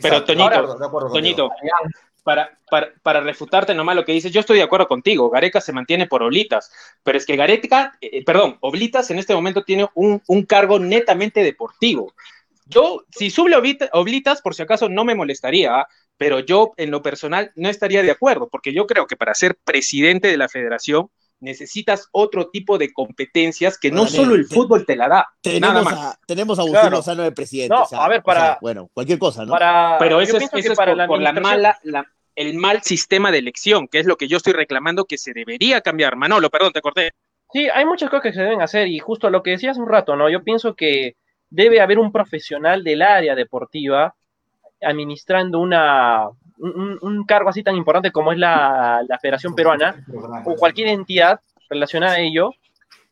Pero 0.01 0.23
Toñito, 0.23 0.49
de 0.49 0.55
acuerdo, 0.55 0.77
de 0.77 0.85
acuerdo 0.85 1.11
Toñito, 1.11 1.49
para, 2.23 2.57
para, 2.69 2.93
para, 3.01 3.19
refutarte 3.19 3.73
nomás 3.73 3.95
lo 3.95 4.05
que 4.05 4.13
dices, 4.13 4.31
yo 4.31 4.39
estoy 4.39 4.57
de 4.57 4.63
acuerdo 4.63 4.87
contigo, 4.87 5.29
Gareca 5.29 5.59
se 5.59 5.73
mantiene 5.73 6.07
por 6.07 6.23
Oblitas, 6.23 6.71
pero 7.03 7.17
es 7.17 7.25
que 7.25 7.35
Gareca, 7.35 7.97
eh, 7.99 8.23
perdón, 8.23 8.57
Oblitas 8.61 9.09
en 9.11 9.19
este 9.19 9.35
momento 9.35 9.63
tiene 9.63 9.89
un, 9.95 10.21
un, 10.27 10.45
cargo 10.45 10.79
netamente 10.79 11.43
deportivo. 11.43 12.13
Yo, 12.67 13.03
si 13.09 13.29
sube 13.29 13.53
Oblitas, 13.91 14.41
por 14.41 14.55
si 14.55 14.61
acaso 14.61 14.87
no 14.87 15.03
me 15.03 15.15
molestaría, 15.15 15.85
pero 16.21 16.39
yo 16.39 16.73
en 16.77 16.91
lo 16.91 17.01
personal 17.01 17.51
no 17.55 17.67
estaría 17.67 18.03
de 18.03 18.11
acuerdo, 18.11 18.47
porque 18.47 18.75
yo 18.75 18.85
creo 18.85 19.07
que 19.07 19.17
para 19.17 19.33
ser 19.33 19.57
presidente 19.63 20.27
de 20.27 20.37
la 20.37 20.49
federación 20.49 21.09
necesitas 21.39 22.09
otro 22.11 22.51
tipo 22.51 22.77
de 22.77 22.93
competencias 22.93 23.79
que 23.79 23.89
no 23.89 24.05
solo 24.05 24.35
el 24.35 24.45
fútbol 24.45 24.85
te 24.85 24.95
la 24.95 25.07
da. 25.07 25.27
Tenemos, 25.41 25.73
nada 25.73 25.81
más. 25.81 25.93
A, 25.95 26.19
tenemos 26.27 26.59
a 26.59 26.61
Agustín 26.61 26.91
Lozano 26.91 27.15
claro. 27.15 27.23
de 27.23 27.31
presidente. 27.31 27.73
No, 27.73 27.81
o 27.81 27.85
sea, 27.87 28.05
a 28.05 28.07
ver, 28.07 28.21
para. 28.21 28.39
O 28.39 28.43
sea, 28.43 28.57
bueno, 28.61 28.91
cualquier 28.93 29.17
cosa, 29.17 29.45
¿no? 29.45 29.51
Para, 29.51 29.97
Pero 29.97 30.21
eso 30.21 30.37
es, 30.37 30.43
eso 30.43 30.73
es 30.73 30.77
para 30.77 30.91
por, 30.91 30.97
la, 30.97 31.07
por 31.07 31.19
la 31.19 31.33
mala. 31.33 31.79
La, 31.81 32.05
el 32.35 32.53
mal 32.53 32.83
sistema 32.83 33.31
de 33.31 33.39
elección, 33.39 33.87
que 33.87 33.97
es 33.97 34.05
lo 34.05 34.15
que 34.15 34.27
yo 34.27 34.37
estoy 34.37 34.53
reclamando 34.53 35.05
que 35.05 35.17
se 35.17 35.33
debería 35.33 35.81
cambiar. 35.81 36.17
Manolo, 36.17 36.51
perdón, 36.51 36.71
te 36.71 36.81
corté. 36.81 37.13
Sí, 37.51 37.67
hay 37.67 37.85
muchas 37.85 38.11
cosas 38.11 38.21
que 38.25 38.33
se 38.33 38.43
deben 38.43 38.61
hacer 38.61 38.87
y 38.89 38.99
justo 38.99 39.31
lo 39.31 39.41
que 39.41 39.49
decías 39.49 39.79
un 39.79 39.89
rato, 39.89 40.15
¿no? 40.15 40.29
Yo 40.29 40.43
pienso 40.43 40.75
que 40.75 41.15
debe 41.49 41.81
haber 41.81 41.97
un 41.97 42.11
profesional 42.11 42.83
del 42.83 43.01
área 43.01 43.33
deportiva 43.33 44.13
administrando 44.81 45.59
una, 45.59 46.27
un, 46.57 46.97
un 47.01 47.25
cargo 47.25 47.49
así 47.49 47.63
tan 47.63 47.75
importante 47.75 48.11
como 48.11 48.31
es 48.31 48.37
la, 48.37 49.01
la 49.07 49.19
Federación 49.19 49.55
Peruana 49.55 50.03
o 50.45 50.55
cualquier 50.55 50.87
entidad 50.87 51.39
relacionada 51.69 52.13
a 52.13 52.19
ello, 52.19 52.51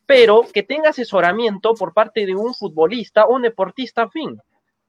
pero 0.06 0.42
que 0.52 0.62
tenga 0.62 0.90
asesoramiento 0.90 1.74
por 1.74 1.94
parte 1.94 2.26
de 2.26 2.34
un 2.34 2.54
futbolista 2.54 3.24
o 3.24 3.36
un 3.36 3.42
deportista 3.42 4.02
afín, 4.02 4.40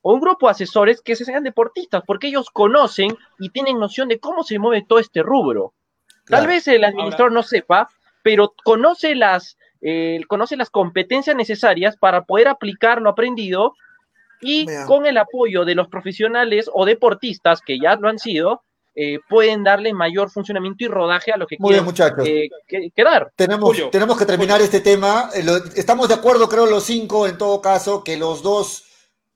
o 0.02 0.14
un 0.14 0.20
grupo 0.20 0.48
de 0.48 0.52
asesores 0.52 1.02
que 1.02 1.16
sean 1.16 1.44
deportistas, 1.44 2.04
porque 2.06 2.28
ellos 2.28 2.50
conocen 2.52 3.16
y 3.40 3.50
tienen 3.50 3.80
noción 3.80 4.08
de 4.08 4.20
cómo 4.20 4.44
se 4.44 4.60
mueve 4.60 4.86
todo 4.88 5.00
este 5.00 5.22
rubro. 5.22 5.74
Claro. 6.26 6.44
Tal 6.44 6.48
vez 6.48 6.68
el 6.68 6.84
administrador 6.84 7.30
Ahora, 7.30 7.34
no 7.36 7.44
sepa, 7.44 7.90
pero 8.24 8.54
conoce 8.64 9.16
las, 9.16 9.58
eh, 9.82 10.22
conoce 10.28 10.58
las 10.58 10.70
competencias 10.70 11.36
necesarias 11.36 11.98
para 11.98 12.24
poder 12.26 12.48
aplicar 12.48 13.02
lo 13.02 13.10
aprendido 13.10 13.74
y 14.42 14.66
Mira. 14.66 14.86
con 14.86 15.06
el 15.06 15.18
apoyo 15.18 15.66
de 15.66 15.76
los 15.76 15.88
profesionales 15.88 16.70
o 16.74 16.86
deportistas 16.86 17.62
que 17.62 17.80
ya 17.80 17.96
lo 17.96 18.10
han 18.10 18.20
sido, 18.20 18.64
eh, 18.94 19.20
pueden 19.30 19.64
darle 19.64 19.94
mayor 19.94 20.30
funcionamiento 20.30 20.84
y 20.84 20.88
rodaje 20.90 21.32
a 21.32 21.38
lo 21.38 21.48
que 21.48 21.56
Muy 21.60 21.70
quieren 21.70 21.86
bien, 21.86 21.86
muchachos. 21.86 22.28
eh, 22.28 22.50
que, 22.68 22.90
quedar. 22.94 23.32
Tenemos, 23.38 23.70
Julio. 23.70 23.90
tenemos 23.90 24.18
que 24.18 24.26
terminar 24.26 24.58
Julio. 24.58 24.66
este 24.66 24.82
tema. 24.82 25.30
Eh, 25.34 25.46
estamos 25.76 26.10
de 26.10 26.16
acuerdo, 26.16 26.50
creo, 26.50 26.66
los 26.66 26.84
cinco, 26.84 27.26
en 27.28 27.38
todo 27.38 27.62
caso, 27.62 28.04
que 28.04 28.18
los 28.18 28.44
dos 28.44 28.84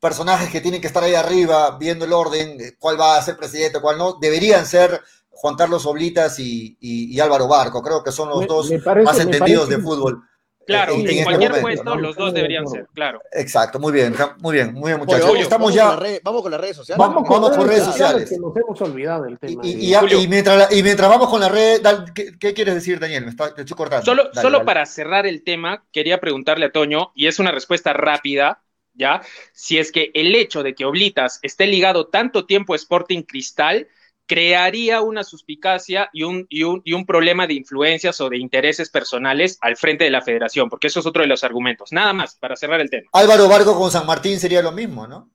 personajes 0.02 0.50
que 0.52 0.60
tienen 0.62 0.82
que 0.82 0.88
estar 0.88 1.04
ahí 1.04 1.16
arriba, 1.16 1.78
viendo 1.80 2.04
el 2.06 2.12
orden, 2.14 2.60
eh, 2.60 2.74
cuál 2.78 3.00
va 3.00 3.18
a 3.18 3.22
ser 3.22 3.38
presidente, 3.38 3.80
cuál 3.80 3.98
no, 3.98 4.18
deberían 4.20 4.66
ser 4.66 5.02
Juan 5.30 5.56
Carlos 5.56 5.86
Oblitas 5.86 6.38
y, 6.40 6.78
y- 6.80 7.16
y 7.16 7.20
Álvaro 7.20 7.48
Barco. 7.48 7.82
Creo 7.82 8.04
que 8.04 8.12
son 8.12 8.30
los 8.30 8.42
Me- 8.42 8.48
dos 8.48 8.70
me 8.70 8.80
parece- 8.80 9.06
más 9.06 9.20
entendidos 9.20 9.66
parece- 9.66 9.78
de 9.78 9.84
fútbol. 9.88 10.22
Claro, 10.68 10.94
en- 10.94 11.02
en, 11.02 11.06
en 11.08 11.12
este 11.14 11.24
cualquier 11.24 11.50
momento, 11.52 11.68
puesto 11.68 11.96
¿no? 11.96 12.02
los 12.02 12.16
dos 12.16 12.34
deberían 12.34 12.68
ser, 12.68 12.88
claro. 12.94 13.22
Exacto, 13.32 13.80
muy 13.80 13.92
bien, 13.94 14.16
muy 14.40 14.54
bien, 14.54 14.74
muy 14.74 14.90
bien, 14.92 15.00
muchachos. 15.00 15.26
vamos, 15.26 15.40
Estamos 15.42 15.74
vamos 15.74 15.76
ya. 15.76 15.84
Con 15.84 15.92
las 15.92 16.00
redes- 16.00 16.22
vamos 16.24 16.42
con 16.42 16.52
las 16.52 16.62
redes 16.62 16.76
sociales. 16.78 17.00
Vamos 17.00 17.28
con 17.28 17.68
redes 17.68 17.84
sociales. 17.84 18.30
Que 18.30 18.38
nos 18.40 18.56
hemos 18.58 18.82
olvidado 18.82 19.24
del 19.24 19.34
Y, 19.34 19.38
tema. 19.38 19.62
y- 19.66 19.90
y- 19.90 19.94
Julio. 19.94 20.20
y 20.22 20.28
mientras, 20.28 20.58
la- 20.58 20.76
y 20.78 20.82
mientras 20.84 21.10
vamos 21.10 21.30
con 21.30 21.40
la 21.40 21.50
red, 21.50 21.82
dale, 21.82 22.12
¿qué, 22.16 22.32
qué 22.40 22.54
quieres 22.54 22.74
decir, 22.76 23.00
Daniel? 23.00 23.26
Me 23.26 23.30
está, 23.30 23.54
te 23.54 23.62
estoy 23.62 23.78
cortando. 23.78 24.06
Solo, 24.06 24.24
Dale, 24.26 24.42
solo 24.42 24.58
dale. 24.60 24.66
para 24.66 24.86
cerrar 24.86 25.26
el 25.28 25.44
tema, 25.44 25.84
quería 25.92 26.20
preguntarle 26.20 26.66
a 26.66 26.72
Toño, 26.72 27.12
y 27.16 27.28
es 27.28 27.38
una 27.40 27.52
respuesta 27.52 27.94
rápida, 27.94 28.64
¿ya? 28.94 29.22
Si 29.54 29.78
es 29.78 29.92
que 29.92 30.10
el 30.14 30.34
hecho 30.36 30.64
de 30.64 30.74
que 30.74 30.86
Oblitas 30.86 31.40
esté 31.44 31.68
ligado 31.68 32.08
tanto 32.08 32.46
tiempo 32.46 32.74
a 32.74 32.76
Sporting 32.78 33.22
Cristal 33.24 33.88
crearía 34.28 35.02
una 35.02 35.24
suspicacia 35.24 36.10
y 36.14 36.24
un, 36.24 36.48
y, 36.50 36.64
un, 36.64 36.82
y 36.84 36.94
un 36.94 37.06
problema 37.06 37.48
de 37.48 37.54
influencias 37.54 38.20
o 38.22 38.30
de 38.30 38.38
intereses 38.38 38.90
personales 38.90 39.58
al 39.62 39.78
frente 39.78 40.04
de 40.04 40.10
la 40.10 40.22
federación, 40.22 40.70
porque 40.70 40.88
eso 40.88 41.00
es 41.00 41.06
otro 41.06 41.22
de 41.22 41.28
los 41.28 41.44
argumentos. 41.44 41.92
Nada 41.92 42.14
más, 42.14 42.36
para 42.36 42.56
cerrar 42.56 42.82
el 42.82 42.90
tema. 42.90 43.08
Álvaro 43.14 43.48
Vargo 43.48 43.78
con 43.78 43.92
San 43.92 44.06
Martín 44.06 44.40
sería 44.40 44.62
lo 44.62 44.72
mismo, 44.72 45.08
¿no? 45.08 45.30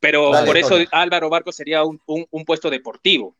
Pero 0.00 0.30
Dale, 0.30 0.46
por 0.46 0.56
eso. 0.56 0.76
Álvaro 0.92 1.28
Barco 1.28 1.52
sería 1.52 1.84
un, 1.84 2.00
un, 2.06 2.26
un 2.30 2.44
puesto 2.44 2.70
deportivo. 2.70 3.36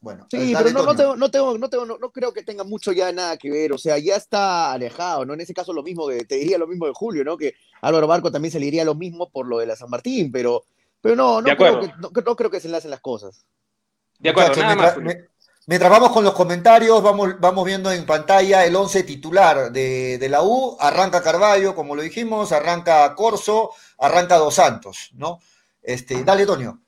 Bueno, 0.00 0.26
Sí, 0.30 0.52
dale, 0.52 0.72
pero 0.72 0.78
no, 0.78 0.84
no, 0.84 0.96
tengo, 0.96 1.16
no, 1.16 1.30
tengo, 1.30 1.58
no, 1.58 1.70
tengo, 1.70 1.86
no, 1.86 1.98
no 1.98 2.10
creo 2.12 2.32
que 2.32 2.42
tenga 2.42 2.64
mucho 2.64 2.92
ya 2.92 3.10
nada 3.12 3.36
que 3.36 3.50
ver, 3.50 3.72
o 3.72 3.78
sea, 3.78 3.98
ya 3.98 4.16
está 4.16 4.72
alejado, 4.72 5.24
¿no? 5.24 5.34
En 5.34 5.40
ese 5.40 5.54
caso 5.54 5.72
lo 5.72 5.82
mismo, 5.82 6.06
que 6.08 6.24
te 6.24 6.36
diría 6.36 6.58
lo 6.58 6.66
mismo 6.66 6.86
de 6.86 6.92
Julio, 6.94 7.24
¿no? 7.24 7.36
Que 7.36 7.54
Álvaro 7.80 8.06
Barco 8.06 8.30
también 8.30 8.52
se 8.52 8.60
le 8.60 8.66
diría 8.66 8.84
lo 8.84 8.94
mismo 8.94 9.30
por 9.30 9.46
lo 9.46 9.58
de 9.58 9.66
la 9.66 9.74
San 9.74 9.88
Martín, 9.88 10.30
pero, 10.30 10.64
pero 11.00 11.16
no, 11.16 11.40
De 11.40 11.50
no, 11.50 11.56
creo 11.56 11.80
que, 11.80 11.86
no, 11.98 12.10
no 12.24 12.36
creo 12.36 12.50
que 12.50 12.60
se 12.60 12.68
enlacen 12.68 12.90
las 12.90 13.00
cosas. 13.00 13.46
De 14.18 14.30
acuerdo, 14.30 14.54
nada 14.56 14.66
mientras, 14.74 14.86
más. 14.86 14.94
Julio. 14.94 15.14
mi- 15.18 15.24
mientras 15.66 15.90
vamos 15.90 16.10
con 16.12 16.24
los 16.24 16.34
comentarios, 16.34 17.02
vamos, 17.02 17.34
vamos 17.40 17.64
viendo 17.64 17.90
en 17.92 18.06
pantalla 18.06 18.64
el 18.64 18.74
11 18.76 19.02
titular 19.02 19.70
de, 19.72 20.18
de 20.18 20.28
la 20.28 20.42
U. 20.42 20.76
Arranca 20.80 21.22
Carballo, 21.22 21.74
como 21.74 21.94
lo 21.94 22.02
dijimos, 22.02 22.52
arranca 22.52 23.14
Corso, 23.14 23.70
arranca 23.98 24.36
Dos 24.38 24.54
Santos, 24.54 25.10
¿no? 25.14 25.40
Este, 25.82 26.24
dale, 26.24 26.46
Toño. 26.46 26.82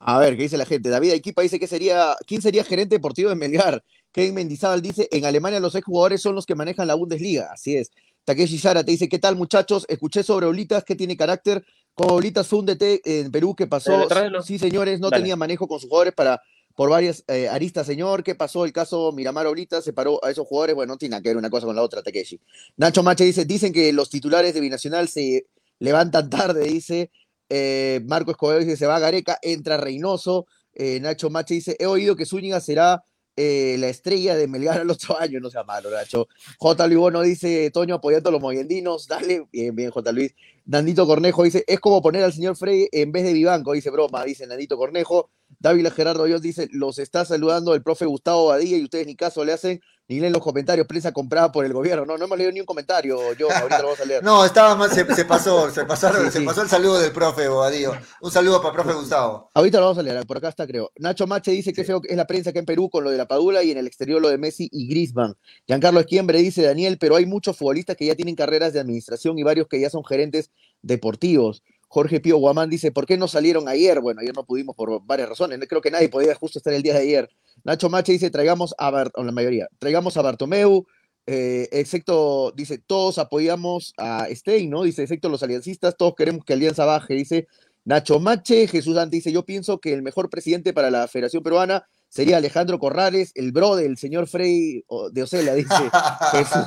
A 0.00 0.18
ver, 0.18 0.36
¿qué 0.36 0.42
dice 0.42 0.56
la 0.58 0.66
gente? 0.66 0.90
David 0.90 1.12
Equipa 1.12 1.42
dice 1.42 1.58
que 1.58 1.66
sería, 1.66 2.14
¿quién 2.26 2.42
sería 2.42 2.62
gerente 2.64 2.96
deportivo 2.96 3.30
de 3.30 3.36
Melgar? 3.36 3.82
Kevin 4.12 4.34
Mendizábal 4.34 4.82
dice, 4.82 5.08
en 5.10 5.24
Alemania 5.24 5.60
los 5.60 5.76
jugadores 5.82 6.20
son 6.20 6.34
los 6.34 6.44
que 6.46 6.54
manejan 6.54 6.86
la 6.86 6.94
Bundesliga. 6.94 7.48
Así 7.52 7.76
es. 7.76 7.90
Takeshi 8.24 8.58
Sara 8.58 8.84
te 8.84 8.90
dice, 8.90 9.08
¿qué 9.08 9.18
tal 9.18 9.36
muchachos? 9.36 9.84
Escuché 9.88 10.22
sobre 10.22 10.46
Oblitas 10.46 10.84
que 10.84 10.94
tiene 10.94 11.16
carácter. 11.16 11.64
Como 11.94 12.14
Oblitas 12.14 12.46
fue 12.46 12.58
un 12.60 12.66
DT 12.66 13.00
en 13.04 13.30
Perú 13.30 13.54
que 13.54 13.66
pasó, 13.66 14.06
sí 14.44 14.58
señores, 14.58 15.00
no 15.00 15.10
Dale. 15.10 15.22
tenía 15.22 15.36
manejo 15.36 15.66
con 15.68 15.78
sus 15.80 15.88
jugadores 15.88 16.12
para 16.14 16.40
por 16.74 16.90
varias 16.90 17.24
eh, 17.28 17.48
aristas, 17.48 17.86
señor. 17.86 18.24
¿Qué 18.24 18.34
pasó? 18.34 18.64
El 18.64 18.72
caso 18.72 19.12
Miramar 19.12 19.46
Oblitas 19.46 19.84
separó 19.84 20.24
a 20.24 20.30
esos 20.30 20.46
jugadores. 20.46 20.74
Bueno, 20.74 20.94
no 20.94 20.98
tiene 20.98 21.12
nada 21.12 21.22
que 21.22 21.28
ver 21.30 21.36
una 21.36 21.50
cosa 21.50 21.66
con 21.66 21.76
la 21.76 21.82
otra, 21.82 22.02
Takeshi. 22.02 22.40
Nacho 22.76 23.02
Mache 23.02 23.24
dice, 23.24 23.44
dicen 23.44 23.72
que 23.72 23.92
los 23.92 24.10
titulares 24.10 24.54
de 24.54 24.60
Binacional 24.60 25.08
se 25.08 25.46
levantan 25.78 26.30
tarde, 26.30 26.64
dice. 26.64 27.10
Eh, 27.48 28.00
Marco 28.06 28.32
Escobedo 28.32 28.60
dice, 28.60 28.76
se 28.76 28.86
va 28.86 28.96
a 28.96 29.00
Gareca, 29.00 29.38
entra 29.42 29.76
Reynoso. 29.76 30.46
Eh, 30.74 30.98
Nacho 31.00 31.30
Mache 31.30 31.54
dice, 31.54 31.76
he 31.78 31.86
oído 31.86 32.16
que 32.16 32.26
Zúñiga 32.26 32.60
será 32.60 33.04
eh, 33.36 33.76
la 33.78 33.88
estrella 33.88 34.36
de 34.36 34.46
Melgar 34.46 34.80
al 34.80 34.90
otro 34.90 35.18
año, 35.18 35.40
no 35.40 35.50
sea 35.50 35.64
malo, 35.64 35.90
Nacho. 35.90 36.28
J. 36.58 36.86
Luis 36.86 36.98
Bono 36.98 37.22
dice, 37.22 37.70
Toño 37.70 37.96
apoyando 37.96 38.28
a 38.28 38.32
los 38.32 38.40
moyendinos, 38.40 39.06
dale, 39.06 39.46
bien, 39.52 39.74
bien, 39.74 39.90
J. 39.90 40.12
Luis. 40.12 40.34
Nandito 40.66 41.06
Cornejo 41.06 41.42
dice, 41.42 41.62
es 41.66 41.78
como 41.78 42.00
poner 42.00 42.24
al 42.24 42.32
señor 42.32 42.56
Frey 42.56 42.88
en 42.90 43.12
vez 43.12 43.24
de 43.24 43.34
Vivanco, 43.34 43.72
dice 43.72 43.90
broma, 43.90 44.24
dice 44.24 44.46
Nandito 44.46 44.78
Cornejo. 44.78 45.30
Dávila 45.58 45.90
Gerardo 45.90 46.24
Dios 46.24 46.40
dice, 46.40 46.68
los 46.72 46.98
está 46.98 47.24
saludando 47.24 47.74
el 47.74 47.82
profe 47.82 48.06
Gustavo 48.06 48.46
Badía 48.46 48.78
y 48.78 48.84
ustedes 48.84 49.06
ni 49.06 49.14
caso 49.14 49.44
le 49.44 49.52
hacen, 49.52 49.80
ni 50.08 50.20
leen 50.20 50.32
los 50.32 50.42
comentarios, 50.42 50.86
prensa 50.86 51.12
comprada 51.12 51.50
por 51.50 51.64
el 51.64 51.72
gobierno. 51.72 52.04
No, 52.04 52.18
no 52.18 52.24
hemos 52.26 52.36
leído 52.36 52.52
ni 52.52 52.60
un 52.60 52.66
comentario, 52.66 53.32
yo 53.34 53.50
ahorita 53.50 53.78
lo 53.78 53.84
vamos 53.84 54.00
a 54.00 54.04
leer. 54.04 54.22
No, 54.22 54.44
estaba 54.44 54.74
mal, 54.74 54.90
se, 54.90 55.04
se 55.14 55.24
pasó, 55.24 55.70
se 55.70 55.84
pasaron, 55.86 56.26
Sí, 56.26 56.30
se 56.32 56.38
sí. 56.40 56.44
pasó 56.44 56.62
el 56.62 56.68
saludo 56.68 57.00
del 57.00 57.12
profe 57.12 57.48
Bobadillo. 57.48 57.92
Un 58.20 58.30
saludo 58.30 58.58
para 58.60 58.74
el 58.76 58.82
profe 58.82 58.98
Gustavo. 58.98 59.50
Ahorita 59.54 59.78
lo 59.78 59.84
vamos 59.86 59.98
a 59.98 60.02
leer, 60.02 60.26
por 60.26 60.36
acá 60.36 60.48
está 60.50 60.66
creo. 60.66 60.90
Nacho 60.98 61.26
Mache 61.26 61.50
dice 61.52 61.72
que 61.72 61.82
Sí. 61.82 61.86
feo 61.86 62.00
que 62.02 62.08
es 62.10 62.16
la 62.16 62.26
prensa 62.26 62.50
acá 62.50 62.58
en 62.58 62.66
Perú 62.66 62.90
con 62.90 63.02
lo 63.04 63.10
de 63.10 63.16
la 63.16 63.26
Padula 63.26 63.62
y 63.62 63.70
en 63.70 63.78
el 63.78 63.86
exterior 63.86 64.20
lo 64.20 64.28
de 64.28 64.36
Messi 64.38 64.68
y 64.70 64.88
Griezmann. 64.88 65.36
Giancarlo 65.66 66.00
Esquiembre 66.00 66.38
dice, 66.40 66.62
Daniel, 66.62 66.98
pero 66.98 67.16
hay 67.16 67.24
muchos 67.26 67.56
futbolistas 67.56 67.96
que 67.96 68.06
ya 68.06 68.14
tienen 68.14 68.34
carreras 68.36 68.72
de 68.72 68.80
administración 68.80 69.38
y 69.38 69.42
varios 69.42 69.68
que 69.68 69.80
ya 69.80 69.88
son 69.90 70.04
gerentes 70.04 70.50
deportivos. 70.82 71.62
Jorge 71.88 72.18
Pío 72.20 72.38
Guamán 72.38 72.68
dice, 72.70 72.90
¿por 72.90 73.06
qué 73.06 73.16
no 73.16 73.28
salieron 73.28 73.68
ayer? 73.68 74.00
Bueno, 74.00 74.20
ayer 74.20 74.34
no 74.34 74.44
pudimos 74.44 74.74
por 74.74 75.00
varias 75.06 75.28
razones. 75.28 75.58
Creo 75.68 75.80
que 75.80 75.92
nadie 75.92 76.08
podía 76.08 76.34
justo 76.34 76.58
estar 76.58 76.72
el 76.72 76.82
día 76.82 76.92
de 76.94 77.00
ayer. 77.00 77.30
Nacho 77.64 77.88
Mache 77.90 78.12
dice, 78.12 78.30
traigamos 78.30 78.74
a 78.78 78.90
Bart, 78.90 79.12
o 79.16 79.24
la 79.24 79.32
mayoría, 79.32 79.68
traigamos 79.78 80.16
a 80.16 80.22
Bartomeu, 80.22 80.86
eh, 81.26 81.68
excepto, 81.72 82.52
dice, 82.54 82.78
todos 82.78 83.18
apoyamos 83.18 83.94
a 83.96 84.26
Stein, 84.30 84.68
¿no? 84.70 84.82
Dice, 84.82 85.02
excepto 85.02 85.28
los 85.30 85.42
aliancistas, 85.42 85.96
todos 85.96 86.14
queremos 86.14 86.44
que 86.44 86.52
Alianza 86.52 86.84
baje, 86.84 87.14
dice 87.14 87.46
Nacho 87.86 88.20
Mache, 88.20 88.66
Jesús 88.66 88.94
Dante 88.94 89.16
dice, 89.16 89.32
yo 89.32 89.44
pienso 89.44 89.78
que 89.80 89.92
el 89.94 90.02
mejor 90.02 90.28
presidente 90.30 90.72
para 90.72 90.90
la 90.90 91.08
Federación 91.08 91.42
Peruana 91.42 91.84
sería 92.08 92.36
Alejandro 92.36 92.78
Corrales, 92.78 93.32
el 93.34 93.52
bro 93.52 93.74
del 93.76 93.96
señor 93.98 94.26
Frey 94.26 94.84
de 95.12 95.22
Ocela, 95.22 95.54
dice 95.54 95.74
Jesús, 96.32 96.64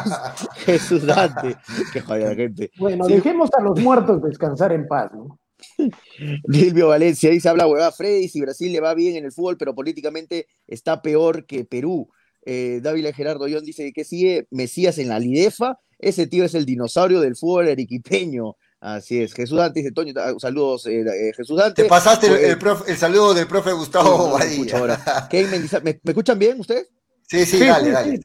Jesús 0.66 1.06
Dante. 1.06 1.56
Qué 1.94 2.02
joder, 2.02 2.36
gente. 2.36 2.72
Bueno, 2.78 3.06
Sí. 3.06 3.14
dejemos 3.14 3.50
a 3.58 3.62
los 3.62 3.80
muertos 3.80 4.22
descansar 4.24 4.72
en 4.74 4.88
paz, 4.88 5.12
¿no? 5.14 5.40
Silvio 6.52 6.88
Valencia 6.90 7.30
dice, 7.30 7.50
habla 7.50 7.68
huevada 7.68 7.92
Freddy, 7.92 8.28
si 8.28 8.42
Brasil 8.42 8.72
le 8.72 8.80
va 8.80 8.94
bien 8.94 9.16
en 9.16 9.26
el 9.26 9.32
fútbol, 9.32 9.58
pero 9.58 9.76
políticamente 9.76 10.48
está 10.68 11.02
peor 11.02 11.46
que 11.46 11.66
Perú. 11.66 12.10
Eh, 12.46 12.80
Dávila 12.82 13.12
Gerardo 13.14 13.46
John 13.52 13.64
dice 13.66 13.92
que 13.94 14.04
sigue 14.06 14.48
Mesías 14.52 14.98
en 15.00 15.10
la 15.10 15.20
Lidefa, 15.20 15.80
ese 16.00 16.28
tío 16.28 16.46
es 16.46 16.54
el 16.56 16.66
dinosaurio 16.66 17.20
del 17.22 17.36
fútbol 17.36 17.68
arequipeño. 17.68 18.56
Así 18.80 19.20
es. 19.22 19.34
Jesús 19.34 19.58
Dante 19.58 19.80
dice, 19.80 19.92
Toño, 19.92 20.14
ah, 20.18 20.34
saludos, 20.38 20.86
eh, 20.86 21.02
eh, 21.02 21.34
Jesús 21.36 21.58
Dante. 21.58 21.82
Te 21.82 21.90
pasaste 21.90 22.28
el, 22.28 22.34
Pues, 22.34 22.44
el 22.46 22.60
profe- 22.60 22.84
el 22.90 22.98
saludo 22.98 23.34
del 23.34 23.48
profe 23.48 23.72
Gustavo 23.72 24.38
no 24.40 24.78
ahora. 24.78 25.28
Kevin 25.32 25.50
Mendizábal, 25.50 25.84
¿me, 25.84 26.00
me 26.04 26.12
escuchan 26.12 26.38
bien 26.38 26.60
ustedes? 26.60 26.88
Sí, 27.30 27.46
sí, 27.46 27.60
dale, 27.60 27.92
dale. 27.92 28.20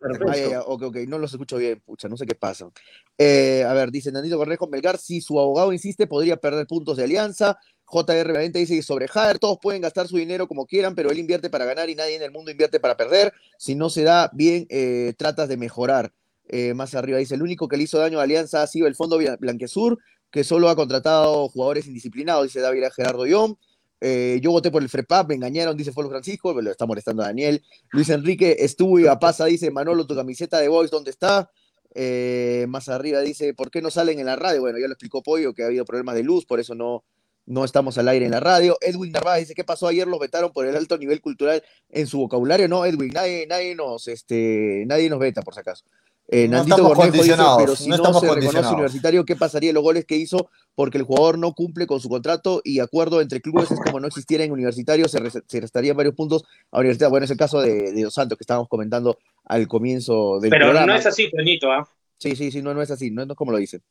ya, 0.51 0.61
ok, 0.63 0.83
ok, 0.85 0.97
no 1.09 1.19
los 1.19 1.33
escucho 1.33 1.57
bien, 1.57 1.81
pucha, 1.85 2.09
no 2.09 2.17
sé 2.17 2.25
qué 2.25 2.37
pasa. 2.37 2.71
Eh, 3.19 3.65
a 3.67 3.73
ver, 3.75 3.91
dice 3.91 4.13
Nandito 4.13 4.37
Cornejo, 4.39 4.69
Melgar, 4.69 4.97
si 4.97 5.21
su 5.21 5.41
abogado 5.41 5.73
insiste, 5.73 6.07
podría 6.07 6.37
perder 6.37 6.67
puntos 6.69 6.97
de 6.97 7.05
alianza. 7.05 7.59
JR 7.85 8.33
Valente 8.33 8.61
dice 8.61 8.77
que 8.77 8.83
sobre 8.83 9.09
Jader, 9.09 9.39
todos 9.41 9.59
pueden 9.61 9.83
gastar 9.83 10.07
su 10.07 10.17
dinero 10.17 10.47
como 10.47 10.67
quieran, 10.67 10.95
pero 10.95 11.11
él 11.11 11.19
invierte 11.19 11.51
para 11.51 11.65
ganar 11.65 11.91
y 11.91 11.95
nadie 11.97 12.15
en 12.17 12.23
el 12.23 12.31
mundo 12.31 12.51
invierte 12.53 12.79
para 12.81 12.97
perder. 12.97 13.33
Si 13.59 13.75
no 13.75 13.91
se 13.91 14.05
da 14.05 14.31
bien, 14.33 14.67
eh, 14.71 15.15
tratas 15.19 15.49
de 15.49 15.57
mejorar. 15.57 16.13
Eh, 16.49 16.73
más 16.75 16.95
arriba 16.95 17.19
dice, 17.19 17.35
el 17.35 17.43
único 17.43 17.67
que 17.69 17.77
le 17.77 17.83
hizo 17.83 17.99
daño 17.99 18.21
a 18.21 18.23
Alianza 18.23 18.63
ha 18.63 18.67
sido 18.69 18.87
el 18.87 18.95
Fondo 18.95 19.19
Blan- 19.19 19.37
Blanquesur, 19.39 19.99
que 20.31 20.45
solo 20.45 20.69
ha 20.69 20.77
contratado 20.77 21.49
jugadores 21.49 21.87
indisciplinados, 21.87 22.45
dice 22.45 22.61
David 22.61 22.85
Gerardo 22.95 23.27
Young. 23.27 23.57
Eh, 24.05 24.41
yo 24.43 24.51
voté 24.51 24.73
por 24.73 24.83
el 24.83 24.89
FREPAP, 24.89 25.29
me 25.29 25.37
engañaron, 25.37 25.77
dice 25.77 25.93
Folo 25.93 26.11
Francisco, 26.11 26.53
me 26.53 26.61
lo 26.61 26.73
está 26.73 26.87
molestando 26.87 27.23
a 27.23 27.27
Daniel. 27.27 27.63
Luis 27.93 28.09
Enrique 28.09 28.57
estuvo 28.59 28.99
y 28.99 29.07
a 29.07 29.21
pasa, 29.21 29.45
dice 29.45 29.71
Manolo, 29.71 30.09
tu 30.09 30.17
camiseta 30.17 30.59
de 30.59 30.67
Boys, 30.67 30.91
¿dónde 30.91 31.13
está? 31.13 31.53
Eh, 31.95 32.67
más 32.69 32.89
arriba 32.89 33.21
dice, 33.21 33.55
¿por 33.55 33.71
qué 33.71 33.81
no 33.81 33.93
salen 33.93 34.19
en 34.19 34.27
la 34.27 34.35
radio? 34.35 34.61
Bueno, 34.61 34.81
ya 34.81 34.89
lo 34.89 34.95
explicó 34.95 35.23
Pollo, 35.23 35.55
que 35.55 35.63
ha 35.63 35.67
habido 35.67 35.85
problemas 35.85 36.17
de 36.17 36.25
luz, 36.25 36.47
por 36.47 36.59
eso 36.59 36.75
no, 36.75 37.05
no 37.47 37.65
estamos 37.65 37.97
al 37.97 38.09
aire 38.09 38.25
en 38.25 38.33
la 38.33 38.41
radio. 38.41 38.77
Edwin 38.81 39.13
Narváez 39.13 39.43
dice, 39.43 39.55
¿qué 39.55 39.63
pasó 39.63 39.87
ayer? 39.87 40.09
Los 40.09 40.19
vetaron 40.19 40.53
por 40.53 40.67
el 40.67 40.75
alto 40.75 40.99
nivel 40.99 41.21
cultural 41.21 41.63
en 41.89 42.09
su 42.09 42.19
vocabulario. 42.19 42.67
No, 42.67 42.85
Edwin, 42.85 43.13
nadie, 43.13 43.47
nadie, 43.47 43.77
nos, 43.77 44.09
este, 44.09 44.83
nadie 44.89 45.11
nos 45.11 45.21
veta, 45.21 45.43
por 45.43 45.55
si 45.55 45.61
acaso. 45.61 45.85
Eh, 46.29 46.49
No 46.49 46.59
Nandito 46.59 46.83
Cornejo 46.95 47.23
dice, 47.23 47.37
pero 47.59 47.77
si 47.77 47.91
no 47.91 48.19
se 48.19 48.35
reconoce 48.35 48.69
universitario, 48.75 49.25
¿qué 49.25 49.37
pasaría 49.37 49.73
los 49.73 49.83
goles 49.83 50.07
que 50.07 50.17
hizo? 50.17 50.49
Porque 50.75 50.97
el 50.97 51.05
jugador 51.05 51.37
no 51.37 51.53
cumple 51.53 51.87
con 51.87 52.01
su 52.01 52.09
contrato 52.09 52.63
y 52.65 52.79
acuerdo 52.79 53.21
entre 53.21 53.41
clubes 53.43 53.71
es 53.71 53.79
como 53.81 54.01
no 54.01 54.07
existiera 54.07 54.43
en 54.45 54.53
universitario, 54.53 55.09
se, 55.09 55.19
res- 55.19 55.43
se 55.47 55.61
restarían 55.61 55.97
varios 55.97 56.15
puntos 56.15 56.45
a 56.71 56.79
universidad. 56.79 57.11
Bueno, 57.11 57.25
es 57.25 57.31
el 57.31 57.37
caso 57.37 57.61
de, 57.61 57.93
de 57.93 58.03
Dos 58.03 58.15
Santos 58.15 58.39
que 58.39 58.45
estábamos 58.45 58.69
comentando 58.69 59.19
al 59.45 59.67
comienzo 59.69 60.39
del 60.41 60.51
Pero 60.51 60.67
programa. 60.67 60.87
no 60.87 60.95
es 60.99 61.05
así, 61.05 61.31
Toñito, 61.31 61.71
¿ah? 61.71 61.87
Sí, 62.17 62.35
sí, 62.37 62.51
sí, 62.51 62.63
no, 62.63 62.73
no 62.73 62.81
es 62.81 62.91
así, 62.91 63.11
no, 63.11 63.27
no 63.27 63.33
es 63.33 63.37
como 63.37 63.51
lo 63.53 63.59
dicen. 63.59 63.83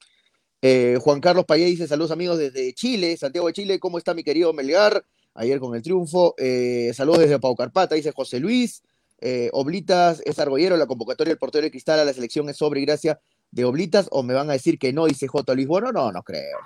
Eh, 0.64 0.98
Juan 1.02 1.20
Carlos 1.20 1.46
Payé 1.46 1.66
dice, 1.66 1.88
saludos 1.88 2.12
amigos 2.12 2.38
desde 2.40 2.74
Chile, 2.74 3.18
Santiago 3.18 3.48
de 3.48 3.54
Chile, 3.54 3.80
¿cómo 3.80 3.98
está 3.98 4.14
mi 4.14 4.24
querido 4.24 4.54
Melgar? 4.54 5.04
Ayer 5.34 5.60
con 5.60 5.76
el 5.76 5.82
triunfo. 5.82 6.34
Eh, 6.38 6.92
saludos 6.94 7.20
desde 7.20 7.40
Paucarpata, 7.40 7.94
dice 7.96 8.12
José 8.16 8.40
Luis. 8.40 8.82
Eh, 9.22 9.50
Oblitas 9.54 10.22
es 10.26 10.40
argollero, 10.40 10.76
la 10.78 10.88
convocatoria 10.88 11.32
del 11.32 11.38
portero 11.40 11.64
de 11.64 11.72
Cristal 11.72 12.00
a 12.00 12.06
la 12.06 12.14
selección 12.14 12.50
es 12.50 12.58
sobre 12.58 12.82
y 12.82 12.86
gracia 12.86 13.20
de 13.52 13.66
Oblitas, 13.66 14.08
o 14.12 14.24
me 14.24 14.34
van 14.34 14.50
a 14.50 14.54
decir 14.54 14.80
que 14.80 14.92
no, 14.94 15.06
dice 15.06 15.28
J. 15.28 15.54
Luis 15.54 15.68
Bueno, 15.68 15.92
no, 15.92 16.12
no 16.12 16.24
creo. 16.24 16.58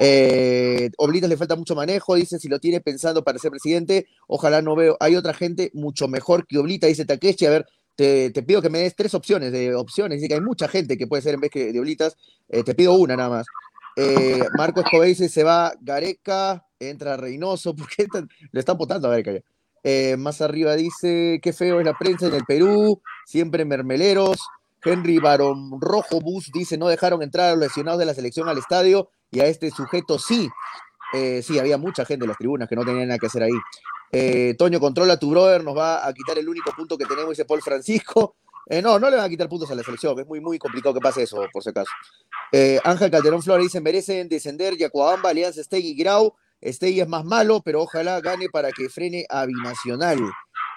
Eh, 0.00 0.90
Oblitas 0.96 1.28
le 1.28 1.36
falta 1.36 1.56
mucho 1.56 1.74
manejo, 1.74 2.14
dice 2.14 2.38
si 2.38 2.48
lo 2.48 2.58
tiene 2.58 2.80
pensando 2.80 3.22
para 3.22 3.38
ser 3.38 3.50
presidente, 3.50 4.06
ojalá 4.26 4.62
no 4.62 4.74
veo, 4.74 4.96
hay 4.98 5.14
otra 5.16 5.34
gente 5.34 5.70
mucho 5.74 6.08
mejor 6.08 6.46
que 6.46 6.58
Oblita, 6.58 6.86
dice 6.86 7.04
Takeshi, 7.04 7.46
a 7.46 7.50
ver, 7.50 7.66
te, 7.96 8.30
pido 8.42 8.62
que 8.62 8.70
me 8.70 8.78
des 8.78 8.96
tres 8.96 9.12
opciones 9.14 9.52
de 9.52 9.74
opciones, 9.74 10.16
dice 10.18 10.28
que 10.28 10.34
hay 10.34 10.40
mucha 10.40 10.68
gente 10.68 10.96
que 10.96 11.06
puede 11.06 11.22
ser 11.22 11.34
en 11.34 11.40
vez 11.40 11.50
que 11.50 11.72
de 11.72 11.78
Oblitas, 11.80 12.16
Eh, 12.48 12.64
te 12.64 12.74
pido 12.74 12.94
una 12.94 13.14
nada 13.16 13.28
más. 13.30 13.46
Marco 14.56 14.80
Escobar 14.80 15.06
dice 15.06 15.28
se 15.28 15.44
va 15.44 15.74
Gareca, 15.80 16.66
entra 16.78 17.16
Reynoso, 17.18 17.74
¿por 17.76 17.88
qué 17.88 18.06
tan- 18.06 18.28
le 18.52 18.60
están 18.60 18.78
votando 18.78 19.06
a 19.08 19.10
Gareca 19.10 19.32
ya? 19.32 19.40
Eh, 19.82 20.16
más 20.18 20.40
arriba 20.40 20.76
dice, 20.76 21.40
qué 21.42 21.52
feo 21.52 21.80
es 21.80 21.86
la 21.86 21.96
prensa 21.96 22.26
en 22.26 22.34
el 22.34 22.44
Perú, 22.44 23.00
siempre 23.24 23.64
mermeleros. 23.64 24.38
Henry 24.82 25.18
Barón 25.18 25.78
Rojo 25.80 26.20
Bus 26.20 26.50
dice, 26.52 26.78
no 26.78 26.88
dejaron 26.88 27.22
entrar 27.22 27.48
a 27.48 27.50
los 27.50 27.60
lesionados 27.60 27.98
de 27.98 28.06
la 28.06 28.14
selección 28.14 28.48
al 28.48 28.58
estadio 28.58 29.10
y 29.30 29.40
a 29.40 29.46
este 29.46 29.70
sujeto 29.70 30.18
sí. 30.18 30.48
Eh, 31.12 31.42
sí, 31.42 31.58
había 31.58 31.76
mucha 31.76 32.04
gente 32.04 32.24
en 32.24 32.28
las 32.28 32.38
tribunas 32.38 32.68
que 32.68 32.76
no 32.76 32.84
tenían 32.84 33.08
nada 33.08 33.18
que 33.18 33.26
hacer 33.26 33.42
ahí. 33.42 33.52
Eh, 34.12 34.54
Toño, 34.58 34.80
controla 34.80 35.18
tu 35.18 35.30
brother, 35.30 35.62
nos 35.64 35.76
va 35.76 36.06
a 36.06 36.12
quitar 36.12 36.38
el 36.38 36.48
único 36.48 36.72
punto 36.72 36.96
que 36.96 37.04
tenemos, 37.04 37.30
dice 37.30 37.44
Paul 37.44 37.62
Francisco. 37.62 38.36
No, 38.82 39.00
no 39.00 39.10
le 39.10 39.16
van 39.16 39.26
a 39.26 39.28
quitar 39.28 39.48
puntos 39.48 39.68
a 39.72 39.74
la 39.74 39.82
selección, 39.82 40.16
es 40.20 40.26
muy, 40.26 40.40
muy 40.40 40.56
complicado 40.56 40.94
que 40.94 41.00
pase 41.00 41.24
eso, 41.24 41.44
por 41.52 41.62
si 41.62 41.70
acaso. 41.70 41.90
Ángel 42.84 43.10
Calderón 43.10 43.42
Flores 43.42 43.64
dice, 43.64 43.80
merecen 43.80 44.28
descender 44.28 44.76
Yacuabamba, 44.76 45.30
Alianza 45.30 45.62
Stegui 45.62 45.94
Grau. 45.94 46.34
Stegui 46.62 47.00
es 47.00 47.08
más 47.08 47.24
malo, 47.24 47.62
pero 47.64 47.82
ojalá 47.82 48.20
gane 48.20 48.48
para 48.52 48.70
que 48.72 48.88
frene 48.88 49.24
a 49.28 49.46
Binacional. 49.46 50.18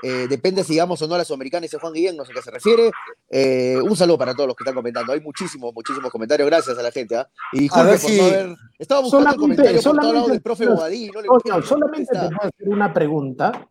Eh, 0.01 0.27
depende 0.29 0.63
si 0.65 0.73
llegamos 0.73 1.01
o 1.01 1.07
no 1.07 1.15
a 1.15 1.19
la 1.19 1.23
Sudamericana, 1.23 1.61
dice 1.61 1.77
Juan 1.79 1.93
Guillén, 1.93 2.17
no 2.17 2.25
sé 2.25 2.33
a 2.33 2.35
qué 2.35 2.41
se 2.41 2.51
refiere. 2.51 2.91
Eh, 3.29 3.77
un 3.81 3.95
saludo 3.95 4.17
para 4.17 4.33
todos 4.33 4.47
los 4.47 4.55
que 4.55 4.63
están 4.63 4.75
comentando. 4.75 5.13
Hay 5.13 5.21
muchísimos, 5.21 5.73
muchísimos 5.73 6.11
comentarios. 6.11 6.45
Gracias 6.49 6.77
a 6.77 6.81
la 6.81 6.91
gente. 6.91 7.15
¿ah? 7.15 7.29
Y 7.53 7.59
disculpe 7.61 7.89
por 7.91 7.97
si- 7.99 8.17
no 8.17 8.23
haber. 8.25 8.55
Estaba 8.77 9.01
buscando 9.01 9.29
el 9.29 9.33
Solamente- 9.35 9.41
comentario 9.41 9.81
por 9.81 9.95
lados 9.95 10.07
solamente- 10.09 10.31
del 10.33 10.41
profe 10.41 10.67
Bobadí. 10.67 11.09
No 11.09 11.21
le 11.21 11.27
solamente 11.65 12.11
te 12.11 12.17
Está. 12.17 12.29
puedo 12.35 12.49
hacer 12.49 12.69
una 12.69 12.93
pregunta. 12.93 13.69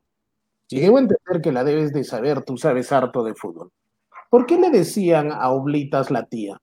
Y 0.70 0.80
debo 0.80 0.98
entender 0.98 1.42
que 1.42 1.52
la 1.52 1.64
debes 1.64 1.92
de 1.92 2.02
saber, 2.02 2.42
tú 2.44 2.56
sabes 2.56 2.90
harto 2.92 3.22
de 3.24 3.34
fútbol. 3.34 3.70
¿Por 4.30 4.46
qué 4.46 4.58
le 4.58 4.70
decían 4.70 5.30
a 5.32 5.50
Oblitas 5.50 6.10
la 6.10 6.24
tía? 6.24 6.58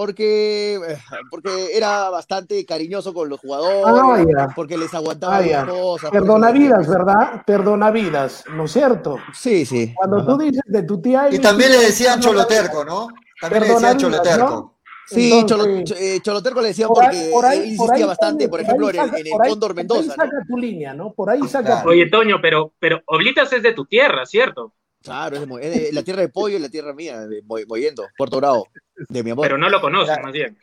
Porque, 0.00 0.74
eh, 0.74 0.98
porque 1.30 1.74
era 1.74 2.10
bastante 2.10 2.66
cariñoso 2.66 3.14
con 3.14 3.30
los 3.30 3.40
jugadores, 3.40 4.26
Ah, 4.38 4.48
porque 4.54 4.76
les 4.76 4.92
aguantaba 4.92 5.38
Ah, 5.38 5.40
las 5.40 5.64
cosas. 5.64 6.10
por 6.10 6.20
Perdona 6.20 6.50
eso- 6.50 6.58
vidas, 6.58 6.86
¿verdad? 6.86 7.42
Perdona 7.46 7.90
vidas, 7.90 8.44
¿no 8.54 8.66
es 8.66 8.72
cierto? 8.72 9.16
Sí, 9.32 9.64
sí. 9.64 9.94
Cuando 9.96 10.18
Ajá. 10.18 10.26
tú 10.26 10.36
dices 10.36 10.62
de 10.66 10.82
tu 10.82 11.00
tía... 11.00 11.28
Y 11.32 11.38
también 11.38 11.70
le 11.70 11.78
decían 11.78 12.20
choloterco, 12.20 12.84
¿no? 12.84 13.08
También 13.40 13.62
le 13.62 13.68
decían 13.70 13.96
choloterco. 13.96 14.50
¿no? 14.50 14.78
Sí, 15.08 15.32
Entonces, 15.32 15.98
eh, 15.98 16.20
Choloterco 16.20 16.60
le 16.60 16.68
decían 16.68 16.88
por 16.90 17.02
ahí- 17.02 17.16
porque 17.16 17.30
por 17.32 17.44
ahí- 17.46 17.56
él 17.56 17.62
por 17.62 17.70
insistía 17.86 17.94
ahí, 17.96 18.02
bastante, 18.08 18.48
por 18.50 18.58
ahí 18.60 18.66
ejemplo, 18.66 18.90
en 18.90 18.96
el, 18.96 19.00
saca- 19.06 19.18
en 19.18 19.26
el 19.26 19.32
por 19.32 19.42
ahí- 19.44 19.50
Cóndor 19.50 19.70
por 19.70 19.78
ahí 19.78 19.86
Mendoza. 19.86 20.02
¿no? 20.08 20.14
saca 20.24 20.36
tu 20.46 20.56
línea, 20.58 20.92
¿no? 20.94 21.12
Por 21.14 21.30
ahí 21.30 21.40
saca 21.48 21.64
Claro. 21.76 21.90
Oye, 21.90 22.10
Toño, 22.10 22.36
pero, 22.42 22.72
pero 22.78 23.00
Oblitas 23.06 23.50
es 23.54 23.62
de 23.62 23.72
tu 23.72 23.86
tierra, 23.86 24.26
¿cierto? 24.26 24.74
Claro, 25.02 25.36
es, 25.36 25.48
de 25.48 25.54
es 25.62 25.82
de 25.86 25.92
la 25.92 26.02
tierra 26.02 26.20
de 26.22 26.28
pollo 26.28 26.56
y 26.56 26.60
la 26.60 26.68
tierra 26.68 26.92
mía, 26.92 27.20
de 27.20 27.40
Mo- 27.42 27.56
Mollendo, 27.68 28.04
Puerto 28.18 28.38
Bravo, 28.38 28.66
de 29.08 29.22
mi 29.22 29.30
amor. 29.30 29.44
Pero 29.44 29.58
no 29.58 29.68
lo 29.68 29.80
conoces, 29.80 30.06
Claro. 30.08 30.22
más 30.24 30.32
bien. 30.32 30.56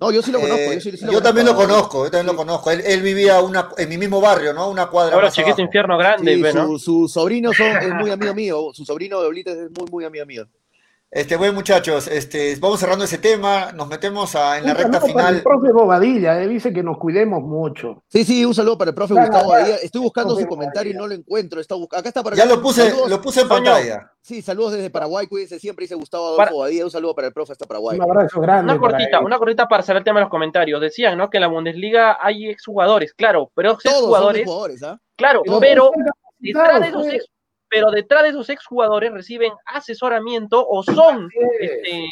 no, 0.00 0.10
yo 0.10 0.20
sí 0.22 0.32
lo 0.32 0.40
conozco. 0.40 0.60
Eh, 0.60 0.74
yo 0.74 0.80
sí, 0.80 0.96
sí 0.96 1.06
yo 1.10 1.22
también 1.22 1.46
lo 1.46 1.54
conozco. 1.54 2.04
yo 2.04 2.10
también 2.10 2.26
lo 2.26 2.36
conozco. 2.36 2.70
Él, 2.70 2.82
él 2.84 3.02
vivía 3.02 3.40
una, 3.40 3.68
en 3.78 3.88
mi 3.88 3.98
mismo 3.98 4.20
barrio, 4.20 4.52
¿no? 4.52 4.68
Una 4.68 4.86
cuadra 4.88 5.14
Ahora 5.14 5.26
más 5.26 5.34
chiquito 5.34 5.50
abajo. 5.52 5.62
infierno 5.62 5.96
grande, 5.98 6.34
Sí, 6.34 6.42
ve, 6.42 6.52
¿no? 6.52 6.66
su, 6.66 6.78
su 6.78 7.08
sobrino 7.08 7.52
son, 7.52 7.76
es 7.76 7.94
muy 7.94 8.10
amigo 8.10 8.34
mío, 8.34 8.70
su 8.72 8.84
sobrino 8.84 9.20
de 9.20 9.28
Oblitas 9.28 9.56
es 9.56 9.70
muy, 9.70 9.88
muy 9.90 10.04
amigo 10.04 10.26
mío. 10.26 10.46
Este, 11.14 11.36
bueno, 11.36 11.52
muchachos, 11.52 12.08
este, 12.08 12.56
vamos 12.58 12.80
cerrando 12.80 13.04
ese 13.04 13.18
tema, 13.18 13.70
nos 13.72 13.86
metemos 13.86 14.34
a- 14.34 14.56
en 14.56 14.64
la 14.64 14.70
Un 14.72 14.78
recta 14.78 14.98
saludo 14.98 15.12
para 15.14 15.28
El 15.28 15.34
final. 15.36 15.42
profe 15.42 15.72
Bobadilla, 15.72 16.42
eh, 16.42 16.48
dice 16.48 16.72
que 16.72 16.82
nos 16.82 16.96
cuidemos 16.96 17.42
mucho. 17.42 18.02
Sí, 18.08 18.24
sí, 18.24 18.46
un 18.46 18.54
saludo 18.54 18.78
para 18.78 18.92
el 18.92 18.94
profe 18.94 19.12
Gustavo. 19.12 19.50
Badía. 19.50 19.76
Estoy 19.76 20.00
buscando 20.00 20.34
su 20.34 20.46
comentario 20.46 20.92
y 20.92 20.96
no 20.96 21.06
lo 21.06 21.12
encuentro. 21.12 21.60
Está 21.60 21.74
Acá 21.74 22.08
está 22.08 22.22
para 22.22 22.34
Ya 22.34 22.46
lo 22.46 22.62
puse, 22.62 22.88
Saludos. 22.88 23.10
lo 23.10 23.20
puse 23.20 23.42
en 23.42 23.48
pantalla. 23.48 24.10
Sí, 24.22 24.40
saludos 24.40 24.72
desde 24.72 24.88
Paraguay, 24.88 25.26
cuídense 25.26 25.58
siempre, 25.58 25.82
dice 25.84 25.96
Gustavo 25.96 26.24
Adolfo 26.28 26.38
Para- 26.44 26.56
Badía. 26.56 26.84
Un 26.86 26.90
saludo 26.90 27.14
para 27.14 27.26
el 27.26 27.34
profe 27.34 27.52
hasta 27.52 27.66
Paraguay. 27.66 27.98
Un 27.98 28.04
abrazo 28.04 28.40
grande. 28.40 28.72
Una 28.72 28.80
cortita, 28.80 29.20
una 29.20 29.36
cortita 29.38 29.68
para 29.68 29.82
saber 29.82 29.98
el 30.00 30.04
tema 30.04 30.20
de 30.20 30.24
los 30.24 30.30
comentarios. 30.30 30.80
Decían, 30.80 31.18
¿no? 31.18 31.28
Que 31.28 31.36
en 31.36 31.42
la 31.42 31.48
Bundesliga 31.48 32.16
hay 32.22 32.48
exjugadores, 32.48 33.12
claro, 33.12 33.50
pero 33.54 33.72
Todos 33.72 33.82
son 33.82 33.92
exjugadores, 33.92 34.44
jugadores, 34.46 34.82
¿ah? 34.82 34.98
claro, 35.14 35.42
Pero 35.60 35.90
detrás 36.38 36.80
de 36.80 36.90
pues. 36.90 37.12
ex, 37.14 37.26
pero 37.72 37.90
detrás 37.90 38.22
de 38.22 38.28
esos 38.28 38.50
exjugadores 38.50 39.10
reciben 39.12 39.50
asesoramiento 39.64 40.64
o 40.68 40.82
son, 40.82 41.30
este, 41.58 42.10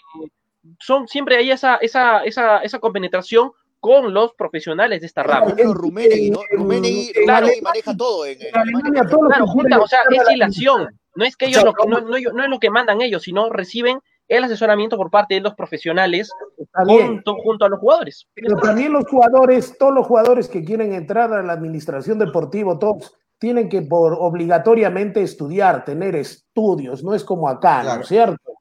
son 0.78 1.06
siempre 1.06 1.36
hay 1.36 1.50
esa, 1.50 1.76
esa, 1.76 2.24
esa, 2.24 2.58
esa 2.60 2.78
compenetración 2.78 3.52
con 3.78 4.14
los 4.14 4.32
profesionales 4.32 5.02
de 5.02 5.06
esta 5.06 5.22
rama. 5.22 5.52
ejemplo, 5.52 5.74
Rumenegui, 5.74 6.30
¿no? 6.30 6.40
Rumenegui, 6.50 7.12
Rumenegui 7.12 7.60
maneja 7.60 7.94
todo 7.94 8.24
en, 8.24 8.40
en 8.40 8.56
Alemania. 8.56 9.02
Claro, 9.04 9.46
junta, 9.46 9.78
o 9.80 9.86
sea, 9.86 10.00
es 10.10 10.32
hilación. 10.32 10.88
No 11.14 11.24
es 11.26 11.36
que 11.36 11.46
ellos 11.46 11.62
lo, 11.62 11.74
no, 11.86 12.00
no, 12.00 12.08
no 12.08 12.44
es 12.44 12.50
lo 12.50 12.58
que 12.58 12.70
mandan 12.70 13.02
ellos, 13.02 13.24
sino 13.24 13.50
reciben 13.50 14.00
el 14.28 14.44
asesoramiento 14.44 14.96
por 14.96 15.10
parte 15.10 15.34
de 15.34 15.40
los 15.40 15.54
profesionales 15.54 16.30
junto, 16.72 17.34
junto 17.34 17.64
a 17.66 17.68
los 17.68 17.80
jugadores. 17.80 18.26
Pero 18.32 18.56
también 18.56 18.92
los 18.92 19.04
jugadores, 19.06 19.76
todos 19.76 19.92
los 19.92 20.06
jugadores 20.06 20.48
que 20.48 20.64
quieren 20.64 20.94
entrar 20.94 21.34
a 21.34 21.42
la 21.42 21.52
administración 21.52 22.18
deportiva, 22.18 22.78
todos 22.78 23.19
tienen 23.40 23.68
que 23.70 23.82
por 23.82 24.16
obligatoriamente 24.20 25.22
estudiar, 25.22 25.84
tener 25.84 26.14
estudios, 26.14 27.02
no 27.02 27.14
es 27.14 27.24
como 27.24 27.48
acá, 27.48 27.80
Claro. 27.80 27.96
¿no 27.96 28.02
es 28.02 28.08
cierto? 28.08 28.52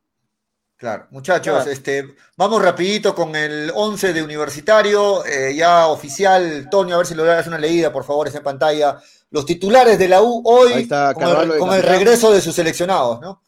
Claro, 0.77 1.07
muchachos, 1.11 1.55
Claro. 1.55 1.69
este, 1.71 2.15
vamos 2.37 2.63
rapidito 2.63 3.13
con 3.13 3.35
el 3.35 3.69
11 3.75 4.13
de 4.13 4.23
Universitario, 4.23 5.25
eh, 5.25 5.53
ya 5.53 5.87
oficial, 5.87 6.69
Toño, 6.71 6.95
a 6.95 6.99
ver 6.99 7.05
si 7.05 7.13
lo 7.15 7.25
das 7.25 7.45
una 7.47 7.57
leída, 7.57 7.91
por 7.91 8.05
favor, 8.05 8.27
está 8.27 8.39
en 8.39 8.45
pantalla. 8.45 8.97
Los 9.29 9.45
titulares 9.45 9.99
de 9.99 10.07
la 10.07 10.21
U 10.23 10.41
hoy 10.45 10.71
está 10.73 11.13
con, 11.13 11.27
el, 11.27 11.59
con 11.59 11.69
regreso 11.81 12.31
de 12.31 12.39
sus 12.39 12.55
seleccionados, 12.55 13.19
¿no? 13.19 13.41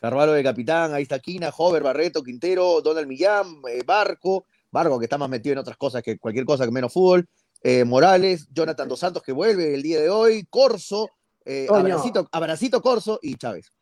Carvalho 0.00 0.32
de 0.32 0.42
capitán, 0.42 0.94
ahí 0.94 1.02
está 1.02 1.18
Quina, 1.18 1.52
Hover, 1.54 1.82
Barreto, 1.82 2.22
Quintero, 2.22 2.80
Donald 2.80 3.06
Millán, 3.06 3.60
eh, 3.68 3.82
Barco, 3.84 4.46
Barco 4.70 4.98
que 4.98 5.04
está 5.04 5.18
más 5.18 5.28
metido 5.28 5.52
en 5.52 5.58
otras 5.58 5.76
cosas 5.76 6.02
que 6.02 6.18
cualquier 6.18 6.46
cosa 6.46 6.64
que 6.64 6.70
menos 6.70 6.92
fútbol, 6.92 7.28
eh, 7.62 7.84
Morales, 7.84 8.48
Jonathan 8.52 8.88
Dos 8.88 9.00
Santos 9.00 9.22
que 9.22 9.32
vuelve 9.32 9.74
el 9.74 9.82
día 9.82 10.00
de 10.00 10.10
hoy, 10.10 10.46
Corso, 10.48 11.10
eh. 11.44 11.66
Abracito, 11.70 12.28
Abracito 12.30 12.82
Corso 12.82 13.18
y 13.22 13.36
Chávez. 13.36 13.72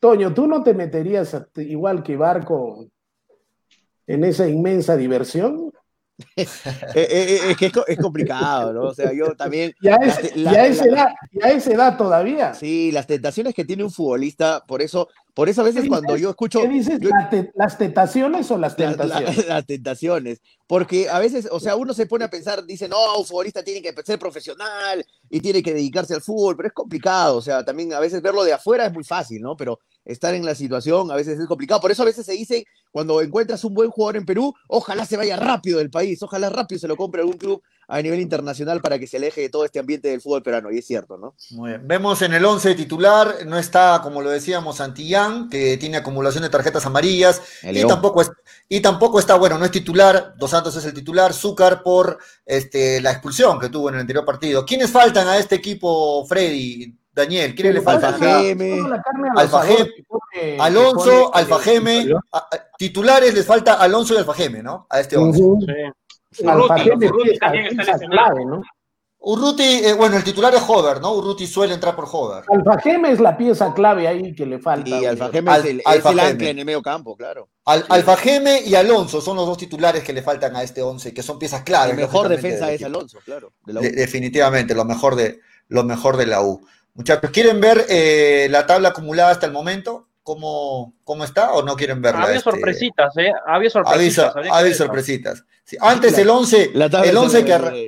Toño, 0.00 0.34
¿tú 0.34 0.46
no 0.46 0.62
te 0.62 0.74
meterías 0.74 1.34
a- 1.34 1.46
igual 1.56 2.02
que 2.02 2.16
Barco 2.16 2.86
en 4.06 4.24
esa 4.24 4.48
inmensa 4.48 4.96
diversión? 4.96 5.72
Eh, 6.94 7.40
es 7.50 7.56
que 7.56 7.66
es, 7.66 7.72
es, 7.88 7.98
complicado, 7.98 8.72
¿no? 8.72 8.82
O 8.82 8.94
sea, 8.94 9.12
yo 9.12 9.34
también. 9.34 9.72
Ya, 9.82 9.96
es, 9.96 10.36
la, 10.36 10.52
ya, 10.52 10.66
esa 10.66 10.84
edad, 10.84 11.08
ya 11.32 11.50
esa 11.50 11.72
edad 11.72 11.96
todavía. 11.96 12.54
Sí, 12.54 12.92
las 12.92 13.06
tentaciones 13.06 13.54
que 13.54 13.64
tiene 13.64 13.82
un 13.82 13.90
futbolista, 13.90 14.62
por 14.66 14.82
eso, 14.82 15.08
por 15.34 15.48
eso 15.48 15.62
a 15.62 15.64
veces 15.64 15.88
cuando 15.88 16.16
yo 16.16 16.30
escucho. 16.30 16.60
¿Qué 16.60 16.68
dices? 16.68 17.00
Yo, 17.00 17.08
¿Las 17.54 17.78
tentaciones 17.78 18.50
o 18.50 18.58
las 18.58 18.76
tentaciones? 18.76 19.36
La, 19.38 19.42
la, 19.42 19.48
las 19.54 19.66
tentaciones. 19.66 20.40
Porque 20.66 21.08
a 21.08 21.18
veces, 21.18 21.48
o 21.50 21.58
sea, 21.58 21.76
uno 21.76 21.94
se 21.94 22.06
pone 22.06 22.24
a 22.24 22.30
pensar, 22.30 22.64
dice, 22.64 22.86
no, 22.88 23.18
un 23.18 23.24
futbolista 23.24 23.62
tiene 23.62 23.80
que 23.80 23.94
ser 24.02 24.18
profesional 24.18 25.04
y 25.30 25.40
tiene 25.40 25.62
que 25.62 25.72
dedicarse 25.72 26.14
al 26.14 26.20
fútbol, 26.20 26.56
pero 26.56 26.68
es 26.68 26.74
complicado. 26.74 27.36
O 27.38 27.42
sea, 27.42 27.64
también 27.64 27.94
a 27.94 28.00
veces 28.00 28.20
verlo 28.20 28.44
de 28.44 28.52
afuera 28.52 28.86
es 28.86 28.92
muy 28.92 29.04
fácil, 29.04 29.40
¿no? 29.40 29.56
Pero 29.56 29.78
estar 30.04 30.34
en 30.34 30.44
la 30.44 30.54
situación 30.54 31.10
a 31.10 31.16
veces 31.16 31.38
es 31.38 31.46
complicado. 31.46 31.80
Por 31.80 31.90
eso 31.90 32.02
a 32.02 32.06
veces 32.06 32.26
se 32.26 32.32
dice, 32.32 32.64
cuando 32.90 33.22
encuentras 33.22 33.64
un 33.64 33.72
buen 33.72 33.90
jugador 33.90 34.16
en 34.16 34.26
Perú, 34.26 34.52
ojalá 34.68 35.06
se 35.06 35.16
vaya 35.16 35.36
rápido 35.36 35.78
del 35.78 35.90
país, 35.90 36.22
ojalá 36.22 36.50
rápido 36.50 36.78
se 36.78 36.88
lo 36.88 36.96
compre 36.96 37.22
algún 37.22 37.38
club 37.38 37.62
a 37.88 38.00
nivel 38.00 38.20
internacional 38.20 38.80
para 38.80 38.98
que 38.98 39.06
se 39.06 39.16
aleje 39.16 39.42
de 39.42 39.48
todo 39.48 39.64
este 39.64 39.78
ambiente 39.78 40.08
del 40.08 40.20
fútbol 40.20 40.42
peruano, 40.42 40.70
y 40.70 40.78
es 40.78 40.86
cierto, 40.86 41.18
¿no? 41.18 41.34
Muy 41.50 41.70
bien. 41.70 41.86
Vemos 41.86 42.22
en 42.22 42.32
el 42.32 42.44
11 42.44 42.74
titular, 42.74 43.46
no 43.46 43.58
está, 43.58 44.00
como 44.02 44.22
lo 44.22 44.30
decíamos, 44.30 44.76
Santillán, 44.76 45.48
que 45.50 45.76
tiene 45.76 45.98
acumulación 45.98 46.42
de 46.42 46.50
tarjetas 46.50 46.86
amarillas, 46.86 47.42
y 47.62 47.84
tampoco, 47.86 48.22
es, 48.22 48.30
y 48.68 48.80
tampoco 48.80 49.18
está, 49.18 49.34
bueno, 49.36 49.58
no 49.58 49.64
es 49.64 49.70
titular, 49.70 50.34
Dos 50.36 50.50
Santos 50.50 50.76
es 50.76 50.84
el 50.84 50.94
titular, 50.94 51.32
Zúcar 51.32 51.82
por 51.82 52.18
este, 52.46 53.00
la 53.00 53.12
expulsión 53.12 53.58
que 53.58 53.68
tuvo 53.68 53.88
en 53.88 53.96
el 53.96 54.00
anterior 54.02 54.24
partido. 54.24 54.64
¿Quiénes 54.64 54.90
faltan 54.90 55.28
a 55.28 55.38
este 55.38 55.56
equipo, 55.56 56.24
Freddy? 56.26 56.96
Daniel, 57.14 57.54
¿quiénes 57.54 57.74
le 57.74 57.80
faltan? 57.82 58.14
Alfa 58.14 58.40
Geme, 58.40 58.80
Alfa 59.36 59.62
Geme, 59.64 60.56
Alonso, 60.58 61.34
Alfa 61.34 61.58
Geme, 61.58 62.08
titulares 62.78 63.34
les 63.34 63.44
falta 63.44 63.74
Alonso 63.74 64.14
y 64.14 64.16
Alfa 64.16 64.32
Geme, 64.32 64.62
¿no? 64.62 64.86
A 64.88 65.00
este 65.00 65.18
11. 65.18 65.42
Uh 65.42 65.58
-huh. 65.58 65.66
Sí. 65.66 65.92
Urruti, 66.38 67.06
Urruti 67.06 67.38
también 67.38 67.66
está 67.66 67.92
lesionado. 67.92 68.44
¿no? 68.44 68.62
Urruti, 69.24 69.62
eh, 69.62 69.92
bueno, 69.92 70.16
el 70.16 70.24
titular 70.24 70.52
es 70.52 70.62
Hover, 70.66 71.00
¿no? 71.00 71.12
Urruti 71.12 71.46
suele 71.46 71.74
entrar 71.74 71.94
por 71.94 72.06
Hover. 72.10 72.42
Alfa 72.48 72.80
Geme 72.80 73.12
es 73.12 73.20
la 73.20 73.36
pieza 73.36 73.72
clave 73.72 74.08
ahí 74.08 74.34
que 74.34 74.44
le 74.44 74.58
falta. 74.58 74.90
Y 74.90 75.04
Alfa 75.04 75.30
Geme 75.30 75.52
es 75.52 75.64
el, 75.64 75.78
es 75.80 76.04
el 76.04 76.18
ancla 76.18 76.50
en 76.50 76.58
el 76.58 76.64
medio 76.64 76.82
campo, 76.82 77.16
claro. 77.16 77.48
Al, 77.64 77.82
sí. 77.82 77.86
Alfa 77.88 78.16
Geme 78.16 78.62
y 78.66 78.74
Alonso 78.74 79.20
son 79.20 79.36
los 79.36 79.46
dos 79.46 79.58
titulares 79.58 80.02
que 80.02 80.12
le 80.12 80.22
faltan 80.22 80.56
a 80.56 80.64
este 80.64 80.82
11, 80.82 81.14
que 81.14 81.22
son 81.22 81.38
piezas 81.38 81.62
clave. 81.62 81.92
El 81.92 81.98
mejor 81.98 82.28
defensa 82.28 82.72
es 82.72 82.82
Alonso, 82.82 83.20
claro. 83.24 83.52
De 83.64 83.74
de, 83.74 83.90
definitivamente, 83.92 84.74
lo 84.74 84.84
mejor 84.84 85.14
de, 85.14 85.38
lo 85.68 85.84
mejor 85.84 86.16
de 86.16 86.26
la 86.26 86.42
U. 86.42 86.66
Muchachos, 86.94 87.30
¿quieren 87.30 87.60
ver 87.60 87.86
eh, 87.88 88.48
la 88.50 88.66
tabla 88.66 88.88
acumulada 88.88 89.30
hasta 89.30 89.46
el 89.46 89.52
momento? 89.52 90.08
¿Cómo, 90.24 90.94
¿Cómo 91.04 91.22
está 91.22 91.52
o 91.52 91.62
no 91.62 91.76
quieren 91.76 92.02
verla? 92.02 92.24
Había 92.24 92.38
este... 92.38 92.50
sorpresitas, 92.50 93.16
¿eh? 93.18 93.32
Había 93.46 93.70
sorpresitas. 93.70 94.34
Había, 94.34 94.52
había 94.52 94.74
sorpresitas. 94.74 95.44
Sí, 95.64 95.76
antes 95.80 96.18
el 96.18 96.28
11, 96.28 96.72
el 96.74 97.16
11 97.16 97.44
que 97.44 97.52
arranca, 97.52 97.78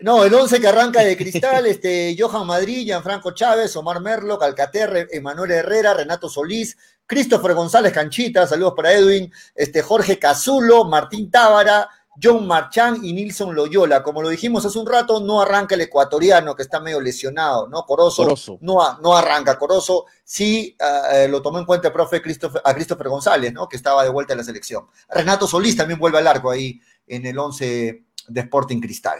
no, 0.00 0.24
el 0.24 0.34
11 0.34 0.60
que 0.60 0.66
arranca 0.66 1.00
de 1.02 1.16
Cristal, 1.16 1.66
este, 1.66 2.16
Johan 2.18 2.46
Madrid, 2.46 2.84
Gianfranco 2.84 3.30
Chávez, 3.32 3.74
Omar 3.76 4.00
Merlo, 4.00 4.38
Calcaterre, 4.38 5.06
Emanuel 5.12 5.52
Herrera, 5.52 5.94
Renato 5.94 6.28
Solís, 6.28 6.76
Christopher 7.06 7.54
González 7.54 7.92
Canchita, 7.92 8.46
saludos 8.46 8.74
para 8.76 8.92
Edwin, 8.92 9.32
este, 9.54 9.82
Jorge 9.82 10.18
Cazulo, 10.18 10.84
Martín 10.84 11.30
Tábara, 11.30 11.88
John 12.22 12.46
Marchán 12.46 13.04
y 13.04 13.12
Nilson 13.12 13.54
Loyola. 13.54 14.02
Como 14.02 14.22
lo 14.22 14.28
dijimos 14.28 14.64
hace 14.66 14.78
un 14.78 14.86
rato, 14.86 15.20
no 15.20 15.40
arranca 15.40 15.74
el 15.74 15.80
ecuatoriano 15.82 16.54
que 16.54 16.62
está 16.62 16.80
medio 16.80 17.00
lesionado, 17.00 17.68
¿no? 17.68 17.84
Corozo, 17.84 18.24
Corozo. 18.24 18.58
No, 18.60 18.98
no 19.00 19.16
arranca. 19.16 19.58
Corozo 19.58 20.06
sí 20.24 20.76
uh, 20.80 21.28
lo 21.28 21.40
tomó 21.40 21.58
en 21.58 21.64
cuenta 21.64 21.88
el 21.88 21.94
profe 21.94 22.20
Christopher, 22.20 22.60
a 22.64 22.74
Christopher 22.74 23.08
González, 23.08 23.52
¿no? 23.52 23.68
Que 23.68 23.76
estaba 23.76 24.02
de 24.04 24.10
vuelta 24.10 24.34
en 24.34 24.38
la 24.38 24.44
selección. 24.44 24.86
Renato 25.08 25.46
Solís 25.46 25.76
también 25.76 25.98
vuelve 25.98 26.18
al 26.18 26.26
arco 26.26 26.50
ahí 26.50 26.80
en 27.10 27.26
el 27.26 27.38
11 27.38 28.04
de 28.28 28.40
Sporting 28.40 28.80
Cristal. 28.80 29.18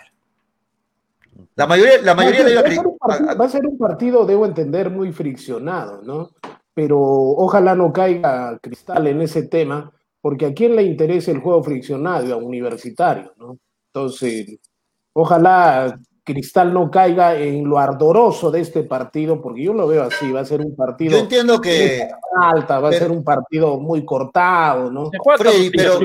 La 1.57 1.67
mayoría, 1.67 2.01
la 2.03 2.15
mayoría 2.15 2.45
va, 2.63 3.15
a 3.15 3.35
va 3.35 3.45
a 3.45 3.49
ser 3.49 3.67
un 3.67 3.77
partido, 3.77 4.25
debo 4.25 4.47
entender, 4.47 4.91
muy 4.91 5.13
friccionado, 5.13 6.01
¿no? 6.03 6.31
Pero 6.73 6.99
ojalá 7.01 7.75
no 7.75 7.93
caiga 7.93 8.59
Cristal 8.63 9.07
en 9.09 9.21
ese 9.21 9.43
tema 9.43 9.93
porque 10.21 10.47
a 10.47 10.55
quién 10.55 10.77
le 10.77 10.83
interesa 10.83 11.31
el 11.31 11.41
juego 11.41 11.63
friccionado, 11.63 12.33
a 12.33 12.37
universitario, 12.37 13.33
¿no? 13.37 13.59
Entonces, 13.87 14.59
ojalá 15.13 15.99
Cristal 16.33 16.73
no 16.73 16.91
caiga 16.91 17.37
en 17.37 17.69
lo 17.69 17.79
ardoroso 17.79 18.51
de 18.51 18.61
este 18.61 18.83
partido, 18.83 19.41
porque 19.41 19.63
yo 19.65 19.73
lo 19.73 19.87
veo 19.87 20.05
así, 20.05 20.31
va 20.31 20.41
a 20.41 20.45
ser 20.45 20.61
un 20.61 20.77
partido... 20.77 21.13
Yo 21.13 21.19
entiendo 21.19 21.61
que... 21.61 22.09
Alta, 22.41 22.79
va 22.79 22.91
pero, 22.91 22.97
a 22.97 23.07
ser 23.07 23.11
un 23.11 23.25
partido 23.25 23.79
muy 23.79 24.05
cortado, 24.05 24.91
¿no? 24.91 25.11
Freddy, 25.37 25.71
pero 25.71 25.99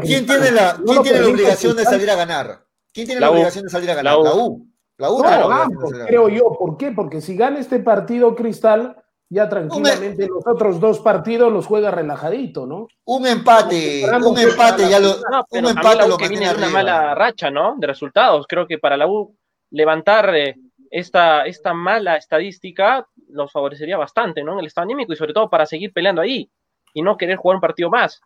¿quién 0.00 0.24
tiene 0.26 0.50
la, 0.52 0.74
¿quién 0.74 0.96
no 0.96 1.02
tiene 1.02 1.20
la 1.20 1.28
obligación 1.28 1.76
de 1.76 1.84
salir 1.84 2.10
a 2.10 2.14
ganar? 2.14 2.60
¿Quién 2.92 3.06
tiene 3.06 3.20
la, 3.20 3.26
la 3.26 3.32
obligación 3.32 3.64
de 3.64 3.70
salir 3.70 3.90
a 3.90 3.94
ganar? 3.94 4.14
La 4.14 4.34
U. 4.34 4.68
La 4.98 5.10
U, 5.10 5.22
la 5.22 5.46
U 5.46 5.50
no, 5.50 5.66
no, 5.66 6.06
creo 6.06 6.28
yo. 6.28 6.52
¿Por 6.58 6.76
qué? 6.76 6.90
Porque 6.90 7.20
si 7.20 7.36
gana 7.36 7.60
este 7.60 7.78
partido 7.78 8.34
Cristal 8.34 8.96
ya 9.30 9.48
tranquilamente 9.48 10.24
un, 10.24 10.30
los 10.30 10.46
otros 10.46 10.80
dos 10.80 11.00
partidos 11.00 11.52
los 11.52 11.66
juega 11.66 11.90
relajadito, 11.90 12.66
¿no? 12.66 12.88
Un 13.04 13.26
empate, 13.26 14.04
un 14.04 14.38
empate 14.38 14.88
ya 14.88 14.98
lo, 14.98 15.16
no, 15.30 15.44
un 15.50 15.66
empate 15.66 16.08
lo 16.08 16.16
que 16.16 16.28
viene 16.28 16.50
una 16.52 16.70
mala 16.70 17.14
racha, 17.14 17.50
¿no? 17.50 17.76
De 17.78 17.86
resultados. 17.86 18.46
Creo 18.48 18.66
que 18.66 18.78
para 18.78 18.96
la 18.96 19.06
U 19.06 19.36
levantar 19.70 20.34
eh, 20.34 20.56
esta, 20.90 21.44
esta 21.46 21.74
mala 21.74 22.16
estadística 22.16 23.06
los 23.28 23.52
favorecería 23.52 23.96
bastante, 23.96 24.42
¿no? 24.42 24.54
En 24.54 24.60
el 24.60 24.66
estado 24.66 24.84
anímico 24.84 25.12
y 25.12 25.16
sobre 25.16 25.34
todo 25.34 25.50
para 25.50 25.66
seguir 25.66 25.92
peleando 25.92 26.22
ahí 26.22 26.50
y 26.94 27.02
no 27.02 27.16
querer 27.16 27.36
jugar 27.36 27.56
un 27.56 27.60
partido 27.60 27.90
más. 27.90 28.20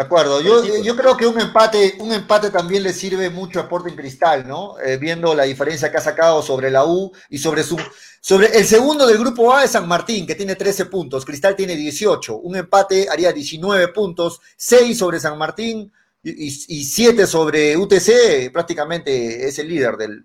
De 0.00 0.06
acuerdo, 0.06 0.40
yo, 0.40 0.82
yo 0.82 0.96
creo 0.96 1.14
que 1.14 1.26
un 1.26 1.38
empate, 1.38 1.96
un 1.98 2.10
empate 2.10 2.48
también 2.48 2.82
le 2.82 2.94
sirve 2.94 3.28
mucho 3.28 3.58
a 3.58 3.64
Sporting 3.64 3.94
Cristal, 3.94 4.48
¿no? 4.48 4.78
Eh, 4.80 4.96
viendo 4.96 5.34
la 5.34 5.42
diferencia 5.42 5.90
que 5.90 5.98
ha 5.98 6.00
sacado 6.00 6.40
sobre 6.40 6.70
la 6.70 6.86
U 6.86 7.12
y 7.28 7.36
sobre 7.36 7.62
su 7.62 7.78
sobre 8.22 8.46
el 8.56 8.64
segundo 8.64 9.06
del 9.06 9.18
grupo 9.18 9.52
A 9.52 9.64
es 9.64 9.72
San 9.72 9.86
Martín, 9.86 10.26
que 10.26 10.34
tiene 10.34 10.56
13 10.56 10.86
puntos, 10.86 11.26
Cristal 11.26 11.54
tiene 11.54 11.76
18, 11.76 12.38
un 12.38 12.56
empate 12.56 13.08
haría 13.10 13.30
19 13.30 13.88
puntos, 13.88 14.40
6 14.56 14.96
sobre 14.96 15.20
San 15.20 15.36
Martín 15.36 15.92
y, 16.22 16.46
y 16.46 16.84
7 16.84 17.26
sobre 17.26 17.76
UTC, 17.76 18.52
prácticamente 18.52 19.48
es 19.48 19.58
el 19.58 19.68
líder 19.68 19.96
del, 19.96 20.24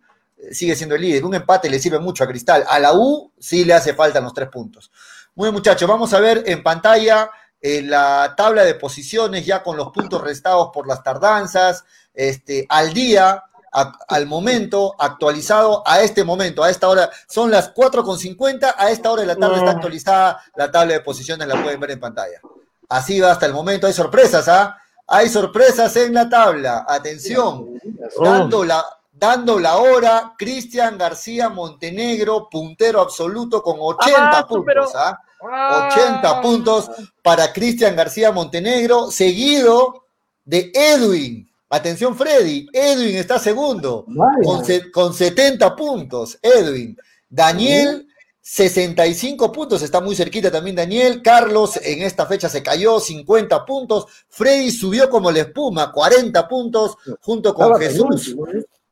sigue 0.52 0.76
siendo 0.76 0.96
el 0.96 1.02
líder. 1.02 1.26
Un 1.26 1.36
empate 1.36 1.70
le 1.70 1.80
sirve 1.80 2.00
mucho 2.00 2.24
a 2.24 2.28
Cristal. 2.28 2.66
A 2.68 2.80
la 2.80 2.94
U 2.94 3.32
sí 3.40 3.66
le 3.66 3.74
hace 3.74 3.94
falta 3.94 4.20
los 4.20 4.34
tres 4.34 4.50
puntos. 4.50 4.92
Muy 5.36 5.48
bien, 5.48 5.54
muchachos, 5.54 5.88
vamos 5.88 6.14
a 6.14 6.20
ver 6.20 6.44
en 6.46 6.64
pantalla 6.64 7.30
en 7.62 7.90
la 7.90 8.36
tabla 8.38 8.64
de 8.64 8.76
posiciones 8.76 9.46
ya 9.46 9.64
con 9.64 9.76
los 9.76 9.92
puntos 9.92 10.22
restados 10.22 10.70
por 10.72 10.88
las 10.88 11.02
tardanzas, 11.02 11.84
este, 12.14 12.66
al 12.70 12.94
día, 12.94 13.44
a, 13.74 13.92
al 14.08 14.28
momento, 14.28 14.96
actualizado 15.00 15.82
a 15.86 16.02
este 16.02 16.24
momento, 16.24 16.64
a 16.64 16.70
esta 16.70 16.88
hora, 16.88 17.10
son 17.28 17.50
las 17.50 17.74
4.50, 17.74 18.76
a 18.78 18.92
esta 18.92 19.12
hora 19.12 19.24
de 19.24 19.28
la 19.28 19.36
tarde 19.36 19.58
está 19.58 19.72
actualizada 19.72 20.42
la 20.56 20.72
tabla 20.72 20.94
de 20.94 21.00
posiciones, 21.00 21.48
la 21.48 21.62
pueden 21.62 21.80
ver 21.80 21.92
en 21.92 22.00
pantalla. 22.00 22.40
Así 22.88 23.20
va 23.20 23.32
hasta 23.32 23.48
el 23.48 23.54
momento, 23.54 23.88
hay 23.88 23.94
sorpresas, 23.94 24.48
¿ah? 24.48 24.78
Hay 25.08 25.30
sorpresas 25.30 25.96
en 25.98 26.14
la 26.14 26.28
tabla, 26.28 26.86
atención, 26.88 27.80
dando 28.20 28.64
la, 28.64 28.84
dando 29.12 29.60
la 29.60 29.78
hora, 29.78 30.34
Cristian 30.38 30.98
García 30.98 31.50
Montenegro, 31.50 32.50
puntero 32.50 33.02
absoluto 33.02 33.62
con 33.62 33.78
80 33.80 34.38
ah, 34.38 34.48
puntos, 34.48 34.66
pero... 34.66 34.90
¿ah? 34.96 35.20
80 35.42 36.42
puntos 36.42 36.90
para 37.22 37.54
Cristian 37.54 37.96
García 37.96 38.32
Montenegro, 38.32 39.12
seguido 39.12 40.06
de 40.44 40.72
Edwin. 40.74 41.50
Atención, 41.70 42.16
Freddy. 42.16 42.68
Edwin 42.72 43.16
está 43.18 43.40
segundo 43.40 44.06
con, 44.44 44.64
con, 44.92 45.14
70 45.14 45.76
puntos. 45.76 46.38
Edwin. 46.42 46.98
Daniel, 47.30 48.05
65 48.48 49.52
puntos. 49.52 49.82
Está 49.82 50.02
muy 50.02 50.16
cerquita 50.16 50.52
también 50.52 50.76
Daniel. 50.76 51.24
Carlos 51.24 51.80
en 51.82 52.04
esta 52.04 52.28
fecha 52.28 52.48
se 52.48 52.62
cayó, 52.62 53.00
50 53.00 53.66
puntos. 53.66 54.06
Freddy 54.30 54.70
subió 54.70 55.10
como 55.10 55.32
la 55.32 55.40
espuma, 55.40 55.92
40 55.92 56.48
puntos, 56.48 56.96
junto 57.22 57.56
con 57.56 57.76
Jesús. 57.80 58.36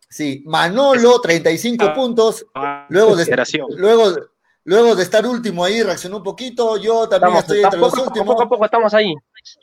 Sí, 0.10 0.42
Manolo, 0.48 1.22
35 1.22 1.94
puntos. 1.94 2.48
Luego 2.90 3.16
de, 3.16 3.46
luego, 3.78 4.16
Luego 4.66 4.96
de 4.96 5.04
estar 5.04 5.26
último 5.28 5.64
ahí, 5.64 5.84
reaccionó 5.84 6.18
un 6.18 6.24
poquito. 6.24 6.78
Yo 6.78 7.08
también 7.08 7.38
estamos, 7.38 7.42
estoy 7.42 7.64
entre 7.64 7.80
poco, 7.80 7.96
los 7.96 8.08
últimos. 8.08 8.28
Poco 8.28 8.42
a 8.42 8.50
poco 8.50 8.66
estamos 8.66 8.94
ahí. 8.96 9.14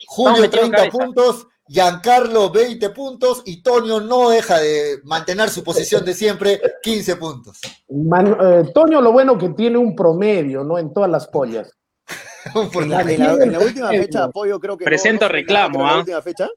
Julio, 0.07 0.49
30 0.49 0.89
puntos. 0.89 1.47
Giancarlo, 1.71 2.51
20 2.51 2.89
puntos. 2.89 3.43
Y 3.45 3.63
Toño 3.63 4.01
no 4.01 4.29
deja 4.29 4.59
de 4.59 4.99
mantener 5.03 5.49
su 5.49 5.63
posición 5.63 6.03
de 6.03 6.13
siempre, 6.13 6.59
15 6.83 7.15
puntos. 7.15 7.61
Man, 7.89 8.35
eh, 8.41 8.71
Toño, 8.73 8.99
lo 9.01 9.13
bueno 9.13 9.37
que 9.37 9.49
tiene 9.49 9.77
un 9.77 9.95
promedio, 9.95 10.65
¿no? 10.65 10.77
En 10.77 10.93
todas 10.93 11.09
las 11.09 11.27
pollas. 11.27 11.71
en, 12.73 12.89
la, 12.89 13.01
en, 13.01 13.19
la, 13.19 13.33
en, 13.33 13.51
la, 13.53 13.59
última 13.65 13.89
fecha 13.89 14.19
de 14.19 14.25
apoyo, 14.25 14.59
creo 14.59 14.77
que. 14.77 14.83
Presento 14.83 15.25
no, 15.25 15.29
no, 15.29 15.33
reclamo, 15.33 15.87
¿ah? 15.87 15.93
¿eh? 15.93 15.99
última 15.99 16.21
fecha? 16.21 16.49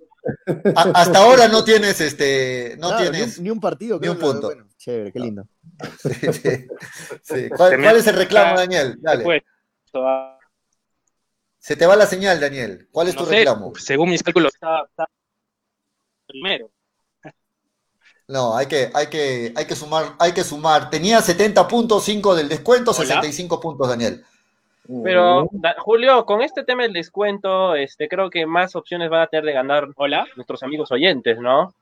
A, 0.75 0.83
hasta 0.95 1.19
ahora 1.19 1.47
no 1.47 1.63
tienes 1.63 2.01
este. 2.01 2.77
No 2.81 2.89
claro, 2.89 3.11
tienes. 3.11 3.37
Ni 3.37 3.39
un, 3.39 3.45
ni 3.45 3.51
un 3.51 3.61
partido, 3.61 4.01
ni 4.01 4.09
un 4.09 4.19
punto. 4.19 4.49
Bueno, 4.49 4.67
chévere, 4.77 5.13
qué 5.13 5.21
lindo. 5.21 5.47
Sí, 5.99 6.13
sí, 6.13 6.67
sí. 7.23 7.49
¿Cuál, 7.57 7.81
¿Cuál, 7.81 7.97
es 7.97 8.07
el 8.07 8.17
reclamo, 8.17 8.57
Daniel? 8.57 8.97
Dale. 9.01 9.43
Se 11.65 11.77
te 11.77 11.87
va 11.87 11.97
la 11.97 12.05
señal, 12.05 12.41
Daniel. 12.41 12.89
¿Cuál 12.93 13.09
es 13.09 13.15
no 13.15 13.23
tu 13.23 13.27
sé, 13.31 13.37
reclamo? 13.37 13.73
Según 13.77 14.11
mis 14.11 14.23
cálculos, 14.23 14.53
está, 14.53 14.85
está... 14.87 15.09
primero. 16.27 16.69
No, 18.29 18.55
hay 18.55 18.67
que, 18.67 18.91
hay 18.93 19.07
que, 19.07 19.55
hay 19.57 19.65
que 19.67 19.75
sumar, 19.75 20.13
hay 20.19 20.33
que 20.33 20.45
sumar. 20.45 20.91
Tenía 20.91 21.23
70 21.23 21.67
puntos, 21.67 22.05
5 22.05 22.35
del 22.35 22.51
descuento, 22.51 22.91
Hola. 22.91 23.07
65 23.07 23.61
puntos, 23.61 23.89
Daniel. 23.89 24.23
Pero, 25.03 25.49
da- 25.53 25.75
Julio, 25.79 26.27
con 26.27 26.43
este 26.43 26.65
tema 26.65 26.83
del 26.83 26.93
descuento, 26.93 27.75
este, 27.75 28.09
creo 28.09 28.29
que 28.29 28.45
más 28.45 28.77
opciones 28.77 29.09
van 29.09 29.23
a 29.23 29.27
tener 29.29 29.47
de 29.47 29.53
ganar 29.55 29.89
Hola. 29.97 30.27
nuestros 30.37 30.63
amigos 30.63 30.93
oyentes, 30.93 31.39
¿no? 31.39 31.75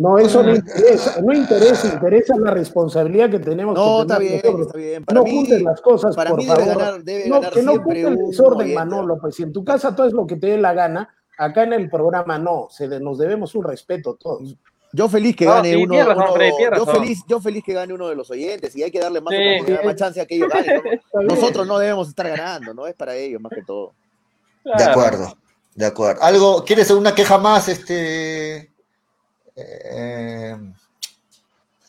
No, 0.00 0.18
eso 0.18 0.42
no 0.42 0.54
interesa, 0.54 1.20
no 1.20 1.32
interesa, 1.34 1.88
interesa 1.92 2.34
la 2.38 2.50
responsabilidad 2.52 3.28
que 3.30 3.38
tenemos 3.38 3.74
No, 3.74 3.96
que 3.98 4.02
está 4.02 4.18
bien, 4.18 4.40
nosotros. 4.42 4.66
está 4.68 4.78
bien. 4.78 5.04
Para 5.04 5.18
no 5.20 5.24
mí, 5.24 5.36
juntes 5.36 5.62
las 5.62 5.80
cosas, 5.82 6.16
para 6.16 6.30
por 6.30 6.38
mí 6.38 6.46
debe 6.46 6.56
favor. 6.58 6.78
ganar, 6.78 7.02
debe 7.04 7.28
no, 7.28 7.34
ganar 7.34 7.52
que 7.52 7.62
no 7.62 7.72
siempre 7.72 8.02
junte 8.04 8.08
el 8.22 8.26
desorden. 8.28 8.74
Manolo, 8.74 9.18
pues 9.20 9.34
si 9.34 9.42
en 9.42 9.52
tu 9.52 9.62
casa 9.62 9.94
todo 9.94 10.06
es 10.06 10.14
lo 10.14 10.26
que 10.26 10.36
te 10.36 10.46
dé 10.46 10.56
la 10.58 10.72
gana, 10.72 11.14
acá 11.36 11.64
en 11.64 11.74
el 11.74 11.90
programa 11.90 12.38
no, 12.38 12.68
se 12.70 12.88
de- 12.88 12.98
nos 12.98 13.18
debemos 13.18 13.54
un 13.54 13.62
respeto 13.64 14.14
todos. 14.14 14.56
Yo 14.92 15.06
feliz 15.08 15.36
que 15.36 15.44
No, 15.44 15.52
gane 15.52 15.70
sí, 15.74 15.76
uno, 15.84 15.94
razón, 15.98 16.16
uno- 16.24 16.32
Freddy, 16.32 16.56
tienes 16.56 16.78
yo 16.78 16.86
feliz, 16.86 17.18
yo 17.28 17.40
feliz 17.40 17.62
que 17.64 17.72
gane 17.74 17.92
uno 17.92 18.08
de 18.08 18.16
los 18.16 18.30
oyentes 18.30 18.74
y 18.76 18.82
hay 18.82 18.90
que 18.90 19.00
darle 19.00 19.20
más 19.20 19.34
Sí. 19.34 19.40
oportunidad, 19.54 19.84
más 19.84 19.96
chance 19.96 20.20
a 20.20 20.24
que 20.26 20.34
ellos 20.36 20.48
ganen. 20.48 20.82
¿no? 21.12 21.20
Nosotros 21.54 21.66
no 21.66 21.78
debemos 21.78 22.08
estar 22.08 22.26
ganando, 22.26 22.72
no 22.72 22.86
es 22.86 22.94
para 22.94 23.14
ellos 23.16 23.40
más 23.40 23.52
que 23.54 23.62
todo. 23.62 23.92
De 24.64 24.82
acuerdo, 24.82 25.36
de 25.74 25.84
acuerdo. 25.86 26.22
¿Algo, 26.22 26.64
quieres 26.64 26.86
hacer 26.86 26.96
una 26.96 27.14
queja 27.14 27.36
más, 27.36 27.68
este? 27.68 28.70
Eh, 29.66 30.56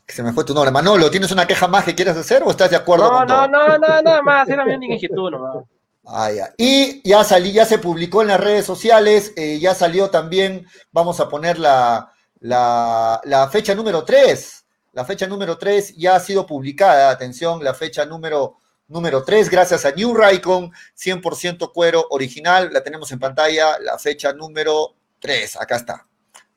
que 0.06 0.14
se 0.14 0.23
me 0.23 0.34
fue 0.34 0.43
tu 0.43 0.53
nombre. 0.53 0.72
Manolo, 0.72 1.10
¿tienes 1.10 1.31
una 1.31 1.48
queja 1.48 1.68
más 1.68 1.84
que 1.85 1.95
quieras 1.95 2.18
hacer 2.18 2.43
o 2.45 2.52
estás 2.52 2.69
de 2.69 2.76
acuerdo 2.76 3.10
No, 3.10 3.18
con 3.19 3.27
todo? 3.27 3.48
no, 3.48 3.68
no, 3.68 3.77
no, 3.77 4.02
nada 4.02 4.22
más, 4.22 4.48
era 4.49 4.65
mi 4.65 4.73
única 4.73 4.93
inquietud 4.95 5.31
nomás. 5.31 5.64
Ah, 6.03 6.31
ya. 6.31 6.52
Y 6.57 7.07
ya 7.07 7.23
salí, 7.23 7.52
ya 7.52 7.64
se 7.64 7.77
publicó 7.77 8.23
en 8.23 8.30
las 8.30 8.39
redes 8.39 8.65
sociales, 8.65 9.34
eh, 9.35 9.60
ya 9.60 9.76
salió 9.76 10.10
también, 10.10 10.65
vamos 10.91 11.19
a 11.19 11.30
poner 11.30 11.60
la, 11.60 12.11
la, 12.39 13.22
la 13.23 13.48
fecha 13.49 13.76
número 13.76 14.03
3. 14.03 14.65
La 14.93 15.06
fecha 15.06 15.27
número 15.27 15.60
3 15.60 15.95
ya 15.95 16.15
ha 16.15 16.19
sido 16.19 16.48
publicada, 16.48 17.11
atención, 17.11 17.64
la 17.64 17.76
fecha 17.76 18.03
número, 18.07 18.57
número 18.88 19.23
3, 19.23 19.48
gracias 19.52 19.85
a 19.85 19.91
New 19.91 20.15
Raycon, 20.15 20.72
100% 20.98 21.72
cuero 21.72 22.07
original, 22.10 22.72
la 22.73 22.81
tenemos 22.84 23.11
en 23.11 23.19
pantalla, 23.19 23.77
la 23.80 23.99
fecha 23.99 24.34
número 24.34 24.95
3, 25.19 25.56
acá 25.61 25.76
está. 25.76 26.07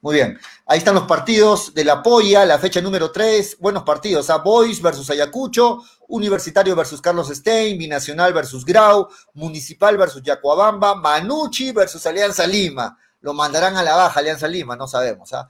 Muy 0.05 0.17
bien, 0.17 0.39
ahí 0.67 0.77
están 0.77 0.97
los 0.97 1.05
partidos 1.05 1.73
de 1.73 1.83
la 1.83 2.03
Polla, 2.03 2.45
la 2.45 2.59
fecha 2.59 2.79
número 2.83 3.11
3, 3.11 3.57
buenos 3.59 3.85
partidos, 3.85 4.29
a 4.29 4.37
Boys 4.37 4.83
versus 4.83 5.09
Ayacucho, 5.09 5.83
Universitario 6.09 6.77
versus 6.77 7.01
Carlos 7.01 7.29
Stein, 7.29 7.79
Binacional 7.79 8.35
versus 8.35 8.67
Grau, 8.67 9.09
Municipal 9.33 9.97
versus 9.97 10.23
Yacuabamba, 10.23 10.95
Manucci 10.95 11.73
versus 11.73 12.05
Alianza 12.05 12.47
Lima. 12.47 12.99
Lo 13.23 13.33
mandarán 13.33 13.79
a 13.79 13.83
la 13.83 13.97
baja 13.97 14.21
Alianza 14.21 14.47
Lima, 14.47 14.77
no 14.77 14.87
sabemos. 14.87 15.33
¿ah? 15.33 15.49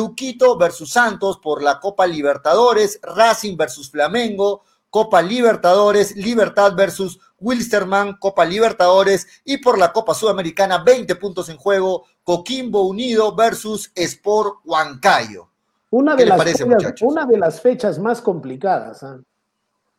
Uquito 0.00 0.58
versus 0.58 0.90
Santos 0.90 1.38
por 1.40 1.62
la 1.62 1.78
Copa 1.78 2.08
Libertadores, 2.08 2.98
Racing 3.04 3.56
versus 3.56 3.88
Flamengo, 3.88 4.64
Copa 4.90 5.22
Libertadores, 5.22 6.16
Libertad 6.16 6.74
versus 6.74 7.20
Wilstermann, 7.40 8.16
Copa 8.18 8.44
Libertadores 8.44 9.26
y 9.44 9.58
por 9.58 9.78
la 9.78 9.92
Copa 9.92 10.14
Sudamericana, 10.14 10.82
20 10.82 11.16
puntos 11.16 11.48
en 11.48 11.56
juego, 11.56 12.04
Coquimbo 12.24 12.86
Unido 12.86 13.34
versus 13.34 13.90
Sport 13.94 14.60
Huancayo. 14.64 15.48
Una 15.90 16.16
¿Qué 16.16 16.24
de, 16.24 16.28
las 16.30 16.38
parece, 16.38 16.66
fechas, 16.66 17.02
una 17.02 17.26
de 17.26 17.38
las 17.38 17.60
fechas 17.60 17.98
más 17.98 18.20
complicadas, 18.20 19.02
¿ah? 19.02 19.18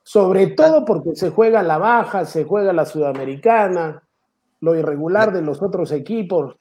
sobre 0.03 0.47
todo 0.47 0.85
porque 0.85 1.15
se 1.15 1.31
juega 1.31 1.63
la 1.63 1.77
baja, 1.77 2.25
se 2.25 2.43
juega 2.43 2.73
la 2.73 2.85
sudamericana, 2.85 4.03
lo 4.61 4.75
irregular 4.75 5.33
de 5.33 5.41
los 5.41 5.61
otros 5.61 5.91
equipos. 5.91 6.55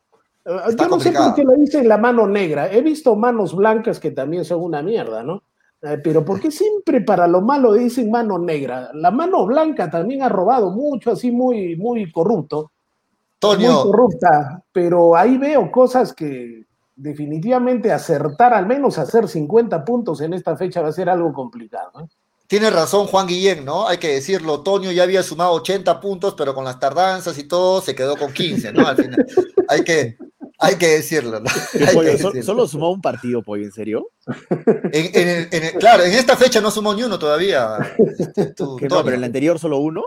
Está 0.45 0.85
Yo 0.85 0.91
no 0.91 1.01
sé 1.01 1.13
por 1.13 1.35
qué 1.35 1.45
le 1.45 1.57
dicen 1.57 1.89
la 1.89 1.99
mano 1.99 2.27
negra. 2.27 2.71
He 2.71 2.83
visto 2.83 3.17
manos 3.17 3.55
blancas 3.55 3.99
que 3.99 4.11
también 4.11 4.45
son 4.45 4.63
una 4.63 4.83
mierda, 4.83 5.23
¿no? 5.23 5.43
Eh, 5.83 5.99
pero 6.03 6.25
¿por 6.25 6.41
qué 6.41 6.51
siempre 6.51 7.03
para 7.03 7.27
lo 7.27 7.43
malo 7.43 7.75
dicen 7.75 8.11
mano 8.11 8.39
negra? 8.39 8.91
La 8.95 9.11
mano 9.11 9.47
blanca 9.47 9.91
también 9.91 10.23
ha 10.23 10.29
robado 10.29 10.71
mucho, 10.71 11.13
así 11.13 11.31
muy, 11.31 11.77
muy 11.77 12.11
corrupto. 12.11 12.59
muy 12.63 12.71
Toño, 13.39 13.83
corrupta, 13.83 14.63
pero 14.73 15.17
ahí 15.17 15.37
veo 15.37 15.71
cosas 15.71 16.13
que 16.15 16.65
definitivamente 16.97 17.93
acertar, 17.93 18.55
al 18.55 18.67
menos 18.67 18.99
hacer 18.99 19.29
50 19.29 19.85
puntos 19.85 20.21
en 20.23 20.33
esta 20.33 20.57
fecha 20.57 20.81
va 20.81 20.89
a 20.89 20.93
ser 20.93 21.11
algo 21.11 21.33
complicado. 21.33 22.01
¿eh? 22.01 22.07
Tiene 22.47 22.71
razón 22.71 23.07
Juan 23.07 23.27
Guillén, 23.27 23.65
¿no? 23.65 23.87
Hay 23.87 23.99
que 23.99 24.15
decirlo, 24.15 24.63
Toño 24.63 24.93
ya 24.93 25.03
había 25.03 25.23
sumado 25.23 25.53
80 25.53 26.01
puntos, 26.01 26.35
pero 26.35 26.55
con 26.55 26.65
las 26.65 26.79
tardanzas 26.79 27.37
y 27.39 27.45
todo 27.45 27.83
se 27.83 27.95
quedó 27.95 28.17
con 28.17 28.33
15, 28.33 28.73
¿no? 28.73 28.87
Al 28.87 28.97
final. 28.97 29.27
Hay 29.69 29.83
que, 29.83 30.17
hay 30.59 30.77
que 30.77 30.89
decirlo, 30.89 31.41
¿no? 31.41 31.51
Hay 31.75 31.87
que 31.87 31.93
Pollo, 31.95 32.11
so- 32.19 32.29
decirlo. 32.29 32.43
solo 32.43 32.67
sumó 32.69 32.91
un 32.91 33.01
partido, 33.01 33.43
Pollo, 33.43 33.65
¿en 33.65 33.73
serio? 33.73 34.11
En- 34.93 35.11
en 35.21 35.29
el- 35.29 35.49
en 35.53 35.65
el- 35.65 35.73
claro, 35.75 36.03
en 36.05 36.13
esta 36.13 36.37
fecha 36.37 36.61
no 36.61 36.71
sumó 36.71 36.95
ni 36.95 37.03
uno 37.03 37.19
todavía. 37.19 37.79
este, 38.19 38.47
tú, 38.57 38.79
no, 38.81 39.03
pero 39.05 39.09
en 39.09 39.15
el 39.15 39.25
anterior 39.25 39.59
solo 39.59 39.79
uno. 39.79 40.05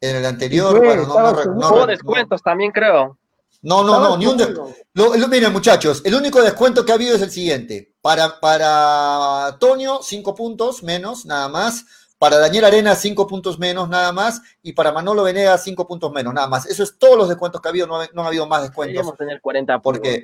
En 0.00 0.16
el 0.16 0.24
anterior, 0.26 0.72
Sí, 0.72 0.78
bueno, 0.86 1.06
no, 1.06 1.32
no, 1.32 1.44
no, 1.54 1.68
Hubo 1.70 1.86
descuentos 1.86 2.42
también, 2.42 2.72
creo. 2.72 3.18
no, 3.62 3.84
no, 3.84 4.00
no, 4.00 4.16
ni 4.16 4.26
un 4.26 4.36
de- 4.38 4.44
seguro. 4.46 4.74
Lo- 4.94 5.14
lo- 5.16 5.28
miren, 5.28 5.52
muchachos, 5.52 6.00
el 6.04 6.14
único 6.14 6.40
descuento 6.42 6.84
que 6.84 6.92
ha 6.92 6.94
habido 6.94 7.14
es 7.16 7.22
el 7.22 7.30
siguiente. 7.30 7.92
Para, 8.00 8.40
para 8.40 9.56
Toño, 9.60 10.00
cinco 10.02 10.34
puntos 10.34 10.82
menos, 10.82 11.26
nada 11.26 11.48
más. 11.48 11.84
Para 12.20 12.36
Daniel 12.36 12.66
Arena, 12.66 12.94
cinco 12.96 13.26
puntos 13.26 13.58
menos, 13.58 13.88
nada 13.88 14.12
más. 14.12 14.42
Y 14.62 14.74
para 14.74 14.92
Manolo 14.92 15.22
Venegas, 15.22 15.64
cinco 15.64 15.86
puntos 15.88 16.12
menos, 16.12 16.34
nada 16.34 16.46
más. 16.48 16.66
Eso 16.66 16.82
es 16.82 16.98
todos 16.98 17.16
los 17.16 17.30
descuentos 17.30 17.62
que 17.62 17.68
ha 17.68 17.70
habido, 17.70 17.86
no 17.86 17.98
ha, 17.98 18.06
no 18.12 18.22
ha 18.22 18.26
habido 18.26 18.46
más 18.46 18.60
descuentos. 18.60 18.92
Deberíamos 18.92 19.16
tener 19.16 19.40
40 19.40 19.78
Porque-. 19.80 20.22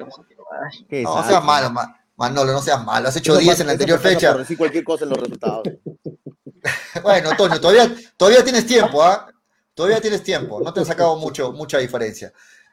Ay, 0.90 1.02
No, 1.02 1.24
seas 1.24 1.43
malo, 1.43 1.70
Ma- 1.70 1.98
Manolo, 2.16 2.52
no 2.52 2.60
seas 2.60 2.85
malo. 2.85 3.09
Has 3.09 3.16
hecho 3.16 3.32
Eso 3.32 3.40
10 3.40 3.51
pasa- 3.52 3.62
en 3.62 3.66
la 3.68 3.73
anterior 3.73 3.98
fecha. 3.98 4.32
Por 4.32 4.40
decir 4.40 4.59
cualquier 4.59 4.85
cosa 4.85 5.05
en 5.05 5.10
los 5.10 5.18
resultados. 5.18 5.62
Bueno, 7.02 7.31
Toño, 7.36 7.60
todavía, 7.60 7.90
todavía 8.16 8.43
tienes 8.43 8.66
tiempo, 8.66 9.02
¿ah? 9.02 9.28
Todavía 9.74 10.01
tienes 10.01 10.23
tiempo. 10.23 10.60
No 10.60 10.73
te 10.73 10.81
han 10.81 10.86
sacado 10.86 11.16
mucho, 11.16 11.52
mucha 11.52 11.78
diferencia. 11.78 12.32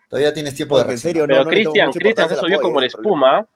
Todavía 0.09 0.33
tienes 0.33 0.55
tiempo 0.55 0.77
de 0.77 0.83
reaccionar. 0.85 1.11
serio, 1.13 1.27
no, 1.27 1.33
Pero 1.33 1.43
no 1.43 1.49
Cristian, 1.49 1.91
Cristian 1.91 2.29
se 2.29 2.35
subió 2.35 2.61
como 2.61 2.79
la 2.79 2.87
ese 2.87 2.95
es 2.95 2.99
el 2.99 3.03
problema. 3.03 3.47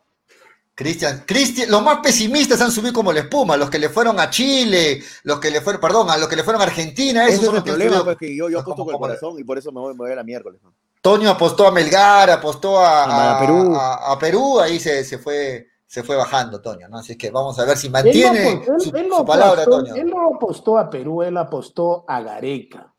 Cristian, 0.78 1.24
Cristian, 1.26 1.72
los 1.72 1.82
más 1.82 2.02
pesimistas 2.04 2.62
han 2.62 2.70
subido 2.70 2.94
como 2.94 3.12
la 3.12 3.22
espuma, 3.22 3.58
los 3.58 3.68
que 3.68 3.80
le 3.80 3.90
fueron 3.90 4.20
a 4.20 4.30
Chile, 4.30 5.02
los 5.24 5.40
que 5.40 5.49
le 5.49 5.60
fueron, 5.60 5.82
perdón, 5.82 6.12
a 6.12 6.18
los 6.18 6.28
que 6.28 6.36
le 6.36 6.44
fueron 6.44 6.62
a 6.62 6.66
Argentina, 6.66 7.24
esos 7.26 7.34
Ese 7.41 7.45
son 7.48 7.56
es 7.56 7.62
los 7.62 7.66
el 7.66 7.72
problema, 7.74 7.90
subido. 7.94 8.06
pues 8.06 8.18
que 8.18 8.36
yo, 8.38 8.48
yo 8.48 8.60
apuesto 8.60 8.86
con 8.86 8.94
el 8.94 8.99
corazón 8.99 9.40
y 9.40 9.44
por 9.44 9.58
eso 9.58 9.72
me 9.72 9.80
voy, 9.80 9.94
me 9.94 9.98
voy 9.98 10.12
a 10.12 10.16
la 10.16 10.24
miércoles. 10.24 10.62
¿no? 10.64 10.76
Toño 11.02 11.32
apostó 11.32 11.66
a 11.68 11.72
Melgar, 11.72 12.30
apostó 12.30 12.80
a, 12.80 13.06
A 13.06 13.38
a- 13.38 13.40
Perú. 13.40 13.74
a- 13.76 14.12
a 14.14 14.20
Perú, 14.20 14.60
ahí 14.60 14.80
se, 14.80 15.04
se 15.04 15.18
fue, 15.18 15.66
se 15.88 16.04
fue 16.04 16.16
bajando, 16.16 16.62
Toño, 16.62 16.88
¿no? 16.90 16.99
Así 16.99 17.14
es 17.14 17.18
que 17.18 17.32
vamos 17.32 17.58
a 17.58 17.66
ver 17.66 17.76
si 17.76 17.88
Él 17.88 17.94
no 17.94 17.98
mantiene 17.99 18.49
apostó- 18.52 18.74
él- 18.76 18.82
su, 18.82 18.95
él 18.95 19.08
no 19.10 19.18
su 19.18 19.26
palabra, 19.26 19.64
apostó- 19.64 19.80
Toño. 19.84 19.95
él 19.95 20.08
no 20.12 20.36
apostó 20.36 20.78
a 20.78 20.90
Perú, 20.91 21.24
él 21.24 21.38
apostó 21.38 22.06
a 22.08 22.22
Gareca. 22.22 22.94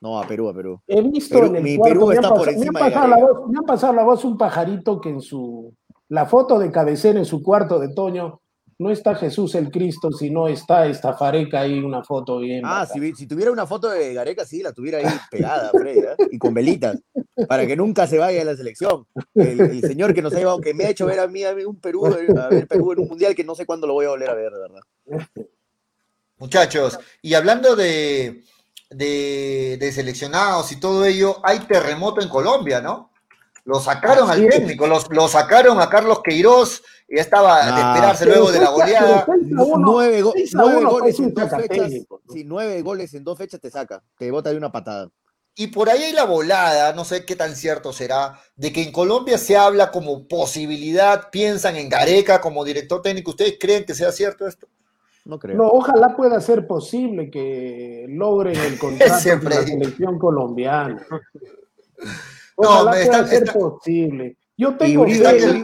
No, 0.00 0.18
a 0.20 0.26
Perú, 0.26 0.48
a 0.48 0.52
Perú. 0.54 0.80
He 0.88 1.00
visto 1.00 1.36
Perú- 1.38 1.46
en 1.46 1.56
el 1.56 1.62
mi 1.62 1.76
cuarto, 1.76 1.94
Perú 1.94 2.06
me, 2.08 2.12
han 2.16 2.24
está 2.24 2.28
por 2.34 2.38
pasado, 2.40 2.44
me 2.44 2.50
han 2.50 2.76
encima 2.76 3.02
de 3.02 3.08
la 3.08 3.16
voz, 3.24 3.48
me 3.48 3.58
han 3.58 3.64
pasado 3.64 3.92
la 3.92 4.02
voz 4.02 4.24
un 4.24 4.36
pajarito 4.36 5.00
que 5.00 5.08
en 5.10 5.20
su 5.22 5.72
la 6.14 6.26
foto 6.26 6.58
de 6.58 6.70
cabecera 6.70 7.18
en 7.18 7.24
su 7.24 7.42
cuarto 7.42 7.78
de 7.80 7.88
Toño 7.92 8.40
no 8.78 8.90
está 8.90 9.14
Jesús 9.14 9.54
el 9.54 9.70
Cristo, 9.70 10.10
sino 10.10 10.48
está 10.48 10.86
esta 10.86 11.14
fareca 11.14 11.60
ahí, 11.60 11.78
una 11.78 12.02
foto 12.02 12.38
bien. 12.38 12.62
Ah, 12.64 12.86
si, 12.92 12.98
vi- 13.00 13.14
si 13.14 13.26
tuviera 13.26 13.52
una 13.52 13.66
foto 13.66 13.88
de 13.88 14.12
Gareca, 14.14 14.44
sí, 14.44 14.62
la 14.62 14.72
tuviera 14.72 14.98
ahí 14.98 15.06
pegada, 15.30 15.70
Freddy, 15.70 16.00
¿eh? 16.00 16.16
y 16.32 16.38
con 16.38 16.52
velitas, 16.54 16.98
para 17.48 17.66
que 17.66 17.76
nunca 17.76 18.06
se 18.08 18.18
vaya 18.18 18.40
de 18.40 18.44
la 18.44 18.56
selección. 18.56 19.06
El, 19.34 19.60
el 19.60 19.80
señor 19.82 20.12
que 20.12 20.22
nos 20.22 20.34
ha 20.34 20.38
llevado, 20.38 20.60
que 20.60 20.74
me 20.74 20.84
ha 20.84 20.90
hecho 20.90 21.06
ver 21.06 21.20
a 21.20 21.28
mí, 21.28 21.44
a 21.44 21.54
mí 21.54 21.64
un 21.64 21.76
Perú, 21.80 22.06
a 22.06 22.48
ver 22.48 22.66
Perú 22.66 22.92
en 22.92 22.98
un 23.00 23.08
mundial 23.08 23.34
que 23.34 23.44
no 23.44 23.54
sé 23.54 23.64
cuándo 23.64 23.86
lo 23.86 23.92
voy 23.94 24.06
a 24.06 24.10
volver 24.10 24.30
a 24.30 24.34
ver, 24.34 24.52
de 24.52 24.60
verdad. 24.60 24.80
Muchachos, 26.38 26.98
y 27.22 27.34
hablando 27.34 27.76
de, 27.76 28.42
de, 28.90 29.76
de 29.78 29.92
seleccionados 29.92 30.72
y 30.72 30.80
todo 30.80 31.04
ello, 31.04 31.36
hay 31.44 31.60
terremoto 31.60 32.20
en 32.20 32.28
Colombia, 32.28 32.80
¿no? 32.80 33.12
Lo 33.64 33.80
sacaron 33.80 34.30
Así 34.30 34.42
al 34.44 34.50
técnico, 34.50 34.86
los- 34.86 35.08
lo 35.10 35.26
sacaron 35.26 35.80
a 35.80 35.88
Carlos 35.88 36.20
Queiroz, 36.22 36.82
y 37.08 37.16
ya 37.16 37.22
estaba 37.22 37.64
de 37.64 37.70
Ah. 37.72 37.92
esperarse 37.94 38.26
luego 38.26 38.52
de 38.52 38.60
la 38.60 38.70
goleada. 38.70 39.26
nueve, 39.48 40.22
go- 40.22 40.34
goles 40.90 41.18
en 41.18 41.32
dos 41.34 41.50
fechas. 41.50 41.92
nueve 42.44 42.82
goles 42.82 43.14
en 43.14 43.24
dos 43.24 43.38
fechas 43.38 43.60
te 43.60 43.70
saca, 43.70 44.02
te 44.18 44.30
bota 44.30 44.50
de 44.50 44.56
una 44.58 44.70
patada. 44.70 45.08
Y 45.56 45.68
por 45.68 45.88
ahí 45.88 46.02
hay 46.02 46.12
la 46.12 46.24
volada, 46.24 46.92
no 46.94 47.04
sé 47.04 47.24
qué 47.24 47.36
tan 47.36 47.54
cierto 47.54 47.92
será, 47.92 48.38
de 48.56 48.72
que 48.72 48.82
en 48.82 48.90
Colombia 48.92 49.38
se 49.38 49.56
habla 49.56 49.90
como 49.92 50.26
posibilidad, 50.26 51.30
piensan 51.30 51.76
en 51.76 51.88
Gareca 51.88 52.40
como 52.40 52.64
director 52.64 53.00
técnico. 53.02 53.30
¿Ustedes 53.30 53.56
creen 53.60 53.84
que 53.86 53.94
sea 53.94 54.10
cierto 54.12 54.46
esto? 54.48 54.66
No 55.24 55.38
creo. 55.38 55.56
No, 55.56 55.68
ojalá 55.68 56.14
pueda 56.16 56.38
ser 56.40 56.66
posible 56.66 57.30
que 57.30 58.04
logren 58.10 58.56
el 58.56 58.78
contrato 58.78 59.14
con 59.40 59.48
la 59.50 59.62
selección 59.62 60.18
colombiana. 60.18 61.06
No, 62.56 62.84
pueda 62.84 63.00
está- 63.02 63.26
ser 63.26 63.42
está- 63.44 63.52
posible. 63.52 64.36
Yo 64.56 64.76
tengo 64.76 65.04
fe, 65.04 65.12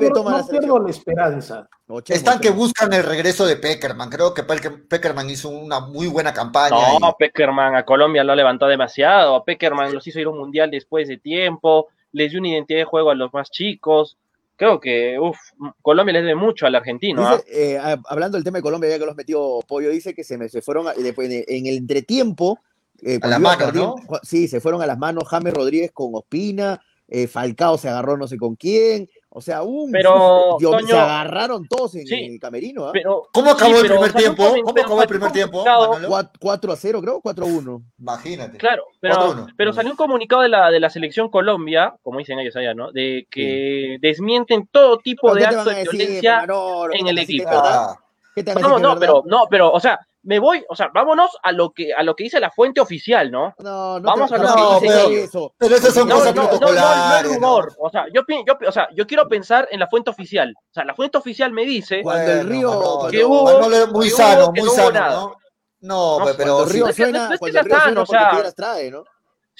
no 0.00 0.08
toma 0.12 0.30
la 0.32 0.38
no 0.38 0.42
selección. 0.44 0.58
pierdo 0.60 0.78
la 0.80 0.90
esperanza. 0.90 1.68
Están 2.08 2.40
que 2.40 2.50
buscan 2.50 2.92
el 2.92 3.04
regreso 3.04 3.46
de 3.46 3.54
Peckerman. 3.54 4.10
Creo 4.10 4.34
que 4.34 4.42
Pe- 4.42 4.70
Peckerman 4.88 5.30
hizo 5.30 5.48
una 5.48 5.78
muy 5.78 6.08
buena 6.08 6.32
campaña. 6.32 6.76
No, 6.98 7.08
y- 7.08 7.12
Peckerman 7.18 7.76
a 7.76 7.84
Colombia 7.84 8.24
lo 8.24 8.34
levantó 8.34 8.66
demasiado. 8.66 9.36
A 9.36 9.44
Peckerman 9.44 9.94
los 9.94 10.04
hizo 10.08 10.18
ir 10.18 10.26
a 10.26 10.30
un 10.30 10.38
mundial 10.38 10.72
después 10.72 11.06
de 11.06 11.18
tiempo. 11.18 11.86
Les 12.12 12.32
dio 12.32 12.40
una 12.40 12.48
identidad 12.48 12.80
de 12.80 12.84
juego 12.84 13.10
a 13.10 13.14
los 13.14 13.32
más 13.32 13.50
chicos. 13.50 14.16
creo 14.56 14.78
que 14.78 15.18
uf, 15.18 15.38
Colombia 15.80 16.12
le 16.12 16.20
debe 16.20 16.34
mucho 16.34 16.66
al 16.66 16.74
argentino. 16.74 17.26
¿ah? 17.26 17.36
Dice, 17.46 17.76
eh, 17.76 17.78
hablando 18.06 18.36
del 18.36 18.44
tema 18.44 18.58
de 18.58 18.62
Colombia, 18.62 18.90
ya 18.90 18.98
que 18.98 19.06
los 19.06 19.16
metió 19.16 19.60
Pollo, 19.66 19.88
dice 19.88 20.12
que 20.12 20.22
se, 20.22 20.36
me, 20.36 20.50
se 20.50 20.60
fueron 20.60 20.86
a- 20.86 20.92
después 20.92 21.30
de- 21.30 21.46
en 21.48 21.64
el 21.64 21.78
entretiempo. 21.78 22.58
Eh, 23.02 23.18
A 23.22 23.26
las 23.28 23.40
manos, 23.40 23.64
perdiendo, 23.64 23.94
¿no? 24.08 24.18
Sí, 24.22 24.48
se 24.48 24.60
fueron 24.60 24.82
a 24.82 24.86
las 24.86 24.98
manos 24.98 25.24
James 25.28 25.52
Rodríguez 25.54 25.90
con 25.92 26.10
Ospina, 26.14 26.80
eh, 27.08 27.26
Falcao 27.26 27.76
se 27.78 27.88
agarró 27.88 28.16
no 28.16 28.26
sé 28.28 28.36
con 28.38 28.54
quién. 28.56 29.08
O 29.32 29.40
sea, 29.40 29.62
un, 29.62 29.92
Pero, 29.92 30.56
Dios, 30.58 30.82
se 30.86 30.92
agarraron 30.98 31.64
todos 31.68 31.94
en 31.94 32.04
sí, 32.04 32.14
el 32.16 32.40
camerino. 32.40 32.86
¿ah? 32.86 32.90
Pero, 32.92 33.28
¿Cómo 33.32 33.52
acabó 33.52 33.74
sí, 33.76 33.82
el 33.82 33.86
primer 33.92 34.12
tiempo? 34.12 34.44
¿Cómo 34.64 34.80
acabó 34.80 35.02
el 35.02 35.08
primer 35.08 35.30
tiempo? 35.30 35.58
comunicado- 35.64 35.88
Manolo? 35.92 36.08
Cuat- 36.08 36.30
4 36.40 36.72
a 36.72 36.76
0, 36.76 37.00
creo, 37.00 37.20
4 37.20 37.44
a 37.44 37.48
1. 37.48 37.82
Imagínate. 38.00 38.58
Claro, 38.58 38.82
pero, 38.98 39.14
4-1. 39.14 39.46
pero 39.56 39.72
salió 39.72 39.92
un 39.92 39.96
comunicado 39.96 40.42
de 40.42 40.48
la, 40.48 40.68
de 40.72 40.80
la 40.80 40.90
selección 40.90 41.28
Colombia, 41.30 41.94
como 42.02 42.18
dicen 42.18 42.40
ellos 42.40 42.56
allá, 42.56 42.74
¿no? 42.74 42.90
De 42.90 43.28
que 43.30 43.98
desmienten 44.00 44.68
todo 44.70 44.98
tipo 44.98 45.32
de 45.32 45.46
acto 45.46 45.64
de 45.70 45.84
violencia 45.84 46.44
en 46.92 47.06
el 47.06 47.18
equipo. 47.18 47.50
Ah, 47.52 47.96
¿Qué 48.34 48.42
te 48.42 48.52
van 48.52 48.64
a 48.64 48.66
Vamos, 48.66 48.80
decir 48.80 48.88
no, 48.88 48.94
es 48.94 49.00
pero, 49.00 49.22
no, 49.26 49.46
pero, 49.48 49.72
o 49.72 49.78
sea, 49.78 50.00
me 50.22 50.38
voy, 50.38 50.62
o 50.68 50.76
sea, 50.76 50.90
vámonos 50.92 51.30
a 51.42 51.50
lo 51.52 51.70
que, 51.72 51.94
a 51.94 52.02
lo 52.02 52.14
que 52.14 52.24
dice 52.24 52.38
la 52.40 52.50
fuente 52.50 52.80
oficial, 52.80 53.30
¿no? 53.30 53.54
No, 53.58 53.98
no 53.98 54.06
Vamos 54.06 54.30
a 54.32 54.36
lo 54.36 54.42
no, 54.44 54.54
que 54.54 54.60
no, 54.60 54.74
dicen 54.80 54.88
pero 54.88 55.08
ellos. 55.08 55.24
eso. 55.28 55.54
Pero 55.56 55.76
esas 55.76 55.94
son 55.94 56.08
No, 56.08 56.14
cosas 56.16 56.34
no, 56.34 56.42
no, 56.42 56.48
no, 56.48 56.52
no, 56.52 56.58
protocolares. 56.58 57.34
rumor. 57.34 57.72
O 57.78 57.90
sea, 57.90 58.04
yo, 58.12 58.22
yo, 58.28 58.68
o 58.68 58.72
sea, 58.72 58.88
yo 58.94 59.06
quiero 59.06 59.28
pensar 59.28 59.66
en 59.70 59.80
la 59.80 59.86
fuente 59.88 60.10
oficial. 60.10 60.54
O 60.58 60.72
sea, 60.74 60.84
la 60.84 60.94
fuente 60.94 61.16
oficial 61.18 61.52
me 61.52 61.64
dice 61.64 62.02
Cuando 62.02 62.32
el 62.32 62.46
río- 62.48 63.08
que 63.10 63.24
hubo- 63.24 63.88
muy 63.92 64.10
sano, 64.10 64.52
muy 64.52 64.68
sano, 64.68 64.90
nada. 64.92 65.14
¿no? 65.14 65.34
No, 65.82 66.18
No, 66.18 66.24
pues, 66.24 66.36
pero 66.36 66.66
sí. 66.66 66.72
río 66.74 66.92
suena, 66.92 67.18
no 67.18 67.24
es 67.24 67.30
que 67.30 67.38
cuando 67.38 67.52
sea 67.52 67.60
el 67.62 67.66
río 67.66 67.78
sano, 67.78 68.06
suena 68.06 68.22
o 68.28 68.30
porque 68.32 68.42
sea, 68.42 68.52
trae, 68.52 68.90
¿no? 68.90 69.04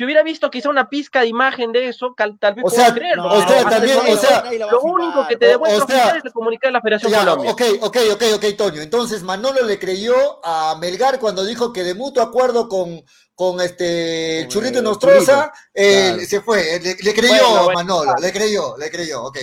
Si 0.00 0.04
hubiera 0.06 0.22
visto 0.22 0.50
quizá 0.50 0.70
una 0.70 0.88
pizca 0.88 1.20
de 1.20 1.26
imagen 1.26 1.72
de 1.72 1.88
eso, 1.88 2.14
cal- 2.14 2.38
tal 2.40 2.54
vez 2.54 2.64
O 2.66 2.70
sea, 2.70 2.94
creerlo. 2.94 3.26
o 3.26 3.46
sea, 3.46 3.68
también, 3.68 3.98
o 3.98 4.16
sea, 4.16 4.50
lo 4.70 4.80
único 4.80 5.28
que 5.28 5.36
te 5.36 5.46
demuestra 5.48 5.84
o 5.84 5.86
sea, 5.86 6.16
es 6.16 6.24
el 6.24 6.32
comunicado 6.32 6.70
de 6.70 6.72
la 6.72 6.80
Federación 6.80 7.12
Ya, 7.12 7.18
Colombia. 7.18 7.50
ok, 7.50 7.62
ok, 7.82 7.96
ok, 8.14 8.22
ok, 8.36 8.44
Toño. 8.56 8.80
Entonces 8.80 9.22
Manolo 9.22 9.62
le 9.66 9.78
creyó 9.78 10.14
a 10.42 10.74
Melgar 10.80 11.18
cuando 11.18 11.44
dijo 11.44 11.70
que 11.70 11.84
de 11.84 11.92
mutuo 11.92 12.22
acuerdo 12.22 12.66
con, 12.66 13.04
con 13.34 13.60
este 13.60 14.46
Churrito 14.48 14.78
el 14.78 14.84
Nostroza, 14.84 15.52
eh, 15.74 16.12
claro. 16.14 16.24
se 16.26 16.40
fue. 16.40 16.80
Le, 16.82 16.96
le 16.98 17.14
creyó 17.14 17.34
Bueno, 17.34 17.64
bueno. 17.64 17.72
Manolo, 17.74 18.14
le 18.22 18.32
creyó, 18.32 18.78
le 18.78 18.90
creyó, 18.90 19.22
ok. 19.24 19.36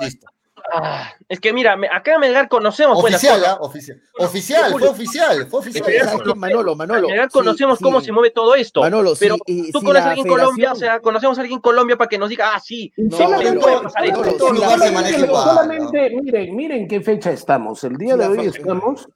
Listo. 0.00 0.26
Ah, 0.72 1.12
es 1.28 1.40
que 1.40 1.52
mira, 1.52 1.76
acá 1.92 2.14
en 2.14 2.20
Melgar 2.20 2.48
conocemos 2.48 2.98
Oficial, 2.98 3.38
cosas. 3.38 3.48
¿ah? 3.54 3.58
Oficial. 3.60 4.02
Oficial, 4.18 4.72
fue 4.72 4.88
oficial, 4.88 5.46
fue 5.48 5.60
oficial. 5.60 5.84
¿Sabes 5.84 6.22
qué, 6.22 6.34
Manolo, 6.34 6.74
Manolo? 6.74 7.00
En 7.08 7.12
Melgar 7.12 7.28
sí, 7.30 7.32
conocemos 7.38 7.78
sí. 7.78 7.84
cómo 7.84 8.00
se 8.00 8.12
mueve 8.12 8.30
todo 8.30 8.54
esto. 8.54 8.80
Manolo, 8.80 9.12
pero 9.20 9.36
sí, 9.46 9.70
tú 9.72 9.80
si 9.80 9.84
conoces 9.84 10.06
a 10.06 10.08
alguien 10.10 10.26
en 10.26 10.32
Colombia, 10.32 10.72
o 10.72 10.74
sea, 10.76 11.00
conocemos 11.00 11.36
a 11.36 11.42
alguien 11.42 11.58
en 11.58 11.62
Colombia 11.62 11.96
para 11.98 12.08
que 12.08 12.16
nos 12.18 12.30
diga, 12.30 12.54
ah, 12.54 12.60
sí. 12.60 12.92
No, 12.96 13.16
solamente, 13.16 13.60
puede 13.60 13.80
pasar 13.82 14.04
esto. 14.06 14.24
sí, 14.24 14.30
se 14.32 15.26
solamente- 15.26 16.10
miren, 16.22 16.56
miren 16.56 16.88
qué 16.88 17.00
fecha 17.02 17.30
estamos. 17.30 17.84
El 17.84 17.96
día 17.98 18.14
Sí, 18.14 18.20
de 18.20 18.26
hoy 18.26 18.46
estamos, 18.46 19.08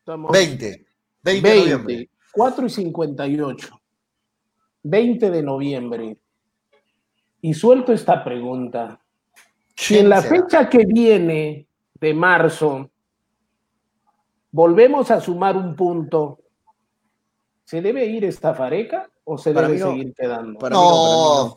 estamos 0.00 0.32
20. 0.32 0.86
20 1.22 1.48
de 1.48 1.56
noviembre. 1.60 1.94
20, 1.94 2.10
4 2.32 2.66
y 2.66 2.70
58. 2.70 3.80
20 4.82 5.30
de 5.30 5.42
noviembre. 5.42 6.16
Y 7.42 7.54
suelto 7.54 7.92
esta 7.92 8.24
pregunta. 8.24 9.00
Si 9.76 9.98
en 9.98 10.08
la 10.08 10.22
fecha 10.22 10.68
que 10.68 10.86
viene 10.86 11.68
de 12.00 12.14
marzo 12.14 12.90
volvemos 14.50 15.10
a 15.10 15.20
sumar 15.20 15.56
un 15.56 15.74
punto, 15.76 16.38
¿se 17.64 17.82
debe 17.82 18.06
ir 18.06 18.24
esta 18.24 18.54
fareca 18.54 19.08
o 19.24 19.36
se 19.36 19.52
Para 19.52 19.68
debe 19.68 19.80
no. 19.80 19.90
seguir 19.90 20.14
quedando? 20.14 20.58
Para 20.58 20.76
mí 20.76 20.82
no, 20.82 21.56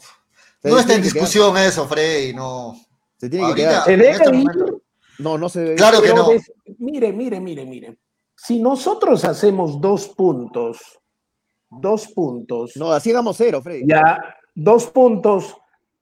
para 0.62 0.70
mí 0.70 0.72
No, 0.72 0.80
está 0.80 0.94
en 0.94 1.02
quedar- 1.02 1.14
discusión 1.14 1.58
eso, 1.58 1.88
Freddy, 1.88 2.34
no. 2.34 2.76
Se 3.18 3.30
tiene 3.30 3.48
que 3.50 3.56
quedar. 3.56 3.84
¿Se 3.86 3.92
debe 3.92 4.10
este 4.12 4.36
ir? 4.36 4.48
No, 5.20 5.38
no 5.38 5.50
se 5.50 5.62
debe. 5.62 5.76
Claro 5.76 6.02
que 6.02 6.10
Pero 6.10 6.24
no. 6.24 6.30
des- 6.30 6.52
mire, 6.78 7.12
mire, 7.14 7.40
mire, 7.40 7.66
mire. 7.66 7.98
Si 8.36 8.60
nosotros 8.60 9.26
hacemos 9.26 9.80
dos 9.82 10.08
puntos, 10.10 10.80
dos 11.70 12.08
puntos, 12.08 12.72
No, 12.76 12.92
así 12.92 13.12
hagamos 13.12 13.36
cero, 13.38 13.62
Freddy. 13.62 13.84
ya 13.88 14.18
dos 14.56 14.88
puntos 14.88 15.56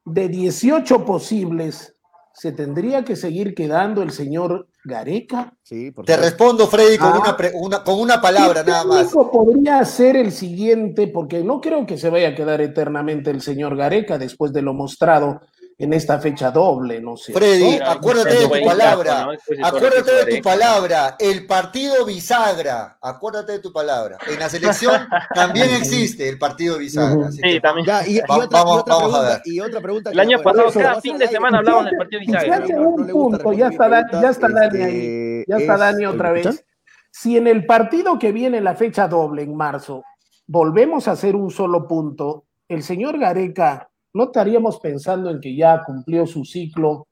de 0.05 0.29
18 0.29 1.03
posibles, 1.03 1.95
¿se 2.39 2.51
tendría 2.51 3.03
que 3.03 3.15
seguir 3.15 3.55
quedando 3.55 4.03
el 4.03 4.11
señor 4.11 4.67
Gareca? 4.83 5.53
Sí, 5.63 5.89
por 5.89 6.05
Te 6.05 6.15
respondo, 6.17 6.67
Freddy, 6.67 6.97
con, 6.99 7.09
Ah. 7.13 7.19
una, 7.19 7.35
pre- 7.37 7.51
una- 7.55 7.83
con 7.83 7.99
una 7.99 8.21
palabra 8.21 8.63
¿Qué 8.63 8.69
nada 8.69 8.83
más. 8.83 9.11
podría 9.11 9.83
ser 9.85 10.15
el 10.15 10.31
siguiente? 10.31 11.07
Porque 11.07 11.43
no 11.43 11.59
creo 11.59 11.87
que 11.87 11.97
se 11.97 12.11
vaya 12.11 12.29
a 12.29 12.35
quedar 12.35 12.61
eternamente 12.61 13.31
el 13.31 13.41
señor 13.41 13.75
Gareca 13.75 14.19
después 14.19 14.53
de 14.53 14.61
lo 14.61 14.75
mostrado 14.75 15.41
en 15.79 15.93
esta 15.93 16.17
fecha 16.19 16.49
doble, 16.49 16.99
no 16.99 17.15
sé. 17.17 17.33
Freddy, 17.33 17.77
¿no? 17.77 17.85
acuérdate 17.85 18.33
de 18.35 18.47
tu 18.47 18.65
palabra. 18.65 19.27
Acuérdate 19.63 20.25
de 20.25 20.35
tu 20.37 20.41
palabra. 20.43 21.15
El 21.19 21.45
partido 21.45 22.03
bisagra. 22.03 22.97
Acuérdate 22.99 23.51
de 23.53 23.59
tu 23.59 23.71
palabra. 23.71 24.17
En 24.27 24.39
la 24.39 24.49
selección 24.49 25.07
también 25.35 25.69
existe 25.75 26.27
el 26.27 26.39
partido 26.39 26.79
bisagra. 26.79 27.27
así 27.27 27.37
Sí, 27.37 27.41
que- 27.43 27.61
también. 27.61 27.85
Ya, 27.85 28.07
y, 28.07 28.17
y 28.17 28.19
Va- 28.21 28.37
otra, 28.37 28.45
y 28.59 28.63
vamos- 28.63 28.79
otra 28.81 28.95
vamos 28.95 29.13
a 29.15 29.21
ver. 29.21 29.41
y 29.45 29.59
otra 29.59 29.79
pregunta. 29.81 30.11
El 30.11 30.19
año 30.19 30.41
pasado, 30.41 30.71
cada 30.71 30.99
fin 31.01 31.17
de 31.19 31.27
semana 31.27 31.59
hablaban 31.59 31.85
del 31.85 31.97
partido 31.97 32.21
bisagra. 32.21 32.55
hace 32.57 32.73
no- 32.73 32.95
no 32.97 33.07
punto, 33.13 33.53
ya 33.53 33.67
está, 33.67 33.87
Dani- 33.87 34.21
ya 34.21 34.29
está 34.29 34.47
Dani 34.49 34.65
este, 34.67 34.83
ahí, 34.83 35.43
ya 35.47 35.57
está 35.57 35.73
es- 35.73 35.79
Dani 35.79 36.05
otra 36.07 36.31
vez. 36.31 36.65
Si 37.11 37.37
en 37.37 37.47
el 37.47 37.65
partido 37.67 38.17
que 38.17 38.31
viene, 38.31 38.61
la 38.61 38.73
fecha 38.75 39.07
doble 39.07 39.43
en 39.43 39.55
marzo, 39.55 40.03
volvemos 40.47 41.07
a 41.07 41.11
hacer 41.11 41.35
un 41.35 41.51
solo 41.51 41.87
punto, 41.87 42.45
el 42.67 42.81
señor 42.83 43.17
Gareca, 43.19 43.89
¿no 44.13 44.25
estaríamos 44.25 44.79
pensando 44.79 45.29
en 45.29 45.39
que 45.39 45.55
ya 45.55 45.83
cumplió 45.83 46.25
su 46.25 46.43
ciclo? 46.45 47.07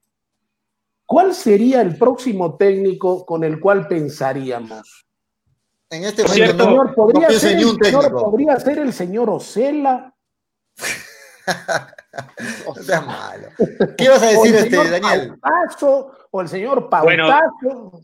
¿Cuál 1.06 1.34
sería 1.34 1.82
el 1.82 1.98
próximo 1.98 2.56
técnico 2.56 3.26
con 3.26 3.44
el 3.44 3.60
cual 3.60 3.88
pensaríamos? 3.88 5.06
En 5.90 6.04
este 6.04 6.24
momento 6.24 6.34
cierto, 6.34 6.58
no, 6.58 6.70
Señor, 6.70 6.88
no 6.88 6.96
¿podría, 6.96 7.28
pienso 7.28 7.48
ser 7.48 7.58
el 7.58 7.66
un 7.66 7.84
señor, 7.84 8.12
podría 8.12 8.60
ser 8.60 8.80
el 8.80 8.94
señor 8.94 9.30
Ocela 9.30 10.16
No 12.66 12.74
seas 12.76 13.06
malo. 13.06 13.50
¿Qué 13.98 14.06
ibas 14.06 14.22
a 14.22 14.28
o 14.28 14.30
decir, 14.30 14.56
el 14.56 14.64
este, 14.66 14.90
Daniel? 14.90 15.38
Pautazo 15.40 16.12
o 16.32 16.42
el 16.42 16.50
señor 16.50 16.90
Bueno, 17.04 17.28
Pautazo. 17.28 18.02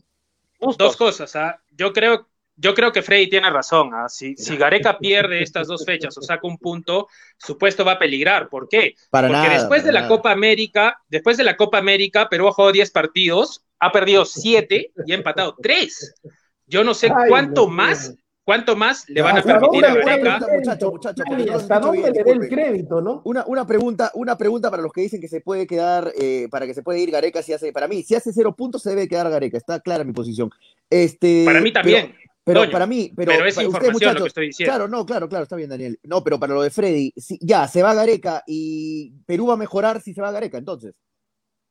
Dos 0.78 0.96
cosas. 0.96 1.34
¿ah? 1.36 1.60
Yo 1.70 1.92
creo, 1.92 2.28
yo 2.62 2.74
creo 2.74 2.92
que 2.92 3.02
Freddy 3.02 3.28
tiene 3.28 3.50
razón. 3.50 3.90
¿ah? 3.92 4.08
Si, 4.08 4.36
si 4.36 4.56
Gareca 4.56 4.96
pierde 4.98 5.42
estas 5.42 5.66
dos 5.66 5.84
fechas 5.84 6.16
o 6.16 6.22
saca 6.22 6.46
un 6.46 6.58
punto, 6.58 7.08
su 7.36 7.58
puesto 7.58 7.84
va 7.84 7.92
a 7.92 7.98
peligrar. 7.98 8.48
¿Por 8.48 8.68
qué? 8.68 8.94
Para 9.10 9.26
Porque 9.26 9.42
nada, 9.42 9.54
después 9.54 9.80
para 9.80 9.86
de 9.86 9.92
la 9.92 10.00
nada. 10.02 10.08
Copa 10.16 10.30
América, 10.30 11.00
después 11.08 11.36
de 11.36 11.44
la 11.44 11.56
Copa 11.56 11.78
América, 11.78 12.28
Perú 12.28 12.46
ha 12.46 12.52
jugado 12.52 12.72
10 12.72 12.90
partidos, 12.92 13.64
ha 13.80 13.90
perdido 13.90 14.24
7 14.24 14.92
y 15.04 15.12
ha 15.12 15.14
empatado 15.16 15.56
3. 15.60 16.14
Yo 16.66 16.84
no 16.84 16.94
sé 16.94 17.08
Ay, 17.08 17.28
cuánto 17.28 17.62
Dios 17.62 17.72
más, 17.72 18.14
cuánto 18.44 18.76
más 18.76 19.08
le 19.08 19.22
van 19.22 19.36
a 19.36 19.40
¿Hasta 19.40 19.58
permitir 19.58 19.84
a 19.84 19.94
Gareca. 19.96 20.40
Muchacho, 20.56 20.92
muchacho, 20.92 21.22
¿Hasta 21.54 21.80
dónde 21.80 22.12
le 22.12 22.22
da 22.22 22.32
el 22.32 22.48
crédito, 22.48 23.00
no? 23.00 23.22
Una, 23.24 23.44
una 23.46 23.66
pregunta, 23.66 24.12
una 24.14 24.38
pregunta 24.38 24.70
para 24.70 24.82
los 24.82 24.92
que 24.92 25.00
dicen 25.00 25.20
que 25.20 25.28
se 25.28 25.40
puede 25.40 25.66
quedar, 25.66 26.12
eh, 26.16 26.46
para 26.48 26.66
que 26.66 26.74
se 26.74 26.84
puede 26.84 27.00
ir 27.00 27.10
Gareca 27.10 27.42
si 27.42 27.52
hace, 27.52 27.72
para 27.72 27.88
mí, 27.88 28.04
si 28.04 28.14
hace 28.14 28.32
cero 28.32 28.54
puntos 28.54 28.82
se 28.82 28.90
debe 28.90 29.08
quedar 29.08 29.28
Gareca, 29.28 29.58
está 29.58 29.80
clara 29.80 30.04
mi 30.04 30.12
posición. 30.12 30.48
Este, 30.88 31.44
Para 31.44 31.60
mí 31.60 31.72
también. 31.72 32.08
Pero, 32.12 32.21
pero 32.44 32.60
Toño, 32.60 32.72
para 32.72 32.86
mí, 32.86 33.12
pero, 33.16 33.32
pero 33.32 33.46
es 33.46 33.54
para 33.54 33.66
información 33.66 33.94
ustedes, 33.94 34.14
lo 34.14 34.20
que 34.22 34.28
estoy 34.28 34.46
diciendo. 34.46 34.70
Claro, 34.74 34.88
no, 34.88 35.06
claro, 35.06 35.28
claro, 35.28 35.44
está 35.44 35.56
bien, 35.56 35.70
Daniel. 35.70 35.98
No, 36.02 36.24
pero 36.24 36.38
para 36.40 36.54
lo 36.54 36.62
de 36.62 36.70
Freddy, 36.70 37.12
si, 37.16 37.38
ya, 37.40 37.68
se 37.68 37.82
va 37.82 37.94
Gareca 37.94 38.42
y 38.46 39.12
Perú 39.26 39.46
va 39.46 39.54
a 39.54 39.56
mejorar 39.58 40.00
si 40.00 40.12
se 40.14 40.20
va 40.20 40.32
Gareca, 40.32 40.58
entonces. 40.58 40.94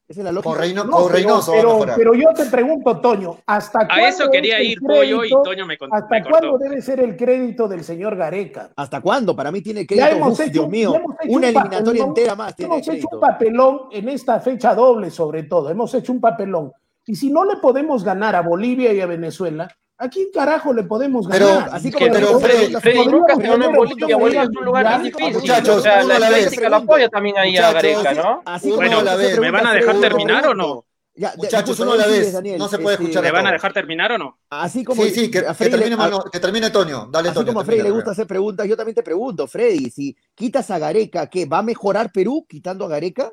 Esa 0.07 0.19
es 0.21 0.25
la 0.25 0.31
lógica. 0.33 0.49
Con, 0.51 0.59
Reino- 0.59 0.83
No, 0.83 0.91
con 0.91 1.03
pero, 1.03 1.15
Reynoso 1.15 1.51
va 1.51 1.57
a 1.57 1.61
pero- 1.61 1.73
mejorar. 1.73 1.95
pero 1.97 2.13
yo 2.15 2.33
te 2.35 2.45
pregunto, 2.47 2.99
Toño, 2.99 3.37
¿hasta 3.45 3.79
A 3.83 3.87
cuándo 3.87 4.07
eso 4.07 4.29
quería 4.29 4.61
ir 4.61 4.77
Pollo 4.81 5.03
y 5.23 5.29
crédito- 5.29 5.41
Toño 5.41 5.65
me, 5.65 5.77
con- 5.77 5.89
¿Hasta 5.93 6.09
me 6.19 6.23
cuándo 6.29 6.57
debe 6.57 6.81
ser 6.81 6.99
el 6.99 7.15
crédito 7.15 7.65
del 7.69 7.81
señor 7.85 8.17
Gareca? 8.17 8.71
¿Hasta 8.75 8.99
cuándo? 8.99 9.33
Para 9.37 9.51
mí 9.53 9.61
tiene 9.61 9.81
Ya 9.81 9.87
crédito, 9.87 10.09
hemos 10.17 10.33
uf, 10.33 10.41
hecho- 10.41 10.51
Dios 10.51 10.69
mío, 10.69 10.91
ya 10.91 10.99
hemos 10.99 11.15
hecho 11.21 11.29
una 11.31 11.37
un 11.37 11.43
eliminatoria 11.45 11.83
papelón, 11.85 12.07
entera 12.09 12.35
más 12.35 12.55
tiene 12.57 12.73
Hemos 12.75 12.81
hecho 12.87 12.91
crédito. 12.91 13.15
un 13.15 13.19
papelón 13.21 13.79
en 13.91 14.09
esta 14.09 14.39
fecha 14.41 14.75
doble, 14.75 15.11
sobre 15.11 15.43
todo. 15.43 15.69
Hemos 15.69 15.93
hecho 15.93 16.11
un 16.11 16.19
papelón. 16.19 16.73
Y 17.05 17.15
si 17.15 17.29
no 17.31 17.45
le 17.45 17.55
podemos 17.57 18.03
ganar 18.03 18.35
a 18.35 18.41
Bolivia 18.41 18.91
y 18.91 18.99
a 18.99 19.05
Venezuela, 19.05 19.73
¿a 20.01 20.09
quién 20.09 20.27
carajo 20.33 20.73
le 20.73 20.83
podemos 20.83 21.27
Pero- 21.29 21.45
ganar? 21.47 21.69
Así 21.73 21.87
Es 21.89 21.93
como 21.93 22.05
que, 22.07 22.11
pero, 22.11 22.27
pero, 22.27 22.39
Freddy, 22.39 22.73
Freddy 22.75 23.05
nunca 23.07 23.35
se 23.35 23.41
ganó 23.43 23.65
en 23.65 23.75
Bolivia. 23.75 24.17
Bolivia 24.17 24.43
es 24.43 24.49
un 24.49 24.65
lugar 24.65 24.87
bien 24.87 25.03
difícil. 25.03 25.33
Muchachos, 25.33 25.77
o 25.77 25.81
sea, 25.81 25.99
uno 25.99 26.07
la 26.07 26.15
a 26.15 26.19
la 26.19 26.29
vez. 26.29 26.59
lo 26.69 26.75
apoya 26.75 27.09
también 27.09 27.37
ahí 27.37 27.55
a 27.57 27.67
Muchachos, 27.71 28.03
Gareca, 28.03 28.13
¿no? 28.23 28.41
Así 28.45 28.71
Bueno, 28.71 28.97
como 28.97 29.01
a 29.01 29.03
la 29.03 29.15
vez. 29.15 29.39
¿Me 29.39 29.51
van 29.51 29.67
a 29.67 29.73
dejar 29.73 29.99
terminar 29.99 30.47
o 30.47 30.53
no? 30.55 30.85
Ya, 31.13 31.33
Muchachos, 31.37 31.79
uno 31.81 31.91
a 31.91 31.97
la 31.97 32.07
vez. 32.07 32.31
Daniel, 32.33 32.57
No 32.57 32.67
se 32.69 32.79
puede 32.79 32.93
este, 32.95 33.03
escuchar 33.03 33.23
¿Me 33.23 33.29
a 33.29 33.31
van 33.33 33.47
a 33.47 33.51
dejar 33.51 33.73
terminar 33.73 34.11
o 34.13 34.17
no? 34.17 34.39
Así 34.49 34.83
como 34.83 35.03
Sí, 35.03 35.09
sí, 35.11 35.29
que, 35.29 35.39
a 35.39 35.53
que 35.53 35.69
termine, 35.69 35.93
a- 35.93 35.97
Mano- 35.97 36.23
que 36.31 36.39
termine 36.39 36.69
Toño. 36.71 37.07
Dale, 37.11 37.29
Así 37.29 37.35
Toño. 37.35 37.47
como 37.47 37.59
a 37.59 37.65
Freddy 37.65 37.83
le 37.83 37.91
gusta 37.91 38.11
hacer 38.11 38.25
preguntas, 38.25 38.65
yo 38.67 38.77
también 38.77 38.95
te 38.95 39.03
pregunto, 39.03 39.45
Freddy, 39.45 39.89
si 39.91 40.15
quitas 40.33 40.71
a 40.71 40.79
Gareca, 40.79 41.27
¿qué? 41.27 41.45
¿Va 41.45 41.59
a 41.59 41.63
mejorar 41.63 42.11
Perú 42.11 42.45
quitando 42.49 42.85
a 42.85 42.87
Gareca? 42.87 43.29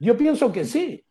Yo 0.00 0.16
pienso 0.16 0.50
que 0.50 0.64
sí. 0.64 1.04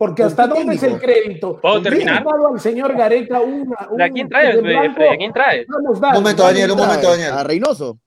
Porque 0.00 0.22
¿Con 0.22 0.30
hasta 0.30 0.46
dónde 0.46 0.74
es 0.76 0.82
el 0.82 0.98
crédito. 0.98 1.60
¿Puedo 1.60 1.76
Le 1.76 1.82
terminar? 1.82 2.24
al 2.26 2.58
señor 2.58 2.96
Gareca 2.96 3.38
una. 3.40 3.76
¿A 3.76 3.88
un- 3.90 4.12
quién 4.14 4.30
traes, 4.30 4.54
en 4.54 4.60
Freddy? 4.62 4.78
blanco. 4.88 5.02
¿A 5.12 5.16
quién 5.18 5.32
traes? 5.34 5.66
Vamos, 5.68 6.00
dale, 6.00 6.16
Un 6.16 6.22
momento, 6.24 6.42
Daniel, 6.42 6.70
un 6.70 6.78
momento, 6.78 7.10
Daniel. 7.10 7.32
¿A 7.32 7.44
Reynoso? 7.44 7.98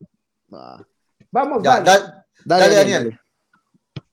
Ah, 0.51 0.83
Vamos, 1.29 1.61
Ya, 1.63 1.81
dale. 1.81 1.85
da- 1.85 2.25
dale, 2.45 2.61
Dale, 2.63 2.75
Daniel. 2.75 3.03
Daniel. 3.03 3.19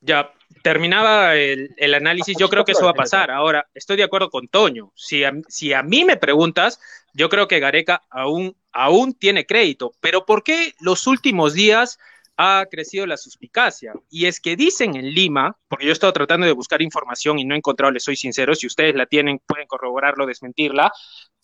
Ya, 0.03 0.31
terminaba 0.63 1.37
el, 1.37 1.71
el 1.79 1.95
análisis, 1.95 2.37
yo 2.39 2.51
creo 2.51 2.67
que 2.67 2.73
eso 2.73 2.85
va 2.85 2.91
a 2.91 2.95
pasar. 2.95 3.31
Ahora, 3.31 3.67
estoy 3.73 3.97
de 3.97 4.05
acuerdo 4.05 4.29
con 4.29 4.49
Toño. 4.49 4.93
Si 4.95 5.25
a, 5.25 5.33
si 5.49 5.73
a 5.73 5.83
mí 5.83 6.05
me 6.05 6.19
preguntas, 6.19 6.81
yo 7.15 7.31
creo 7.31 7.49
que 7.49 7.61
Gareca 7.61 8.03
aún, 8.11 8.55
aún 8.73 9.15
tiene 9.15 9.47
crédito. 9.47 9.93
Pero 10.03 10.27
¿por 10.27 10.43
qué 10.43 10.75
los 10.81 11.07
últimos 11.07 11.55
días 11.55 11.99
ha 12.43 12.65
crecido 12.65 13.07
la 13.07 13.19
suspicacia? 13.19 13.93
Y 14.09 14.25
es 14.25 14.41
que 14.41 14.57
dicen 14.57 14.97
en 14.97 15.11
Lima, 15.11 15.59
porque 15.69 15.85
yo 15.85 15.91
he 15.91 15.93
estado 15.93 16.15
tratando 16.15 16.47
de 16.47 16.53
buscar 16.53 16.81
información 16.81 17.39
y 17.39 17.45
no 17.45 17.55
he 17.55 17.59
encontrado, 17.59 17.93
les 17.93 18.03
soy 18.03 18.17
sincero, 18.17 18.55
si 18.55 18.67
ustedes 18.67 18.95
la 18.95 19.05
tienen, 19.05 19.41
pueden 19.47 19.67
corroborarlo, 19.67 20.25
desmentirla. 20.25 20.91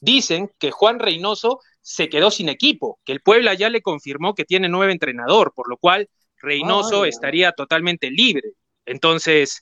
Dicen 0.01 0.51
que 0.59 0.71
Juan 0.71 0.99
Reynoso 0.99 1.61
se 1.83 2.09
quedó 2.09 2.31
sin 2.31 2.49
equipo, 2.49 2.99
que 3.05 3.13
el 3.13 3.21
Puebla 3.21 3.53
ya 3.53 3.69
le 3.69 3.83
confirmó 3.83 4.35
que 4.35 4.47
tiene 4.47 4.71
nuevo 4.71 4.91
entrenador, 4.91 5.53
por 5.55 5.69
lo 5.69 5.77
cual 5.77 6.09
Reynoso 6.39 7.05
estaría 7.05 7.53
totalmente 7.53 8.11
libre. 8.11 8.53
Entonces, 8.87 9.61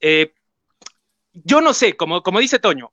eh, 0.00 0.34
yo 1.32 1.62
no 1.62 1.72
sé, 1.72 1.96
como, 1.96 2.22
como 2.22 2.40
dice 2.40 2.58
Toño, 2.58 2.92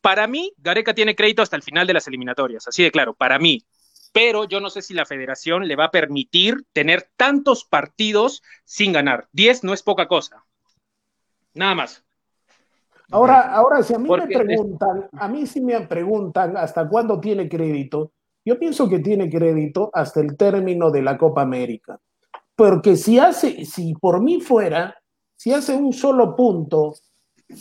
para 0.00 0.28
mí 0.28 0.52
Gareca 0.58 0.94
tiene 0.94 1.16
crédito 1.16 1.42
hasta 1.42 1.56
el 1.56 1.62
final 1.64 1.88
de 1.88 1.94
las 1.94 2.06
eliminatorias, 2.06 2.68
así 2.68 2.84
de 2.84 2.92
claro, 2.92 3.14
para 3.14 3.40
mí. 3.40 3.66
Pero 4.16 4.44
yo 4.44 4.60
no 4.60 4.70
sé 4.70 4.80
si 4.80 4.94
la 4.94 5.04
federación 5.04 5.68
le 5.68 5.76
va 5.76 5.84
a 5.84 5.90
permitir 5.90 6.64
tener 6.72 7.10
tantos 7.18 7.66
partidos 7.66 8.42
sin 8.64 8.94
ganar. 8.94 9.28
10 9.32 9.62
no 9.62 9.74
es 9.74 9.82
poca 9.82 10.08
cosa. 10.08 10.42
Nada 11.52 11.74
más. 11.74 12.02
Ahora, 13.10 13.52
ahora, 13.54 13.82
si 13.82 13.92
a 13.92 13.98
mí 13.98 14.08
Porque- 14.08 14.38
me 14.38 14.44
preguntan, 14.44 15.08
a 15.12 15.28
mí 15.28 15.46
sí 15.46 15.60
me 15.60 15.78
preguntan 15.82 16.56
hasta 16.56 16.88
cuándo 16.88 17.20
tiene 17.20 17.46
crédito, 17.46 18.12
yo 18.42 18.58
pienso 18.58 18.88
que 18.88 19.00
tiene 19.00 19.28
crédito 19.28 19.90
hasta 19.92 20.20
el 20.20 20.34
término 20.34 20.90
de 20.90 21.02
la 21.02 21.18
Copa 21.18 21.42
América. 21.42 22.00
Porque 22.54 22.96
si 22.96 23.18
hace, 23.18 23.66
si 23.66 23.92
por 23.92 24.22
mí 24.22 24.40
fuera, 24.40 24.96
si 25.36 25.52
hace 25.52 25.74
un 25.74 25.92
solo 25.92 26.34
punto 26.34 26.94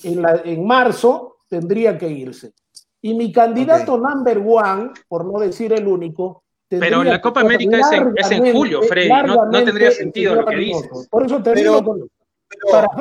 en, 0.03 0.21
la- 0.21 0.41
en 0.45 0.65
marzo, 0.65 1.39
tendría 1.49 1.97
que 1.97 2.07
irse. 2.07 2.53
Y 3.01 3.13
mi 3.13 3.33
candidato 3.33 3.97
number 3.97 4.37
one, 4.37 4.91
por 5.09 5.25
no 5.25 5.37
decir 5.41 5.73
el 5.73 5.85
único, 5.85 6.44
Pero 6.69 7.03
la 7.03 7.21
Copa 7.21 7.41
América 7.41 7.77
es 7.79 7.91
en- 7.91 8.13
es 8.17 8.31
en 8.31 8.53
julio, 8.53 8.81
Freddy, 8.83 9.09
no- 9.09 9.49
tendría 9.63 9.91
sentido 9.91 10.35
lo 10.35 10.45
que 10.45 10.55
dices. 10.55 11.07
Por 11.09 11.25
eso 11.25 11.37
te 11.37 11.51
Pero- 11.53 11.59
digo, 11.79 11.83
con- 11.83 12.09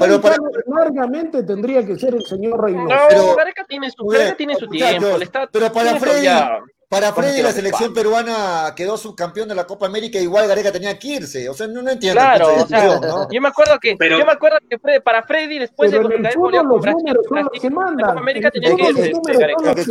Pero, 0.01 0.21
para 0.21 0.37
pero, 0.37 0.75
largamente 0.75 1.43
tendría 1.43 1.85
que 1.85 1.97
ser 1.97 2.15
el 2.15 2.23
señor 2.25 2.63
Reynoso. 2.63 2.89
No, 2.95 3.01
Pero- 3.09 3.37
Gareca 3.37 3.65
tiene 3.69 3.91
su, 3.91 4.05
Gareca 4.07 4.37
tiene 4.37 4.57
su 4.57 4.67
tiempo. 4.69 5.19
le 5.19 5.25
está, 5.25 5.47
pero 5.47 5.71
para 5.73 5.97
Freddy- 5.99 6.25
ya- 6.25 6.61
para 6.89 7.11
¿Cómo 7.11 7.23
Freddy 7.23 7.37
que 7.39 7.43
la 7.43 7.53
selección 7.53 7.93
culpable? 7.93 8.23
peruana 8.23 8.75
quedó 8.77 8.97
subcampeón 8.97 9.49
de 9.49 9.55
la 9.55 9.67
Copa 9.67 9.87
América, 9.87 10.19
igual 10.19 10.47
Gareca 10.47 10.71
tenía 10.71 10.99
que 10.99 11.09
irse. 11.09 11.49
O 11.49 11.55
sea, 11.55 11.67
no, 11.67 11.83
no 11.83 11.91
entiendo. 11.91 12.21
Claro, 12.21 12.49
o 12.63 12.67
sea, 12.67 12.99
¿no? 13.01 13.29
yo 13.31 13.41
me 13.41 13.49
acuerdo 13.49 13.79
que, 13.81 13.97
Pero- 13.99 14.19
yo 14.19 14.25
me 14.27 14.33
acuerdo 14.33 14.59
que 14.69 14.79
Fred- 14.79 15.03
para 15.03 15.23
Freddy 15.25 15.59
después 15.59 15.91
de 15.91 15.99
caer 16.23 16.35
fútbol 16.35 16.43
goleado 16.53 16.65
con 16.69 16.73
los 16.77 16.83
Brasil, 16.83 17.03
números 17.05 17.27
Brasil, 17.29 17.61
que 17.61 17.71
la. 17.71 18.07
Copa 18.09 18.21
América 18.21 18.51
el 18.53 18.53
tenía 18.53 18.77
que 18.77 18.83
irse 18.91 19.11
este, 19.11 19.33
Gareca. 19.39 19.75
que 19.75 19.85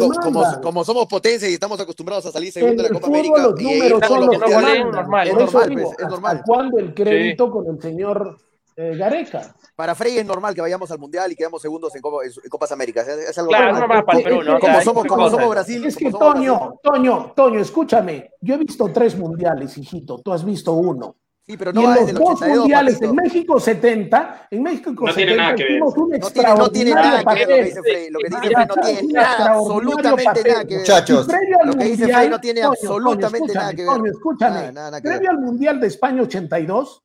como, 0.61 0.83
somos 0.85 1.05
potencia 1.07 1.49
y 1.49 1.53
estamos 1.53 1.79
acostumbrados 1.79 2.25
a 2.27 2.31
salir 2.31 2.51
segundo 2.51 2.83
de 2.83 2.87
el 2.87 2.93
la 2.93 2.99
Copa 2.99 3.07
fútbol 3.07 3.19
América 3.19 3.41
los 3.49 3.59
y 3.59 3.63
números 3.63 4.01
son 4.07 4.19
lo 4.19 4.25
los 4.27 4.35
que 4.39 4.45
que 4.45 4.51
no 4.51 4.61
goleen, 4.61 4.91
normal, 4.91 5.27
es 5.27 5.33
Por 5.33 5.41
eso 5.43 5.51
normal, 5.51 5.69
digo, 5.69 5.81
pues, 5.81 5.91
es 5.91 6.03
¿hasta 6.03 6.09
normal. 6.15 6.41
cuándo 6.45 6.77
el 6.79 6.93
crédito 6.93 7.51
con 7.51 7.67
el 7.75 7.81
señor 7.81 8.37
eh, 8.77 8.95
Gareca? 8.95 9.55
Para 9.75 9.95
Frey 9.95 10.17
es 10.19 10.25
normal 10.25 10.53
que 10.53 10.61
vayamos 10.61 10.91
al 10.91 10.99
Mundial 10.99 11.31
y 11.31 11.35
quedamos 11.35 11.61
segundos 11.61 11.95
en, 11.95 12.01
Copa- 12.01 12.23
en 12.25 12.49
Copas 12.49 12.71
Américas. 12.71 13.07
Es, 13.07 13.29
es 13.29 13.37
algo 13.39 13.49
Claro, 13.49 13.73
normal. 13.79 14.05
para 14.05 14.17
el 14.19 14.23
Perú, 14.23 14.43
¿no? 14.43 14.59
Como 14.59 14.81
somos, 14.81 15.05
como 15.05 15.29
somos 15.29 15.49
Brasil. 15.49 15.83
Es 15.85 15.95
que 15.97 16.11
somos 16.11 16.19
Brasil. 16.33 16.47
Toño, 16.49 16.79
Toño, 16.83 17.33
Toño, 17.35 17.59
escúchame. 17.59 18.31
Yo 18.41 18.53
he 18.55 18.57
visto 18.57 18.89
tres 18.93 19.17
mundiales, 19.17 19.77
hijito. 19.77 20.19
Tú 20.23 20.31
has 20.31 20.45
visto 20.45 20.73
uno. 20.73 21.15
Sí, 21.45 21.57
pero 21.57 21.71
y 21.71 21.73
no 21.73 21.81
en 21.81 21.87
va 21.89 21.95
los 21.95 22.13
dos 22.13 22.21
82, 22.21 22.57
mundiales, 22.59 22.93
papito. 22.93 23.09
en 23.09 23.15
México 23.17 23.59
70, 23.59 24.47
en 24.51 24.63
México 24.63 24.91
No 24.91 25.13
tiene 25.13 25.31
70 25.31 25.43
nada 25.43 25.55
que 25.55 25.63
ver. 25.63 25.73
un 25.73 25.79
No 25.79 25.91
tiene, 25.91 26.19
no 26.55 26.69
tiene 26.69 26.91
nada 26.93 27.03
extraordinario 27.03 27.03
que 27.03 27.09
ver 27.09 27.11
lo 27.11 27.17
que 27.19 27.23
papel. 27.25 27.65
dice 27.65 27.81
Frey. 27.81 28.09
Lo 28.11 28.19
que 28.19 28.25
dice 28.29 28.39
Ya 28.39 28.39
Frey 28.53 28.65
no 28.65 28.73
tiene 28.75 29.13
nada, 29.13 29.33
extraordinario 29.33 29.59
absolutamente 29.59 30.23
papel. 30.23 30.51
nada 30.53 30.63
que 30.65 30.73
ver. 30.75 30.79
Muchachos, 30.79 31.27
Y 31.27 31.67
Lo 31.67 31.73
que 31.73 31.83
dice 31.85 32.07
Frey 32.13 32.29
no 32.29 32.39
tiene 32.39 32.61
Toño, 32.61 32.71
absolutamente 32.71 33.47
Toño, 33.47 33.59
nada 33.59 33.73
que 33.73 33.81
escúchame, 33.81 33.91
ver. 33.91 33.97
Toño, 33.97 34.11
escúchame. 34.11 34.55
Nada, 34.55 34.71
nada, 34.71 34.91
nada 34.91 35.01
que 35.01 35.07
previo 35.09 35.21
ver. 35.21 35.29
al 35.31 35.39
mundial 35.39 35.79
de 35.81 35.87
España 35.87 36.21
82, 36.21 37.03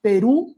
Perú, 0.00 0.56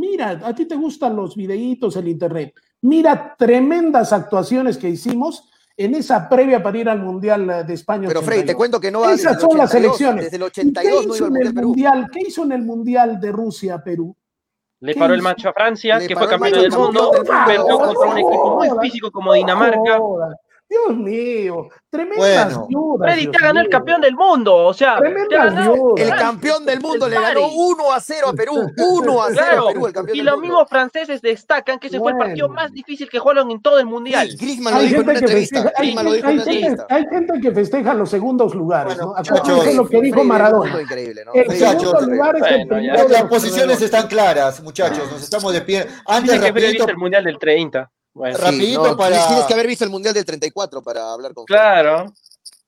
mira, 0.00 0.40
a 0.42 0.54
ti 0.54 0.64
te 0.66 0.74
gustan 0.76 1.14
los 1.14 1.36
videitos, 1.36 1.94
el 1.96 2.08
internet. 2.08 2.54
Mira 2.82 3.34
tremendas 3.38 4.12
actuaciones 4.12 4.78
que 4.78 4.88
hicimos 4.88 5.48
en 5.76 5.94
esa 5.94 6.28
previa 6.28 6.62
para 6.62 6.78
ir 6.78 6.88
al 6.88 7.00
mundial 7.00 7.48
eh, 7.50 7.64
de 7.64 7.74
España. 7.74 8.08
Pero 8.08 8.22
Frey, 8.22 8.40
82. 8.40 8.46
te 8.46 8.56
cuento 8.56 8.80
que 8.80 8.90
no 8.90 9.00
va 9.00 9.10
desde 9.10 9.22
Esas 9.22 9.34
el 9.36 9.40
son 9.40 9.58
las 9.58 9.70
82. 9.70 9.84
elecciones. 10.00 10.24
Desde 10.24 10.36
el 10.36 10.42
¿Y 10.42 10.50
qué 10.52 10.60
82 10.60 11.06
no 11.06 11.14
hizo 11.14 11.26
iba 11.26 11.28
en 11.28 11.36
el 11.36 11.42
Mundial 11.42 11.54
Perú. 11.54 11.68
mundial? 11.68 12.06
¿Qué 12.12 12.20
hizo 12.26 12.42
en 12.44 12.52
el 12.52 12.62
mundial 12.62 13.20
de 13.20 13.32
Rusia 13.32 13.74
a 13.74 13.84
Perú? 13.84 14.16
Le 14.80 14.94
¿Qué 14.94 14.98
paró 14.98 15.12
el 15.14 15.20
hizo? 15.20 15.28
macho 15.28 15.48
a 15.50 15.52
Francia, 15.52 15.98
Le 15.98 16.08
que 16.08 16.16
fue 16.16 16.26
campeón 16.26 16.60
del 16.62 16.72
mundo, 16.72 17.10
perdió 17.46 17.78
contra 17.78 18.10
un 18.10 18.18
equipo 18.18 18.56
muy 18.56 18.68
físico 18.80 19.10
como 19.10 19.34
Dinamarca. 19.34 19.98
Dios 20.70 20.96
mío, 20.96 21.68
tremendas 21.90 22.54
Bueno. 22.54 22.66
viudas, 22.68 23.08
Freddy 23.10 23.22
Dios 23.22 23.32
te 23.32 23.42
ganó 23.42 23.58
el 23.60 23.66
mío. 23.66 23.70
campeón 23.72 24.00
del 24.00 24.14
mundo, 24.14 24.54
o 24.56 24.72
sea, 24.72 24.94
te 24.98 25.00
Tremendas 25.02 25.54
ganó. 25.56 25.94
El 25.96 26.10
campeón 26.10 26.64
del 26.64 26.80
mundo 26.80 27.08
le 27.08 27.16
ganó 27.16 27.40
Bari. 27.40 27.52
1 27.56 27.92
a 27.92 28.00
0 28.00 28.28
a 28.28 28.32
Perú. 28.34 28.70
1 28.78 29.22
a 29.22 29.26
0 29.30 29.36
Claro, 29.36 29.64
a 29.68 29.72
Perú, 29.72 29.86
el 29.88 29.92
campeón 29.92 30.14
y 30.16 30.18
del 30.20 30.26
los 30.26 30.34
mundo. 30.36 30.46
mismos 30.46 30.68
franceses 30.68 31.20
destacan 31.20 31.80
que 31.80 31.88
ese 31.88 31.98
fue 31.98 32.12
el 32.12 32.18
partido 32.18 32.46
Bueno. 32.46 32.62
más 32.62 32.72
difícil 32.72 33.08
que 33.10 33.18
jugaron 33.18 33.50
en 33.50 33.60
todo 33.60 33.80
el 33.80 33.86
mundial. 33.86 34.30
Sí, 34.30 34.36
Griezmann 34.36 34.74
lo 34.74 34.78
Hay 34.80 34.86
dijo 34.86 35.00
en 35.00 35.06
gente, 35.06 35.10
una 35.10 35.18
que 35.18 35.24
entrevista. 35.26 35.62
festeja, 35.64 35.80
hay, 35.82 35.94
lo 36.04 36.12
dijo 36.12 36.28
gente, 36.28 36.42
entrevista. 36.52 36.86
hay 36.88 37.06
gente 37.08 37.40
que 37.40 37.50
festeja 37.52 37.94
los 37.94 38.10
segundos 38.10 38.54
lugares, 38.54 38.94
Bueno, 38.96 39.06
¿no? 39.06 39.16
Acuérdense 39.18 39.50
muchachos, 39.52 39.74
lo 39.74 39.88
que 39.88 40.00
dijo 40.02 40.20
es 40.20 40.26
Maradona. 40.26 40.82
increíble, 40.82 41.24
¿no? 41.24 41.32
El 41.34 41.40
es 41.40 41.48
Muchachos, 41.48 41.80
segundo 41.90 42.06
lugar 42.14 42.36
es 42.36 42.42
el 42.42 42.48
Bueno, 42.68 42.68
primero 42.76 43.02
de 43.08 43.12
Las 43.12 43.22
posiciones 43.24 43.82
están 43.82 44.06
claras, 44.06 44.62
muchachos. 44.62 45.10
Nos 45.10 45.20
estamos 45.20 45.52
despidiendo. 45.52 45.92
Antes, 46.06 46.38
que 46.40 46.46
el 46.92 46.96
mundial 46.96 47.24
del 47.24 47.38
30. 47.40 47.90
Bueno, 48.20 48.38
Ra- 48.38 48.44
rapidito 48.44 48.86
no, 48.86 48.96
para- 48.96 49.26
Tienes 49.26 49.44
que 49.46 49.52
haber 49.54 49.66
visto 49.66 49.84
el 49.84 49.90
Mundial 49.90 50.14
del 50.14 50.24
34 50.24 50.82
para 50.82 51.12
hablar 51.12 51.34
con 51.34 51.44
claro. 51.46 52.12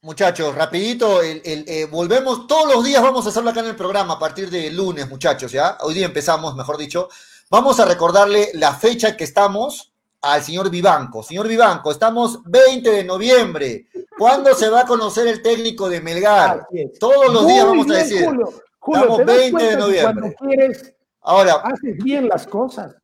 muchachos, 0.00 0.54
rapidito. 0.54 1.22
el- 1.22 1.42
el, 1.44 1.64
eh, 1.68 1.84
volvemos, 1.90 2.46
todos 2.46 2.74
los 2.74 2.84
días 2.84 3.02
vamos 3.02 3.24
a 3.26 3.28
hacerlo 3.28 3.50
acá 3.50 3.60
en 3.60 3.66
el 3.66 3.76
programa 3.76 4.14
a 4.14 4.18
partir 4.18 4.50
de 4.50 4.70
lunes, 4.70 5.08
muchachos, 5.08 5.52
¿ya? 5.52 5.78
Hoy 5.82 5.94
día 5.94 6.06
empezamos, 6.06 6.56
mejor 6.56 6.76
dicho. 6.76 7.08
Vamos 7.50 7.78
a 7.80 7.84
recordarle 7.84 8.50
la 8.54 8.74
fecha 8.74 9.16
que 9.16 9.24
estamos 9.24 9.92
al 10.22 10.42
señor 10.42 10.70
Vivanco. 10.70 11.22
Señor 11.22 11.48
Vivanco, 11.48 11.90
estamos 11.90 12.40
20 12.44 12.90
de 12.90 13.04
noviembre. 13.04 13.88
¿Cuándo 14.18 14.54
se 14.54 14.68
va 14.68 14.80
a 14.80 14.86
conocer 14.86 15.26
el 15.26 15.42
técnico 15.42 15.88
de 15.88 16.00
Melgar? 16.00 16.66
Todos 16.98 17.32
los 17.32 17.46
días 17.46 17.66
vamos 17.66 17.90
a 17.90 17.94
decir. 17.94 18.24
Julio, 18.24 18.52
Julio, 18.78 19.00
Estamos 19.02 19.18
¿te 19.18 19.24
das 19.24 19.36
20 19.36 19.64
de 19.64 19.76
noviembre. 19.76 20.34
Cuando 20.38 20.56
quieres, 20.56 20.94
Ahora, 21.24 21.54
haces 21.64 21.96
bien 22.02 22.28
las 22.28 22.46
cosas. 22.46 22.94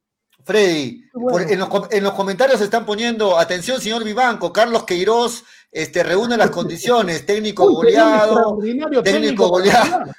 Freddy, 0.48 1.04
Bueno. 1.12 1.28
por- 1.44 1.52
en, 1.52 1.58
los, 1.58 1.68
com- 1.68 1.88
en 1.90 2.02
los 2.02 2.14
comentarios 2.14 2.58
están 2.62 2.86
poniendo, 2.86 3.38
atención 3.38 3.78
señor 3.82 4.02
Vivanco, 4.02 4.50
Carlos 4.50 4.84
Queiroz 4.84 5.44
este, 5.70 6.02
reúne 6.02 6.38
las 6.38 6.48
condiciones, 6.48 7.26
técnico 7.26 7.66
Uy, 7.66 7.74
goleado, 7.74 8.58
técnico 9.04 9.48
goleado. 9.48 10.04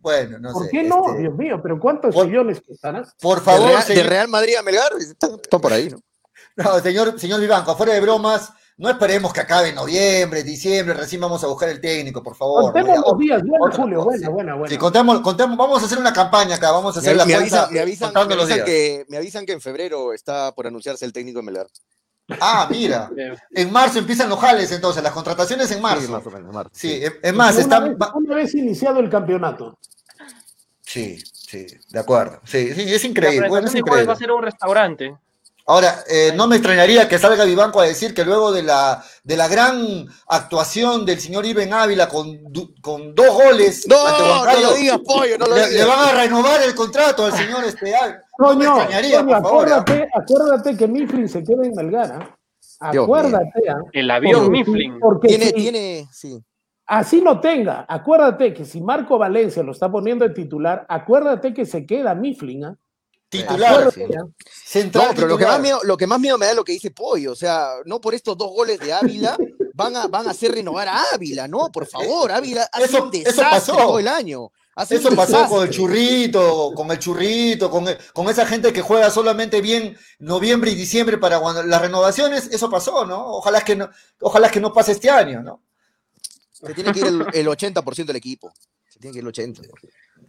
Bueno, 0.00 0.38
no 0.38 0.52
¿Por 0.52 0.64
sé. 0.66 0.70
qué 0.70 0.82
no? 0.84 1.04
este, 1.08 1.22
Dios 1.22 1.34
mío, 1.36 1.58
pero 1.60 1.80
¿cuántos 1.80 2.14
por- 2.14 2.26
millones 2.28 2.60
costará? 2.64 3.02
por 3.20 3.38
De 3.38 3.44
favor, 3.44 3.84
de 3.84 4.02
Real 4.04 4.28
Madrid 4.28 4.54
a 4.56 4.62
Melgar, 4.62 4.92
está, 5.00 5.26
está 5.40 5.58
por 5.58 5.72
ahí, 5.72 5.88
¿no? 5.90 5.98
no, 6.56 6.78
señor, 6.80 7.18
señor 7.18 7.40
Vivanco, 7.40 7.76
fuera 7.76 7.92
de 7.94 8.00
bromas, 8.00 8.52
no 8.78 8.90
esperemos 8.90 9.32
que 9.32 9.40
acabe 9.40 9.72
noviembre, 9.72 10.42
diciembre, 10.42 10.94
recién 10.94 11.20
vamos 11.20 11.42
a 11.42 11.46
buscar 11.46 11.68
el 11.70 11.80
técnico, 11.80 12.22
por 12.22 12.36
favor. 12.36 12.72
Contemos 12.72 12.98
los 13.06 13.18
días, 13.18 13.42
Julio, 13.74 14.04
buena, 14.04 14.26
sí. 14.26 14.32
buena, 14.32 14.54
buena. 14.54 14.68
Sí, 14.70 14.76
contemos, 14.78 15.20
contemos, 15.20 15.56
vamos 15.56 15.82
a 15.82 15.86
hacer 15.86 15.98
una 15.98 16.12
campaña 16.12 16.56
acá, 16.56 16.72
vamos 16.72 16.94
a 16.96 17.00
Me, 17.00 17.06
hacer 17.06 17.16
la 17.16 17.24
me 17.24 17.34
avisan, 17.34 17.72
me, 17.72 17.80
avisan, 17.80 18.08
contando 18.08 18.28
me 18.30 18.36
los 18.36 18.44
avisan 18.50 18.66
días. 18.66 18.66
que, 18.66 19.06
me 19.08 19.16
avisan 19.16 19.46
que 19.46 19.52
en 19.52 19.60
febrero 19.62 20.12
está 20.12 20.52
por 20.54 20.66
anunciarse 20.66 21.04
el 21.06 21.12
técnico 21.12 21.38
de 21.38 21.44
Melgar. 21.46 21.66
Ah, 22.40 22.66
mira, 22.70 23.08
en 23.52 23.72
marzo 23.72 23.98
empiezan 23.98 24.28
los 24.28 24.38
jales 24.40 24.70
entonces, 24.72 25.02
las 25.02 25.12
contrataciones 25.12 25.70
en 25.70 25.80
marzo. 25.80 26.02
Sí, 26.06 26.12
más 26.12 26.26
o 26.26 26.30
menos, 26.30 26.52
marzo, 26.54 26.70
Sí, 26.74 27.00
sí. 27.00 27.04
es- 27.22 27.34
más, 27.34 27.56
una, 27.64 27.80
vez, 27.80 27.96
una 28.14 28.34
vez 28.34 28.54
iniciado 28.54 29.00
el 29.00 29.08
campeonato. 29.08 29.78
Sí, 30.82 31.18
sí, 31.32 31.66
de 31.90 31.98
acuerdo. 31.98 32.40
Sí, 32.44 32.74
sí, 32.74 32.82
es 32.92 33.02
La 33.02 33.08
increíble. 33.08 33.48
Bueno, 33.48 33.66
es 33.68 33.74
increíble. 33.74 34.06
va 34.06 34.12
a 34.12 34.16
ser 34.16 34.30
un 34.30 34.42
restaurante. 34.42 35.16
Ahora, 35.68 36.04
eh, 36.08 36.32
no 36.36 36.46
me 36.46 36.56
extrañaría 36.56 37.08
que 37.08 37.18
salga 37.18 37.44
Vivanco 37.44 37.80
a 37.80 37.84
decir 37.86 38.14
que 38.14 38.24
luego 38.24 38.52
de 38.52 38.62
la, 38.62 39.02
de 39.24 39.36
la 39.36 39.48
gran 39.48 40.06
actuación 40.28 41.04
del 41.04 41.18
señor 41.18 41.44
Iben 41.44 41.72
Ávila 41.72 42.08
con, 42.08 42.38
du- 42.52 42.72
con 42.80 43.14
dos 43.16 43.34
goles 43.34 43.84
ante 43.84 43.96
No, 43.96 44.18
no 44.28 44.32
Huancayo, 44.42 44.70
lo 44.70 44.74
digas, 44.76 44.98
pollo, 45.04 45.38
no 45.38 45.46
lo 45.46 45.56
le, 45.56 45.70
le 45.72 45.84
van 45.84 46.08
a 46.08 46.12
renovar 46.22 46.62
el 46.62 46.72
contrato 46.74 47.24
al 47.26 47.32
señor 47.32 47.64
este 47.64 47.96
Ávila. 47.96 48.22
No 48.38 48.54
me 48.54 48.64
extrañaría, 48.64 49.18
Toño, 49.20 49.28
por 49.32 49.42
favor. 49.42 49.68
¿ah? 49.72 49.76
acuérdate, 49.78 50.08
acuérdate 50.14 50.76
que 50.76 50.86
Mifflin 50.86 51.28
se 51.28 51.42
queda 51.42 51.64
en 51.66 51.72
Melgar. 51.74 52.12
¿ah? 52.80 52.92
Dios 52.92 53.04
Acuérdate. 53.04 53.68
¿ah? 53.68 53.80
El 53.92 54.10
avión 54.10 54.44
Porque- 54.44 54.50
Mifflin. 54.58 55.00
Porque 55.00 55.28
Tiene, 55.28 55.46
si 55.46 55.52
tiene, 55.52 56.06
sí. 56.12 56.38
así 56.86 57.20
lo 57.20 57.40
tenga, 57.40 57.84
acuérdate 57.88 58.54
que 58.54 58.64
si 58.64 58.80
Marco 58.80 59.18
Valencia 59.18 59.64
lo 59.64 59.72
está 59.72 59.90
poniendo 59.90 60.28
de 60.28 60.32
titular, 60.32 60.86
acuérdate 60.88 61.52
que 61.52 61.66
se 61.66 61.84
queda 61.86 62.14
Mifflin. 62.14 62.66
¿ah? 62.66 62.76
Titular, 63.28 63.92
central 64.64 65.08
No, 65.08 65.14
pero 65.14 65.26
lo 65.26 65.36
que, 65.38 65.44
más 65.46 65.60
miedo, 65.60 65.80
lo 65.82 65.96
que 65.96 66.06
más 66.06 66.20
miedo 66.20 66.38
me 66.38 66.46
da 66.46 66.52
es 66.52 66.56
lo 66.56 66.64
que 66.64 66.72
dice 66.72 66.90
Pollo. 66.92 67.32
O 67.32 67.36
sea, 67.36 67.70
no 67.84 68.00
por 68.00 68.14
estos 68.14 68.36
dos 68.38 68.50
goles 68.50 68.78
de 68.78 68.92
Ávila 68.92 69.36
van 69.74 69.96
a, 69.96 70.06
van 70.06 70.28
a 70.28 70.30
hacer 70.30 70.52
renovar 70.52 70.88
a 70.88 71.02
Ávila, 71.12 71.48
¿no? 71.48 71.70
Por 71.72 71.86
favor, 71.86 72.30
Ávila 72.30 72.68
ha 72.72 72.80
Eso- 72.80 73.02
un 73.04 73.08
eso 73.14 73.24
desastre 73.24 73.44
pasó. 73.50 73.76
todo 73.76 73.98
el 73.98 74.08
año. 74.08 74.50
Hace 74.76 74.96
Eso 74.96 75.08
pasó 75.16 75.32
desastre. 75.32 75.56
con 75.56 75.66
el 75.66 75.70
churrito, 75.74 76.72
con 76.74 76.90
el 76.90 76.98
churrito, 76.98 77.70
con, 77.70 77.88
el- 77.88 77.98
con 78.12 78.28
esa 78.28 78.46
gente 78.46 78.72
que 78.72 78.82
juega 78.82 79.10
solamente 79.10 79.60
bien 79.60 79.96
noviembre 80.18 80.70
y 80.70 80.74
diciembre 80.74 81.16
para 81.18 81.40
cuando 81.40 81.62
las 81.62 81.80
renovaciones, 81.80 82.48
eso 82.52 82.70
pasó, 82.70 83.04
¿no? 83.06 83.26
Ojalá 83.36 83.62
que 83.62 83.74
no, 83.74 83.88
ojalá 84.20 84.50
que 84.50 84.60
no 84.60 84.72
pase 84.72 84.92
este 84.92 85.08
año, 85.10 85.42
¿no? 85.42 85.62
Se 86.52 86.72
tiene 86.74 86.92
que 86.92 87.00
ir 87.00 87.06
el, 87.06 87.26
el 87.32 87.46
80% 87.48 88.04
del 88.06 88.16
equipo. 88.16 88.52
Se 88.88 88.98
tiene 88.98 89.12
que 89.14 89.18
ir 89.20 89.24
el 89.26 89.32
80%. 89.32 89.62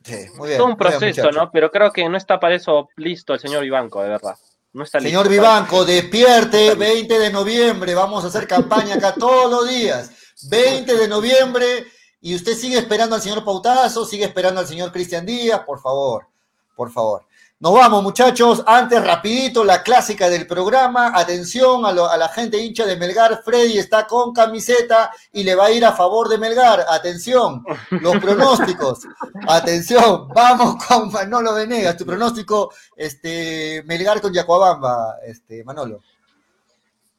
Sí, 0.07 0.29
muy 0.35 0.47
bien. 0.47 0.57
todo 0.57 0.67
un 0.67 0.77
bien, 0.77 0.99
proceso. 0.99 1.31
¿no? 1.31 1.51
Pero 1.51 1.69
creo 1.69 1.91
que 1.91 2.07
no 2.07 2.17
está 2.17 2.39
para 2.39 2.55
eso 2.55 2.87
listo 2.95 3.33
el 3.33 3.39
señor 3.39 3.63
Vivanco, 3.63 4.01
de 4.01 4.09
verdad. 4.09 4.35
No 4.73 4.83
está 4.83 4.99
listo. 4.99 5.09
Señor 5.09 5.29
Vivanco, 5.29 5.83
despierte 5.83 6.75
20 6.75 7.19
de 7.19 7.29
noviembre, 7.29 7.93
vamos 7.93 8.23
a 8.23 8.27
hacer 8.27 8.47
campaña 8.47 8.95
acá 8.95 9.13
todos 9.13 9.51
los 9.51 9.67
días. 9.67 10.11
20 10.49 10.95
de 10.95 11.07
noviembre 11.07 11.87
y 12.21 12.35
usted 12.35 12.53
sigue 12.53 12.77
esperando 12.77 13.15
al 13.15 13.21
señor 13.21 13.43
Pautazo, 13.43 14.05
sigue 14.05 14.25
esperando 14.25 14.61
al 14.61 14.67
señor 14.67 14.91
Cristian 14.91 15.25
Díaz, 15.25 15.61
por 15.65 15.79
favor, 15.79 16.27
por 16.75 16.91
favor. 16.91 17.26
Nos 17.59 17.73
vamos, 17.73 18.03
muchachos. 18.03 18.63
Antes, 18.67 19.03
rapidito, 19.03 19.63
la 19.63 19.81
clásica 19.81 20.29
del 20.29 20.45
programa. 20.45 21.11
Atención 21.15 21.85
a, 21.87 21.91
lo- 21.91 22.07
a 22.07 22.15
la 22.15 22.29
gente 22.29 22.59
hincha 22.59 22.85
de 22.85 22.95
Melgar. 22.97 23.41
Freddy 23.43 23.79
está 23.79 24.05
con 24.05 24.31
camiseta 24.31 25.09
y 25.31 25.43
le 25.43 25.55
va 25.55 25.65
a 25.65 25.71
ir 25.71 25.83
a 25.83 25.91
favor 25.93 26.29
de 26.29 26.37
Melgar. 26.37 26.85
Atención, 26.87 27.63
los 27.89 28.17
pronósticos. 28.21 28.99
Atención, 29.47 30.27
vamos 30.27 30.83
con 30.85 31.11
Manolo 31.11 31.55
Venegas. 31.55 31.97
Tu 31.97 32.05
pronóstico, 32.05 32.71
este, 32.95 33.81
Melgar 33.87 34.21
con 34.21 34.31
Yacuabamba, 34.31 35.15
este, 35.25 35.63
Manolo. 35.63 36.01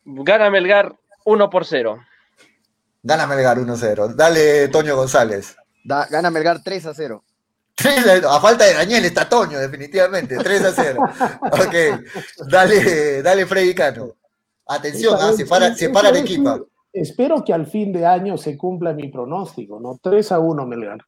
Gana 0.05 0.51
Melgar 0.51 0.95
1 1.25 1.51
por 1.51 1.67
0. 1.67 1.99
Gana 3.03 3.27
Melgar 3.27 3.59
1-0. 3.59 4.15
Dale, 4.15 4.69
Toño 4.69 4.95
González. 4.95 5.57
Da- 5.85 6.07
gana 6.09 6.31
Melgar 6.31 6.63
3 6.63 6.87
a 6.87 6.95
0. 6.95 7.25
Tres 7.79 8.25
a 8.25 8.37
a 8.37 8.41
falta 8.41 8.65
de 8.65 8.75
Daniel 8.75 9.05
está 9.05 9.29
Toño, 9.29 9.57
definitivamente. 9.57 10.37
3 10.37 10.65
a 10.65 10.73
0. 10.73 11.01
Ok. 11.43 12.49
Dale, 12.49 13.23
dale, 13.23 13.47
Freddy 13.47 13.73
Cano. 13.73 14.17
Atención, 14.67 15.17
ah, 15.21 15.33
se 15.33 15.47
para, 15.47 15.73
se 15.77 15.89
para 15.89 16.09
Arequipa. 16.09 16.59
Espero 16.93 17.45
que 17.45 17.53
al 17.53 17.69
fin 17.69 17.93
de 17.93 18.05
año 18.05 18.37
se 18.37 18.59
cumpla 18.59 18.93
mi 18.93 19.09
pronóstico, 19.09 19.79
¿no? 19.79 19.97
3 20.03 20.33
a 20.33 20.41
1 20.41 20.67
Melgar. 20.67 20.99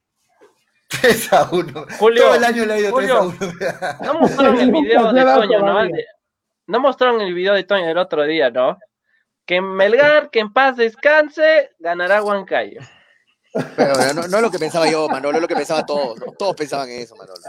3 1.01 1.33
a 1.33 1.49
1. 1.51 1.87
Julio, 1.99 2.23
Todo 2.23 2.35
el 2.37 2.45
año 2.45 2.65
le 2.65 2.73
ha 2.75 2.79
ido 2.79 2.97
3 2.97 3.11
a 3.11 3.17
Julio. 3.17 3.37
1. 3.41 3.53
No 4.05 4.21
mostraron 4.21 4.61
el 4.61 4.71
video 4.73 5.13
de 5.13 5.25
Toño, 5.25 5.59
¿no? 5.59 5.89
No 6.69 6.81
mostraron 6.81 7.21
el 7.21 7.35
video 7.35 7.55
de 7.55 7.65
Toño 7.65 7.87
del 7.87 7.99
otro 7.99 8.25
día, 8.25 8.51
¿no? 8.51 8.79
Que 9.45 9.61
Melgar, 9.61 10.31
que 10.31 10.39
en 10.39 10.53
paz 10.53 10.77
descanse, 10.77 11.71
ganará 11.81 12.23
Huancayo. 12.23 12.81
Pero 13.77 14.15
no, 14.15 14.29
no 14.29 14.37
es 14.37 14.43
lo 14.43 14.51
que 14.51 14.59
pensaba 14.59 14.89
yo, 14.91 15.09
Manolo, 15.09 15.39
es 15.39 15.43
lo 15.43 15.49
que 15.49 15.57
pensaban 15.57 15.85
todos. 15.87 16.19
¿no? 16.19 16.33
Todos 16.33 16.55
pensaban 16.57 16.89
eso, 16.91 17.17
Manolo. 17.17 17.41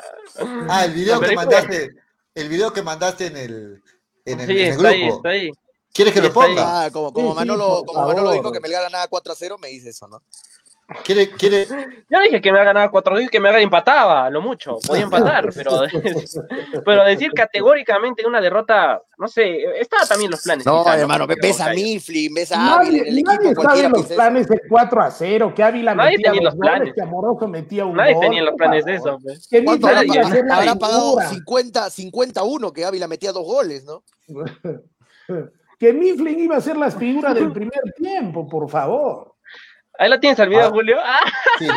Ah, 0.70 0.86
el 0.86 0.94
video 0.94 1.20
que 1.20 1.36
mandaste, 1.36 1.90
el 2.36 2.50
video 2.50 2.74
que 2.74 2.82
mandaste 2.82 3.28
en 3.28 3.38
el, 3.38 3.84
en 4.26 4.40
el, 4.40 4.48
Sí, 4.48 4.54
en 4.54 4.60
el 4.60 4.72
está 4.74 4.88
ahí, 4.90 5.02
grupo. 5.02 5.16
está 5.18 5.30
ahí. 5.30 5.52
¿Quieres 5.94 6.14
que 6.14 6.20
Sí, 6.22 6.28
lo 6.28 6.34
ponga? 6.34 6.84
Ah, 6.86 6.92
como, 6.92 7.12
como 7.14 7.36
Manolo, 7.36 7.84
como 7.86 8.08
Manolo 8.08 8.32
dijo 8.32 8.52
que 8.52 8.60
Melgar 8.62 8.84
ganaba 8.84 9.08
4 9.08 9.34
a 9.34 9.36
0, 9.36 9.58
me 9.60 9.68
dice 9.68 9.90
eso, 9.90 10.08
¿no? 10.08 10.22
¿Quiere, 11.04 11.30
quiere, 11.32 11.68
Yo 12.10 12.20
dije 12.22 12.42
que 12.42 12.52
me 12.52 12.60
ha 12.60 12.64
ganado 12.64 12.92
4 12.92 13.18
días, 13.18 13.32
que 13.32 13.40
me 13.40 13.62
empataba, 13.62 14.30
lo 14.30 14.42
mucho, 14.42 14.78
podía 14.86 15.04
empatar, 15.04 15.50
pero, 15.56 15.82
pero 16.86 17.06
decir 17.06 17.32
categóricamente 17.34 18.26
una 18.26 18.42
derrota, 18.42 19.02
no 19.18 19.28
sé, 19.28 19.64
estaba 19.80 20.06
también 20.06 20.32
los 20.32 20.42
planes. 20.42 20.66
No, 20.66 20.84
quizá, 20.84 21.00
hermano, 21.00 21.28
Porque 21.28 21.48
ves 21.48 21.62
a. 21.62 21.72
Mifflin, 21.74 22.34
ves 22.34 22.52
a 22.52 22.56
Ávila 22.56 22.78
Nadie, 22.78 23.00
en 23.00 23.08
el 23.08 23.18
equipo, 23.20 23.98
los 23.98 24.08
planes 24.08 24.48
de 24.48 24.62
4 24.68 25.02
a 25.02 25.12
0, 25.12 25.54
que 25.56 25.64
Ávila 25.64 25.96
Nadie 25.96 26.18
metía 26.18 26.32
tenía 26.32 26.50
dos 26.50 26.54
los 26.54 26.60
planes. 26.60 26.80
goles, 26.80 26.94
que 26.96 27.02
Amoroso 27.02 27.48
metía 27.48 27.86
un 27.86 27.96
Nadie 27.96 28.14
gol, 28.14 28.22
tenía 28.24 28.44
los 28.44 28.56
planes 28.56 28.86
de 28.86 28.96
eso. 28.96 29.20
pues. 29.22 29.48
Que 29.48 29.64
¿Cuánto 29.64 29.88
Mifflin 29.88 29.98
habrá, 30.10 30.16
iba 30.20 30.28
a 30.28 30.32
ser 30.32 30.46
la 30.46 30.58
habrá 30.58 30.76
pagado 30.76 31.10
figura. 31.12 31.30
50, 31.30 31.90
51 31.90 32.74
que 32.74 32.86
Ávila 32.86 33.08
metía 33.08 33.32
dos 33.32 33.46
goles, 33.46 33.86
¿no? 33.86 34.04
Que 35.80 35.94
Mifflin 35.94 36.40
iba 36.42 36.58
a 36.58 36.62
ser 36.62 36.78
la 36.78 36.92
figura 36.92 37.34
del 37.34 37.52
primer 37.52 37.82
tiempo, 37.98 38.48
por 38.48 38.70
favor. 38.70 39.34
Ahí 40.00 40.10
la 40.10 40.20
tienes 40.20 40.40
el 40.40 40.50
video, 40.50 40.68
Ah. 40.68 40.70
Julio. 40.72 40.98
Ah, 41.04 41.20
sí. 41.60 41.68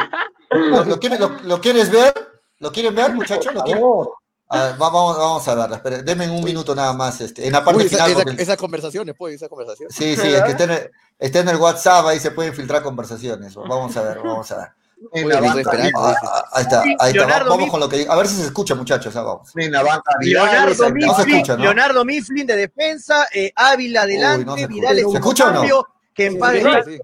¿Lo, 0.51 0.85
lo 0.85 1.01
quieres, 1.01 1.20
lo, 1.20 1.28
lo 1.45 1.61
quieres 1.61 1.91
ver? 1.91 2.12
¿Lo 2.61 2.70
quieren 2.73 2.95
ver, 2.95 3.12
muchachos? 3.12 3.47
¿Lo 3.53 3.61
Por 3.61 3.65
quieren? 3.65 3.82
favor. 3.82 4.12
A 4.49 4.65
ver, 4.66 4.73
va- 4.74 4.91
vamos, 4.91 5.19
vamos 5.19 5.49
a 5.49 5.55
verla. 5.55 5.77
Esperen, 5.77 6.05
denme 6.05 6.31
un 6.31 6.45
minuto 6.45 6.74
nada 6.74 6.93
más. 6.93 7.20
Este, 7.20 7.47
en 7.47 7.53
la 7.53 7.65
parte 7.65 7.78
Uy, 7.81 7.86
esa- 7.86 7.97
final. 7.97 8.11
esa- 8.12 8.23
porque- 8.23 8.43
esas 8.43 8.57
conversaciones, 8.57 9.15
pues, 9.19 9.35
esas 9.35 9.49
conversaciones. 9.49 9.95
Sí, 9.97 10.16
sí, 10.16 10.28
es 10.32 10.43
que 10.43 10.51
está 10.53 10.65
en, 10.65 10.70
el, 10.70 10.91
está 11.19 11.41
en 11.41 11.49
el 11.49 11.57
WhatsApp, 11.57 12.07
ahí 12.07 12.20
se 12.20 12.31
pueden 12.31 12.55
filtrar 12.55 12.82
conversaciones. 12.82 13.55
Vamos 13.55 13.97
a 13.97 14.03
ver, 14.03 14.19
vamos 14.19 14.51
a 14.53 14.57
ver. 14.59 14.69
Lo 15.12 15.36
Ah, 15.36 16.15
ah, 16.24 16.45
ahí 16.53 16.62
está, 16.62 16.81
ahí 16.82 16.93
está. 16.93 17.12
Leonardo 17.12 17.51
Vamos 17.51 17.66
Mi- 17.66 17.70
con 17.70 17.81
lo 17.81 17.89
que 17.91 18.07
A 18.09 18.16
ver 18.16 18.27
si 18.27 18.36
se 18.36 18.45
escucha, 18.47 18.74
muchachos. 18.74 19.15
ah, 19.16 19.23
vamos. 19.23 19.51
en 19.57 19.73
la 19.73 19.82
banca. 19.82 20.12
Vidal, 20.19 20.45
Leonardo 20.47 20.73
esa- 20.73 20.82
No 20.85 20.89
se 20.89 20.95
Mifflin, 20.95 21.35
escucha, 21.36 21.57
¿no? 21.57 21.62
Leonardo 21.65 22.05
Mifflin 22.07 22.47
de 22.47 22.57
defensa, 22.57 23.27
eh, 23.35 23.53
Ávila 23.55 24.03
adelante, 24.03 24.47
no 24.47 24.55
se 24.55 24.61
escucha. 24.62 24.74
Vidal 24.81 24.97
¿Se 24.97 25.16
escucha 25.19 25.45
o 25.45 25.49
no? 25.49 25.55
cambio, 25.59 25.86
que 26.15 26.27
en 26.27 26.39
paz 26.39 26.53
sí. 26.86 26.99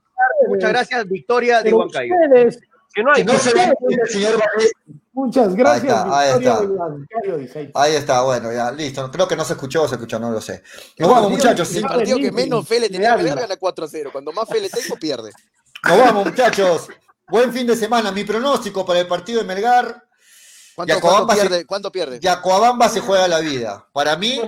Muchas 0.48 0.70
gracias, 0.70 1.08
victoria 1.08 1.62
de 1.62 1.72
Huancayo. 1.72 2.14
que 2.94 3.02
no 3.02 3.12
hay. 3.12 3.24
No 3.24 3.38
se 3.38 3.54
ve, 3.54 3.72
señor 4.08 4.42
muchas 5.12 5.54
gracias, 5.54 5.92
está, 5.92 6.18
ahí 6.18 6.30
está. 6.38 6.60
Huancayo, 6.60 7.36
dice 7.38 7.58
ahí. 7.58 7.70
Ahí 7.74 7.94
está, 7.94 8.22
bueno, 8.22 8.52
ya, 8.52 8.70
listo. 8.72 9.10
Creo 9.10 9.28
que 9.28 9.36
no 9.36 9.44
se 9.44 9.52
escuchó 9.52 9.82
o 9.82 9.88
se 9.88 9.96
escuchó, 9.96 10.18
no 10.18 10.30
lo 10.30 10.40
sé. 10.40 10.62
Nos 10.98 11.10
vamos, 11.10 11.30
muchachos. 11.30 11.68
El 11.70 11.82
sí. 11.82 11.82
partido 11.82 12.18
que 12.18 12.32
menos 12.32 12.66
fe 12.66 12.80
le 12.80 12.88
tenía 12.88 13.16
Melgar 13.16 13.32
Ávila. 13.32 13.40
gana 13.42 13.56
4 13.56 13.84
a 13.84 13.88
0. 13.88 14.10
Cuando 14.12 14.32
más 14.32 14.48
fe 14.48 14.60
le 14.60 14.70
tengo, 14.70 14.96
pierde. 14.96 15.30
Nos 15.86 15.98
vamos, 15.98 16.26
muchachos. 16.26 16.88
Buen 17.28 17.52
fin 17.52 17.66
de 17.66 17.76
semana. 17.76 18.10
Mi 18.12 18.24
pronóstico 18.24 18.84
para 18.84 19.00
el 19.00 19.06
partido 19.06 19.40
de 19.40 19.46
Melgar. 19.46 20.04
¿Cuánto, 20.74 21.00
cuánto 21.00 21.34
se- 21.34 21.40
pierde? 21.40 21.66
¿Cuánto 21.66 21.92
pierde? 21.92 22.18
Yacoabamba 22.20 22.88
se 22.88 23.00
juega 23.00 23.28
la 23.28 23.40
vida. 23.40 23.86
Para 23.92 24.16
mí, 24.16 24.40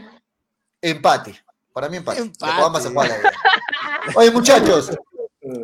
empate. 0.81 1.44
Para 1.73 1.89
mí, 1.89 1.98
empate. 1.98 2.20
Empate. 2.23 2.39
Yacoabamba 2.47 2.81
se 2.81 2.89
juega 2.89 3.09
la 3.09 3.19
vida. 3.19 3.32
Oye, 4.14 4.31
muchachos, 4.31 4.90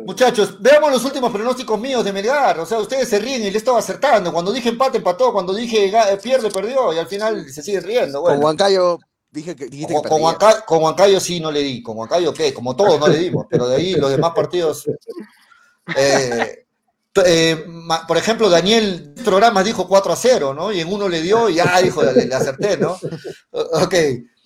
muchachos, 0.05 0.55
veamos 0.61 0.91
los 0.91 1.05
últimos 1.05 1.31
pronósticos 1.31 1.79
míos 1.79 2.03
de 2.03 2.13
Melgar. 2.13 2.59
O 2.59 2.65
sea, 2.65 2.79
ustedes 2.79 3.07
se 3.09 3.19
ríen 3.19 3.43
y 3.43 3.51
le 3.51 3.57
estaba 3.57 3.79
acertando. 3.79 4.31
Cuando 4.33 4.51
dije 4.51 4.69
empate, 4.69 4.97
empató. 4.97 5.31
Cuando 5.33 5.53
dije 5.53 5.91
ga- 5.91 6.19
pierde, 6.21 6.49
perdió. 6.49 6.93
Y 6.93 6.97
al 6.97 7.07
final 7.07 7.49
se 7.49 7.61
sigue 7.61 7.79
riendo. 7.81 8.19
Con 8.21 8.29
Bueno. 8.31 8.45
Huancayo 8.45 8.99
dije 9.31 9.55
que, 9.55 9.65
dijiste 9.67 9.93
Con, 9.93 10.03
que 10.03 10.09
con, 10.09 10.35
con 10.65 10.83
Huancayo 10.83 11.19
sí 11.19 11.39
no 11.39 11.51
le 11.51 11.59
di. 11.61 11.83
Con 11.83 11.97
Huancayo, 11.97 12.33
¿qué? 12.33 12.53
Como 12.53 12.75
todos 12.75 12.99
no 12.99 13.07
le 13.07 13.17
dimos. 13.17 13.45
Pero 13.49 13.67
de 13.67 13.75
ahí 13.75 13.93
los 13.93 14.09
demás 14.11 14.31
partidos. 14.35 14.85
eh, 15.95 16.65
eh, 17.25 17.65
por 18.07 18.17
ejemplo, 18.17 18.49
Daniel 18.49 19.13
programas 19.25 19.65
dijo 19.65 19.87
4 19.87 20.13
a 20.13 20.15
0, 20.15 20.53
¿no? 20.53 20.71
Y 20.71 20.79
en 20.79 20.91
uno 20.93 21.09
le 21.09 21.21
dio 21.21 21.49
y 21.49 21.55
ya 21.55 21.79
dijo, 21.81 22.03
le, 22.03 22.25
le 22.25 22.35
acerté, 22.35 22.77
¿no? 22.77 22.97
Ok, 23.51 23.93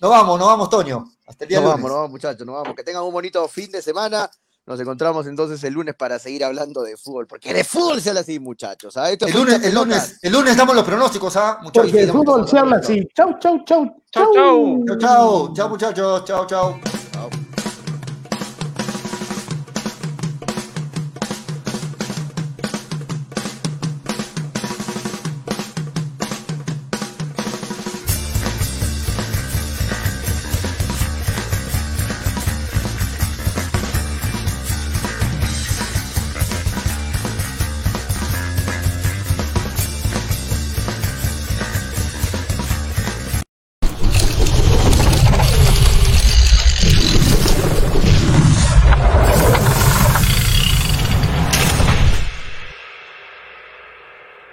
nos 0.00 0.10
vamos, 0.10 0.38
nos 0.38 0.48
vamos, 0.48 0.68
Toño. 0.70 1.04
Hasta 1.26 1.44
el 1.44 1.48
día 1.48 1.58
Nos 1.60 1.64
lunes. 1.70 1.76
vamos, 1.76 1.90
nos 1.90 1.96
vamos, 1.98 2.10
muchachos, 2.10 2.46
nos 2.46 2.54
vamos. 2.56 2.74
Que 2.76 2.82
tengan 2.82 3.02
un 3.04 3.12
bonito 3.12 3.46
fin 3.48 3.70
de 3.70 3.80
semana. 3.80 4.28
Nos 4.66 4.80
encontramos 4.80 5.26
entonces 5.26 5.62
el 5.64 5.74
lunes 5.74 5.94
para 5.94 6.18
seguir 6.18 6.44
hablando 6.44 6.82
de 6.82 6.96
fútbol. 6.96 7.26
Porque 7.26 7.52
de 7.52 7.64
fútbol 7.64 8.00
se 8.00 8.08
habla 8.08 8.22
así, 8.22 8.38
muchachos. 8.40 8.96
¿ah? 8.96 9.10
Esto 9.10 9.26
El 9.26 9.34
lunes, 9.34 9.62
el 9.62 9.74
lunes, 9.74 10.18
el 10.22 10.32
lunes 10.32 10.56
damos 10.56 10.74
los 10.74 10.84
pronósticos, 10.84 11.36
¿ah? 11.36 11.58
Muchachos. 11.62 11.90
Porque 11.90 12.04
el 12.04 12.10
fútbol 12.10 12.48
se 12.48 12.58
habla 12.58 12.76
así. 12.76 13.06
Chau, 13.14 13.38
chau, 13.38 13.62
chau. 13.64 14.02
Chau, 14.10 14.32
chau. 14.32 14.84
Chao, 14.86 14.98
chao, 14.98 15.52
chao, 15.54 15.68
muchachos, 15.68 16.24
chao, 16.24 16.46
chao. 16.46 17.03